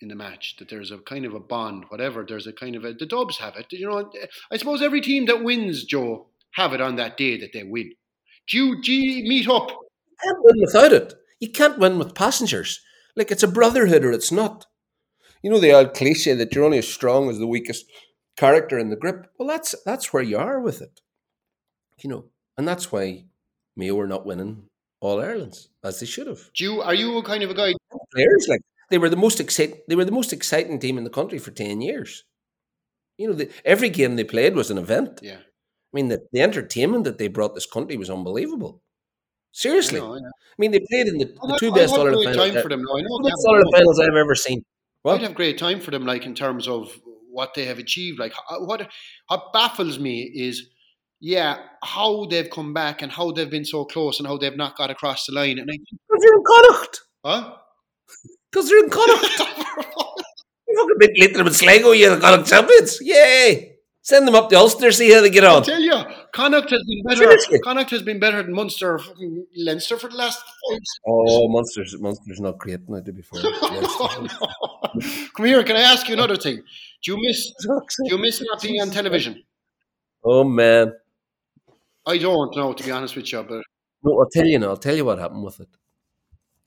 in 0.00 0.08
the 0.08 0.14
match. 0.14 0.56
That 0.58 0.68
there's 0.68 0.90
a 0.90 0.98
kind 0.98 1.24
of 1.24 1.34
a 1.34 1.40
bond, 1.40 1.84
whatever. 1.88 2.24
There's 2.26 2.46
a 2.46 2.52
kind 2.52 2.76
of 2.76 2.84
a. 2.84 2.92
The 2.92 3.06
Dubs 3.06 3.38
have 3.38 3.56
it. 3.56 3.66
You 3.72 3.88
know. 3.88 4.10
I 4.50 4.56
suppose 4.56 4.82
every 4.82 5.00
team 5.00 5.26
that 5.26 5.42
wins, 5.42 5.84
Joe, 5.84 6.26
have 6.52 6.72
it 6.72 6.80
on 6.80 6.96
that 6.96 7.16
day 7.16 7.38
that 7.38 7.52
they 7.52 7.64
win. 7.64 7.92
Do 8.48 8.56
you, 8.56 8.82
do 8.82 8.92
you 8.92 9.28
meet 9.28 9.48
up? 9.48 9.70
Can't 10.22 10.38
win 10.42 10.56
without 10.60 10.92
it. 10.92 11.14
You 11.40 11.50
can't 11.50 11.78
win 11.78 11.98
with 11.98 12.14
passengers. 12.14 12.80
Like 13.16 13.30
it's 13.30 13.42
a 13.42 13.48
brotherhood 13.48 14.04
or 14.04 14.12
it's 14.12 14.32
not. 14.32 14.66
You 15.42 15.50
know 15.50 15.60
the 15.60 15.72
old 15.72 15.94
cliche 15.94 16.34
that 16.34 16.54
you're 16.54 16.64
only 16.64 16.78
as 16.78 16.88
strong 16.88 17.30
as 17.30 17.38
the 17.38 17.46
weakest 17.46 17.86
character 18.36 18.78
in 18.78 18.90
the 18.90 18.96
grip. 18.96 19.26
Well, 19.38 19.48
that's 19.48 19.74
that's 19.84 20.12
where 20.12 20.22
you 20.22 20.38
are 20.38 20.60
with 20.60 20.80
it. 20.82 21.00
You 22.02 22.10
know, 22.10 22.24
and 22.56 22.66
that's 22.66 22.90
why 22.92 23.24
Mayo 23.76 23.98
are 24.00 24.06
not 24.06 24.26
winning 24.26 24.64
all 25.00 25.20
Ireland's 25.20 25.68
as 25.84 26.00
they 26.00 26.06
should 26.06 26.26
have. 26.26 26.50
Do 26.54 26.64
you, 26.64 26.80
are 26.82 26.94
you 26.94 27.16
a 27.18 27.22
kind 27.22 27.42
of 27.42 27.50
a 27.50 27.54
guy? 27.54 27.74
Players 28.14 28.46
like 28.48 28.60
they 28.90 28.98
were 28.98 29.08
the 29.08 29.16
most 29.16 29.40
exciting. 29.40 29.78
They 29.88 29.96
were 29.96 30.04
the 30.04 30.12
most 30.12 30.32
exciting 30.32 30.78
team 30.78 30.98
in 30.98 31.04
the 31.04 31.10
country 31.10 31.38
for 31.38 31.50
ten 31.50 31.80
years. 31.80 32.24
You 33.16 33.28
know, 33.28 33.34
the, 33.34 33.50
every 33.64 33.90
game 33.90 34.16
they 34.16 34.24
played 34.24 34.54
was 34.54 34.70
an 34.70 34.78
event. 34.78 35.20
Yeah. 35.22 35.38
I 35.38 35.92
mean, 35.92 36.08
the, 36.08 36.26
the 36.32 36.40
entertainment 36.40 37.04
that 37.04 37.18
they 37.18 37.28
brought 37.28 37.54
this 37.54 37.66
country 37.66 37.96
was 37.96 38.10
unbelievable. 38.10 38.82
Seriously, 39.52 39.98
I 39.98 40.02
know, 40.02 40.14
I 40.14 40.18
know. 40.18 40.26
I 40.28 40.56
mean, 40.58 40.70
they 40.72 40.80
played 40.90 41.06
in 41.08 41.18
the, 41.18 41.24
the 41.26 41.56
two 41.58 41.72
best 41.72 41.92
All 41.94 42.00
Ireland 42.06 42.24
finals. 42.34 42.52
time 42.52 42.62
for 42.62 42.68
them. 42.68 42.80
I 42.80 43.00
know 43.00 43.18
Two 43.18 43.22
they 43.24 43.30
best 43.30 43.42
have- 43.42 43.48
All 43.48 43.54
Ireland 43.54 43.74
finals 43.74 44.00
I've 44.00 44.16
ever 44.16 44.34
seen. 44.34 44.62
I'd 45.06 45.22
have 45.22 45.34
great 45.34 45.56
time 45.58 45.80
for 45.80 45.90
them, 45.90 46.04
like 46.04 46.26
in 46.26 46.34
terms 46.34 46.68
of 46.68 46.92
what 47.30 47.54
they 47.54 47.64
have 47.64 47.78
achieved. 47.78 48.18
Like 48.18 48.34
uh, 48.50 48.58
what 48.58 48.88
what 49.28 49.52
baffles 49.54 49.98
me 49.98 50.20
is, 50.22 50.68
yeah, 51.20 51.56
how 51.82 52.26
they've 52.26 52.50
come 52.50 52.74
back 52.74 53.00
and 53.00 53.10
how 53.10 53.30
they've 53.32 53.48
been 53.50 53.64
so 53.64 53.84
close 53.86 54.18
and 54.18 54.26
how 54.28 54.36
they've 54.36 54.56
not 54.56 54.76
got 54.76 54.90
across 54.90 55.24
the 55.26 55.32
line. 55.32 55.58
And 55.58 55.68
I 55.70 55.76
Because 55.78 56.22
they're 56.22 56.34
in 56.34 56.44
Connacht. 56.44 57.00
huh? 57.24 57.54
Because 58.52 58.68
they're 58.68 58.84
in 58.84 58.90
Connacht. 58.90 59.38
you 60.68 60.76
fucking 60.76 60.96
big 60.98 61.10
little 61.18 61.44
bit 61.44 61.54
Sligo, 61.54 61.92
you're 61.92 62.14
the 62.14 62.20
Connacht 62.20 62.48
champions. 62.48 62.98
Yay! 63.00 63.76
Send 64.02 64.26
them 64.26 64.34
up 64.34 64.48
to 64.50 64.56
Ulster, 64.56 64.90
see 64.90 65.12
how 65.12 65.20
they 65.20 65.30
get 65.30 65.44
I 65.44 65.54
on. 65.54 65.62
tell 65.62 65.80
you, 65.80 65.97
Connacht 66.38 66.70
has 66.70 66.84
been 66.86 67.02
better. 67.02 67.16
Seriously. 67.16 67.58
Connacht 67.58 67.90
has 67.90 68.02
been 68.02 68.20
better 68.20 68.40
than 68.44 68.54
Munster, 68.54 69.00
Leinster 69.56 69.96
for 69.98 70.08
the 70.08 70.14
last 70.14 70.38
five. 70.38 70.78
Oh, 71.04 71.48
Munster's, 71.48 71.98
Munster's 71.98 72.40
not 72.40 72.58
great 72.58 72.88
now, 72.88 73.00
to 73.00 73.12
be 73.12 73.22
fair. 73.22 73.42
Oh, 74.00 74.28
no. 74.30 75.00
Come 75.36 75.46
here, 75.46 75.64
can 75.64 75.74
I 75.76 75.80
ask 75.80 76.06
you 76.08 76.14
another 76.14 76.36
thing? 76.36 76.62
Do 77.02 77.06
you 77.10 77.18
miss 77.20 77.52
do 77.62 77.80
you 78.04 78.18
miss 78.18 78.40
not 78.40 78.62
being 78.62 78.80
on 78.80 78.90
television? 78.90 79.42
Oh, 80.22 80.44
man. 80.44 80.92
I 82.06 82.18
don't 82.18 82.54
know, 82.56 82.72
to 82.72 82.84
be 82.84 82.92
honest 82.92 83.16
with 83.16 83.32
you, 83.32 83.42
but 83.42 83.64
No, 84.04 84.20
I'll 84.20 84.30
tell 84.30 84.46
you 84.46 84.60
now. 84.60 84.68
I'll 84.68 84.76
tell 84.76 84.94
you 84.94 85.04
what 85.04 85.18
happened 85.18 85.42
with 85.42 85.58
it. 85.58 85.68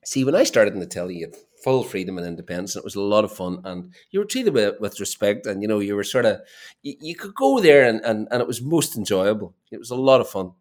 See, 0.03 0.26
when 0.26 0.36
I 0.36 0.43
started 0.43 0.74
in 0.74 0.82
the 0.82 0.86
telly, 0.86 1.26
full 1.64 1.84
freedom 1.84 2.18
and 2.18 2.28
independence, 2.28 2.76
and 2.76 2.82
it 2.82 2.86
was 2.86 2.95
a 2.95 3.01
lot 3.01 3.24
of 3.24 3.32
fun. 3.32 3.62
And 3.64 3.93
you 4.09 4.20
were 4.20 4.26
treated 4.26 4.53
with, 4.53 4.80
with 4.80 4.99
respect, 4.99 5.45
and 5.45 5.62
you 5.62 5.68
know 5.68 5.80
you 5.80 5.95
were 5.95 6.03
sort 6.03 6.26
of 6.26 6.41
you, 6.82 6.95
you 6.99 7.16
could 7.16 7.36
go 7.36 7.59
there, 7.59 7.88
and, 7.88 8.01
and 8.01 8.28
and 8.32 8.41
it 8.41 8.47
was 8.47 8.62
most 8.62 8.97
enjoyable. 8.97 9.55
It 9.72 9.80
was 9.80 9.91
a 9.91 9.95
lot 9.95 10.22
of 10.22 10.30
fun. 10.30 10.51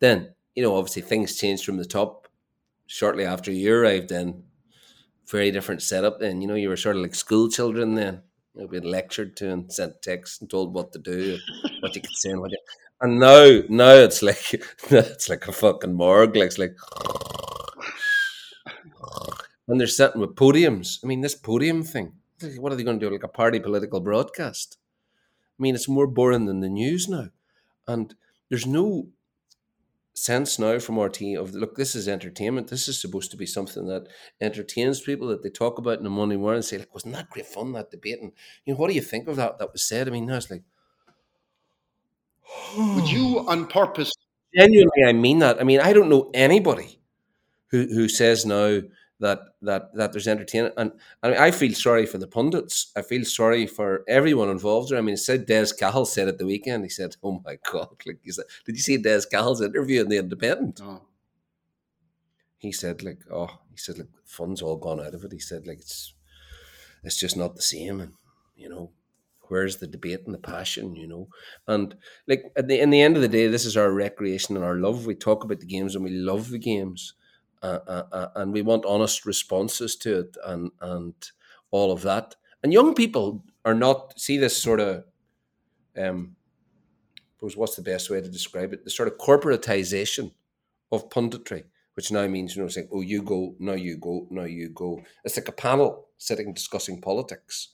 Then 0.00 0.34
you 0.54 0.62
know, 0.62 0.76
obviously, 0.76 1.02
things 1.02 1.36
changed 1.36 1.64
from 1.64 1.76
the 1.76 1.84
top 1.84 2.28
shortly 2.86 3.24
after 3.24 3.52
you 3.52 3.74
arrived. 3.74 4.08
Then 4.08 4.44
very 5.26 5.50
different 5.50 5.82
setup. 5.82 6.20
Then 6.20 6.40
you 6.40 6.48
know 6.48 6.54
you 6.54 6.68
were 6.68 6.76
sort 6.76 6.96
of 6.96 7.02
like 7.02 7.14
school 7.14 7.48
children. 7.48 7.94
Then 7.94 8.22
you 8.54 8.62
know, 8.62 8.68
being 8.68 8.84
lectured 8.84 9.36
to 9.38 9.50
and 9.50 9.72
sent 9.72 10.02
texts 10.02 10.40
and 10.40 10.50
told 10.50 10.74
what 10.74 10.92
to 10.92 10.98
do, 10.98 11.38
what 11.80 11.94
you 11.94 12.00
could 12.00 12.16
say, 12.16 12.30
and 12.30 12.40
what. 12.40 12.50
You, 12.50 12.58
and 13.02 13.18
now, 13.18 13.60
now 13.70 13.92
it's 13.92 14.22
like 14.22 14.52
it's 14.90 15.28
like 15.28 15.46
a 15.48 15.52
fucking 15.52 15.94
morgue. 15.94 16.36
Like, 16.36 16.46
it's 16.46 16.58
like 16.58 16.76
and 19.70 19.80
they're 19.80 19.86
sitting 19.86 20.20
with 20.20 20.34
podiums. 20.34 20.98
I 21.02 21.06
mean, 21.06 21.20
this 21.20 21.34
podium 21.34 21.82
thing. 21.82 22.14
What 22.58 22.72
are 22.72 22.76
they 22.76 22.82
going 22.84 22.98
to 22.98 23.06
do? 23.06 23.12
Like 23.12 23.22
a 23.22 23.28
party 23.28 23.60
political 23.60 24.00
broadcast? 24.00 24.78
I 25.58 25.62
mean, 25.62 25.74
it's 25.74 25.88
more 25.88 26.06
boring 26.06 26.46
than 26.46 26.60
the 26.60 26.68
news 26.68 27.08
now, 27.08 27.28
and 27.86 28.14
there's 28.48 28.66
no 28.66 29.08
sense 30.14 30.58
now 30.58 30.78
from 30.78 30.96
RTÉ 30.96 31.38
of 31.38 31.54
look. 31.54 31.76
This 31.76 31.94
is 31.94 32.08
entertainment. 32.08 32.68
This 32.68 32.88
is 32.88 33.00
supposed 33.00 33.30
to 33.30 33.36
be 33.36 33.46
something 33.46 33.86
that 33.86 34.08
entertains 34.40 35.00
people 35.00 35.28
that 35.28 35.42
they 35.42 35.50
talk 35.50 35.78
about 35.78 35.98
in 35.98 36.04
the 36.04 36.10
Monday 36.10 36.36
morning 36.36 36.56
and 36.56 36.64
say, 36.64 36.78
like, 36.78 36.94
wasn't 36.94 37.14
that 37.14 37.30
great 37.30 37.46
fun 37.46 37.72
that 37.72 37.90
debate? 37.90 38.20
And 38.20 38.32
you 38.64 38.72
know, 38.72 38.80
what 38.80 38.88
do 38.88 38.94
you 38.94 39.02
think 39.02 39.28
of 39.28 39.36
that 39.36 39.58
that 39.58 39.72
was 39.72 39.82
said? 39.82 40.08
I 40.08 40.10
mean, 40.10 40.26
now 40.26 40.36
it's 40.36 40.50
like. 40.50 40.62
would 42.76 43.10
you 43.10 43.44
on 43.46 43.66
purpose 43.66 44.12
genuinely 44.54 45.04
I 45.06 45.12
mean 45.12 45.38
that. 45.40 45.60
I 45.60 45.64
mean, 45.64 45.80
I 45.80 45.92
don't 45.92 46.08
know 46.08 46.30
anybody 46.34 47.00
who 47.70 47.86
who 47.86 48.08
says 48.08 48.44
now 48.44 48.80
that 49.20 49.40
that 49.62 49.94
that 49.94 50.12
there's 50.12 50.26
entertainment, 50.26 50.74
and, 50.76 50.92
and 51.22 51.34
I 51.34 51.50
feel 51.50 51.74
sorry 51.74 52.06
for 52.06 52.18
the 52.18 52.26
pundits. 52.26 52.90
I 52.96 53.02
feel 53.02 53.24
sorry 53.24 53.66
for 53.66 54.02
everyone 54.08 54.48
involved. 54.48 54.90
There. 54.90 54.98
I 54.98 55.02
mean, 55.02 55.16
said 55.16 55.46
Des 55.46 55.68
Cahill 55.78 56.06
said 56.06 56.26
at 56.26 56.38
the 56.38 56.46
weekend. 56.46 56.84
He 56.84 56.90
said, 56.90 57.16
"Oh 57.22 57.40
my 57.44 57.58
god!" 57.70 57.88
Like 58.06 58.20
he 58.24 58.32
said, 58.32 58.46
did 58.64 58.76
you 58.76 58.82
see 58.82 58.96
Des 58.96 59.22
Cahill's 59.30 59.60
interview 59.60 60.00
in 60.00 60.08
the 60.08 60.16
Independent? 60.16 60.80
No. 60.80 61.02
He 62.58 62.72
said, 62.72 63.02
like, 63.02 63.20
oh, 63.32 63.58
he 63.70 63.78
said, 63.78 63.96
like, 63.98 64.08
fun's 64.26 64.60
all 64.60 64.76
gone 64.76 65.00
out 65.00 65.14
of 65.14 65.24
it. 65.24 65.32
He 65.32 65.38
said, 65.38 65.66
like, 65.66 65.78
it's 65.78 66.14
it's 67.04 67.18
just 67.18 67.36
not 67.36 67.54
the 67.54 67.62
same, 67.62 68.00
and 68.00 68.12
you 68.56 68.68
know. 68.68 68.90
Where's 69.48 69.78
the 69.78 69.88
debate 69.88 70.20
and 70.26 70.32
the 70.32 70.38
passion, 70.38 70.94
you 70.94 71.08
know? 71.08 71.26
And 71.66 71.96
like 72.28 72.52
at 72.56 72.68
the 72.68 72.78
in 72.78 72.90
the 72.90 73.02
end 73.02 73.16
of 73.16 73.22
the 73.22 73.26
day, 73.26 73.48
this 73.48 73.64
is 73.64 73.76
our 73.76 73.90
recreation 73.90 74.54
and 74.54 74.64
our 74.64 74.76
love. 74.76 75.06
We 75.06 75.16
talk 75.16 75.42
about 75.42 75.58
the 75.58 75.66
games 75.66 75.96
and 75.96 76.04
we 76.04 76.10
love 76.10 76.50
the 76.50 76.58
games, 76.60 77.14
uh, 77.62 78.28
and 78.36 78.52
we 78.52 78.62
want 78.62 78.84
honest 78.84 79.26
responses 79.26 79.96
to 79.96 80.20
it 80.20 80.36
and 80.44 80.70
and 80.80 81.14
all 81.70 81.92
of 81.92 82.02
that. 82.02 82.36
And 82.62 82.72
young 82.72 82.94
people 82.94 83.44
are 83.64 83.74
not 83.74 84.18
see 84.18 84.38
this 84.38 84.56
sort 84.56 84.80
of 84.80 85.04
um. 85.96 86.36
suppose 87.36 87.56
what's 87.56 87.76
the 87.76 87.82
best 87.82 88.10
way 88.10 88.20
to 88.20 88.28
describe 88.28 88.72
it? 88.72 88.84
The 88.84 88.90
sort 88.90 89.08
of 89.08 89.18
corporatization 89.18 90.32
of 90.92 91.08
punditry, 91.08 91.64
which 91.94 92.10
now 92.10 92.26
means 92.26 92.56
you 92.56 92.62
know 92.62 92.68
saying, 92.68 92.88
"Oh, 92.92 93.00
you 93.02 93.22
go, 93.22 93.54
now 93.58 93.74
you 93.74 93.96
go, 93.96 94.26
now 94.30 94.44
you 94.44 94.68
go." 94.70 95.02
It's 95.24 95.36
like 95.36 95.48
a 95.48 95.52
panel 95.52 96.08
sitting 96.18 96.52
discussing 96.52 97.00
politics, 97.00 97.68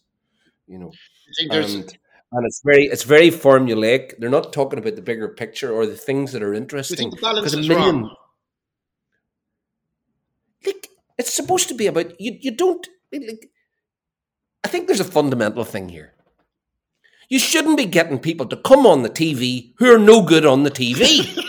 you 0.66 0.78
know 0.78 0.90
I 0.90 1.32
think 1.36 1.52
there's 1.52 1.74
and 1.74 1.98
and 2.32 2.46
it's 2.46 2.60
very 2.64 2.84
it's 2.84 3.04
very 3.04 3.30
formulaic. 3.30 4.18
They're 4.18 4.28
not 4.30 4.52
talking 4.52 4.78
about 4.78 4.96
the 4.96 5.02
bigger 5.02 5.28
picture 5.28 5.72
or 5.72 5.86
the 5.86 5.96
things 5.96 6.32
that 6.32 6.42
are 6.42 6.54
interesting. 6.54 7.12
balance 7.20 7.54
a 7.54 7.58
million- 7.58 8.02
wrong. 8.02 8.16
It's 11.18 11.32
supposed 11.32 11.68
to 11.68 11.74
be 11.74 11.86
about 11.86 12.20
you. 12.20 12.36
You 12.40 12.50
don't 12.50 12.86
like. 13.12 13.50
I 14.64 14.68
think 14.68 14.86
there's 14.86 15.00
a 15.00 15.04
fundamental 15.04 15.64
thing 15.64 15.88
here. 15.88 16.12
You 17.28 17.38
shouldn't 17.38 17.76
be 17.76 17.86
getting 17.86 18.18
people 18.18 18.46
to 18.46 18.56
come 18.56 18.86
on 18.86 19.02
the 19.02 19.10
TV 19.10 19.72
who 19.78 19.92
are 19.92 19.98
no 19.98 20.22
good 20.22 20.46
on 20.46 20.62
the 20.62 20.70
TV. 20.70 21.00
like 21.36 21.46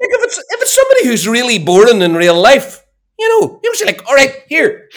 if 0.00 0.22
it's 0.24 0.38
if 0.38 0.62
it's 0.62 0.74
somebody 0.74 1.06
who's 1.06 1.28
really 1.28 1.58
boring 1.58 2.02
in 2.02 2.14
real 2.14 2.40
life, 2.40 2.82
you 3.18 3.28
know, 3.28 3.60
you 3.62 3.74
say 3.74 3.86
like, 3.86 4.08
all 4.08 4.14
right, 4.14 4.42
here, 4.48 4.88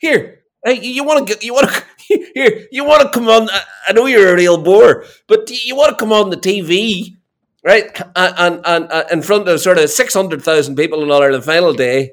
here, 0.00 0.42
hey, 0.64 0.80
you 0.80 1.04
want 1.04 1.26
to 1.26 1.34
get, 1.34 1.42
you 1.42 1.54
want 1.54 1.70
to 1.70 1.84
here, 2.34 2.66
you 2.70 2.84
want 2.84 3.02
to 3.02 3.08
come 3.10 3.28
on. 3.28 3.48
I, 3.88 3.92
know 3.92 4.06
you're 4.06 4.32
a 4.32 4.36
real 4.36 4.62
bore, 4.62 5.04
but 5.26 5.50
you, 5.50 5.74
want 5.76 5.90
to 5.90 5.96
come 5.96 6.12
on 6.12 6.30
the 6.30 6.36
TV, 6.36 7.16
right? 7.64 7.98
And 8.16 8.60
and, 8.64 8.90
and, 8.92 9.10
in 9.10 9.22
front 9.22 9.48
of 9.48 9.60
sort 9.60 9.78
of 9.78 9.90
six 9.90 10.14
hundred 10.14 10.42
thousand 10.42 10.76
people 10.76 11.02
on 11.02 11.10
All 11.10 11.22
Ireland 11.22 11.44
final 11.44 11.72
day. 11.72 12.12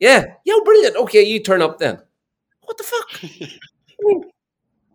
Yeah, 0.00 0.34
yeah, 0.44 0.54
brilliant. 0.64 0.96
Okay, 0.96 1.22
you 1.22 1.40
turn 1.40 1.62
up 1.62 1.78
then. 1.78 2.00
What 2.62 2.78
the 2.78 2.84
fuck? 2.84 3.08
I 3.24 4.02
mean, 4.02 4.24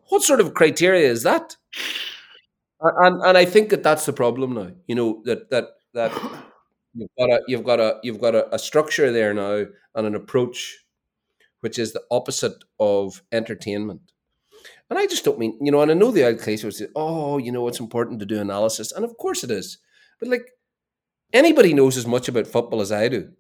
what 0.10 0.24
sort 0.24 0.42
of 0.42 0.54
criteria 0.54 1.10
is 1.10 1.24
that? 1.24 1.58
And 2.82 3.22
and 3.24 3.38
I 3.38 3.46
think 3.46 3.70
that 3.70 3.84
that's 3.84 4.06
the 4.06 4.14
problem 4.14 4.54
now. 4.54 4.72
You 4.88 4.96
know 4.96 5.22
that 5.26 5.50
that 5.50 5.70
that 5.94 6.12
you've 6.94 7.10
got 7.18 7.30
a 7.30 7.42
you've 7.48 7.64
got 7.64 7.80
a 7.80 8.00
you've 8.04 8.22
got 8.22 8.36
a, 8.36 8.54
a 8.54 8.60
structure 8.60 9.12
there 9.12 9.34
now 9.34 9.66
and 9.96 10.08
an 10.08 10.16
approach 10.16 10.80
which 11.62 11.80
is 11.80 11.94
the 11.94 12.04
opposite 12.12 12.64
of 12.80 13.24
entertainment. 13.32 14.02
And 14.90 15.00
I 15.00 15.08
just 15.08 15.26
don't 15.26 15.40
mean, 15.40 15.58
you 15.62 15.72
know, 15.72 15.82
and 15.82 15.92
I 15.92 15.96
know 15.96 16.12
the 16.12 16.26
old 16.28 16.42
case 16.42 16.64
was, 16.64 16.82
oh, 16.96 17.38
you 17.40 17.52
know, 17.52 17.68
it's 17.68 17.80
important 17.80 18.20
to 18.22 18.26
do 18.28 18.40
analysis. 18.40 18.92
And 18.92 19.06
of 19.06 19.18
course 19.18 19.44
it 19.44 19.52
is. 19.52 19.80
But 20.20 20.30
like 20.30 20.52
anybody 21.34 21.74
knows 21.74 21.98
as 21.98 22.08
much 22.08 22.28
about 22.30 22.48
football 22.48 22.82
as 22.82 22.92
I 22.92 23.10
do. 23.10 23.32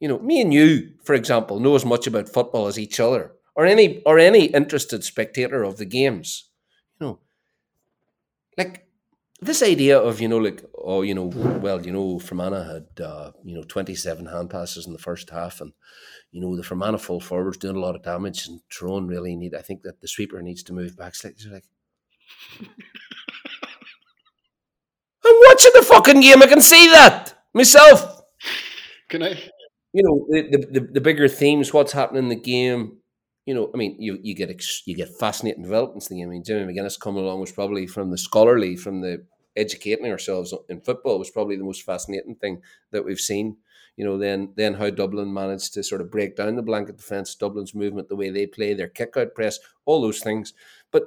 You 0.00 0.08
know, 0.08 0.18
me 0.18 0.40
and 0.40 0.52
you, 0.52 0.94
for 1.04 1.14
example, 1.14 1.60
know 1.60 1.74
as 1.74 1.84
much 1.84 2.06
about 2.06 2.28
football 2.28 2.66
as 2.66 2.78
each 2.78 2.98
other, 2.98 3.32
or 3.54 3.66
any 3.66 4.02
or 4.04 4.18
any 4.18 4.46
interested 4.46 5.04
spectator 5.04 5.62
of 5.62 5.76
the 5.76 5.84
games. 5.84 6.48
You 6.98 7.06
know, 7.06 7.18
like 8.56 8.86
this 9.40 9.62
idea 9.62 9.98
of 9.98 10.20
you 10.20 10.28
know 10.28 10.38
like 10.38 10.64
oh 10.76 11.02
you 11.02 11.14
know 11.14 11.24
well 11.24 11.84
you 11.84 11.92
know 11.92 12.18
Fermanagh 12.18 12.72
had 12.72 13.04
uh, 13.04 13.32
you 13.42 13.54
know 13.54 13.62
twenty 13.62 13.94
seven 13.94 14.26
hand 14.26 14.50
passes 14.50 14.86
in 14.86 14.92
the 14.92 14.98
first 14.98 15.30
half 15.30 15.60
and 15.60 15.72
you 16.30 16.40
know 16.40 16.56
the 16.56 16.62
Fermanagh 16.62 16.98
full 16.98 17.20
forwards 17.20 17.56
doing 17.56 17.76
a 17.76 17.80
lot 17.80 17.96
of 17.96 18.02
damage 18.02 18.46
and 18.46 18.60
Tyrone 18.70 19.06
really 19.06 19.34
need 19.36 19.54
I 19.54 19.62
think 19.62 19.82
that 19.82 20.00
the 20.00 20.08
sweeper 20.08 20.42
needs 20.42 20.62
to 20.64 20.72
move 20.72 20.96
back 20.96 21.14
slightly 21.14 21.50
like 21.50 21.64
I'm 25.24 25.36
watching 25.48 25.72
the 25.74 25.82
fucking 25.82 26.20
game 26.20 26.42
I 26.42 26.46
can 26.46 26.60
see 26.60 26.90
that 26.90 27.34
myself 27.54 28.22
Can 29.08 29.22
I? 29.22 29.50
You 29.92 30.02
know 30.02 30.26
the, 30.28 30.66
the, 30.70 30.80
the 30.80 31.00
bigger 31.00 31.28
themes 31.28 31.72
what's 31.72 31.92
happening 31.92 32.24
in 32.24 32.28
the 32.28 32.36
game 32.36 32.96
you 33.46 33.54
know, 33.54 33.70
I 33.74 33.78
mean, 33.78 33.96
you 33.98 34.18
you 34.22 34.34
get 34.34 34.50
ex- 34.50 34.82
you 34.86 34.94
get 34.94 35.08
fascinating 35.18 35.62
developments 35.62 36.08
in 36.08 36.16
the 36.16 36.20
game. 36.22 36.28
I 36.28 36.32
mean, 36.32 36.44
Jimmy 36.44 36.72
McGuinness 36.72 37.00
coming 37.00 37.24
along 37.24 37.40
was 37.40 37.50
probably 37.50 37.86
from 37.86 38.10
the 38.10 38.18
scholarly, 38.18 38.76
from 38.76 39.00
the 39.00 39.24
educating 39.56 40.06
ourselves 40.06 40.54
in 40.68 40.80
football 40.82 41.18
was 41.18 41.30
probably 41.30 41.56
the 41.56 41.64
most 41.64 41.82
fascinating 41.82 42.36
thing 42.36 42.60
that 42.92 43.04
we've 43.04 43.18
seen. 43.18 43.56
You 43.96 44.04
know, 44.04 44.18
then 44.18 44.52
then 44.56 44.74
how 44.74 44.90
Dublin 44.90 45.32
managed 45.32 45.72
to 45.74 45.82
sort 45.82 46.02
of 46.02 46.10
break 46.10 46.36
down 46.36 46.54
the 46.56 46.62
blanket 46.62 46.98
defence, 46.98 47.34
Dublin's 47.34 47.74
movement, 47.74 48.08
the 48.10 48.14
way 48.14 48.28
they 48.30 48.46
play, 48.46 48.74
their 48.74 48.88
kick 48.88 49.16
out 49.16 49.34
press, 49.34 49.58
all 49.86 50.02
those 50.02 50.20
things. 50.20 50.52
But 50.92 51.04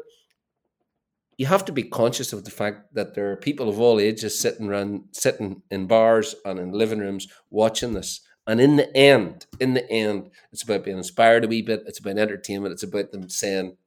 you 1.37 1.45
have 1.47 1.65
to 1.65 1.71
be 1.71 1.83
conscious 1.83 2.31
of 2.31 2.45
the 2.45 2.51
fact 2.51 2.93
that 2.93 3.15
there 3.15 3.31
are 3.31 3.35
people 3.35 3.67
of 3.67 3.79
all 3.79 3.99
ages 3.99 4.39
sitting 4.39 4.67
around, 4.69 5.03
sitting 5.11 5.61
in 5.71 5.87
bars 5.87 6.35
and 6.45 6.59
in 6.59 6.71
living 6.71 6.99
rooms 6.99 7.27
watching 7.49 7.93
this 7.93 8.21
and 8.45 8.59
in 8.59 8.75
the 8.75 8.95
end, 8.95 9.45
in 9.59 9.73
the 9.73 9.89
end, 9.89 10.29
it's 10.51 10.63
about 10.63 10.83
being 10.83 10.97
inspired 10.97 11.45
a 11.45 11.47
wee 11.47 11.61
bit. 11.61 11.83
It's 11.85 11.99
about 11.99 12.17
entertainment. 12.17 12.73
It's 12.73 12.83
about 12.83 13.11
them 13.11 13.29
saying, 13.29 13.77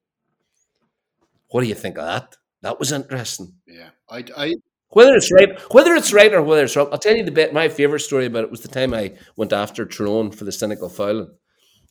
"What 1.51 1.63
do 1.63 1.69
you 1.69 1.75
think 1.75 1.99
of 1.99 2.07
that? 2.07 2.37
That 2.63 2.79
was 2.79 2.93
interesting." 2.93 3.55
Yeah, 3.67 3.91
I, 4.09 4.25
I 4.37 4.55
whether 4.91 5.15
it's 5.15 5.33
right, 5.33 5.59
whether 5.73 5.95
it's 5.95 6.13
right 6.13 6.33
or 6.33 6.43
whether 6.43 6.65
it's 6.65 6.77
wrong. 6.77 6.89
I'll 6.91 6.99
tell 6.99 7.17
you 7.17 7.25
the 7.25 7.31
bit. 7.31 7.53
My 7.53 7.69
favorite 7.69 8.01
story 8.01 8.27
about 8.27 8.45
it 8.45 8.51
was 8.51 8.63
the 8.63 8.69
time 8.69 8.95
I 8.95 9.15
went 9.37 9.53
after 9.53 9.85
Tyrone 9.85 10.31
for 10.31 10.45
the 10.45 10.53
cynical 10.53 10.89
fouling. 10.89 11.31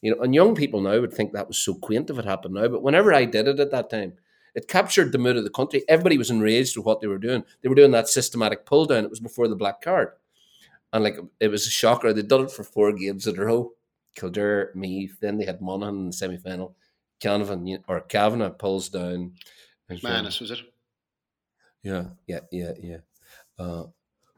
You 0.02 0.16
know, 0.16 0.22
and 0.22 0.36
young 0.36 0.56
people 0.56 0.82
now 0.82 1.00
would 1.00 1.14
think 1.14 1.34
that 1.34 1.48
was 1.48 1.58
so 1.58 1.74
quaint 1.74 2.10
if 2.10 2.18
it 2.18 2.26
happened 2.26 2.56
now. 2.56 2.68
But 2.68 2.84
whenever 2.84 3.14
I 3.14 3.26
did 3.26 3.48
it 3.48 3.60
at 3.60 3.72
that 3.72 3.90
time, 3.90 4.14
it 4.54 4.68
captured 4.68 5.12
the 5.12 5.18
mood 5.18 5.38
of 5.38 5.44
the 5.44 5.50
country. 5.50 5.84
Everybody 5.88 6.18
was 6.18 6.30
enraged 6.32 6.78
with 6.78 6.86
what 6.86 7.02
they 7.02 7.08
were 7.08 7.18
doing. 7.18 7.44
They 7.62 7.70
were 7.70 7.76
doing 7.76 7.92
that 7.92 8.08
systematic 8.08 8.66
pull 8.66 8.86
down. 8.86 9.04
It 9.04 9.10
was 9.10 9.20
before 9.20 9.48
the 9.48 9.56
black 9.56 9.82
card. 9.82 10.10
And 10.96 11.04
like 11.04 11.18
it 11.42 11.50
was 11.50 11.68
a 11.68 11.70
shocker. 11.70 12.14
They'd 12.14 12.30
done 12.30 12.46
it 12.46 12.52
for 12.52 12.64
four 12.64 12.94
games 12.94 13.28
in 13.28 13.38
a 13.38 13.44
row. 13.44 13.74
Kildare, 14.16 14.72
Meath, 14.76 15.18
then 15.20 15.38
they 15.38 15.44
had 15.44 15.62
Monaghan 15.62 15.96
in 15.96 16.06
the 16.08 16.14
semi 16.14 16.38
final. 16.38 16.78
Canavan 17.22 17.84
or 17.90 18.00
Cavanagh 18.00 18.52
pulls 18.52 18.88
down. 18.88 19.34
Manus, 20.02 20.40
was 20.40 20.52
it? 20.52 20.60
Yeah, 21.84 22.06
yeah, 22.28 22.40
yeah, 22.50 22.72
yeah. 22.82 22.98
Uh, 23.60 23.84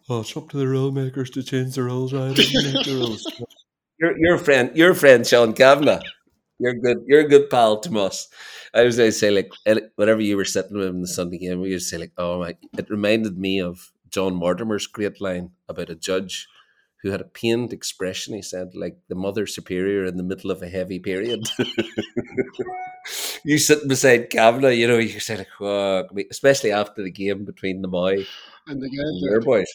oh, 0.09 0.21
it's 0.21 0.35
up 0.35 0.49
to 0.49 0.57
the 0.57 0.67
rule 0.67 0.91
makers 0.91 1.29
to 1.31 1.43
change 1.43 1.75
the 1.75 1.83
rules. 1.83 2.11
I 2.15 2.33
didn't 2.33 2.73
make 2.73 2.85
the 2.85 2.95
rules. 2.95 3.31
Your 3.99 4.17
your 4.17 4.37
friend, 4.39 4.75
your 4.75 4.95
friend 4.95 5.27
Sean 5.27 5.53
Cavanagh. 5.53 6.01
You're 6.57 6.73
good. 6.73 7.03
You're 7.05 7.21
a 7.21 7.29
good 7.29 7.51
pal 7.51 7.79
to 7.81 7.99
us. 7.99 8.29
I 8.73 8.81
was 8.81 8.97
going 8.97 9.09
to 9.09 9.11
say 9.11 9.29
like 9.29 9.51
whenever 9.95 10.21
you 10.21 10.37
were 10.37 10.45
sitting 10.45 10.75
with 10.75 10.87
him 10.87 10.95
in 10.95 11.01
the 11.01 11.07
Sunday 11.07 11.37
game, 11.37 11.61
we 11.61 11.69
used 11.69 11.87
to 11.91 11.95
say 11.95 12.01
like, 12.01 12.13
"Oh 12.17 12.39
my!" 12.39 12.57
It 12.79 12.89
reminded 12.89 13.37
me 13.37 13.61
of 13.61 13.91
John 14.09 14.35
Mortimer's 14.35 14.87
great 14.87 15.21
line 15.21 15.51
about 15.67 15.89
a 15.89 15.95
judge 15.95 16.47
who 17.03 17.11
had 17.11 17.21
a 17.21 17.25
pained 17.25 17.73
expression. 17.73 18.33
He 18.33 18.41
said, 18.41 18.75
like 18.75 18.97
the 19.07 19.15
mother 19.15 19.45
superior 19.45 20.05
in 20.05 20.17
the 20.17 20.23
middle 20.23 20.51
of 20.51 20.61
a 20.61 20.69
heavy 20.69 20.99
period. 20.99 21.47
you 23.43 23.57
sitting 23.57 23.87
beside 23.87 24.29
Cavanagh, 24.29 24.71
you 24.71 24.87
know, 24.87 24.97
you 24.97 25.19
say, 25.19 25.37
like, 25.37 25.47
oh, 25.61 26.07
especially 26.31 26.71
after 26.71 27.03
the 27.03 27.11
game 27.11 27.45
between 27.45 27.81
the 27.81 27.87
boy 27.87 28.25
and 28.67 28.81
the 28.81 28.89
and 29.33 29.45
boys. 29.45 29.67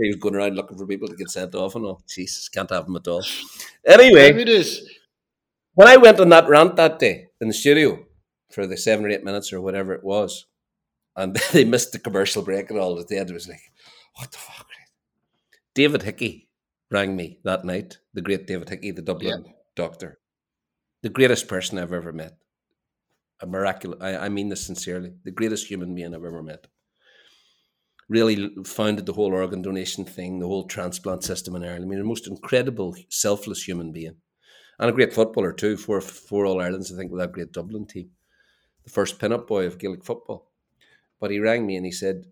He 0.00 0.08
was 0.08 0.16
going 0.16 0.36
around 0.36 0.54
looking 0.54 0.78
for 0.78 0.86
people 0.86 1.08
to 1.08 1.16
get 1.16 1.30
sent 1.30 1.54
off 1.54 1.74
and 1.74 1.84
all. 1.84 2.02
Jesus, 2.08 2.48
can't 2.48 2.70
have 2.70 2.86
them 2.86 2.94
at 2.94 3.08
all. 3.08 3.24
Anyway, 3.84 4.30
it 4.30 4.48
is. 4.48 4.88
When 5.74 5.88
I 5.88 5.96
went 5.96 6.20
on 6.20 6.28
that 6.28 6.48
rant 6.48 6.76
that 6.76 7.00
day 7.00 7.26
in 7.40 7.48
the 7.48 7.54
studio 7.54 8.04
for 8.52 8.66
the 8.68 8.76
seven 8.76 9.04
or 9.04 9.08
eight 9.08 9.24
minutes 9.24 9.52
or 9.52 9.60
whatever 9.60 9.92
it 9.92 10.04
was, 10.04 10.46
and 11.16 11.34
they 11.52 11.64
missed 11.64 11.92
the 11.92 11.98
commercial 11.98 12.42
break 12.42 12.70
and 12.70 12.78
all 12.78 13.00
at 13.00 13.08
the 13.08 13.18
end, 13.18 13.30
it 13.30 13.34
was 13.34 13.48
like, 13.48 13.69
what 14.16 14.30
the 14.32 14.38
fuck? 14.38 14.66
David 15.74 16.02
Hickey 16.02 16.48
rang 16.90 17.16
me 17.16 17.38
that 17.44 17.64
night, 17.64 17.98
the 18.12 18.20
great 18.20 18.46
David 18.46 18.68
Hickey, 18.68 18.90
the 18.90 19.02
Dublin 19.02 19.44
yeah. 19.46 19.52
doctor, 19.76 20.18
the 21.02 21.08
greatest 21.08 21.46
person 21.48 21.78
I've 21.78 21.92
ever 21.92 22.12
met. 22.12 22.36
A 23.40 23.46
miraculous, 23.46 23.98
I, 24.02 24.16
I 24.16 24.28
mean 24.28 24.48
this 24.48 24.66
sincerely, 24.66 25.12
the 25.24 25.30
greatest 25.30 25.68
human 25.68 25.94
being 25.94 26.14
I've 26.14 26.24
ever 26.24 26.42
met. 26.42 26.66
Really 28.08 28.50
founded 28.64 29.06
the 29.06 29.12
whole 29.12 29.32
organ 29.32 29.62
donation 29.62 30.04
thing, 30.04 30.40
the 30.40 30.48
whole 30.48 30.66
transplant 30.66 31.22
system 31.22 31.54
in 31.54 31.62
Ireland. 31.62 31.84
I 31.84 31.88
mean, 31.88 32.00
the 32.00 32.04
most 32.04 32.26
incredible, 32.26 32.96
selfless 33.08 33.62
human 33.62 33.92
being. 33.92 34.16
And 34.80 34.90
a 34.90 34.92
great 34.92 35.12
footballer 35.12 35.52
too, 35.52 35.76
for 35.76 36.00
four 36.00 36.44
All 36.44 36.60
Irelands, 36.60 36.92
I 36.92 36.96
think, 36.96 37.12
with 37.12 37.20
that 37.20 37.32
great 37.32 37.52
Dublin 37.52 37.86
team. 37.86 38.10
The 38.84 38.90
first 38.90 39.20
pin-up 39.20 39.46
boy 39.46 39.66
of 39.66 39.78
Gaelic 39.78 40.04
football. 40.04 40.50
But 41.20 41.30
he 41.30 41.38
rang 41.38 41.64
me 41.64 41.76
and 41.76 41.86
he 41.86 41.92
said, 41.92 42.24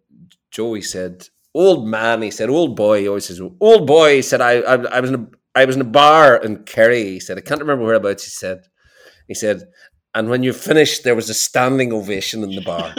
Joe, 0.50 0.74
he 0.74 0.82
said, 0.82 1.28
old 1.58 1.88
man, 1.88 2.22
he 2.22 2.30
said, 2.30 2.48
old 2.48 2.76
boy, 2.76 3.00
he 3.00 3.08
always 3.08 3.26
says, 3.26 3.40
old 3.40 3.86
boy, 3.86 4.14
he 4.14 4.22
said, 4.22 4.40
I, 4.40 4.60
I, 4.60 4.74
I 4.74 5.00
was 5.00 5.10
in 5.10 5.20
a, 5.20 5.26
I 5.56 5.64
was 5.64 5.74
in 5.74 5.82
a 5.82 5.92
bar 6.00 6.36
in 6.36 6.62
Kerry, 6.62 7.02
he 7.02 7.20
said, 7.20 7.36
I 7.36 7.40
can't 7.40 7.60
remember 7.60 7.84
whereabouts, 7.84 8.22
he 8.22 8.30
said, 8.30 8.60
he 9.26 9.34
said, 9.34 9.64
and 10.14 10.30
when 10.30 10.44
you 10.44 10.52
finished, 10.52 11.02
there 11.02 11.16
was 11.16 11.28
a 11.28 11.34
standing 11.34 11.92
ovation 11.92 12.44
in 12.44 12.50
the 12.50 12.60
bar. 12.60 12.94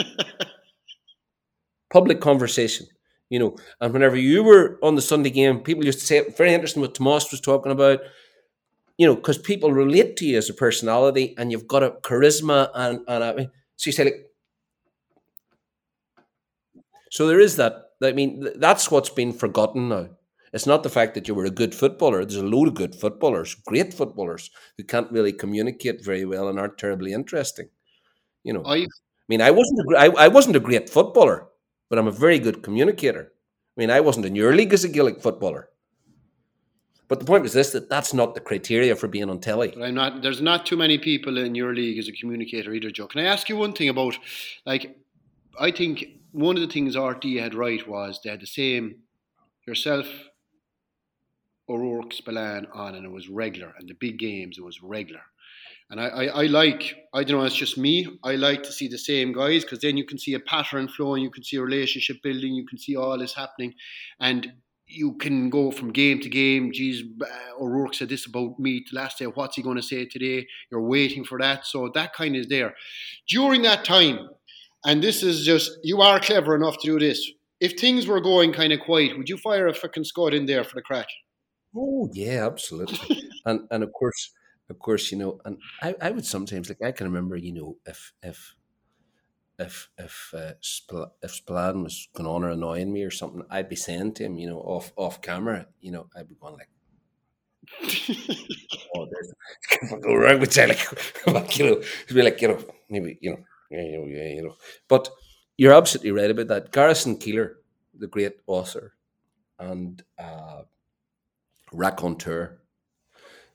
Public 1.92 2.20
conversation, 2.20 2.86
you 3.30 3.38
know, 3.38 3.56
and 3.80 3.94
whenever 3.94 4.16
you 4.16 4.42
were 4.42 4.78
on 4.82 4.94
the 4.94 5.02
Sunday 5.02 5.30
game, 5.30 5.60
people 5.60 5.86
used 5.86 6.00
to 6.00 6.06
say, 6.06 6.28
very 6.36 6.52
interesting 6.52 6.82
what 6.82 6.94
Tomas 6.94 7.30
was 7.30 7.40
talking 7.40 7.72
about, 7.72 8.00
you 8.98 9.06
know, 9.06 9.14
because 9.14 9.38
people 9.38 9.72
relate 9.72 10.18
to 10.18 10.26
you 10.26 10.36
as 10.36 10.50
a 10.50 10.54
personality 10.54 11.34
and 11.38 11.50
you've 11.50 11.66
got 11.66 11.82
a 11.82 11.92
charisma 12.02 12.70
and, 12.74 13.00
and 13.08 13.24
I 13.24 13.32
mean, 13.32 13.50
so 13.76 13.88
you 13.88 13.92
say 13.92 14.04
like, 14.04 14.26
so 17.10 17.26
there 17.26 17.40
is 17.40 17.56
that. 17.56 17.89
I 18.02 18.12
mean, 18.12 18.48
that's 18.56 18.90
what's 18.90 19.10
been 19.10 19.32
forgotten 19.32 19.88
now. 19.88 20.08
It's 20.52 20.66
not 20.66 20.82
the 20.82 20.88
fact 20.88 21.14
that 21.14 21.28
you 21.28 21.34
were 21.34 21.44
a 21.44 21.50
good 21.50 21.74
footballer. 21.74 22.24
There's 22.24 22.36
a 22.36 22.44
load 22.44 22.68
of 22.68 22.74
good 22.74 22.94
footballers, 22.94 23.54
great 23.66 23.94
footballers, 23.94 24.50
who 24.76 24.84
can't 24.84 25.10
really 25.12 25.32
communicate 25.32 26.04
very 26.04 26.24
well 26.24 26.48
and 26.48 26.58
aren't 26.58 26.78
terribly 26.78 27.12
interesting. 27.12 27.68
You 28.42 28.54
know, 28.54 28.64
I, 28.64 28.86
mean, 29.28 29.42
I 29.42 29.50
wasn't 29.50 29.80
a, 29.80 29.98
I, 29.98 30.24
I 30.24 30.28
wasn't 30.28 30.56
a 30.56 30.60
great 30.60 30.90
footballer, 30.90 31.46
but 31.88 31.98
I'm 31.98 32.08
a 32.08 32.12
very 32.12 32.38
good 32.38 32.62
communicator. 32.62 33.32
I 33.76 33.80
mean, 33.80 33.90
I 33.90 34.00
wasn't 34.00 34.26
in 34.26 34.34
your 34.34 34.54
league 34.54 34.72
as 34.72 34.82
a 34.82 34.88
Gaelic 34.88 35.20
footballer. 35.20 35.68
But 37.06 37.18
the 37.18 37.26
point 37.26 37.42
was 37.42 37.52
this: 37.52 37.72
that 37.72 37.88
that's 37.88 38.14
not 38.14 38.34
the 38.34 38.40
criteria 38.40 38.96
for 38.96 39.08
being 39.08 39.30
on 39.30 39.40
telly. 39.40 39.72
But 39.74 39.84
I'm 39.84 39.94
not. 39.94 40.22
There's 40.22 40.40
not 40.40 40.64
too 40.64 40.76
many 40.76 40.96
people 40.96 41.38
in 41.38 41.54
your 41.54 41.74
league 41.74 41.98
as 41.98 42.08
a 42.08 42.12
communicator 42.12 42.72
either, 42.72 42.90
Joe. 42.90 43.08
Can 43.08 43.20
I 43.20 43.24
ask 43.24 43.48
you 43.48 43.56
one 43.56 43.72
thing 43.72 43.88
about, 43.88 44.16
like, 44.64 44.96
I 45.58 45.72
think 45.72 46.19
one 46.32 46.56
of 46.56 46.62
the 46.62 46.72
things 46.72 46.96
RTÉ 46.96 47.40
had 47.40 47.54
right 47.54 47.86
was 47.86 48.20
they 48.22 48.30
had 48.30 48.40
the 48.40 48.46
same 48.46 48.96
yourself, 49.66 50.06
O'Rourke, 51.68 52.12
Spillane 52.12 52.66
on, 52.72 52.94
and 52.94 53.04
it 53.04 53.12
was 53.12 53.28
regular. 53.28 53.74
And 53.78 53.88
the 53.88 53.94
big 53.94 54.18
games, 54.18 54.58
it 54.58 54.64
was 54.64 54.82
regular. 54.82 55.22
And 55.90 56.00
I, 56.00 56.06
I, 56.06 56.24
I 56.24 56.46
like, 56.46 56.96
I 57.12 57.24
don't 57.24 57.40
know, 57.40 57.44
it's 57.44 57.54
just 57.54 57.76
me. 57.76 58.06
I 58.22 58.36
like 58.36 58.62
to 58.62 58.72
see 58.72 58.86
the 58.86 58.98
same 58.98 59.32
guys 59.32 59.64
because 59.64 59.80
then 59.80 59.96
you 59.96 60.06
can 60.06 60.18
see 60.18 60.34
a 60.34 60.40
pattern 60.40 60.86
flowing, 60.88 61.22
you 61.22 61.30
can 61.30 61.42
see 61.42 61.56
a 61.56 61.62
relationship 61.62 62.18
building, 62.22 62.54
you 62.54 62.66
can 62.66 62.78
see 62.78 62.96
all 62.96 63.18
this 63.18 63.34
happening. 63.34 63.74
And 64.20 64.52
you 64.86 65.14
can 65.14 65.50
go 65.50 65.70
from 65.70 65.92
game 65.92 66.20
to 66.20 66.28
game. 66.28 66.72
Geez, 66.72 67.02
uh, 67.22 67.62
O'Rourke 67.62 67.94
said 67.94 68.08
this 68.08 68.26
about 68.26 68.58
me 68.58 68.84
last 68.92 69.18
day. 69.18 69.26
What's 69.26 69.56
he 69.56 69.62
going 69.62 69.76
to 69.76 69.82
say 69.82 70.04
today? 70.04 70.46
You're 70.70 70.82
waiting 70.82 71.24
for 71.24 71.38
that. 71.38 71.66
So 71.66 71.90
that 71.94 72.12
kind 72.12 72.36
is 72.36 72.48
there. 72.48 72.74
During 73.28 73.62
that 73.62 73.84
time, 73.84 74.30
and 74.84 75.02
this 75.02 75.22
is 75.22 75.44
just, 75.44 75.70
you 75.82 76.00
are 76.00 76.20
clever 76.20 76.54
enough 76.54 76.78
to 76.78 76.86
do 76.86 76.98
this. 76.98 77.30
If 77.60 77.78
things 77.78 78.06
were 78.06 78.20
going 78.20 78.52
kind 78.52 78.72
of 78.72 78.80
quiet, 78.80 79.16
would 79.18 79.28
you 79.28 79.36
fire 79.36 79.66
a 79.68 79.74
fucking 79.74 80.04
squad 80.04 80.32
in 80.32 80.46
there 80.46 80.64
for 80.64 80.76
the 80.76 80.82
crack? 80.82 81.08
Oh 81.76 82.08
yeah, 82.12 82.46
absolutely. 82.46 83.30
and 83.44 83.66
and 83.70 83.82
of 83.82 83.92
course, 83.92 84.32
of 84.68 84.78
course, 84.78 85.12
you 85.12 85.18
know, 85.18 85.40
and 85.44 85.58
I, 85.82 85.94
I 86.00 86.10
would 86.10 86.24
sometimes 86.24 86.68
like 86.68 86.82
I 86.82 86.92
can 86.92 87.06
remember, 87.06 87.36
you 87.36 87.52
know, 87.52 87.76
if 87.86 88.12
if 88.22 88.54
if 89.58 89.88
if 89.98 90.34
uh, 90.34 90.52
Spl- 90.62 91.10
if 91.22 91.32
Spillane 91.32 91.82
was 91.82 92.08
going 92.14 92.26
on 92.26 92.44
or 92.44 92.50
annoying 92.50 92.92
me 92.92 93.04
or 93.04 93.10
something, 93.10 93.42
I'd 93.50 93.68
be 93.68 93.76
saying 93.76 94.14
to 94.14 94.24
him, 94.24 94.38
you 94.38 94.48
know, 94.48 94.58
off 94.58 94.92
off 94.96 95.20
camera, 95.20 95.66
you 95.80 95.92
know, 95.92 96.06
I'd 96.16 96.28
be 96.28 96.34
going 96.40 96.54
like, 96.54 96.70
"Oh, 98.96 99.06
there's 99.10 100.00
go 100.02 100.14
around 100.14 100.40
with 100.40 100.56
like, 100.56 101.26
like, 101.26 101.58
you 101.58 101.66
know, 101.66 101.82
be 102.08 102.22
like, 102.22 102.40
you 102.40 102.48
know, 102.48 102.64
maybe 102.88 103.18
you 103.20 103.30
know, 103.32 103.44
yeah, 103.70 103.82
you 103.82 103.98
know, 103.98 104.06
yeah, 104.06 104.28
you 104.28 104.42
know. 104.42 104.54
But 104.88 105.08
you're 105.56 105.72
absolutely 105.72 106.12
right 106.12 106.30
about 106.30 106.48
that. 106.48 106.72
Garrison 106.72 107.16
Keillor, 107.16 107.54
the 107.94 108.06
great 108.06 108.36
author 108.46 108.94
and 109.58 110.02
uh, 110.18 110.62
raconteur, 111.72 112.60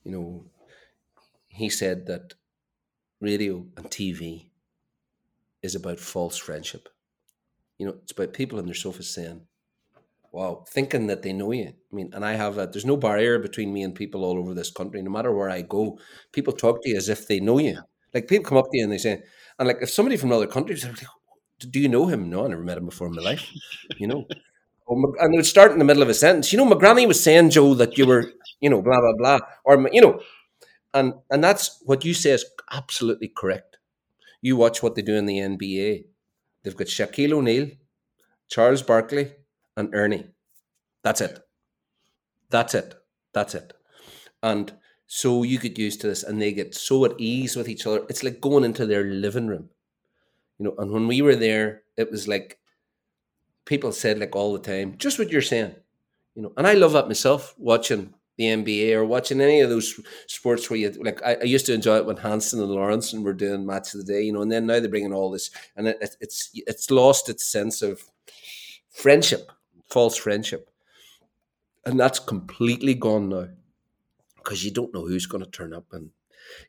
you 0.04 0.12
know, 0.12 0.46
he 1.48 1.70
said 1.70 2.06
that 2.08 2.34
radio 3.22 3.66
and 3.78 3.92
TV 3.92 4.52
is 5.64 5.76
about 5.76 6.00
false 6.00 6.38
friendship. 6.38 6.90
You 7.80 7.88
know, 7.88 7.96
it's 8.04 8.12
about 8.14 8.34
people 8.34 8.60
on 8.60 8.66
their 8.66 8.76
sofas 8.76 9.14
saying, 9.14 9.42
wow, 10.32 10.66
thinking 10.70 11.08
that 11.08 11.24
they 11.24 11.34
know 11.34 11.52
you. 11.52 11.68
I 11.70 11.96
mean, 11.96 12.12
and 12.14 12.26
I 12.26 12.34
have 12.34 12.58
a, 12.58 12.68
there's 12.68 12.86
no 12.86 12.98
barrier 12.98 13.40
between 13.40 13.74
me 13.74 13.84
and 13.84 13.96
people 13.96 14.26
all 14.26 14.40
over 14.40 14.54
this 14.54 14.72
country. 14.72 15.02
No 15.02 15.12
matter 15.12 15.34
where 15.34 15.50
I 15.50 15.64
go, 15.64 16.00
people 16.34 16.54
talk 16.54 16.84
to 16.84 16.90
you 16.90 16.98
as 16.98 17.10
if 17.10 17.28
they 17.28 17.40
know 17.40 17.60
you. 17.60 17.80
Like 18.16 18.30
people 18.30 18.46
come 18.46 18.58
up 18.60 18.72
to 18.72 18.78
you 18.78 18.86
and 18.86 18.94
they 18.94 19.00
say, 19.00 19.24
and 19.60 19.68
like 19.68 19.80
if 19.82 19.92
somebody 19.92 20.18
from 20.18 20.32
another 20.32 20.48
country 20.48 20.78
says, 20.78 21.04
do 21.60 21.80
you 21.80 21.90
know 21.90 22.08
him? 22.08 22.30
No, 22.30 22.46
I 22.46 22.48
never 22.48 22.64
met 22.64 22.80
him 22.80 22.86
before 22.86 23.08
in 23.08 23.16
my 23.16 23.22
life. 23.22 23.52
You 23.98 24.08
know, 24.08 24.26
and 24.88 25.34
it 25.34 25.38
would 25.38 25.46
start 25.46 25.74
in 25.74 25.80
the 25.80 25.86
middle 25.86 26.04
of 26.04 26.10
a 26.10 26.16
sentence. 26.16 26.54
You 26.54 26.58
know, 26.58 26.66
my 26.66 26.78
granny 26.78 27.06
was 27.06 27.24
saying, 27.24 27.52
Joe, 27.52 27.76
that 27.76 27.98
you 27.98 28.08
were, 28.08 28.32
you 28.62 28.70
know, 28.72 28.82
blah 28.82 29.00
blah 29.02 29.16
blah, 29.18 29.40
or 29.66 29.88
you 29.92 30.02
know, 30.02 30.22
and 30.94 31.14
and 31.30 31.44
that's 31.44 31.82
what 31.86 32.06
you 32.06 32.14
say 32.14 32.32
is 32.32 32.46
absolutely 32.72 33.30
correct. 33.30 33.78
You 34.42 34.58
watch 34.58 34.84
what 34.84 34.96
they 34.96 35.04
do 35.04 35.16
in 35.16 35.26
the 35.28 35.40
NBA. 35.40 36.06
They've 36.64 36.78
got 36.78 36.88
Shaquille 36.88 37.34
O'Neal, 37.34 37.70
Charles 38.50 38.82
Barkley, 38.84 39.34
and 39.78 39.94
Ernie. 39.96 40.28
That's 41.04 41.22
it. 41.22 41.40
That's 42.50 42.74
it. 42.74 42.96
That's 43.34 43.56
it. 43.56 43.74
And 44.44 44.74
so 45.08 45.44
you 45.44 45.60
get 45.60 45.78
used 45.78 46.02
to 46.02 46.08
this, 46.08 46.24
and 46.24 46.42
they 46.42 46.52
get 46.52 46.74
so 46.74 47.06
at 47.06 47.20
ease 47.20 47.56
with 47.56 47.70
each 47.70 47.86
other. 47.86 48.04
It's 48.10 48.24
like 48.24 48.42
going 48.42 48.64
into 48.64 48.86
their 48.86 49.04
living 49.04 49.48
room, 49.48 49.70
you 50.58 50.66
know. 50.66 50.76
And 50.78 50.92
when 50.92 51.08
we 51.08 51.22
were 51.22 51.36
there, 51.36 51.84
it 51.98 52.12
was 52.12 52.28
like 52.28 52.60
people 53.66 53.92
said 53.92 54.20
like 54.20 54.36
all 54.36 54.54
the 54.54 54.60
time, 54.60 54.98
just 54.98 55.20
what 55.20 55.30
you're 55.30 55.42
saying, 55.42 55.76
you 56.34 56.42
know. 56.42 56.54
And 56.58 56.66
I 56.66 56.74
love 56.74 56.94
that 56.94 57.08
myself, 57.08 57.54
watching 57.58 58.14
the 58.38 58.46
NBA 58.46 58.94
or 58.94 59.06
watching 59.06 59.40
any 59.42 59.62
of 59.62 59.70
those 59.70 60.00
sports 60.28 60.70
where 60.70 60.80
you 60.80 60.90
like. 61.04 61.22
I, 61.24 61.36
I 61.36 61.44
used 61.44 61.68
to 61.68 61.74
enjoy 61.74 61.98
it 61.98 62.06
when 62.06 62.18
Hansen 62.18 62.60
and 62.60 62.70
Lawrenson 62.70 63.24
were 63.24 63.34
doing 63.34 63.66
match 63.66 63.94
of 63.94 64.06
the 64.06 64.12
day, 64.12 64.24
you 64.24 64.34
know. 64.34 64.42
And 64.42 64.52
then 64.52 64.66
now 64.66 64.80
they're 64.80 64.90
bringing 64.90 65.14
all 65.14 65.30
this, 65.30 65.52
and 65.76 65.88
it, 65.88 66.16
it's 66.20 66.50
it's 66.54 66.90
lost 66.90 67.30
its 67.30 67.46
sense 67.46 67.84
of 67.84 68.02
friendship, 68.90 69.52
false 69.88 70.18
friendship, 70.18 70.72
and 71.86 72.00
that's 72.00 72.18
completely 72.18 72.96
gone 72.96 73.30
now 73.30 73.50
because 74.46 74.64
you 74.64 74.72
don't 74.72 74.94
know 74.94 75.06
who's 75.06 75.26
going 75.26 75.44
to 75.44 75.50
turn 75.50 75.74
up, 75.74 75.86
and 75.92 76.12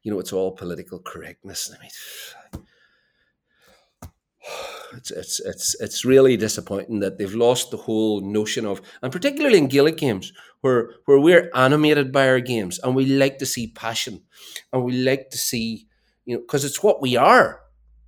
you 0.02 0.10
know 0.10 0.18
it's 0.18 0.32
all 0.32 0.56
political 0.56 0.98
correctness. 0.98 1.70
I 1.72 1.80
mean 1.80 2.64
it's 4.96 5.10
it's 5.10 5.40
it's 5.40 5.80
it's 5.80 6.04
really 6.04 6.36
disappointing 6.36 7.00
that 7.00 7.18
they've 7.18 7.34
lost 7.34 7.70
the 7.70 7.76
whole 7.76 8.20
notion 8.20 8.66
of, 8.66 8.80
and 9.02 9.12
particularly 9.12 9.58
in 9.58 9.68
Gaelic 9.68 9.98
games, 9.98 10.32
where 10.62 10.90
where 11.04 11.20
we're 11.20 11.50
animated 11.54 12.10
by 12.10 12.28
our 12.28 12.40
games 12.40 12.78
and 12.82 12.94
we 12.94 13.06
like 13.06 13.38
to 13.38 13.46
see 13.46 13.68
passion, 13.68 14.22
and 14.72 14.84
we 14.84 14.92
like 14.92 15.30
to 15.30 15.38
see, 15.38 15.86
you 16.24 16.36
know, 16.36 16.40
because 16.40 16.64
it's 16.64 16.82
what 16.82 17.02
we 17.02 17.16
are. 17.16 17.60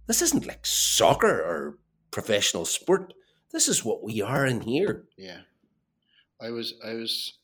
This 0.06 0.22
isn't 0.22 0.46
like 0.46 0.64
soccer 0.64 1.40
or 1.42 1.78
professional 2.10 2.64
sport. 2.64 3.12
This 3.52 3.68
is 3.68 3.84
what 3.84 4.02
we 4.02 4.22
are 4.22 4.46
in 4.46 4.62
here. 4.62 5.04
Yeah, 5.16 5.40
I 6.40 6.50
was 6.50 6.74
I 6.84 6.94
was 6.94 7.38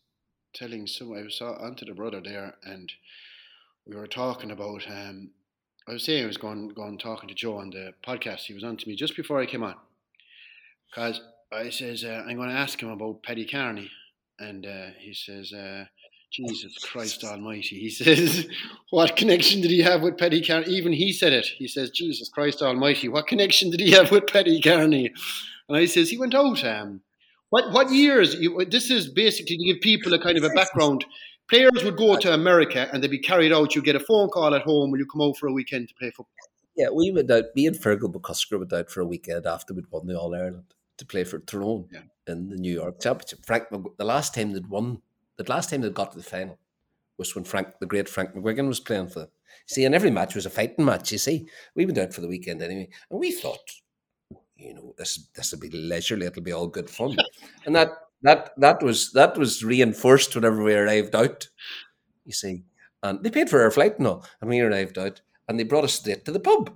telling 0.55 0.87
some 0.87 1.13
I 1.13 1.23
was 1.23 1.41
onto 1.41 1.85
the 1.85 1.95
brother 1.95 2.21
there, 2.25 2.55
and 2.65 2.93
we 3.87 3.97
were 3.97 4.07
talking 4.07 4.51
about 4.51 4.87
um, 4.89 5.31
I 5.89 5.93
was 5.93 6.05
saying 6.05 6.25
I 6.25 6.27
was 6.27 6.37
going 6.37 6.69
going 6.69 6.99
talking 6.99 7.29
to 7.29 7.35
Joe 7.35 7.59
on 7.59 7.71
the 7.71 7.93
podcast. 8.07 8.41
He 8.47 8.55
was 8.55 8.65
on 8.65 8.77
to 8.77 8.89
me 8.89 8.97
just 8.97 9.17
before 9.17 9.41
I 9.41 9.47
came 9.47 9.63
on, 9.63 9.75
because 10.91 11.21
I 11.53 11.71
says 11.71 12.05
uh, 12.05 12.25
I'm 12.27 12.37
going 12.37 12.49
to 12.49 12.55
ask 12.55 12.81
him 12.81 12.91
about 12.91 13.23
Paddy 13.23 13.45
Carney, 13.45 13.91
and 14.39 14.65
uh, 14.65 14.87
he 14.99 15.13
says, 15.13 15.53
uh, 15.53 15.85
"Jesus 16.33 16.79
Christ 16.79 17.25
Almighty!" 17.25 17.79
He 17.79 17.91
says, 17.91 18.47
"What 18.91 19.17
connection 19.17 19.61
did 19.61 19.71
he 19.71 19.83
have 19.83 20.03
with 20.03 20.19
Paddy 20.19 20.43
Carney?" 20.43 20.69
Even 20.69 20.93
he 20.93 21.13
said 21.13 21.33
it. 21.33 21.47
He 21.47 21.69
says, 21.69 21.91
"Jesus 21.91 22.29
Christ 22.29 22.63
Almighty! 22.63 23.09
What 23.09 23.27
connection 23.27 23.71
did 23.71 23.81
he 23.81 23.91
have 23.91 24.11
with 24.11 24.29
Paddy 24.29 24.61
Carney?" 24.61 25.13
And 25.69 25.77
I 25.77 25.87
says, 25.87 26.11
"He 26.11 26.19
went 26.19 26.35
out." 26.35 26.65
Um, 26.65 27.03
what 27.55 27.73
what 27.73 27.93
years? 27.93 28.35
You, 28.35 28.65
this 28.65 28.91
is 28.91 29.09
basically 29.09 29.57
to 29.57 29.65
give 29.65 29.81
people 29.81 30.13
a 30.13 30.19
kind 30.19 30.37
of 30.37 30.43
a 30.43 30.51
background 30.51 31.05
players 31.49 31.85
would 31.85 31.97
go 31.97 32.17
to 32.17 32.35
America 32.35 32.89
and 32.93 33.01
they'd 33.01 33.13
be 33.13 33.21
carried 33.21 33.53
out. 33.53 33.77
You 33.77 33.83
get 33.83 33.95
a 33.95 34.01
phone 34.01 34.29
call 34.29 34.57
at 34.57 34.63
home. 34.63 34.91
Will 34.91 34.99
you 34.99 35.07
come 35.07 35.23
out 35.23 35.37
for 35.37 35.47
a 35.47 35.53
weekend 35.53 35.87
to 35.89 35.95
play 35.95 36.11
football? 36.11 36.35
Yeah, 36.77 36.89
we 36.93 37.13
went 37.13 37.31
out. 37.31 37.45
Uh, 37.45 37.49
me 37.55 37.69
and 37.69 37.77
Fergal 37.77 38.13
McCusker 38.13 38.59
went 38.59 38.73
out 38.73 38.91
for 38.91 39.03
a 39.03 39.07
weekend 39.07 39.47
after 39.47 39.73
we'd 39.73 39.89
won 39.93 40.09
the 40.09 40.19
All 40.19 40.35
Ireland 40.35 40.75
to 40.99 41.07
play 41.07 41.23
for 41.23 41.39
Tyrone 41.39 41.87
yeah. 41.93 42.01
in 42.27 42.49
the 42.49 42.57
New 42.57 42.75
York 42.75 43.01
Championship. 43.01 43.47
Frank, 43.47 43.69
the 43.71 44.05
last 44.05 44.35
time 44.35 44.53
they'd 44.53 44.67
won, 44.67 45.01
the 45.37 45.49
last 45.49 45.71
time 45.71 45.83
they'd 45.83 45.95
got 45.95 46.11
to 46.11 46.19
the 46.19 46.25
final 46.25 46.59
was 47.19 47.37
when 47.37 47.45
Frank, 47.45 47.69
the 47.79 47.87
great 47.87 48.09
Frank 48.09 48.35
McGuigan, 48.35 48.67
was 48.67 48.81
playing 48.81 49.11
for 49.11 49.21
them. 49.21 49.29
See, 49.67 49.85
and 49.85 49.95
every 49.95 50.11
match 50.11 50.35
was 50.35 50.47
a 50.47 50.51
fighting 50.51 50.85
match. 50.85 51.13
You 51.13 51.19
see, 51.19 51.47
we 51.77 51.87
went 51.87 51.99
out 51.99 52.13
for 52.13 52.21
the 52.21 52.27
weekend 52.27 52.63
anyway, 52.63 52.89
and 53.09 53.21
we 53.21 53.31
thought, 53.31 53.71
you 54.57 54.75
know, 54.75 54.95
this 54.97 55.29
this 55.35 55.53
will 55.53 55.61
be 55.61 55.71
leisurely. 55.71 56.27
It'll 56.27 56.43
be 56.43 56.53
all 56.53 56.69
good 56.69 56.89
fun, 56.89 57.17
and 57.67 57.75
that 57.75 57.91
that 58.23 58.53
that 58.59 58.83
was 58.83 59.13
that 59.13 59.37
was 59.37 59.65
reinforced 59.65 60.35
whenever 60.35 60.63
we 60.63 60.75
arrived 60.75 61.15
out. 61.15 61.49
You 62.25 62.33
see, 62.33 62.65
and 63.03 63.23
they 63.23 63.31
paid 63.31 63.51
for 63.51 63.63
our 63.63 63.71
flight 63.71 63.99
and 63.99 64.07
all, 64.07 64.25
and 64.41 64.49
we 64.49 64.61
arrived 64.61 64.99
out, 64.99 65.21
and 65.49 65.59
they 65.59 65.65
brought 65.65 65.85
us 65.85 65.95
straight 65.95 66.25
to 66.25 66.33
the 66.33 66.41
pub. 66.41 66.73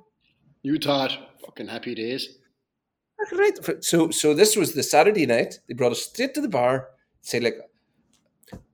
You 0.62 0.78
thought 0.78 1.16
fucking 1.44 1.68
happy 1.68 1.94
days. 1.94 2.38
Right. 3.32 3.84
So 3.84 4.10
so 4.10 4.34
this 4.34 4.56
was 4.56 4.72
the 4.72 4.82
Saturday 4.82 5.26
night. 5.26 5.58
They 5.66 5.74
brought 5.74 5.92
us 5.92 6.04
straight 6.04 6.34
to 6.34 6.40
the 6.40 6.48
bar. 6.48 6.88
Say 7.20 7.40
like, 7.40 7.58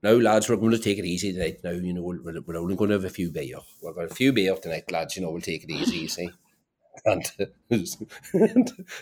now 0.02 0.12
lads, 0.12 0.48
we're 0.48 0.56
going 0.56 0.72
to 0.72 0.78
take 0.78 0.98
it 0.98 1.04
easy 1.06 1.32
tonight. 1.32 1.60
Now 1.64 1.70
you 1.70 1.92
know 1.92 2.02
we're, 2.02 2.40
we're 2.40 2.58
only 2.58 2.76
going 2.76 2.90
to 2.90 2.96
have 2.96 3.04
a 3.04 3.10
few 3.10 3.30
beer. 3.30 3.56
We've 3.82 3.94
got 3.94 4.10
a 4.10 4.14
few 4.14 4.32
beer 4.32 4.54
tonight, 4.56 4.90
lads. 4.90 5.16
You 5.16 5.22
know 5.22 5.30
we'll 5.30 5.40
take 5.40 5.64
it 5.64 5.70
easy. 5.70 5.96
You 5.98 6.08
see. 6.08 6.30
And, 7.04 7.24
and 7.68 7.88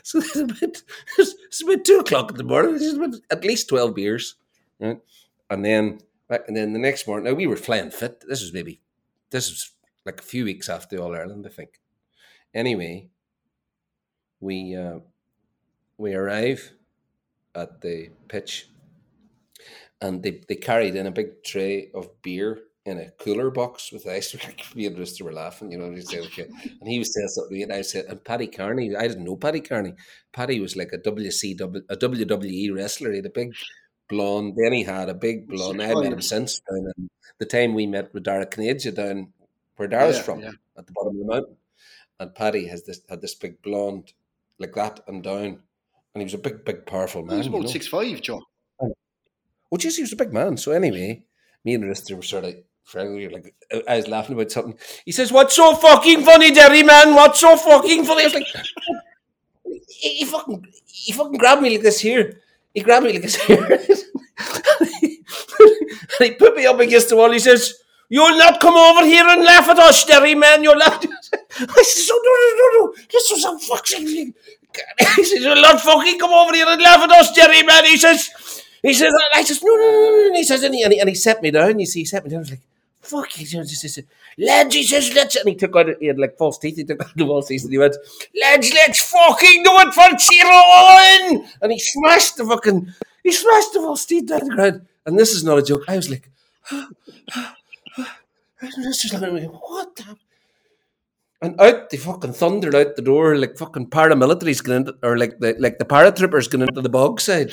so 0.03 0.19
it's 0.19 0.37
about, 0.37 0.83
it's 1.19 1.63
about 1.63 1.85
two 1.85 1.99
o'clock 1.99 2.31
in 2.31 2.37
the 2.37 2.45
morning. 2.45 2.75
It's 2.77 2.95
about 2.95 3.15
at 3.31 3.45
least 3.45 3.69
twelve 3.69 3.95
beers, 3.95 4.37
right? 4.81 4.99
And 5.51 5.65
then 5.65 6.01
and 6.29 6.57
then 6.57 6.73
the 6.73 6.79
next 6.79 7.07
morning, 7.07 7.25
now 7.25 7.37
we 7.37 7.47
were 7.47 7.57
flying 7.57 7.91
fit. 7.91 8.25
This 8.27 8.41
was 8.41 8.53
maybe 8.53 8.81
this 9.31 9.51
was 9.51 9.71
like 10.07 10.21
a 10.21 10.25
few 10.25 10.45
weeks 10.45 10.69
after 10.69 10.99
All 10.99 11.15
Ireland, 11.15 11.47
I 11.47 11.51
think. 11.51 11.81
Anyway, 12.55 13.11
we 14.41 14.75
uh, 14.75 15.01
we 15.99 16.15
arrive 16.15 16.73
at 17.55 17.83
the 17.83 18.09
pitch, 18.29 18.69
and 20.01 20.23
they 20.23 20.41
they 20.49 20.57
carried 20.57 20.97
in 20.97 21.07
a 21.07 21.13
big 21.13 21.45
tray 21.45 21.91
of 21.95 22.23
beer 22.23 22.59
in 22.85 22.99
a 22.99 23.11
cooler 23.13 23.51
box 23.51 23.93
with 23.93 24.07
ice. 24.07 24.35
Me 24.75 24.87
and 24.87 24.99
Lyster 24.99 25.25
were 25.25 25.33
laughing, 25.33 25.71
you 25.71 25.79
know. 25.79 25.87
And 25.87 25.97
he 25.97 26.03
said, 26.03 26.25
"Okay," 26.27 26.49
and 26.81 26.89
he 26.89 26.99
was 26.99 27.15
saying 27.15 27.29
something, 27.29 27.63
and 27.63 27.73
I 27.73 27.83
said, 27.83 28.07
"And 28.07 28.25
Paddy 28.25 28.49
Carney, 28.49 28.95
I 28.97 29.09
didn't 29.09 29.25
know 29.25 29.37
Paddy 29.37 29.61
Carney. 29.61 29.95
Paddy 30.33 30.61
was 30.61 30.77
like 30.77 30.93
a 30.93 30.99
WCW, 30.99 31.83
a 31.89 31.97
WWE 31.97 32.75
wrestler. 32.75 33.11
He 33.11 33.17
had 33.17 33.27
a 33.27 33.31
big 33.31 33.53
blonde. 34.09 34.57
Then 34.57 34.73
he 34.73 34.83
had 34.83 35.09
a 35.09 35.15
big 35.15 35.49
blonde. 35.49 35.83
I 35.83 35.95
met 35.95 36.13
him 36.13 36.21
since 36.21 36.61
down 36.61 36.93
in 36.97 37.11
the 37.39 37.47
time 37.47 37.75
we 37.75 37.87
met 37.87 38.13
with 38.13 38.25
Dara 38.25 38.47
Knaja 38.47 38.95
down 38.95 39.33
where 39.77 39.89
Dara's 39.89 40.17
yeah, 40.17 40.23
from, 40.23 40.41
yeah. 40.41 40.51
at 40.77 40.87
the 40.87 40.93
bottom 40.93 41.15
of 41.15 41.19
the 41.19 41.33
mountain. 41.33 41.57
And 42.21 42.35
Paddy 42.35 42.67
has 42.67 42.85
this 42.85 43.01
had 43.09 43.21
this 43.21 43.35
big 43.35 43.63
blonde 43.63 44.13
like 44.59 44.75
that 44.75 45.01
and 45.07 45.23
down, 45.23 45.63
and 46.15 46.21
he 46.21 46.25
was 46.25 46.35
a 46.35 46.39
big, 46.39 46.65
big, 46.65 46.87
powerful 46.87 47.25
man. 47.25 47.35
He 47.35 47.39
was 47.39 47.47
about 47.47 47.57
you 47.59 47.65
know? 47.65 47.71
six 47.71 47.87
five, 47.87 48.21
John. 48.21 48.43
Oh, 48.81 49.79
geez, 49.79 49.97
he 49.97 50.03
was 50.03 50.13
a 50.13 50.17
big 50.17 50.35
man. 50.35 50.59
So 50.59 50.73
anyway, 50.73 51.25
me 51.65 51.75
and 51.75 51.89
Lyster 51.89 52.15
were 52.15 52.23
sort 52.23 52.45
of 52.45 52.57
friendly. 52.85 53.29
Like 53.29 53.55
I 53.89 53.97
was 53.97 54.09
laughing 54.09 54.35
about 54.35 54.51
something. 54.51 54.79
He 55.05 55.13
says, 55.13 55.33
"What's 55.33 55.57
so 55.57 55.75
fucking 55.75 56.25
funny, 56.25 56.51
Derry 56.53 56.83
man? 56.83 57.15
What's 57.15 57.41
so 57.41 57.57
fucking 57.57 58.05
funny?" 58.05 58.23
I 58.23 58.27
was 58.27 58.35
like, 58.35 58.47
he, 59.89 60.09
he, 60.17 60.25
fucking, 60.25 60.67
he 60.87 61.13
fucking 61.13 61.39
grabbed 61.39 61.63
me 61.63 61.71
like 61.71 61.83
this 61.83 62.01
here. 62.01 62.41
He 62.75 62.81
grabbed 62.81 63.07
me 63.07 63.13
like 63.13 63.23
this 63.23 63.37
here, 63.37 63.65
and 63.71 63.81
he 66.21 66.31
put 66.33 66.57
me 66.57 66.67
up 66.67 66.81
against 66.81 67.09
the 67.09 67.17
wall. 67.17 67.31
He 67.31 67.39
says, 67.39 67.75
"You'll 68.09 68.37
not 68.37 68.61
come 68.61 68.75
over 68.75 69.05
here 69.05 69.27
and 69.27 69.45
laugh 69.45 69.69
at 69.69 69.79
us, 69.79 70.05
Derry 70.05 70.35
man. 70.35 70.63
You'll 70.63 70.77
not." 70.77 71.05
I 71.61 71.83
says, 71.83 72.09
"Oh 72.11 72.21
no, 72.25 72.33
no, 72.41 72.49
no, 72.61 72.87
no! 72.87 72.95
This 73.11 73.31
was 73.31 73.45
a 73.45 73.59
fucking." 73.67 74.35
He 75.17 75.25
says, 75.25 75.43
"You'll 75.45 75.61
not 75.61 75.81
fucking 75.81 76.19
come 76.19 76.33
over 76.33 76.55
here 76.55 76.67
and 76.67 76.81
laugh 76.81 77.01
at 77.01 77.13
us, 77.13 77.33
Derry 77.33 77.63
man." 77.63 77.85
He 77.85 77.97
says. 77.97 78.31
He 78.85 78.95
says, 78.95 79.13
I 79.33 79.45
says, 79.45 79.63
no, 79.63 79.77
no, 79.77 79.83
no, 79.83 80.29
no. 80.31 80.35
He 80.35 80.43
says, 80.43 80.65
and 80.65 80.75
he, 80.75 80.83
and 80.83 80.93
he, 80.93 80.99
and 80.99 81.09
he 81.09 81.15
set 81.15 81.41
me 81.41 81.53
down. 81.53 81.79
You 81.79 81.87
see, 81.87 82.01
he 82.01 82.05
set 82.05 82.25
me 82.25 82.31
down. 82.31 82.39
I 82.39 82.41
was 82.41 82.51
like, 82.51 82.61
fuck, 83.03 83.31
he 83.31 83.45
just, 83.45 83.83
just, 83.83 84.01
lads, 84.39 84.75
he 84.75 84.83
says, 84.83 85.13
let's, 85.15 85.37
and 85.37 85.49
he 85.49 85.55
took 85.55 85.77
out, 85.77 85.89
he 86.01 86.07
had 86.07 86.19
like 86.19 86.39
false 86.39 86.59
teeth, 86.59 86.77
he 86.77 86.85
took 86.85 87.03
out 87.03 87.15
the 87.17 87.25
false 87.25 87.49
teeth, 87.49 87.65
and 87.65 87.73
he 87.73 87.79
went, 87.79 87.97
lads, 88.41 88.73
let's 88.73 89.11
fucking 89.11 89.63
do 89.63 89.71
it 89.75 89.93
for 89.93 90.09
Tyrone! 90.09 91.49
And 91.61 91.73
he 91.73 91.79
smashed 91.79 92.37
the 92.37 92.45
fucking, 92.47 92.93
he 93.23 93.33
smashed 93.33 93.73
the 93.73 93.81
false 93.81 94.07
teeth 94.07 94.29
down 94.29 94.49
the 94.49 94.55
ground. 94.55 94.87
And 95.05 95.19
this 95.19 95.33
is 95.33 95.45
not 95.45 95.59
a 95.59 95.63
joke. 95.63 95.85
I 95.89 95.97
was 95.97 96.09
like, 96.09 96.31
like, 96.71 96.85
what 99.51 99.97
the? 99.97 100.17
And 101.43 101.61
out 101.61 101.91
they 101.91 101.97
fucking 101.97 102.35
thundered 102.35 102.77
out 102.77 102.95
the 102.95 103.03
door 103.03 103.37
like 103.37 103.59
fucking 103.59 103.89
paramilitaries 103.91 104.63
going 104.63 104.83
into, 104.83 104.95
or 105.03 105.19
like 105.19 105.41
the 105.41 105.57
like 105.59 105.79
the 105.81 105.85
paratroopers 105.85 106.49
going 106.49 106.63
into 106.69 106.81
the 106.81 106.89
Bogside. 106.89 107.53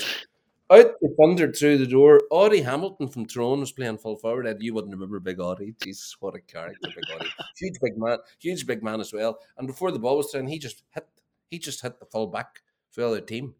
Out 0.70 0.92
they 1.02 1.08
thundered 1.18 1.56
through 1.56 1.78
the 1.78 1.86
door. 1.86 2.20
Audie 2.30 2.62
Hamilton 2.62 3.08
from 3.08 3.26
Tyrone 3.26 3.60
was 3.60 3.72
playing 3.72 3.98
full 3.98 4.16
forward. 4.16 4.46
Ed, 4.46 4.58
you 4.60 4.72
wouldn't 4.72 4.94
remember 4.94 5.18
Big 5.18 5.40
Audie. 5.40 5.74
Jesus, 5.82 6.16
what 6.20 6.36
a 6.36 6.40
character, 6.40 6.88
Big 6.88 7.16
Audie. 7.16 7.30
huge 7.58 7.74
big 7.82 7.98
man, 7.98 8.18
huge 8.38 8.66
big 8.66 8.82
man 8.82 9.00
as 9.00 9.12
well. 9.12 9.38
And 9.58 9.66
before 9.66 9.90
the 9.90 9.98
ball 9.98 10.16
was 10.16 10.30
thrown, 10.30 10.46
he 10.46 10.60
just 10.60 10.84
hit 10.90 11.08
he 11.50 11.58
just 11.58 11.82
hit 11.82 11.98
the 11.98 12.06
full 12.06 12.28
back 12.28 12.60
for 12.92 13.00
the 13.00 13.08
other 13.08 13.20
team. 13.20 13.54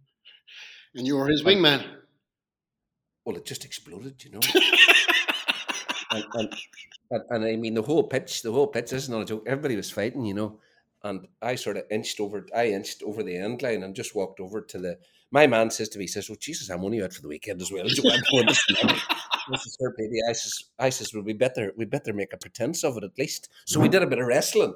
And 0.94 1.06
you 1.06 1.16
were 1.16 1.26
his 1.26 1.42
wingman. 1.42 1.84
Well, 3.24 3.36
it 3.36 3.44
just 3.44 3.64
exploded, 3.64 4.24
you 4.24 4.30
know. 4.30 4.40
and, 6.12 6.24
and, 6.34 6.56
and, 7.10 7.22
and 7.30 7.44
I 7.44 7.56
mean, 7.56 7.74
the 7.74 7.82
whole 7.82 8.04
pitch, 8.04 8.42
the 8.42 8.52
whole 8.52 8.66
pitch 8.68 8.92
is 8.92 9.08
not 9.08 9.22
a 9.22 9.24
joke. 9.24 9.44
Everybody 9.46 9.76
was 9.76 9.90
fighting, 9.90 10.24
you 10.24 10.34
know. 10.34 10.58
And 11.02 11.26
I 11.40 11.54
sort 11.54 11.78
of 11.78 11.84
inched 11.90 12.20
over, 12.20 12.46
I 12.54 12.68
inched 12.68 13.02
over 13.02 13.22
the 13.22 13.36
end 13.36 13.62
line 13.62 13.82
and 13.82 13.94
just 13.94 14.14
walked 14.14 14.40
over 14.40 14.60
to 14.60 14.78
the. 14.78 14.98
My 15.30 15.46
man 15.46 15.70
says 15.70 15.88
to 15.90 15.98
me, 15.98 16.04
he 16.04 16.08
says, 16.08 16.28
"Oh 16.30 16.36
Jesus, 16.38 16.68
I'm 16.70 16.84
only 16.84 17.02
out 17.02 17.12
for 17.12 17.22
the 17.22 17.28
weekend 17.28 17.62
as 17.62 17.72
well." 17.72 17.84
this 19.50 19.66
is 19.66 19.76
her 19.80 19.94
baby. 19.96 20.18
I 20.28 20.32
says, 20.32 20.64
I 20.78 20.90
says, 20.90 21.14
well, 21.14 21.22
we 21.22 21.32
better, 21.32 21.72
we 21.76 21.84
better 21.84 22.12
make 22.12 22.32
a 22.32 22.36
pretense 22.36 22.84
of 22.84 22.96
it 22.96 23.04
at 23.04 23.18
least. 23.18 23.48
So 23.64 23.80
we 23.80 23.88
did 23.88 24.02
a 24.02 24.06
bit 24.06 24.18
of 24.18 24.26
wrestling. 24.26 24.74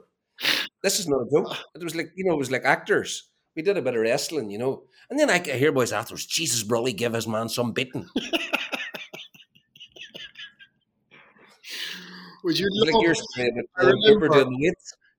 This 0.83 0.99
is 1.01 1.09
not 1.09 1.23
a 1.23 1.31
joke. 1.31 1.57
It 1.75 1.83
was 1.83 1.95
like 1.95 2.13
you 2.15 2.25
know, 2.25 2.35
it 2.35 2.39
was 2.39 2.51
like 2.51 2.65
actors. 2.65 3.29
We 3.57 3.63
did 3.63 3.77
a 3.77 3.83
bit 3.83 3.95
of 3.95 4.01
wrestling, 4.01 4.51
you 4.51 4.59
know. 4.59 4.85
And 5.11 5.19
then 5.19 5.31
I 5.31 5.39
hear 5.39 5.73
boys 5.73 5.93
afterwards, 5.93 6.27
Jesus, 6.27 6.65
Brolly, 6.65 6.97
give 6.97 7.13
his 7.13 7.29
man 7.29 7.49
some 7.49 7.73
beating. 7.73 8.09
Would 12.45 12.59
you 12.59 12.69
like 12.85 12.93
love, 12.93 13.03
you're 13.03 13.15
saying, 13.15 13.63
I 13.77 13.85
it, 13.85 13.87
remember. 13.87 14.45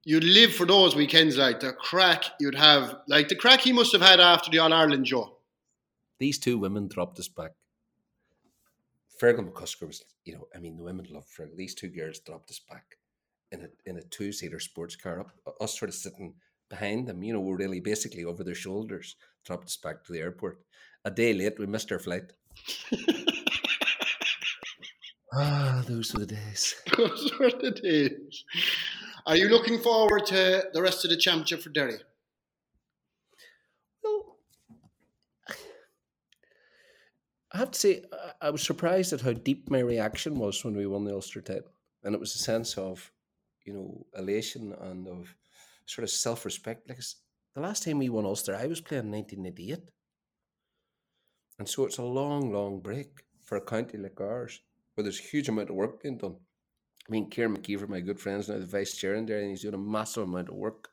Doing 0.06 0.22
the 0.22 0.28
hits. 0.28 0.40
you'd 0.40 0.50
live 0.50 0.54
for 0.54 0.66
those 0.66 0.96
weekends, 0.96 1.38
like 1.38 1.60
the 1.60 1.74
crack 1.74 2.24
you'd 2.40 2.56
have, 2.56 2.98
like 3.08 3.28
the 3.28 3.36
crack 3.36 3.62
he 3.62 3.74
must 3.74 3.92
have 3.94 4.02
had 4.02 4.20
after 4.20 4.52
the 4.52 4.60
All 4.60 4.74
Ireland, 4.74 5.06
Joe. 5.06 5.38
These 6.20 6.40
two 6.40 6.58
women 6.58 6.88
dropped 6.88 7.20
us 7.20 7.28
back. 7.28 7.52
Fergal 9.22 9.50
McCusker 9.50 9.88
was, 9.88 10.04
you 10.26 10.34
know, 10.34 10.48
I 10.56 10.60
mean, 10.60 10.78
the 10.78 10.84
women 10.84 11.08
love 11.10 11.26
Fergal. 11.28 11.56
These 11.56 11.76
two 11.76 11.90
girls 11.90 12.20
dropped 12.20 12.50
us 12.52 12.60
back 12.60 12.98
in 13.52 13.62
a 13.62 13.68
in 13.90 13.98
a 13.98 14.02
two 14.04 14.32
seater 14.32 14.60
sports 14.60 14.96
car. 14.96 15.20
Up 15.22 15.32
us 15.62 15.78
sort 15.78 15.90
of 15.90 15.96
sitting 15.96 16.36
behind 16.70 17.08
them, 17.08 17.24
you 17.24 17.34
know, 17.34 17.40
we're 17.40 17.58
really 17.58 17.80
basically 17.80 18.26
over 18.26 18.44
their 18.44 18.56
shoulders. 18.56 19.16
Dropped 19.46 19.66
us 19.66 19.78
back 19.78 20.04
to 20.04 20.14
the 20.14 20.20
airport. 20.20 20.60
A 21.06 21.12
day 21.12 21.34
late, 21.34 21.60
we 21.60 21.68
missed 21.68 21.92
our 21.92 22.00
flight. 22.00 22.34
ah, 25.34 25.84
those 25.88 26.14
were 26.14 26.22
the 26.22 26.36
days. 26.36 26.76
Those 26.98 27.32
were 27.40 27.52
the 27.52 27.72
days. 27.72 28.46
Are 29.28 29.36
you 29.36 29.50
looking 29.50 29.80
forward 29.80 30.26
to 30.28 30.70
the 30.74 30.82
rest 30.82 31.04
of 31.04 31.10
the 31.10 31.18
championship 31.18 31.62
for 31.62 31.70
Derry? 31.70 31.98
Well, 34.04 34.38
I 37.52 37.58
have 37.58 37.72
to 37.72 37.80
say, 37.80 38.04
I- 38.42 38.50
was 38.52 38.62
surprised 38.62 39.14
at 39.14 39.22
how 39.22 39.34
deep 39.34 39.70
my 39.70 39.80
reaction 39.80 40.38
was 40.38 40.64
when 40.64 40.76
we 40.76 40.86
won 40.86 41.06
the 41.06 41.14
Ulster 41.14 41.42
title. 41.42 41.72
And 42.04 42.14
it 42.14 42.20
was 42.20 42.36
a 42.36 42.40
sense 42.40 42.78
of, 42.78 43.12
you 43.66 43.74
know, 43.74 44.06
elation 44.16 44.74
and 44.74 45.08
of 45.08 45.36
sort 45.88 46.04
of 46.04 46.10
self 46.12 46.46
respect. 46.46 46.88
Because 46.88 47.16
the 47.56 47.62
last 47.62 47.84
time 47.84 47.98
we 48.00 48.10
won 48.10 48.26
Ulster, 48.26 48.56
I 48.56 48.68
was 48.68 48.82
playing 48.82 49.06
in 49.06 49.12
1988. 49.12 49.90
And 51.58 51.68
so 51.68 51.86
it's 51.86 51.98
a 51.98 52.04
long, 52.04 52.52
long 52.52 52.80
break 52.82 53.24
for 53.42 53.56
a 53.56 53.62
county 53.62 53.98
like 53.98 54.20
ours, 54.22 54.62
where 54.94 55.04
there's 55.04 55.20
a 55.20 55.24
huge 55.24 55.48
amount 55.50 55.70
of 55.70 55.76
work 55.76 56.02
being 56.04 56.18
done. 56.18 56.38
I 57.08 57.12
mean, 57.12 57.30
Kieran 57.30 57.56
McKeever, 57.56 57.88
my 57.88 58.00
good 58.00 58.20
friend, 58.20 58.40
is 58.40 58.50
now 58.50 58.58
the 58.58 58.66
vice 58.66 58.96
chair 58.96 59.14
in 59.14 59.26
there, 59.26 59.40
and 59.40 59.52
he's 59.52 59.62
doing 59.62 59.76
a 59.76 59.78
massive 59.78 60.24
amount 60.24 60.50
of 60.50 60.56
work. 60.56 60.90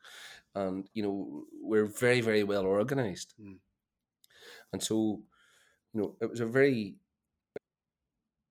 And, 0.53 0.87
you 0.93 1.01
know, 1.01 1.45
we're 1.59 1.85
very, 1.85 2.21
very 2.21 2.43
well 2.43 2.65
organised. 2.65 3.33
Mm. 3.41 3.57
And 4.71 4.83
so, 4.83 5.21
you 5.93 6.01
know, 6.01 6.15
it 6.21 6.29
was 6.29 6.39
a 6.39 6.45
very, 6.45 6.97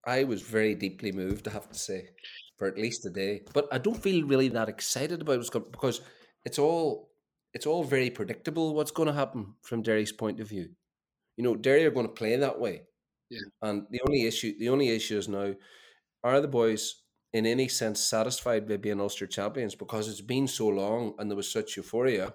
I 0.04 0.24
was 0.24 0.42
very 0.42 0.74
deeply 0.74 1.12
moved, 1.12 1.46
I 1.46 1.52
have 1.52 1.70
to 1.70 1.78
say, 1.78 2.08
for 2.58 2.66
at 2.66 2.76
least 2.76 3.06
a 3.06 3.10
day. 3.10 3.42
But 3.52 3.68
I 3.70 3.78
don't 3.78 4.02
feel 4.02 4.26
really 4.26 4.48
that 4.48 4.68
excited 4.68 5.20
about 5.20 5.40
it 5.40 5.70
because 5.70 6.00
it's 6.44 6.58
all, 6.58 7.10
it's 7.54 7.66
all 7.66 7.84
very 7.84 8.10
predictable 8.10 8.74
what's 8.74 8.90
going 8.90 9.08
to 9.08 9.14
happen 9.14 9.54
from 9.62 9.82
Derry's 9.82 10.10
point 10.10 10.40
of 10.40 10.48
view. 10.48 10.70
You 11.36 11.44
know, 11.44 11.54
Derry 11.54 11.84
are 11.84 11.92
going 11.92 12.06
to 12.06 12.12
play 12.12 12.34
that 12.36 12.58
way. 12.58 12.82
Yeah. 13.30 13.38
And 13.62 13.86
the 13.90 14.00
only 14.06 14.26
issue, 14.26 14.58
the 14.58 14.70
only 14.70 14.88
issue 14.88 15.18
is 15.18 15.28
now, 15.28 15.54
are 16.24 16.40
the 16.40 16.48
boys 16.48 17.01
in 17.32 17.46
any 17.46 17.68
sense 17.68 18.00
satisfied 18.00 18.68
by 18.68 18.76
being 18.76 19.00
Ulster 19.00 19.26
champions 19.26 19.74
because 19.74 20.08
it's 20.08 20.20
been 20.20 20.46
so 20.46 20.68
long 20.68 21.14
and 21.18 21.30
there 21.30 21.36
was 21.36 21.50
such 21.50 21.76
euphoria, 21.76 22.34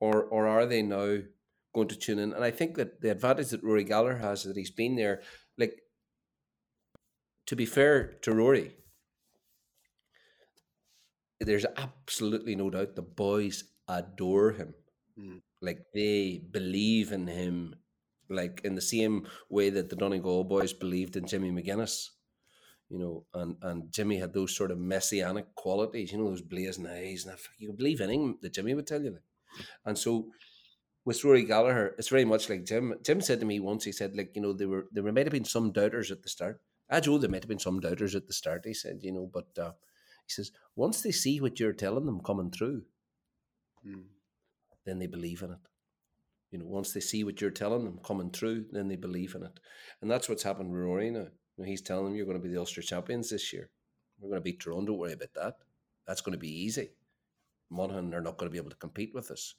or 0.00 0.22
or 0.22 0.46
are 0.46 0.66
they 0.66 0.82
now 0.82 1.18
going 1.74 1.88
to 1.88 1.96
tune 1.96 2.18
in? 2.18 2.32
And 2.32 2.44
I 2.44 2.50
think 2.50 2.76
that 2.76 3.00
the 3.00 3.10
advantage 3.10 3.50
that 3.50 3.64
Rory 3.64 3.84
Gallagher 3.84 4.18
has 4.18 4.40
is 4.40 4.46
that 4.46 4.56
he's 4.56 4.70
been 4.70 4.96
there. 4.96 5.22
Like, 5.58 5.80
to 7.46 7.56
be 7.56 7.66
fair 7.66 8.14
to 8.22 8.32
Rory, 8.32 8.76
there's 11.40 11.66
absolutely 11.76 12.54
no 12.54 12.70
doubt 12.70 12.94
the 12.94 13.02
boys 13.02 13.64
adore 13.88 14.52
him. 14.52 14.74
Mm. 15.18 15.40
Like 15.60 15.86
they 15.92 16.40
believe 16.50 17.12
in 17.12 17.26
him, 17.26 17.74
like 18.30 18.60
in 18.64 18.76
the 18.76 18.80
same 18.80 19.26
way 19.50 19.70
that 19.70 19.90
the 19.90 19.96
Donegal 19.96 20.44
boys 20.44 20.72
believed 20.72 21.16
in 21.16 21.26
Jimmy 21.26 21.50
McGuinness 21.50 22.10
you 22.92 22.98
know, 22.98 23.24
and 23.34 23.56
and 23.62 23.90
Jimmy 23.96 24.18
had 24.18 24.34
those 24.34 24.54
sort 24.54 24.70
of 24.70 24.78
messianic 24.78 25.54
qualities, 25.54 26.12
you 26.12 26.18
know, 26.18 26.30
those 26.30 26.42
blazing 26.42 26.86
eyes, 26.86 27.24
and 27.26 27.36
you 27.58 27.68
could 27.68 27.78
believe 27.78 28.00
anything 28.00 28.38
that 28.42 28.54
Jimmy 28.54 28.74
would 28.74 28.86
tell 28.86 29.02
you. 29.02 29.12
Like. 29.12 29.22
And 29.86 29.98
so 29.98 30.28
with 31.04 31.24
Rory 31.24 31.44
Gallagher, 31.44 31.94
it's 31.98 32.08
very 32.08 32.24
much 32.24 32.48
like 32.50 32.64
Jim. 32.64 32.94
Jim 33.02 33.20
said 33.20 33.40
to 33.40 33.46
me 33.46 33.58
once, 33.60 33.84
he 33.84 33.92
said, 33.92 34.16
like, 34.16 34.36
you 34.36 34.42
know, 34.42 34.52
there 34.52 34.68
were 34.68 34.86
there 34.92 35.10
might 35.12 35.26
have 35.26 35.32
been 35.38 35.44
some 35.56 35.72
doubters 35.72 36.10
at 36.10 36.22
the 36.22 36.28
start. 36.28 36.60
I 36.90 37.00
Joe, 37.00 37.18
there 37.18 37.30
might 37.30 37.42
have 37.44 37.48
been 37.48 37.58
some 37.58 37.80
doubters 37.80 38.14
at 38.14 38.26
the 38.26 38.34
start, 38.34 38.66
he 38.66 38.74
said, 38.74 39.00
you 39.02 39.12
know, 39.12 39.28
but 39.32 39.48
uh, 39.58 39.72
he 40.26 40.30
says, 40.30 40.52
once 40.76 41.02
they 41.02 41.12
see 41.12 41.40
what 41.40 41.58
you're 41.58 41.72
telling 41.72 42.06
them 42.06 42.20
coming 42.20 42.50
through, 42.50 42.82
Mm. 43.86 44.04
then 44.84 44.98
they 45.00 45.08
believe 45.08 45.42
in 45.42 45.50
it. 45.50 45.58
You 46.52 46.58
know, 46.58 46.66
once 46.66 46.92
they 46.92 47.00
see 47.00 47.24
what 47.24 47.40
you're 47.40 47.50
telling 47.50 47.84
them 47.84 47.98
coming 48.04 48.30
through, 48.30 48.66
then 48.70 48.88
they 48.88 48.96
believe 48.96 49.34
in 49.34 49.42
it. 49.42 49.58
And 50.00 50.10
that's 50.10 50.28
what's 50.28 50.42
happened 50.44 50.70
with 50.70 50.80
Rory 50.80 51.10
now. 51.10 51.28
Know, 51.58 51.64
he's 51.64 51.82
telling 51.82 52.06
them 52.06 52.14
you're 52.14 52.26
going 52.26 52.40
to 52.40 52.42
be 52.42 52.52
the 52.52 52.60
Ulster 52.60 52.82
champions 52.82 53.30
this 53.30 53.52
year. 53.52 53.70
We're 54.20 54.30
going 54.30 54.40
to 54.40 54.44
beat 54.44 54.60
Tyrone. 54.60 54.84
Don't 54.84 54.98
worry 54.98 55.12
about 55.12 55.34
that. 55.34 55.56
That's 56.06 56.20
going 56.20 56.32
to 56.32 56.38
be 56.38 56.62
easy. 56.64 56.90
Monaghan 57.70 58.14
are 58.14 58.20
not 58.20 58.36
going 58.36 58.48
to 58.48 58.52
be 58.52 58.58
able 58.58 58.70
to 58.70 58.76
compete 58.76 59.14
with 59.14 59.30
us. 59.30 59.54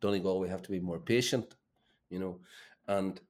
Donegal, 0.00 0.40
we 0.40 0.48
have 0.48 0.62
to 0.62 0.70
be 0.70 0.80
more 0.80 0.98
patient, 0.98 1.54
you 2.08 2.18
know, 2.18 2.40
and 2.88 3.20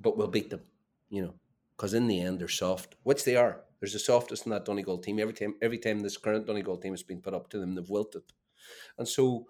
but 0.00 0.16
we'll 0.16 0.28
beat 0.28 0.50
them, 0.50 0.62
you 1.10 1.22
know, 1.22 1.34
because 1.76 1.94
in 1.94 2.06
the 2.06 2.20
end 2.20 2.38
they're 2.38 2.48
soft, 2.48 2.94
which 3.02 3.24
they 3.24 3.36
are. 3.36 3.62
There's 3.80 3.92
the 3.92 3.98
softest 3.98 4.46
in 4.46 4.52
that 4.52 4.64
Donegal 4.64 4.98
team. 4.98 5.18
Every 5.18 5.32
time, 5.32 5.54
every 5.62 5.78
time 5.78 6.00
this 6.00 6.16
current 6.16 6.46
Donegal 6.46 6.78
team 6.78 6.92
has 6.92 7.02
been 7.02 7.20
put 7.20 7.34
up 7.34 7.48
to 7.50 7.58
them, 7.58 7.74
they've 7.74 7.88
wilted. 7.88 8.22
And 8.98 9.08
so, 9.08 9.46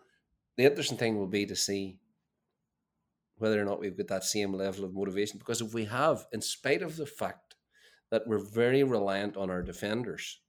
the 0.56 0.64
interesting 0.64 0.98
thing 0.98 1.18
will 1.18 1.26
be 1.26 1.46
to 1.46 1.56
see 1.56 1.98
whether 3.36 3.60
or 3.60 3.64
not 3.64 3.80
we've 3.80 3.96
got 3.96 4.08
that 4.08 4.24
same 4.24 4.52
level 4.52 4.84
of 4.84 4.94
motivation. 4.94 5.38
Because 5.38 5.60
if 5.60 5.74
we 5.74 5.86
have, 5.86 6.26
in 6.32 6.42
spite 6.42 6.82
of 6.82 6.96
the 6.96 7.06
fact 7.06 7.49
that 8.10 8.26
we're 8.26 8.44
very 8.44 8.82
reliant 8.82 9.36
on 9.36 9.50
our 9.50 9.62
defenders 9.62 10.40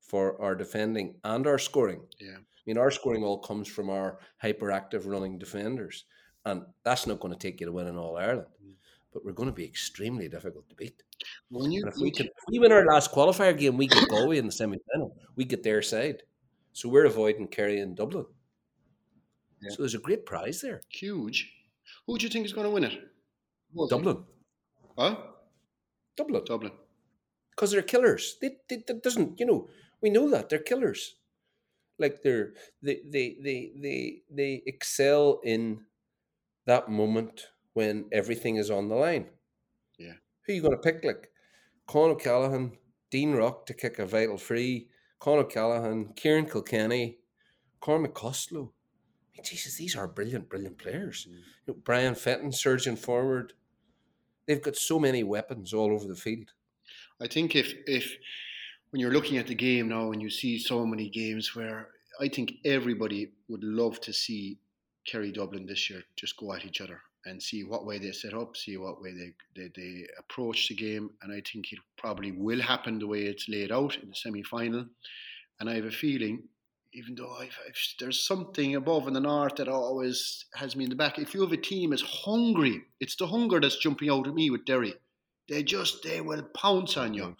for 0.00 0.40
our 0.42 0.54
defending 0.54 1.14
and 1.24 1.46
our 1.46 1.58
scoring. 1.58 2.00
Yeah. 2.20 2.36
I 2.38 2.62
mean, 2.66 2.78
our 2.78 2.90
scoring 2.90 3.24
all 3.24 3.38
comes 3.38 3.68
from 3.68 3.88
our 3.90 4.18
hyperactive 4.42 5.06
running 5.06 5.38
defenders, 5.38 6.04
and 6.44 6.62
that's 6.82 7.06
not 7.06 7.20
going 7.20 7.32
to 7.32 7.38
take 7.38 7.60
you 7.60 7.66
to 7.66 7.72
win 7.72 7.86
in 7.86 7.96
All 7.96 8.16
Ireland. 8.16 8.48
Mm. 8.64 8.72
But 9.12 9.24
we're 9.24 9.32
going 9.32 9.48
to 9.48 9.54
be 9.54 9.64
extremely 9.64 10.28
difficult 10.28 10.68
to 10.68 10.74
beat. 10.74 11.02
When 11.50 11.70
you, 11.70 11.84
if 11.86 11.96
we 11.96 12.10
can, 12.10 12.26
if 12.26 12.44
we 12.50 12.58
win 12.58 12.72
our 12.72 12.84
last 12.84 13.12
qualifier 13.12 13.56
game, 13.56 13.76
we 13.76 13.86
get 13.86 14.08
Galway 14.08 14.38
in 14.38 14.46
the 14.46 14.52
semi 14.52 14.76
final. 14.92 15.16
We 15.34 15.44
get 15.44 15.62
their 15.62 15.80
side, 15.80 16.22
so 16.72 16.88
we're 16.88 17.06
avoiding 17.06 17.48
Kerry 17.48 17.80
and 17.80 17.96
Dublin. 17.96 18.26
Yeah. 19.62 19.70
So 19.70 19.76
there's 19.82 19.94
a 19.94 19.98
great 19.98 20.26
prize 20.26 20.60
there. 20.60 20.82
huge, 20.90 21.50
who 22.06 22.18
do 22.18 22.24
you 22.26 22.30
think 22.30 22.44
is 22.44 22.52
going 22.52 22.66
to 22.66 22.70
win 22.70 22.84
it? 22.84 22.92
It? 22.92 23.90
Dublin, 23.90 24.24
Huh? 24.96 25.16
Dublin, 26.16 26.42
Dublin. 26.44 26.72
Because 27.58 27.72
they're 27.72 27.82
killers. 27.82 28.36
They, 28.40 28.52
they, 28.68 28.84
that 28.86 29.02
doesn't, 29.02 29.40
you 29.40 29.46
know, 29.46 29.68
we 30.00 30.10
know 30.10 30.30
that 30.30 30.48
they're 30.48 30.60
killers. 30.60 31.16
Like 31.98 32.22
they're 32.22 32.52
they 32.80 33.00
they 33.04 33.36
they 33.42 33.72
they 33.74 34.22
they 34.30 34.62
excel 34.64 35.40
in 35.42 35.80
that 36.66 36.88
moment 36.88 37.48
when 37.72 38.04
everything 38.12 38.54
is 38.54 38.70
on 38.70 38.88
the 38.88 38.94
line. 38.94 39.26
Yeah. 39.98 40.12
Who 40.46 40.52
are 40.52 40.54
you 40.54 40.62
going 40.62 40.76
to 40.76 40.78
pick? 40.78 41.02
Like 41.02 41.30
Con 41.88 42.10
O'Callaghan, 42.10 42.78
Dean 43.10 43.32
Rock 43.32 43.66
to 43.66 43.74
kick 43.74 43.98
a 43.98 44.06
vital 44.06 44.38
free, 44.38 44.86
Con 45.18 45.40
O'Callaghan, 45.40 46.12
Ciarán 46.14 46.48
Kilkenny, 46.48 47.18
Cormac 47.80 48.14
Costello. 48.14 48.72
I 49.24 49.26
mean, 49.34 49.44
Jesus, 49.44 49.76
these 49.76 49.96
are 49.96 50.06
brilliant, 50.06 50.48
brilliant 50.48 50.78
players. 50.78 51.26
Mm. 51.28 51.32
You 51.32 51.74
know, 51.74 51.80
Brian 51.84 52.14
Fenton 52.14 52.52
surging 52.52 52.94
forward. 52.94 53.54
They've 54.46 54.62
got 54.62 54.76
so 54.76 55.00
many 55.00 55.24
weapons 55.24 55.74
all 55.74 55.92
over 55.92 56.06
the 56.06 56.14
field. 56.14 56.52
I 57.20 57.26
think 57.26 57.56
if 57.56 57.74
if 57.86 58.16
when 58.90 59.00
you're 59.00 59.12
looking 59.12 59.38
at 59.38 59.46
the 59.46 59.54
game 59.54 59.88
now 59.88 60.12
and 60.12 60.22
you 60.22 60.30
see 60.30 60.58
so 60.58 60.86
many 60.86 61.08
games 61.08 61.54
where 61.54 61.88
I 62.20 62.28
think 62.28 62.54
everybody 62.64 63.32
would 63.48 63.62
love 63.62 64.00
to 64.02 64.12
see 64.12 64.58
Kerry 65.06 65.32
Dublin 65.32 65.66
this 65.66 65.88
year 65.90 66.02
just 66.16 66.36
go 66.36 66.52
at 66.52 66.64
each 66.64 66.80
other 66.80 67.00
and 67.26 67.42
see 67.42 67.64
what 67.64 67.84
way 67.84 67.98
they 67.98 68.12
set 68.12 68.34
up, 68.34 68.56
see 68.56 68.76
what 68.76 69.02
way 69.02 69.12
they, 69.12 69.32
they, 69.54 69.70
they 69.76 70.06
approach 70.18 70.68
the 70.68 70.74
game. 70.74 71.10
And 71.22 71.32
I 71.32 71.42
think 71.52 71.72
it 71.72 71.78
probably 71.96 72.32
will 72.32 72.60
happen 72.60 72.98
the 72.98 73.06
way 73.06 73.22
it's 73.24 73.48
laid 73.48 73.70
out 73.70 73.96
in 74.02 74.08
the 74.08 74.14
semi 74.14 74.42
final. 74.42 74.86
And 75.60 75.68
I 75.68 75.74
have 75.74 75.84
a 75.84 75.90
feeling 75.90 76.44
even 76.94 77.14
though 77.14 77.34
I've, 77.38 77.56
I've, 77.66 77.76
there's 78.00 78.26
something 78.26 78.74
above 78.74 79.06
in 79.06 79.14
the 79.14 79.20
north 79.20 79.56
that 79.56 79.68
always 79.68 80.46
has 80.54 80.74
me 80.74 80.84
in 80.84 80.90
the 80.90 80.96
back. 80.96 81.18
If 81.18 81.34
you 81.34 81.42
have 81.42 81.52
a 81.52 81.56
team 81.56 81.92
as 81.92 82.00
hungry, 82.00 82.82
it's 83.00 83.16
the 83.16 83.26
hunger 83.26 83.60
that's 83.60 83.76
jumping 83.76 84.10
out 84.10 84.26
at 84.26 84.34
me 84.34 84.50
with 84.50 84.64
Derry. 84.64 84.94
They 85.48 85.62
just 85.62 86.02
they 86.02 86.20
will 86.20 86.42
pounce 86.54 86.96
on 86.96 87.14
you. 87.14 87.36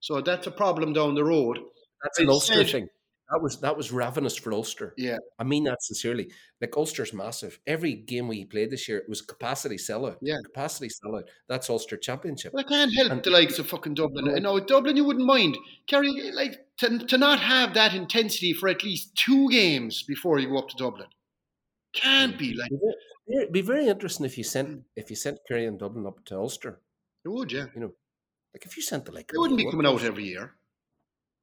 So 0.00 0.20
that's 0.20 0.46
a 0.46 0.50
problem 0.50 0.92
down 0.92 1.14
the 1.14 1.24
road. 1.24 1.58
That's 2.02 2.18
an 2.20 2.28
Ulster 2.28 2.64
thing. 2.64 2.88
That 3.30 3.42
was 3.42 3.58
that 3.60 3.76
was 3.76 3.90
ravenous 3.90 4.36
for 4.36 4.52
Ulster. 4.52 4.94
Yeah, 4.96 5.18
I 5.36 5.42
mean 5.42 5.64
that 5.64 5.82
sincerely. 5.82 6.30
Like 6.60 6.76
Ulster's 6.76 7.12
massive. 7.12 7.58
Every 7.66 7.94
game 7.94 8.28
we 8.28 8.44
played 8.44 8.70
this 8.70 8.88
year 8.88 8.98
it 8.98 9.08
was 9.08 9.20
capacity 9.20 9.76
sellout. 9.76 10.16
Yeah, 10.22 10.36
capacity 10.44 10.88
sellout. 10.88 11.24
That's 11.48 11.68
Ulster 11.68 11.96
Championship. 11.96 12.52
Well, 12.52 12.64
I 12.64 12.68
can't 12.68 12.94
help 12.94 13.10
and, 13.10 13.22
the 13.24 13.30
likes 13.30 13.58
of 13.58 13.68
fucking 13.68 13.94
Dublin. 13.94 14.26
You 14.26 14.40
know, 14.40 14.60
Dublin, 14.60 14.96
you 14.96 15.04
wouldn't 15.04 15.26
mind 15.26 15.58
Kerry 15.88 16.30
like 16.32 16.56
to, 16.78 16.98
to 16.98 17.18
not 17.18 17.40
have 17.40 17.74
that 17.74 17.94
intensity 17.94 18.52
for 18.52 18.68
at 18.68 18.84
least 18.84 19.16
two 19.16 19.50
games 19.50 20.04
before 20.04 20.38
you 20.38 20.50
go 20.50 20.58
up 20.58 20.68
to 20.68 20.76
Dublin. 20.76 21.08
Can't 21.94 22.38
be 22.38 22.54
like. 22.54 22.70
It'd 23.26 23.52
be 23.52 23.62
very 23.62 23.88
interesting 23.88 24.24
if 24.24 24.38
you 24.38 24.44
sent 24.44 24.82
if 24.94 25.10
you 25.10 25.16
sent 25.16 25.40
Kerry 25.48 25.66
and 25.66 25.80
Dublin 25.80 26.06
up 26.06 26.24
to 26.26 26.36
Ulster. 26.36 26.80
It 27.26 27.32
would, 27.32 27.50
yeah. 27.50 27.66
You 27.74 27.80
know, 27.80 27.92
like 28.54 28.64
if 28.64 28.76
you 28.76 28.84
sent 28.84 29.04
the 29.04 29.10
like, 29.10 29.32
it 29.34 29.36
wouldn't 29.36 29.58
be 29.58 29.68
coming 29.68 29.84
out 29.84 30.04
every 30.04 30.22
year 30.22 30.54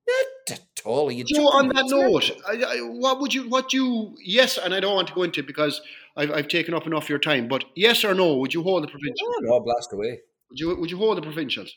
Not 0.08 0.52
at 0.52 0.82
all. 0.86 1.12
You 1.12 1.26
so 1.28 1.42
on 1.42 1.68
that 1.76 1.88
note, 1.88 2.32
I, 2.48 2.78
I, 2.78 2.78
what 2.80 3.20
would 3.20 3.34
you, 3.34 3.50
what 3.50 3.74
you, 3.74 4.16
yes, 4.24 4.58
and 4.58 4.74
I 4.74 4.80
don't 4.80 4.96
want 4.96 5.10
to 5.10 5.14
go 5.14 5.24
into 5.24 5.42
it 5.42 5.48
because 5.48 5.82
I've, 6.16 6.32
I've 6.32 6.48
taken 6.48 6.74
up 6.74 6.88
enough 6.88 7.04
of 7.04 7.10
your 7.10 7.20
time, 7.20 7.50
but 7.50 7.66
yes 7.76 8.06
or 8.06 8.14
no, 8.14 8.38
would 8.38 8.54
you 8.54 8.64
hold 8.64 8.84
the 8.84 8.88
provincials? 8.88 9.30
Oh, 9.36 9.40
no, 9.42 9.60
blast 9.60 9.92
away. 9.92 10.22
Would 10.50 10.60
you, 10.62 10.76
would 10.80 10.90
you 10.90 10.98
hold 10.98 11.18
the 11.18 11.22
provincials? 11.22 11.76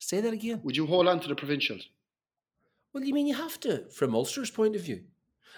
Say 0.00 0.20
that 0.20 0.32
again. 0.32 0.62
Would 0.64 0.76
you 0.76 0.86
hold 0.86 1.06
on 1.06 1.20
to 1.20 1.28
the 1.28 1.36
provincials? 1.36 1.88
Well, 2.92 3.04
you 3.04 3.14
mean 3.14 3.28
you 3.28 3.36
have 3.36 3.60
to, 3.60 3.88
from 3.90 4.16
Ulster's 4.16 4.50
point 4.50 4.74
of 4.74 4.82
view. 4.82 5.04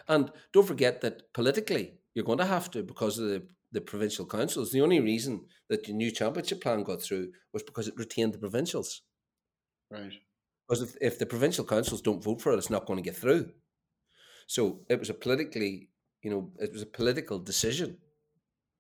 And 0.07 0.31
don't 0.53 0.67
forget 0.67 1.01
that 1.01 1.33
politically, 1.33 1.95
you're 2.13 2.27
going 2.27 2.39
to 2.39 2.45
have 2.45 2.71
to 2.73 2.83
because 2.83 3.19
of 3.19 3.29
the, 3.29 3.43
the 3.73 3.81
provincial 3.81 4.27
councils. 4.27 4.73
The 4.73 4.81
only 4.81 5.01
reason 5.01 5.45
that 5.69 5.85
the 5.85 5.93
new 5.93 6.11
championship 6.11 6.63
plan 6.63 6.83
got 6.83 7.03
through 7.03 7.33
was 7.53 7.63
because 7.63 7.89
it 7.89 7.97
retained 7.97 8.33
the 8.33 8.39
provincials. 8.39 9.03
Right. 9.91 10.13
Because 10.67 10.83
if, 10.83 10.97
if 11.01 11.19
the 11.19 11.27
provincial 11.27 11.65
councils 11.65 12.03
don't 12.03 12.23
vote 12.23 12.41
for 12.41 12.53
it, 12.53 12.59
it's 12.59 12.71
not 12.71 12.87
going 12.87 12.99
to 12.99 13.03
get 13.03 13.17
through. 13.17 13.51
So 14.47 14.81
it 14.89 14.99
was 14.99 15.11
a 15.11 15.15
politically, 15.15 15.89
you 16.23 16.31
know, 16.31 16.51
it 16.59 16.73
was 16.73 16.83
a 16.83 16.87
political 16.87 17.39
decision. 17.39 17.99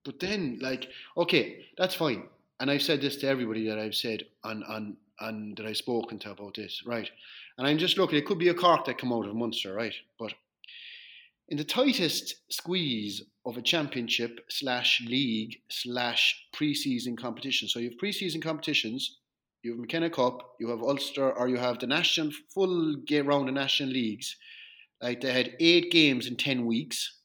But 0.05 0.21
then, 0.21 0.59
like, 0.61 0.89
okay, 1.17 1.67
that's 1.77 1.95
fine. 1.95 2.25
And 2.61 2.71
I've 2.71 2.83
said 2.83 3.01
this 3.01 3.17
to 3.17 3.29
everybody 3.29 3.69
that 3.69 3.79
I've 3.79 3.95
said 3.95 4.25
on, 4.45 4.63
on, 4.65 4.97
and 5.21 5.57
that 5.57 5.67
I've 5.67 5.77
spoken 5.77 6.19
to 6.21 6.31
about 6.31 6.55
this, 6.55 6.83
right? 6.87 7.09
And 7.57 7.67
I'm 7.67 7.79
just 7.79 7.99
looking, 7.99 8.19
it 8.19 8.27
could 8.27 8.39
be 8.39 8.49
a 8.49 8.55
Cork 8.55 8.87
that 8.87 8.99
come 8.99 9.13
out 9.13 9.27
of 9.27 9.35
Munster, 9.35 9.75
right? 9.75 9.95
But 10.19 10.33
in 11.49 11.57
the 11.57 11.65
tightest 11.65 12.37
squeeze 12.51 13.23
of 13.49 13.57
a 13.57 13.63
championship 13.63 14.41
slash 14.49 15.03
league 15.07 15.57
slash 15.71 16.37
preseason 16.55 17.17
competition. 17.19 17.67
So 17.67 17.81
you 17.81 17.91
have 17.91 17.99
preseason 17.99 18.43
competitions 18.43 19.19
you 19.63 19.73
have 19.73 19.81
McKenna 19.81 20.09
Cup, 20.09 20.55
you 20.61 20.69
have 20.69 20.83
Ulster, 20.83 21.33
or 21.33 21.49
you 21.49 21.57
have 21.57 21.79
the 21.79 21.87
national 21.87 22.31
full 22.55 22.95
game 22.95 23.27
round 23.27 23.49
of 23.49 23.55
national 23.55 23.91
leagues. 23.91 24.37
Like 25.03 25.21
they 25.21 25.33
had 25.33 25.57
eight 25.59 25.91
games 25.91 26.27
in 26.27 26.37
ten 26.37 26.65
weeks, 26.65 27.19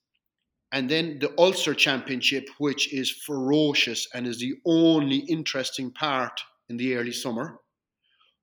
and 0.71 0.89
then 0.89 1.19
the 1.19 1.33
Ulster 1.37 1.75
Championship, 1.75 2.49
which 2.57 2.91
is 2.91 3.11
ferocious 3.11 4.07
and 4.13 4.25
is 4.25 4.39
the 4.39 4.55
only 4.65 5.17
interesting 5.17 5.91
part 5.91 6.41
in 6.69 6.77
the 6.77 6.95
early 6.95 7.11
summer. 7.11 7.59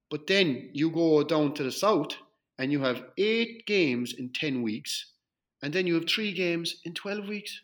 But 0.09 0.26
then 0.26 0.70
you 0.72 0.91
go 0.91 1.24
down 1.24 1.55
to 1.55 1.64
the 1.64 1.72
south, 1.72 2.14
and 2.59 2.70
you 2.70 2.81
have 2.81 3.05
eight 3.18 3.66
games 3.66 4.14
in 4.16 4.33
ten 4.33 4.62
weeks, 4.62 5.14
and 5.62 5.72
then 5.72 5.87
you 5.87 5.95
have 5.95 6.09
three 6.09 6.33
games 6.33 6.76
in 6.85 6.95
twelve 6.95 7.26
weeks. 7.26 7.61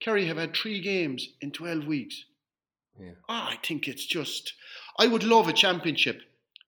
Kerry 0.00 0.26
have 0.26 0.36
had 0.36 0.54
three 0.54 0.80
games 0.80 1.28
in 1.40 1.50
twelve 1.50 1.86
weeks. 1.86 2.24
Yeah. 2.98 3.12
Oh, 3.28 3.48
I 3.52 3.58
think 3.62 3.88
it's 3.88 4.04
just. 4.04 4.54
I 4.98 5.06
would 5.06 5.24
love 5.24 5.48
a 5.48 5.52
championship 5.52 6.20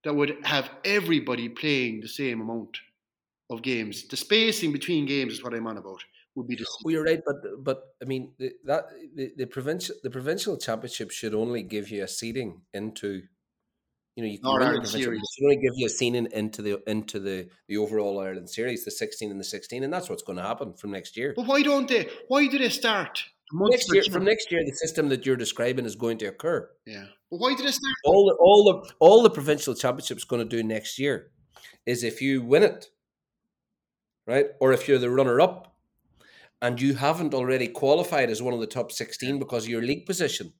that 0.05 0.15
would 0.15 0.37
have 0.45 0.71
everybody 0.85 1.49
playing 1.49 2.01
the 2.01 2.09
same 2.09 2.41
amount 2.41 2.79
of 3.51 3.63
games. 3.63 4.07
The 4.09 4.17
spacing 4.17 4.73
between 4.73 5.07
games 5.07 5.35
is 5.35 5.45
what 5.45 5.55
I'm 5.55 5.67
on 5.67 5.77
about. 5.77 6.03
Would 6.37 6.47
be 6.47 6.57
the. 6.57 6.67
Well, 6.85 6.93
you're 6.93 7.05
right, 7.05 7.21
but 7.25 7.65
but 7.65 7.95
I 8.01 8.05
mean 8.05 8.33
the, 8.39 8.53
that 8.65 8.85
the, 9.15 9.33
the 9.37 9.47
provincial 9.47 9.97
the 10.03 10.11
provincial 10.11 10.57
championship 10.57 11.11
should 11.11 11.35
only 11.35 11.63
give 11.63 11.91
you 11.91 12.05
a 12.05 12.09
seeding 12.09 12.63
into. 12.73 13.23
You 14.21 14.27
know, 14.27 14.33
you 14.33 14.39
can 14.39 14.63
Ireland 14.63 14.87
series. 14.87 15.21
should 15.35 15.45
only 15.45 15.57
give 15.57 15.73
you 15.77 15.87
a 15.87 15.89
seeding 15.89 16.29
into 16.33 16.61
the 16.61 16.79
into 16.87 17.19
the 17.19 17.49
the 17.69 17.79
overall 17.79 18.21
Ireland 18.21 18.51
series, 18.51 18.85
the 18.85 18.91
sixteen 18.91 19.31
and 19.31 19.41
the 19.41 19.45
sixteen, 19.45 19.83
and 19.83 19.91
that's 19.91 20.11
what's 20.11 20.23
going 20.23 20.37
to 20.37 20.43
happen 20.43 20.75
from 20.75 20.91
next 20.91 21.17
year. 21.17 21.33
But 21.35 21.47
why 21.47 21.63
don't 21.63 21.89
they? 21.89 22.07
Why 22.29 22.47
do 22.47 22.59
they 22.59 22.69
start 22.69 23.25
next 23.51 23.91
year, 23.95 24.03
from 24.13 24.25
next 24.25 24.53
year, 24.53 24.61
the 24.63 24.73
system 24.73 25.09
that 25.09 25.25
you're 25.25 25.37
describing 25.37 25.87
is 25.87 25.97
going 25.97 26.19
to 26.19 26.27
occur. 26.27 26.69
Yeah. 26.85 27.07
But 27.31 27.41
why 27.41 27.55
did 27.55 27.65
it 27.65 27.73
start? 27.73 27.95
All 28.05 28.27
the, 28.27 28.37
all 28.39 28.65
the 28.65 28.95
all 28.99 29.23
the 29.23 29.31
provincial 29.31 29.75
championships 29.75 30.25
going 30.25 30.47
to 30.47 30.57
do 30.57 30.63
next 30.63 30.99
year 30.99 31.31
is 31.87 32.05
if 32.05 32.21
you 32.21 32.43
win 32.43 32.63
it, 32.63 32.89
right, 34.27 34.49
or 34.61 34.75
if 34.75 34.87
you're 34.87 34.99
the 34.99 35.11
runner 35.11 35.41
up, 35.41 35.77
and 36.61 36.79
you 36.79 36.93
haven't 36.95 37.33
already 37.33 37.69
qualified 37.69 38.29
as 38.29 38.43
one 38.43 38.53
of 38.53 38.61
the 38.61 38.67
top 38.67 38.93
sixteen 38.93 39.39
because 39.39 39.65
of 39.65 39.71
your 39.71 39.83
league 39.83 40.05
position, 40.05 40.53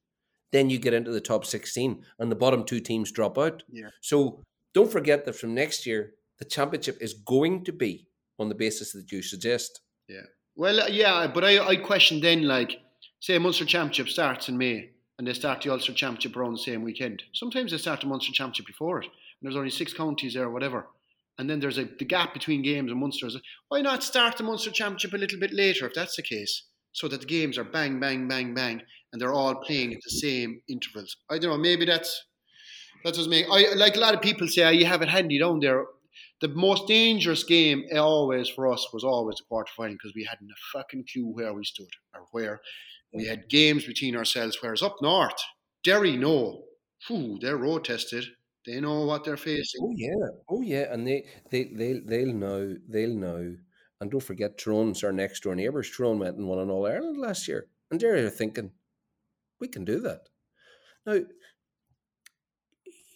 then 0.53 0.71
you 0.71 0.79
get 0.79 0.95
into 0.95 1.11
the 1.11 1.21
top 1.21 1.45
sixteen, 1.45 2.05
and 2.19 2.31
the 2.31 2.37
bottom 2.37 2.65
two 2.65 2.81
teams 2.81 3.13
drop 3.13 3.39
out. 3.39 3.63
Yeah. 3.71 3.91
So 4.01 4.43
don't 4.75 4.91
forget 4.91 5.25
that 5.25 5.37
from 5.37 5.55
next 5.55 5.87
year, 5.87 6.15
the 6.39 6.45
championship 6.45 6.99
is 7.01 7.15
going 7.15 7.65
to 7.65 7.73
be 7.73 8.07
on 8.39 8.49
the 8.49 8.55
basis 8.55 8.93
that 8.93 9.11
you 9.13 9.23
suggest. 9.23 9.81
Yeah. 10.09 10.23
Well, 10.57 10.81
uh, 10.81 10.89
yeah, 10.89 11.27
but 11.33 11.45
I, 11.45 11.59
I 11.65 11.77
question 11.77 12.21
then, 12.21 12.43
like, 12.43 12.79
say 13.21 13.39
Munster 13.39 13.65
Championship 13.65 14.09
starts 14.09 14.49
in 14.49 14.59
May 14.59 14.91
and 15.19 15.27
they 15.27 15.33
start 15.35 15.61
the 15.61 15.71
Ulster 15.71 15.93
Championship 15.93 16.37
around 16.37 16.53
the 16.53 16.59
same 16.59 16.83
weekend. 16.83 17.23
Sometimes 17.35 17.71
they 17.71 17.79
start 17.79 18.01
the 18.01 18.07
Munster 18.07 18.33
Championship 18.33 18.67
before 18.67 19.01
it, 19.01 19.05
and 19.07 19.13
there's 19.43 19.57
only 19.57 19.71
six 19.71 19.93
counties 19.93 20.35
there 20.35 20.45
or 20.45 20.51
whatever. 20.51 20.89
And 21.39 21.49
then 21.49 21.61
there's 21.61 21.79
a 21.79 21.85
the 21.85 22.05
gap 22.05 22.35
between 22.35 22.63
games 22.63 22.91
and 22.91 23.01
Munster. 23.01 23.29
Why 23.69 23.81
not 23.81 24.03
start 24.03 24.37
the 24.37 24.43
Munster 24.43 24.71
Championship 24.71 25.13
a 25.13 25.19
little 25.19 25.39
bit 25.39 25.53
later 25.53 25.87
if 25.87 25.95
that's 25.95 26.17
the 26.17 26.23
case, 26.23 26.65
so 26.93 27.07
that 27.09 27.21
the 27.21 27.27
games 27.27 27.57
are 27.57 27.65
bang, 27.65 28.01
bang, 28.01 28.29
bang, 28.29 28.55
bang, 28.55 28.83
and 29.13 29.21
they're 29.21 29.33
all 29.33 29.55
playing 29.57 29.93
at 29.93 30.01
the 30.05 30.11
same 30.11 30.61
intervals. 30.69 31.17
I 31.29 31.39
don't 31.39 31.51
know. 31.51 31.59
Maybe 31.59 31.85
that's 31.85 32.25
that 33.05 33.15
does 33.15 33.29
make. 33.29 33.47
I 33.51 33.75
like 33.75 33.97
a 33.97 34.01
lot 34.01 34.15
of 34.15 34.23
people 34.23 34.47
say 34.49 34.65
oh, 34.65 34.71
you 34.71 34.87
have 34.87 35.03
it 35.03 35.09
handy 35.09 35.39
down 35.39 35.61
there 35.61 35.85
the 36.41 36.49
most 36.49 36.89
dangerous 36.89 37.45
game 37.45 37.85
always 37.95 38.49
for 38.49 38.73
us 38.73 38.87
was 38.93 39.05
always 39.05 39.37
the 39.37 39.45
quarter 39.49 39.71
final 39.77 39.95
because 39.95 40.15
we 40.15 40.25
hadn't 40.25 40.51
a 40.51 40.79
fucking 40.79 41.05
clue 41.13 41.27
where 41.27 41.53
we 41.53 41.65
stood 41.65 41.91
or 42.15 42.27
where 42.33 42.61
we 43.13 43.27
had 43.27 43.49
games 43.49 43.85
between 43.85 44.17
ourselves. 44.17 44.59
Whereas 44.61 44.83
up 44.83 44.97
north, 45.03 45.41
Derry 45.85 46.17
know, 46.17 46.65
whew, 47.07 47.39
they're 47.41 47.57
road 47.57 47.85
tested. 47.85 48.25
They 48.67 48.81
know 48.81 49.05
what 49.05 49.25
they're 49.25 49.37
facing. 49.37 49.81
Oh 49.83 49.93
yeah, 49.95 50.29
oh 50.49 50.63
yeah, 50.63 50.93
and 50.93 51.07
they 51.07 51.27
they 51.51 51.65
they 51.65 52.01
they'll 52.05 52.35
know 52.35 52.77
they'll 52.89 53.15
know. 53.15 53.57
And 54.01 54.11
don't 54.11 54.21
forget, 54.21 54.57
Tyrone's 54.57 55.05
our 55.05 55.13
next 55.13 55.43
door 55.43 55.55
neighbours. 55.55 55.91
Tyrone 55.91 56.19
went 56.19 56.37
and 56.37 56.49
won 56.49 56.59
an 56.59 56.71
All 56.71 56.87
Ireland 56.87 57.19
last 57.19 57.49
year, 57.49 57.67
and 57.91 58.01
they're 58.01 58.31
thinking, 58.31 58.71
we 59.61 59.69
can 59.69 59.85
do 59.85 60.01
that. 60.01 60.29
Now, 61.07 61.21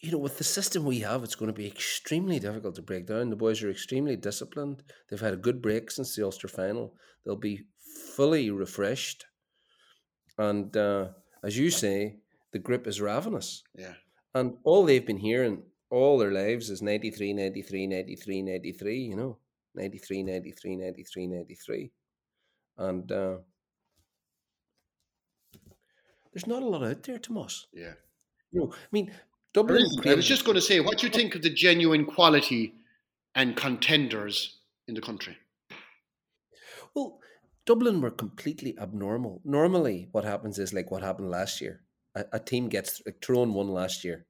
you 0.01 0.11
know, 0.13 0.19
with 0.19 0.37
the 0.37 0.45
system 0.45 0.85
we 0.85 1.01
have, 1.01 1.25
it's 1.25 1.35
going 1.35 1.51
to 1.51 1.59
be 1.59 1.67
extremely 1.67 2.39
difficult 2.39 2.75
to 2.75 2.83
break 2.83 3.07
down. 3.07 3.31
The 3.31 3.37
boys 3.37 3.63
are 3.63 3.71
extremely 3.71 4.17
disciplined. 4.17 4.83
They've 5.09 5.21
had 5.21 5.33
a 5.33 5.39
good 5.39 5.63
break 5.63 5.91
since 5.91 6.15
the 6.15 6.25
Ulster 6.25 6.49
final. 6.49 6.95
They'll 7.25 7.37
be 7.37 7.65
fully 8.15 8.51
refreshed. 8.51 9.25
And 10.37 10.77
uh, 10.77 11.09
as 11.43 11.57
you 11.57 11.71
say, 11.71 12.19
the 12.53 12.59
grip 12.59 12.87
is 12.87 13.01
ravenous. 13.01 13.63
Yeah. 13.75 13.95
And 14.35 14.59
all 14.65 14.85
they've 14.85 15.07
been 15.07 15.19
hearing 15.19 15.63
all 15.91 16.19
their 16.19 16.33
lives 16.33 16.69
is 16.71 16.83
93, 16.83 17.33
93, 17.33 17.87
93, 17.87 18.43
93, 18.43 18.99
you 18.99 19.17
know, 19.17 19.39
93, 19.75 20.23
93, 20.23 20.77
93, 20.77 21.27
93. 21.29 21.93
And 22.77 23.13
uh, 23.13 23.37
there's 26.35 26.47
not 26.47 26.63
a 26.63 26.67
lot 26.67 26.85
out 26.85 27.03
there, 27.05 27.19
Tomas. 27.19 27.69
Yeah. 27.73 27.93
You 28.51 28.61
know, 28.61 28.73
I 28.73 28.87
mean, 28.93 29.13
Dublin. 29.55 29.87
I 30.05 30.15
was 30.15 30.27
just 30.27 30.45
going 30.45 30.57
to 30.57 30.61
say, 30.61 30.81
what 30.81 30.99
do 30.99 31.07
you 31.07 31.13
think 31.13 31.35
of 31.35 31.43
the 31.43 31.51
genuine 31.51 32.05
quality 32.05 32.75
and 33.35 33.57
contenders 33.57 34.59
in 34.89 34.95
the 34.95 35.01
country? 35.01 35.39
Well, 36.95 37.21
Dublin 37.67 38.01
were 38.01 38.11
completely 38.11 38.77
abnormal. 38.79 39.41
Normally, 39.45 40.09
what 40.13 40.25
happens 40.25 40.59
is 40.59 40.75
like 40.75 40.91
what 40.91 41.03
happened 41.03 41.31
last 41.31 41.61
year. 41.61 41.81
A, 42.15 42.25
a 42.35 42.41
team 42.41 42.69
gets 42.69 43.01
like 43.07 43.21
Tyrone 43.21 43.55
won 43.55 43.69
last 43.69 44.05
year, 44.05 44.27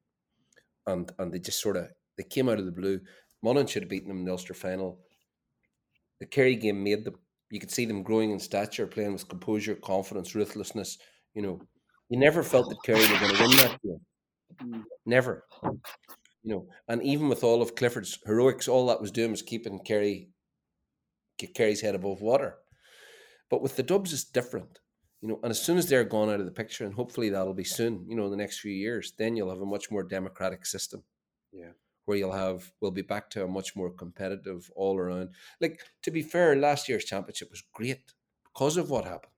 and 0.86 1.10
and 1.18 1.32
they 1.32 1.38
just 1.38 1.60
sort 1.60 1.76
of 1.76 1.88
they 2.16 2.22
came 2.22 2.48
out 2.48 2.58
of 2.58 2.66
the 2.66 2.72
blue. 2.72 3.00
Monaghan 3.42 3.66
should 3.66 3.82
have 3.82 3.90
beaten 3.90 4.08
them 4.08 4.18
in 4.18 4.24
the 4.24 4.32
Ulster 4.32 4.54
final. 4.54 5.00
The 6.20 6.26
Kerry 6.26 6.56
game 6.56 6.82
made 6.82 7.04
them. 7.04 7.14
You 7.50 7.60
could 7.60 7.70
see 7.70 7.84
them 7.86 8.02
growing 8.02 8.30
in 8.30 8.40
stature, 8.40 8.86
playing 8.86 9.12
with 9.12 9.28
composure, 9.28 9.74
confidence, 9.74 10.34
ruthlessness. 10.34 10.98
You 11.34 11.42
know, 11.42 11.60
you 12.08 12.18
never 12.18 12.42
felt 12.42 12.68
that 12.68 12.82
Kerry 12.84 13.00
were 13.00 13.18
going 13.18 13.34
to 13.34 13.42
win 13.42 13.56
that 13.56 13.82
game. 13.82 14.00
Mm. 14.62 14.82
Never. 15.06 15.44
You 15.62 15.70
know, 16.44 16.66
and 16.88 17.02
even 17.02 17.28
with 17.28 17.42
all 17.42 17.62
of 17.62 17.74
Clifford's 17.74 18.18
heroics, 18.26 18.68
all 18.68 18.86
that 18.88 19.00
was 19.00 19.10
doing 19.10 19.30
was 19.30 19.42
keeping 19.42 19.80
Kerry 19.80 20.28
Kerry's 21.54 21.80
head 21.80 21.94
above 21.94 22.20
water. 22.20 22.56
But 23.50 23.62
with 23.62 23.76
the 23.76 23.82
Dubs, 23.82 24.12
it's 24.12 24.24
different. 24.24 24.78
You 25.20 25.28
know, 25.28 25.40
and 25.42 25.50
as 25.50 25.62
soon 25.62 25.78
as 25.78 25.88
they're 25.88 26.04
gone 26.04 26.28
out 26.28 26.40
of 26.40 26.46
the 26.46 26.52
picture, 26.52 26.84
and 26.84 26.94
hopefully 26.94 27.30
that'll 27.30 27.54
be 27.54 27.64
soon, 27.64 28.04
you 28.08 28.14
know, 28.14 28.26
in 28.26 28.30
the 28.30 28.36
next 28.36 28.60
few 28.60 28.72
years, 28.72 29.14
then 29.16 29.36
you'll 29.36 29.50
have 29.50 29.60
a 29.60 29.66
much 29.66 29.90
more 29.90 30.02
democratic 30.02 30.66
system. 30.66 31.02
Yeah. 31.52 31.72
Where 32.04 32.18
you'll 32.18 32.32
have 32.32 32.70
we'll 32.80 32.90
be 32.90 33.02
back 33.02 33.30
to 33.30 33.44
a 33.44 33.48
much 33.48 33.74
more 33.74 33.90
competitive 33.90 34.70
all 34.76 34.98
around. 34.98 35.30
Like 35.60 35.80
to 36.02 36.10
be 36.10 36.22
fair, 36.22 36.54
last 36.56 36.88
year's 36.88 37.06
championship 37.06 37.50
was 37.50 37.62
great 37.72 38.12
because 38.44 38.76
of 38.76 38.90
what 38.90 39.04
happened. 39.04 39.32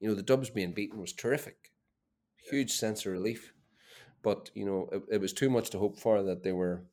You 0.00 0.08
know, 0.08 0.14
the 0.14 0.22
Dubs 0.22 0.50
being 0.50 0.72
beaten 0.72 1.00
was 1.00 1.12
terrific. 1.12 1.72
Huge 2.50 2.72
sense 2.72 3.06
of 3.06 3.12
relief. 3.12 3.52
But, 4.22 4.50
you 4.54 4.64
know, 4.64 4.88
it, 4.92 5.02
it 5.12 5.20
was 5.20 5.32
too 5.32 5.50
much 5.50 5.70
to 5.70 5.78
hope 5.78 5.98
for 5.98 6.22
that 6.22 6.42
they 6.42 6.52
were 6.52 6.84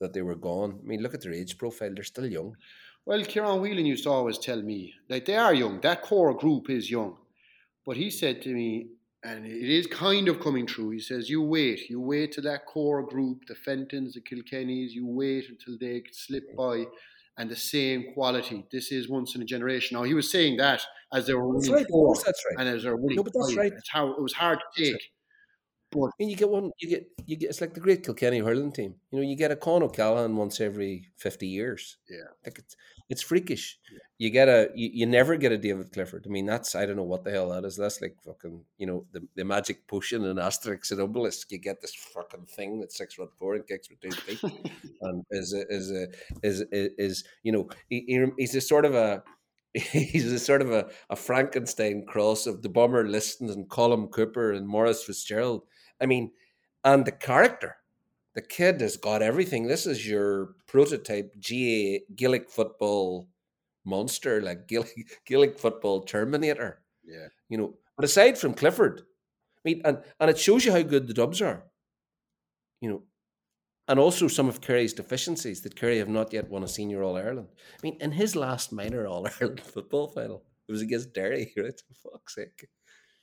that 0.00 0.12
they 0.12 0.22
were 0.22 0.34
gone. 0.34 0.80
I 0.82 0.86
mean, 0.86 1.00
look 1.00 1.14
at 1.14 1.22
their 1.22 1.32
age 1.32 1.56
profile, 1.56 1.90
they're 1.94 2.04
still 2.04 2.26
young. 2.26 2.56
Well, 3.06 3.20
Ciarán 3.20 3.60
Whelan 3.60 3.86
used 3.86 4.04
to 4.04 4.10
always 4.10 4.38
tell 4.38 4.60
me 4.60 4.94
that 5.08 5.24
they 5.26 5.36
are 5.36 5.54
young. 5.54 5.80
That 5.80 6.02
core 6.02 6.34
group 6.34 6.68
is 6.68 6.90
young. 6.90 7.16
But 7.86 7.96
he 7.96 8.10
said 8.10 8.42
to 8.42 8.52
me, 8.52 8.88
and 9.22 9.46
it 9.46 9.70
is 9.70 9.86
kind 9.86 10.28
of 10.28 10.40
coming 10.40 10.66
true. 10.66 10.90
He 10.90 11.00
says, 11.00 11.30
"You 11.30 11.42
wait, 11.42 11.88
you 11.88 12.00
wait 12.00 12.32
till 12.32 12.44
that 12.44 12.66
core 12.66 13.02
group, 13.02 13.46
the 13.46 13.54
Fentons, 13.54 14.12
the 14.14 14.20
Kilkennys, 14.20 14.90
you 14.90 15.06
wait 15.06 15.48
until 15.48 15.78
they 15.78 16.02
slip 16.12 16.54
by, 16.56 16.84
and 17.38 17.50
the 17.50 17.56
same 17.56 18.12
quality. 18.14 18.64
This 18.70 18.92
is 18.92 19.08
once 19.08 19.34
in 19.34 19.42
a 19.42 19.44
generation." 19.44 19.96
Now 19.96 20.04
he 20.04 20.14
was 20.14 20.30
saying 20.30 20.56
that 20.58 20.82
as 21.12 21.26
they 21.26 21.34
were 21.34 21.52
That's 21.54 21.68
winning 21.68 21.84
right. 21.84 21.90
four, 21.90 22.14
That's 22.14 22.44
right. 22.50 22.56
and 22.60 22.68
as 22.76 22.82
they 22.82 22.90
were 22.90 22.96
winning 22.96 23.16
No, 23.16 23.22
but 23.24 23.32
that's 23.34 23.50
five. 23.50 23.58
right. 23.58 23.72
It's 23.72 23.88
how 23.90 24.10
it 24.12 24.20
was 24.22 24.32
hard 24.32 24.58
to 24.76 24.84
take. 24.84 25.02
And 26.18 26.28
you 26.28 26.34
get 26.34 26.50
one, 26.50 26.72
you 26.80 26.88
get, 26.88 27.06
you 27.24 27.36
get. 27.36 27.50
It's 27.50 27.60
like 27.60 27.72
the 27.72 27.78
great 27.80 28.02
Kilkenny 28.04 28.40
hurling 28.40 28.72
team. 28.72 28.96
You 29.12 29.18
know, 29.20 29.24
you 29.24 29.36
get 29.36 29.52
a 29.52 29.56
Con 29.56 29.80
O'Callaghan 29.84 30.36
once 30.36 30.60
every 30.60 31.08
fifty 31.16 31.46
years. 31.46 31.98
Yeah. 32.10 32.24
like 32.44 32.58
it's 32.58 32.74
it's 33.08 33.22
freakish. 33.22 33.78
You 34.18 34.30
get 34.30 34.48
a, 34.48 34.70
you, 34.74 34.90
you 34.92 35.06
never 35.06 35.36
get 35.36 35.52
a 35.52 35.58
David 35.58 35.92
Clifford. 35.92 36.24
I 36.26 36.30
mean, 36.30 36.46
that's 36.46 36.74
I 36.74 36.86
don't 36.86 36.96
know 36.96 37.02
what 37.02 37.24
the 37.24 37.30
hell 37.32 37.50
that 37.50 37.64
is. 37.64 37.76
That's 37.76 38.00
like 38.00 38.16
fucking, 38.24 38.64
you 38.78 38.86
know, 38.86 39.04
the, 39.12 39.26
the 39.34 39.44
magic 39.44 39.86
potion 39.88 40.24
in 40.24 40.36
Asterix 40.36 40.90
and 40.92 41.00
Obelix. 41.00 41.44
You 41.50 41.58
get 41.58 41.80
this 41.80 41.94
fucking 41.94 42.46
thing 42.46 42.80
that's 42.80 42.96
six 42.96 43.14
foot 43.14 43.30
four 43.38 43.56
and 43.56 43.66
kicks 43.66 43.88
with 43.90 44.00
two 44.00 44.10
feet, 44.12 44.40
and 45.02 45.24
is 45.30 45.52
a, 45.52 45.66
is 45.68 45.90
a, 45.90 46.06
is 46.42 46.60
is, 46.72 46.90
is 46.98 47.24
you 47.42 47.52
know, 47.52 47.68
he, 47.88 48.04
he- 48.06 48.32
he's 48.38 48.54
a 48.54 48.60
sort 48.60 48.84
of 48.84 48.94
a. 48.94 49.22
He's 49.74 50.30
a 50.30 50.38
sort 50.38 50.62
of 50.62 50.70
a, 50.70 50.88
a 51.10 51.16
Frankenstein 51.16 52.06
cross 52.06 52.46
of 52.46 52.62
the 52.62 52.68
Bomber 52.68 53.08
Liston 53.08 53.50
and 53.50 53.68
Colm 53.68 54.08
Cooper 54.08 54.52
and 54.52 54.68
Maurice 54.68 55.02
Fitzgerald. 55.02 55.62
I 56.00 56.06
mean, 56.06 56.30
and 56.84 57.04
the 57.04 57.10
character. 57.10 57.74
The 58.34 58.42
kid 58.42 58.80
has 58.80 58.96
got 58.96 59.22
everything. 59.22 59.66
This 59.66 59.86
is 59.86 60.06
your 60.06 60.54
prototype 60.66 61.34
GA 61.38 62.02
Gaelic 62.16 62.50
football 62.50 63.28
monster, 63.84 64.42
like 64.42 64.66
Gaelic, 64.66 65.20
Gaelic 65.26 65.58
football 65.58 66.02
Terminator. 66.02 66.82
Yeah. 67.04 67.28
You 67.48 67.58
know, 67.58 67.74
but 67.96 68.04
aside 68.04 68.38
from 68.38 68.54
Clifford, 68.54 69.02
I 69.02 69.60
mean, 69.64 69.82
and, 69.84 69.98
and 70.18 70.30
it 70.30 70.38
shows 70.38 70.64
you 70.64 70.72
how 70.72 70.82
good 70.82 71.06
the 71.06 71.14
Dubs 71.14 71.40
are. 71.40 71.64
You 72.80 72.90
know, 72.90 73.02
and 73.86 73.98
also 73.98 74.28
some 74.28 74.48
of 74.48 74.60
Kerry's 74.60 74.94
deficiencies 74.94 75.60
that 75.62 75.76
Kerry 75.76 75.98
have 75.98 76.08
not 76.08 76.32
yet 76.32 76.50
won 76.50 76.64
a 76.64 76.68
senior 76.68 77.02
All 77.02 77.16
Ireland. 77.16 77.48
I 77.74 77.78
mean, 77.82 77.98
in 78.00 78.12
his 78.12 78.34
last 78.34 78.72
minor 78.72 79.06
All 79.08 79.26
Ireland 79.26 79.60
football 79.60 80.08
final, 80.08 80.44
it 80.68 80.72
was 80.72 80.82
against 80.82 81.12
Derry, 81.14 81.52
right? 81.56 81.80
For 81.80 82.10
fuck's 82.10 82.34
sake. 82.34 82.66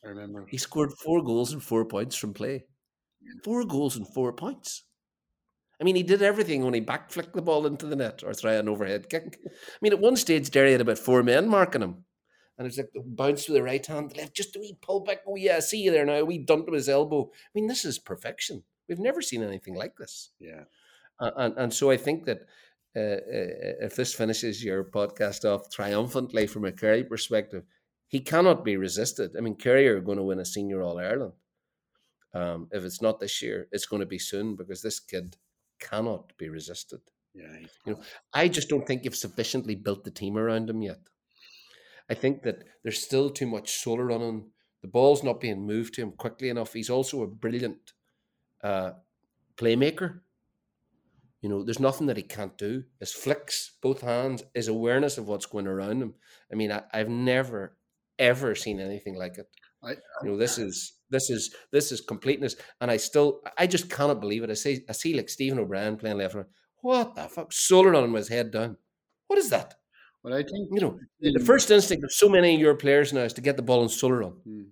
I 0.03 0.09
remember. 0.09 0.45
He 0.49 0.57
scored 0.57 0.93
four 0.93 1.23
goals 1.23 1.53
and 1.53 1.61
four 1.61 1.85
points 1.85 2.15
from 2.15 2.33
play. 2.33 2.65
Four 3.43 3.65
goals 3.65 3.97
and 3.97 4.07
four 4.07 4.33
points. 4.33 4.83
I 5.81 5.83
mean, 5.83 5.95
he 5.95 6.03
did 6.03 6.21
everything 6.21 6.63
when 6.63 6.75
he 6.75 6.81
backflicked 6.81 7.33
the 7.33 7.41
ball 7.41 7.65
into 7.65 7.87
the 7.87 7.95
net 7.95 8.23
or 8.23 8.33
try 8.33 8.53
an 8.53 8.69
overhead 8.69 9.09
kick. 9.09 9.39
I 9.45 9.77
mean, 9.81 9.93
at 9.93 9.99
one 9.99 10.15
stage, 10.15 10.51
Derry 10.51 10.73
had 10.73 10.81
about 10.81 10.99
four 10.99 11.23
men 11.23 11.49
marking 11.49 11.81
him. 11.81 12.05
And 12.57 12.67
it 12.67 12.69
was 12.69 12.77
like 12.77 12.91
bounce 13.03 13.47
with 13.47 13.55
the 13.55 13.63
right 13.63 13.83
hand, 13.83 14.11
the 14.11 14.17
left, 14.17 14.35
just 14.35 14.55
a 14.55 14.59
wee 14.59 14.77
pull 14.79 14.99
back. 14.99 15.21
Oh, 15.27 15.35
yeah, 15.35 15.55
I 15.55 15.59
see 15.59 15.81
you 15.81 15.89
there 15.89 16.05
now. 16.05 16.13
A 16.13 16.25
wee 16.25 16.37
dump 16.37 16.67
to 16.67 16.73
his 16.73 16.87
elbow. 16.87 17.31
I 17.33 17.49
mean, 17.55 17.65
this 17.65 17.83
is 17.83 17.97
perfection. 17.97 18.63
We've 18.87 18.99
never 18.99 19.23
seen 19.23 19.41
anything 19.41 19.73
like 19.73 19.95
this. 19.97 20.29
Yeah. 20.39 20.65
Uh, 21.19 21.31
and, 21.37 21.57
and 21.57 21.73
so 21.73 21.89
I 21.89 21.97
think 21.97 22.25
that 22.25 22.41
uh, 22.95 22.99
uh, 22.99 23.85
if 23.85 23.95
this 23.95 24.13
finishes 24.13 24.63
your 24.63 24.83
podcast 24.83 25.45
off 25.45 25.71
triumphantly 25.71 26.45
from 26.45 26.65
a 26.65 26.71
Kerry 26.71 27.03
perspective, 27.03 27.63
he 28.07 28.19
cannot 28.19 28.63
be 28.63 28.77
resisted. 28.77 29.31
I 29.35 29.41
mean, 29.41 29.55
Kerry 29.55 29.87
are 29.87 30.01
going 30.01 30.17
to 30.17 30.23
win 30.23 30.39
a 30.39 30.45
senior 30.45 30.83
All 30.83 30.99
Ireland. 30.99 31.33
Um, 32.33 32.67
if 32.71 32.83
it's 32.83 33.01
not 33.01 33.19
this 33.19 33.41
year, 33.41 33.67
it's 33.71 33.85
going 33.87 34.01
to 34.01 34.05
be 34.05 34.19
soon 34.19 34.55
because 34.55 34.81
this 34.81 34.99
kid 34.99 35.37
cannot 35.89 36.37
be 36.37 36.47
resisted. 36.47 37.01
Yeah. 37.33 37.57
You 37.85 37.93
know, 37.93 38.01
I 38.33 38.47
just 38.47 38.69
don't 38.69 38.85
think 38.85 39.03
you've 39.03 39.15
sufficiently 39.15 39.75
built 39.75 40.03
the 40.03 40.11
team 40.11 40.37
around 40.37 40.69
him 40.69 40.81
yet. 40.81 40.99
I 42.09 42.13
think 42.13 42.43
that 42.43 42.63
there's 42.83 43.01
still 43.01 43.29
too 43.29 43.47
much 43.47 43.71
solo 43.71 44.13
on 44.13 44.21
him. 44.21 44.45
The 44.81 44.87
ball's 44.87 45.23
not 45.23 45.39
being 45.39 45.65
moved 45.65 45.93
to 45.93 46.01
him 46.01 46.11
quickly 46.11 46.49
enough. 46.49 46.73
He's 46.73 46.89
also 46.89 47.21
a 47.21 47.27
brilliant 47.27 47.93
uh, 48.63 48.91
playmaker. 49.55 50.19
You 51.41 51.49
know, 51.49 51.63
there's 51.63 51.79
nothing 51.79 52.07
that 52.07 52.17
he 52.17 52.23
can't 52.23 52.57
do. 52.57 52.83
His 52.99 53.13
flicks, 53.13 53.71
both 53.81 54.01
hands, 54.01 54.43
his 54.53 54.67
awareness 54.67 55.17
of 55.17 55.27
what's 55.27 55.45
going 55.45 55.67
around 55.67 56.01
him. 56.01 56.15
I 56.51 56.55
mean, 56.55 56.71
I, 56.71 56.83
I've 56.93 57.09
never, 57.09 57.77
ever 58.19 58.55
seen 58.55 58.79
anything 58.79 59.15
like 59.15 59.37
it. 59.37 59.47
I, 59.83 59.91
You 60.23 60.29
know, 60.31 60.37
this 60.37 60.57
is 60.57 60.93
this 61.09 61.29
is 61.29 61.55
this 61.71 61.91
is 61.91 62.01
completeness, 62.01 62.55
and 62.79 62.91
I 62.91 62.97
still, 62.97 63.41
I 63.57 63.67
just 63.67 63.89
cannot 63.89 64.21
believe 64.21 64.43
it. 64.43 64.49
I 64.49 64.53
see, 64.53 64.85
I 64.87 64.93
see 64.93 65.13
like 65.13 65.29
Stephen 65.29 65.59
O'Brien 65.59 65.97
playing 65.97 66.17
left. 66.17 66.35
What 66.81 67.15
the 67.15 67.27
fuck? 67.27 67.51
Solo 67.53 67.97
on 67.97 68.03
him 68.03 68.13
with 68.13 68.21
his 68.21 68.29
head 68.29 68.51
down. 68.51 68.77
What 69.27 69.39
is 69.39 69.49
that? 69.49 69.75
well, 70.23 70.33
I 70.35 70.43
think 70.43 70.69
You 70.71 70.81
know, 70.81 70.99
the 71.19 71.43
first 71.43 71.71
instinct 71.71 72.03
of 72.03 72.11
so 72.11 72.29
many 72.29 72.53
of 72.55 72.61
your 72.61 72.75
players 72.75 73.11
now 73.11 73.21
is 73.21 73.33
to 73.33 73.41
get 73.41 73.55
the 73.57 73.63
ball 73.63 73.81
in 73.83 73.89
solo 73.89 74.27
on. 74.27 74.33
Mm. 74.47 74.67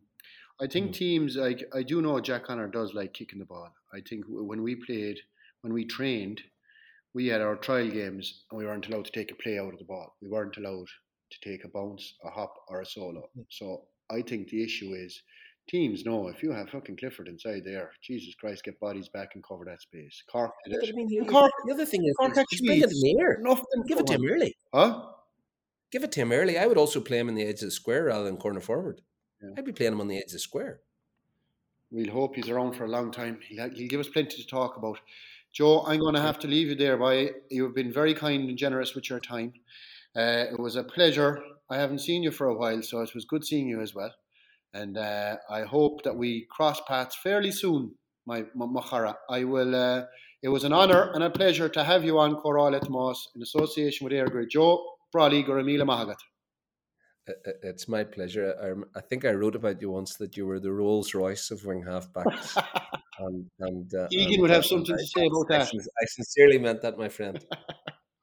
I 0.61 0.67
think 0.67 0.91
Mm. 0.91 0.93
teams 0.93 1.35
like 1.37 1.63
I 1.73 1.83
do 1.83 2.01
know 2.01 2.19
Jack 2.19 2.43
Connor 2.45 2.67
does 2.67 2.93
like 2.93 3.13
kicking 3.13 3.39
the 3.39 3.45
ball. 3.45 3.69
I 3.93 4.01
think 4.01 4.25
when 4.27 4.61
we 4.61 4.75
played, 4.75 5.17
when 5.61 5.73
we 5.73 5.85
trained, 5.85 6.41
we 7.13 7.27
had 7.27 7.41
our 7.41 7.55
trial 7.55 7.89
games 7.89 8.43
and 8.51 8.57
we 8.59 8.65
weren't 8.65 8.87
allowed 8.87 9.05
to 9.05 9.11
take 9.11 9.31
a 9.31 9.35
play 9.43 9.57
out 9.57 9.73
of 9.73 9.79
the 9.79 9.85
ball. 9.85 10.15
We 10.21 10.29
weren't 10.29 10.57
allowed 10.57 10.87
to 11.31 11.39
take 11.49 11.63
a 11.63 11.67
bounce, 11.69 12.13
a 12.23 12.29
hop, 12.29 12.53
or 12.67 12.81
a 12.81 12.85
solo. 12.85 13.29
So 13.49 13.87
I 14.09 14.21
think 14.21 14.49
the 14.49 14.63
issue 14.63 14.93
is 14.93 15.21
teams 15.69 16.05
know 16.05 16.27
if 16.27 16.41
you 16.41 16.51
have 16.51 16.69
fucking 16.69 16.97
Clifford 16.97 17.27
inside 17.27 17.63
there, 17.63 17.91
Jesus 18.01 18.33
Christ, 18.35 18.63
get 18.63 18.79
bodies 18.79 19.07
back 19.07 19.35
and 19.35 19.43
cover 19.43 19.65
that 19.65 19.81
space. 19.81 20.23
Cork 20.29 20.51
did 20.65 20.75
I 20.75 20.91
mean, 20.93 21.07
the, 21.07 21.25
Cork- 21.25 21.51
the 21.65 21.73
other 21.73 21.85
thing 21.85 22.03
is, 22.05 22.15
Cork 22.17 22.35
actually 22.37 22.67
bring 22.67 22.79
it 22.81 22.91
in 22.91 23.01
the 23.01 23.17
air. 23.19 23.37
Nothing. 23.41 23.65
Give 23.87 23.99
it 23.99 24.07
to 24.07 24.13
him 24.13 24.25
early. 24.27 24.55
Huh? 24.73 25.05
Give 25.91 26.03
it 26.03 26.11
to 26.13 26.21
him 26.21 26.31
early. 26.31 26.57
I 26.57 26.67
would 26.67 26.77
also 26.77 26.99
play 26.99 27.19
him 27.19 27.29
in 27.29 27.35
the 27.35 27.43
edge 27.43 27.61
of 27.61 27.67
the 27.67 27.71
square 27.71 28.05
rather 28.05 28.25
than 28.25 28.37
corner 28.37 28.59
forward. 28.59 29.01
Yeah. 29.41 29.49
I'd 29.57 29.65
be 29.65 29.71
playing 29.71 29.93
him 29.93 30.01
on 30.01 30.07
the 30.07 30.17
edge 30.17 30.25
of 30.25 30.33
the 30.33 30.39
square. 30.39 30.81
We'll 31.91 32.11
hope 32.11 32.35
he's 32.35 32.49
around 32.49 32.73
for 32.73 32.85
a 32.85 32.89
long 32.89 33.11
time. 33.11 33.39
He'll, 33.47 33.69
he'll 33.69 33.87
give 33.87 33.99
us 33.99 34.09
plenty 34.09 34.37
to 34.37 34.47
talk 34.47 34.77
about. 34.77 34.99
Joe, 35.51 35.83
I'm 35.87 35.99
going 35.99 36.13
to 36.13 36.21
have 36.21 36.37
to 36.39 36.47
leave 36.47 36.67
you 36.67 36.75
there. 36.75 36.97
By 36.97 37.31
you've 37.49 37.73
been 37.73 37.91
very 37.91 38.13
kind 38.13 38.47
and 38.47 38.57
generous 38.57 38.93
with 38.93 39.09
your 39.09 39.19
time. 39.19 39.53
Uh, 40.15 40.45
it 40.51 40.59
was 40.59 40.75
a 40.75 40.83
pleasure. 40.83 41.41
I 41.69 41.77
haven't 41.77 41.99
seen 41.99 42.23
you 42.23 42.31
for 42.31 42.47
a 42.47 42.55
while, 42.55 42.81
so 42.81 43.01
it 43.01 43.13
was 43.13 43.25
good 43.25 43.45
seeing 43.45 43.67
you 43.67 43.81
as 43.81 43.93
well. 43.93 44.13
And 44.73 44.97
uh, 44.97 45.37
I 45.49 45.61
hope 45.63 46.03
that 46.03 46.15
we 46.15 46.47
cross 46.49 46.79
paths 46.87 47.15
fairly 47.21 47.51
soon, 47.51 47.95
my 48.25 48.45
my. 48.55 49.13
I 49.29 49.43
will. 49.43 49.75
Uh, 49.75 50.05
it 50.41 50.49
was 50.49 50.63
an 50.63 50.73
honour 50.73 51.11
and 51.13 51.23
a 51.23 51.29
pleasure 51.29 51.67
to 51.69 51.83
have 51.83 52.03
you 52.05 52.17
on 52.17 52.35
Coral 52.35 52.75
at 52.75 52.89
Moss 52.89 53.27
in 53.35 53.41
association 53.41 54.05
with 54.05 54.13
EirGrid. 54.13 54.49
Joe 54.49 54.83
Brolly 55.13 55.43
Goramila 55.45 55.85
Mahagat. 55.85 56.19
It's 57.63 57.87
my 57.87 58.03
pleasure. 58.03 58.55
I, 58.61 58.97
I 58.97 59.01
think 59.01 59.25
I 59.25 59.31
wrote 59.31 59.55
about 59.55 59.81
you 59.81 59.91
once 59.91 60.15
that 60.15 60.35
you 60.37 60.45
were 60.47 60.59
the 60.59 60.71
Rolls 60.71 61.13
Royce 61.13 61.51
of 61.51 61.63
wing 61.65 61.83
halfbacks. 61.87 62.57
and, 63.19 63.45
and, 63.59 63.93
uh, 63.93 64.07
Egan 64.09 64.33
and, 64.33 64.41
would 64.41 64.51
uh, 64.51 64.55
have 64.55 64.65
something 64.65 64.95
I- 64.95 64.97
to 64.97 65.07
say 65.07 65.25
about 65.27 65.45
I 65.51 65.57
that. 65.59 65.89
I 66.01 66.05
sincerely 66.05 66.57
meant 66.57 66.81
that, 66.81 66.97
my 66.97 67.09
friend. 67.09 67.43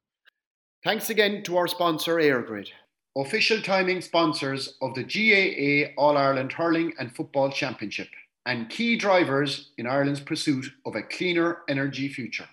Thanks 0.83 1.09
again 1.09 1.43
to 1.43 1.57
our 1.57 1.67
sponsor 1.67 2.15
EirGrid, 2.15 2.69
official 3.17 3.61
timing 3.61 3.99
sponsors 3.99 4.77
of 4.81 4.93
the 4.93 5.03
GAA 5.03 5.91
All 5.99 6.17
Ireland 6.17 6.53
Hurling 6.53 6.93
and 6.99 7.15
Football 7.15 7.51
Championship, 7.51 8.09
and 8.45 8.69
key 8.69 8.95
drivers 8.95 9.71
in 9.77 9.87
Ireland's 9.87 10.19
pursuit 10.19 10.71
of 10.85 10.95
a 10.95 11.01
cleaner 11.01 11.59
energy 11.67 12.09
future. 12.09 12.47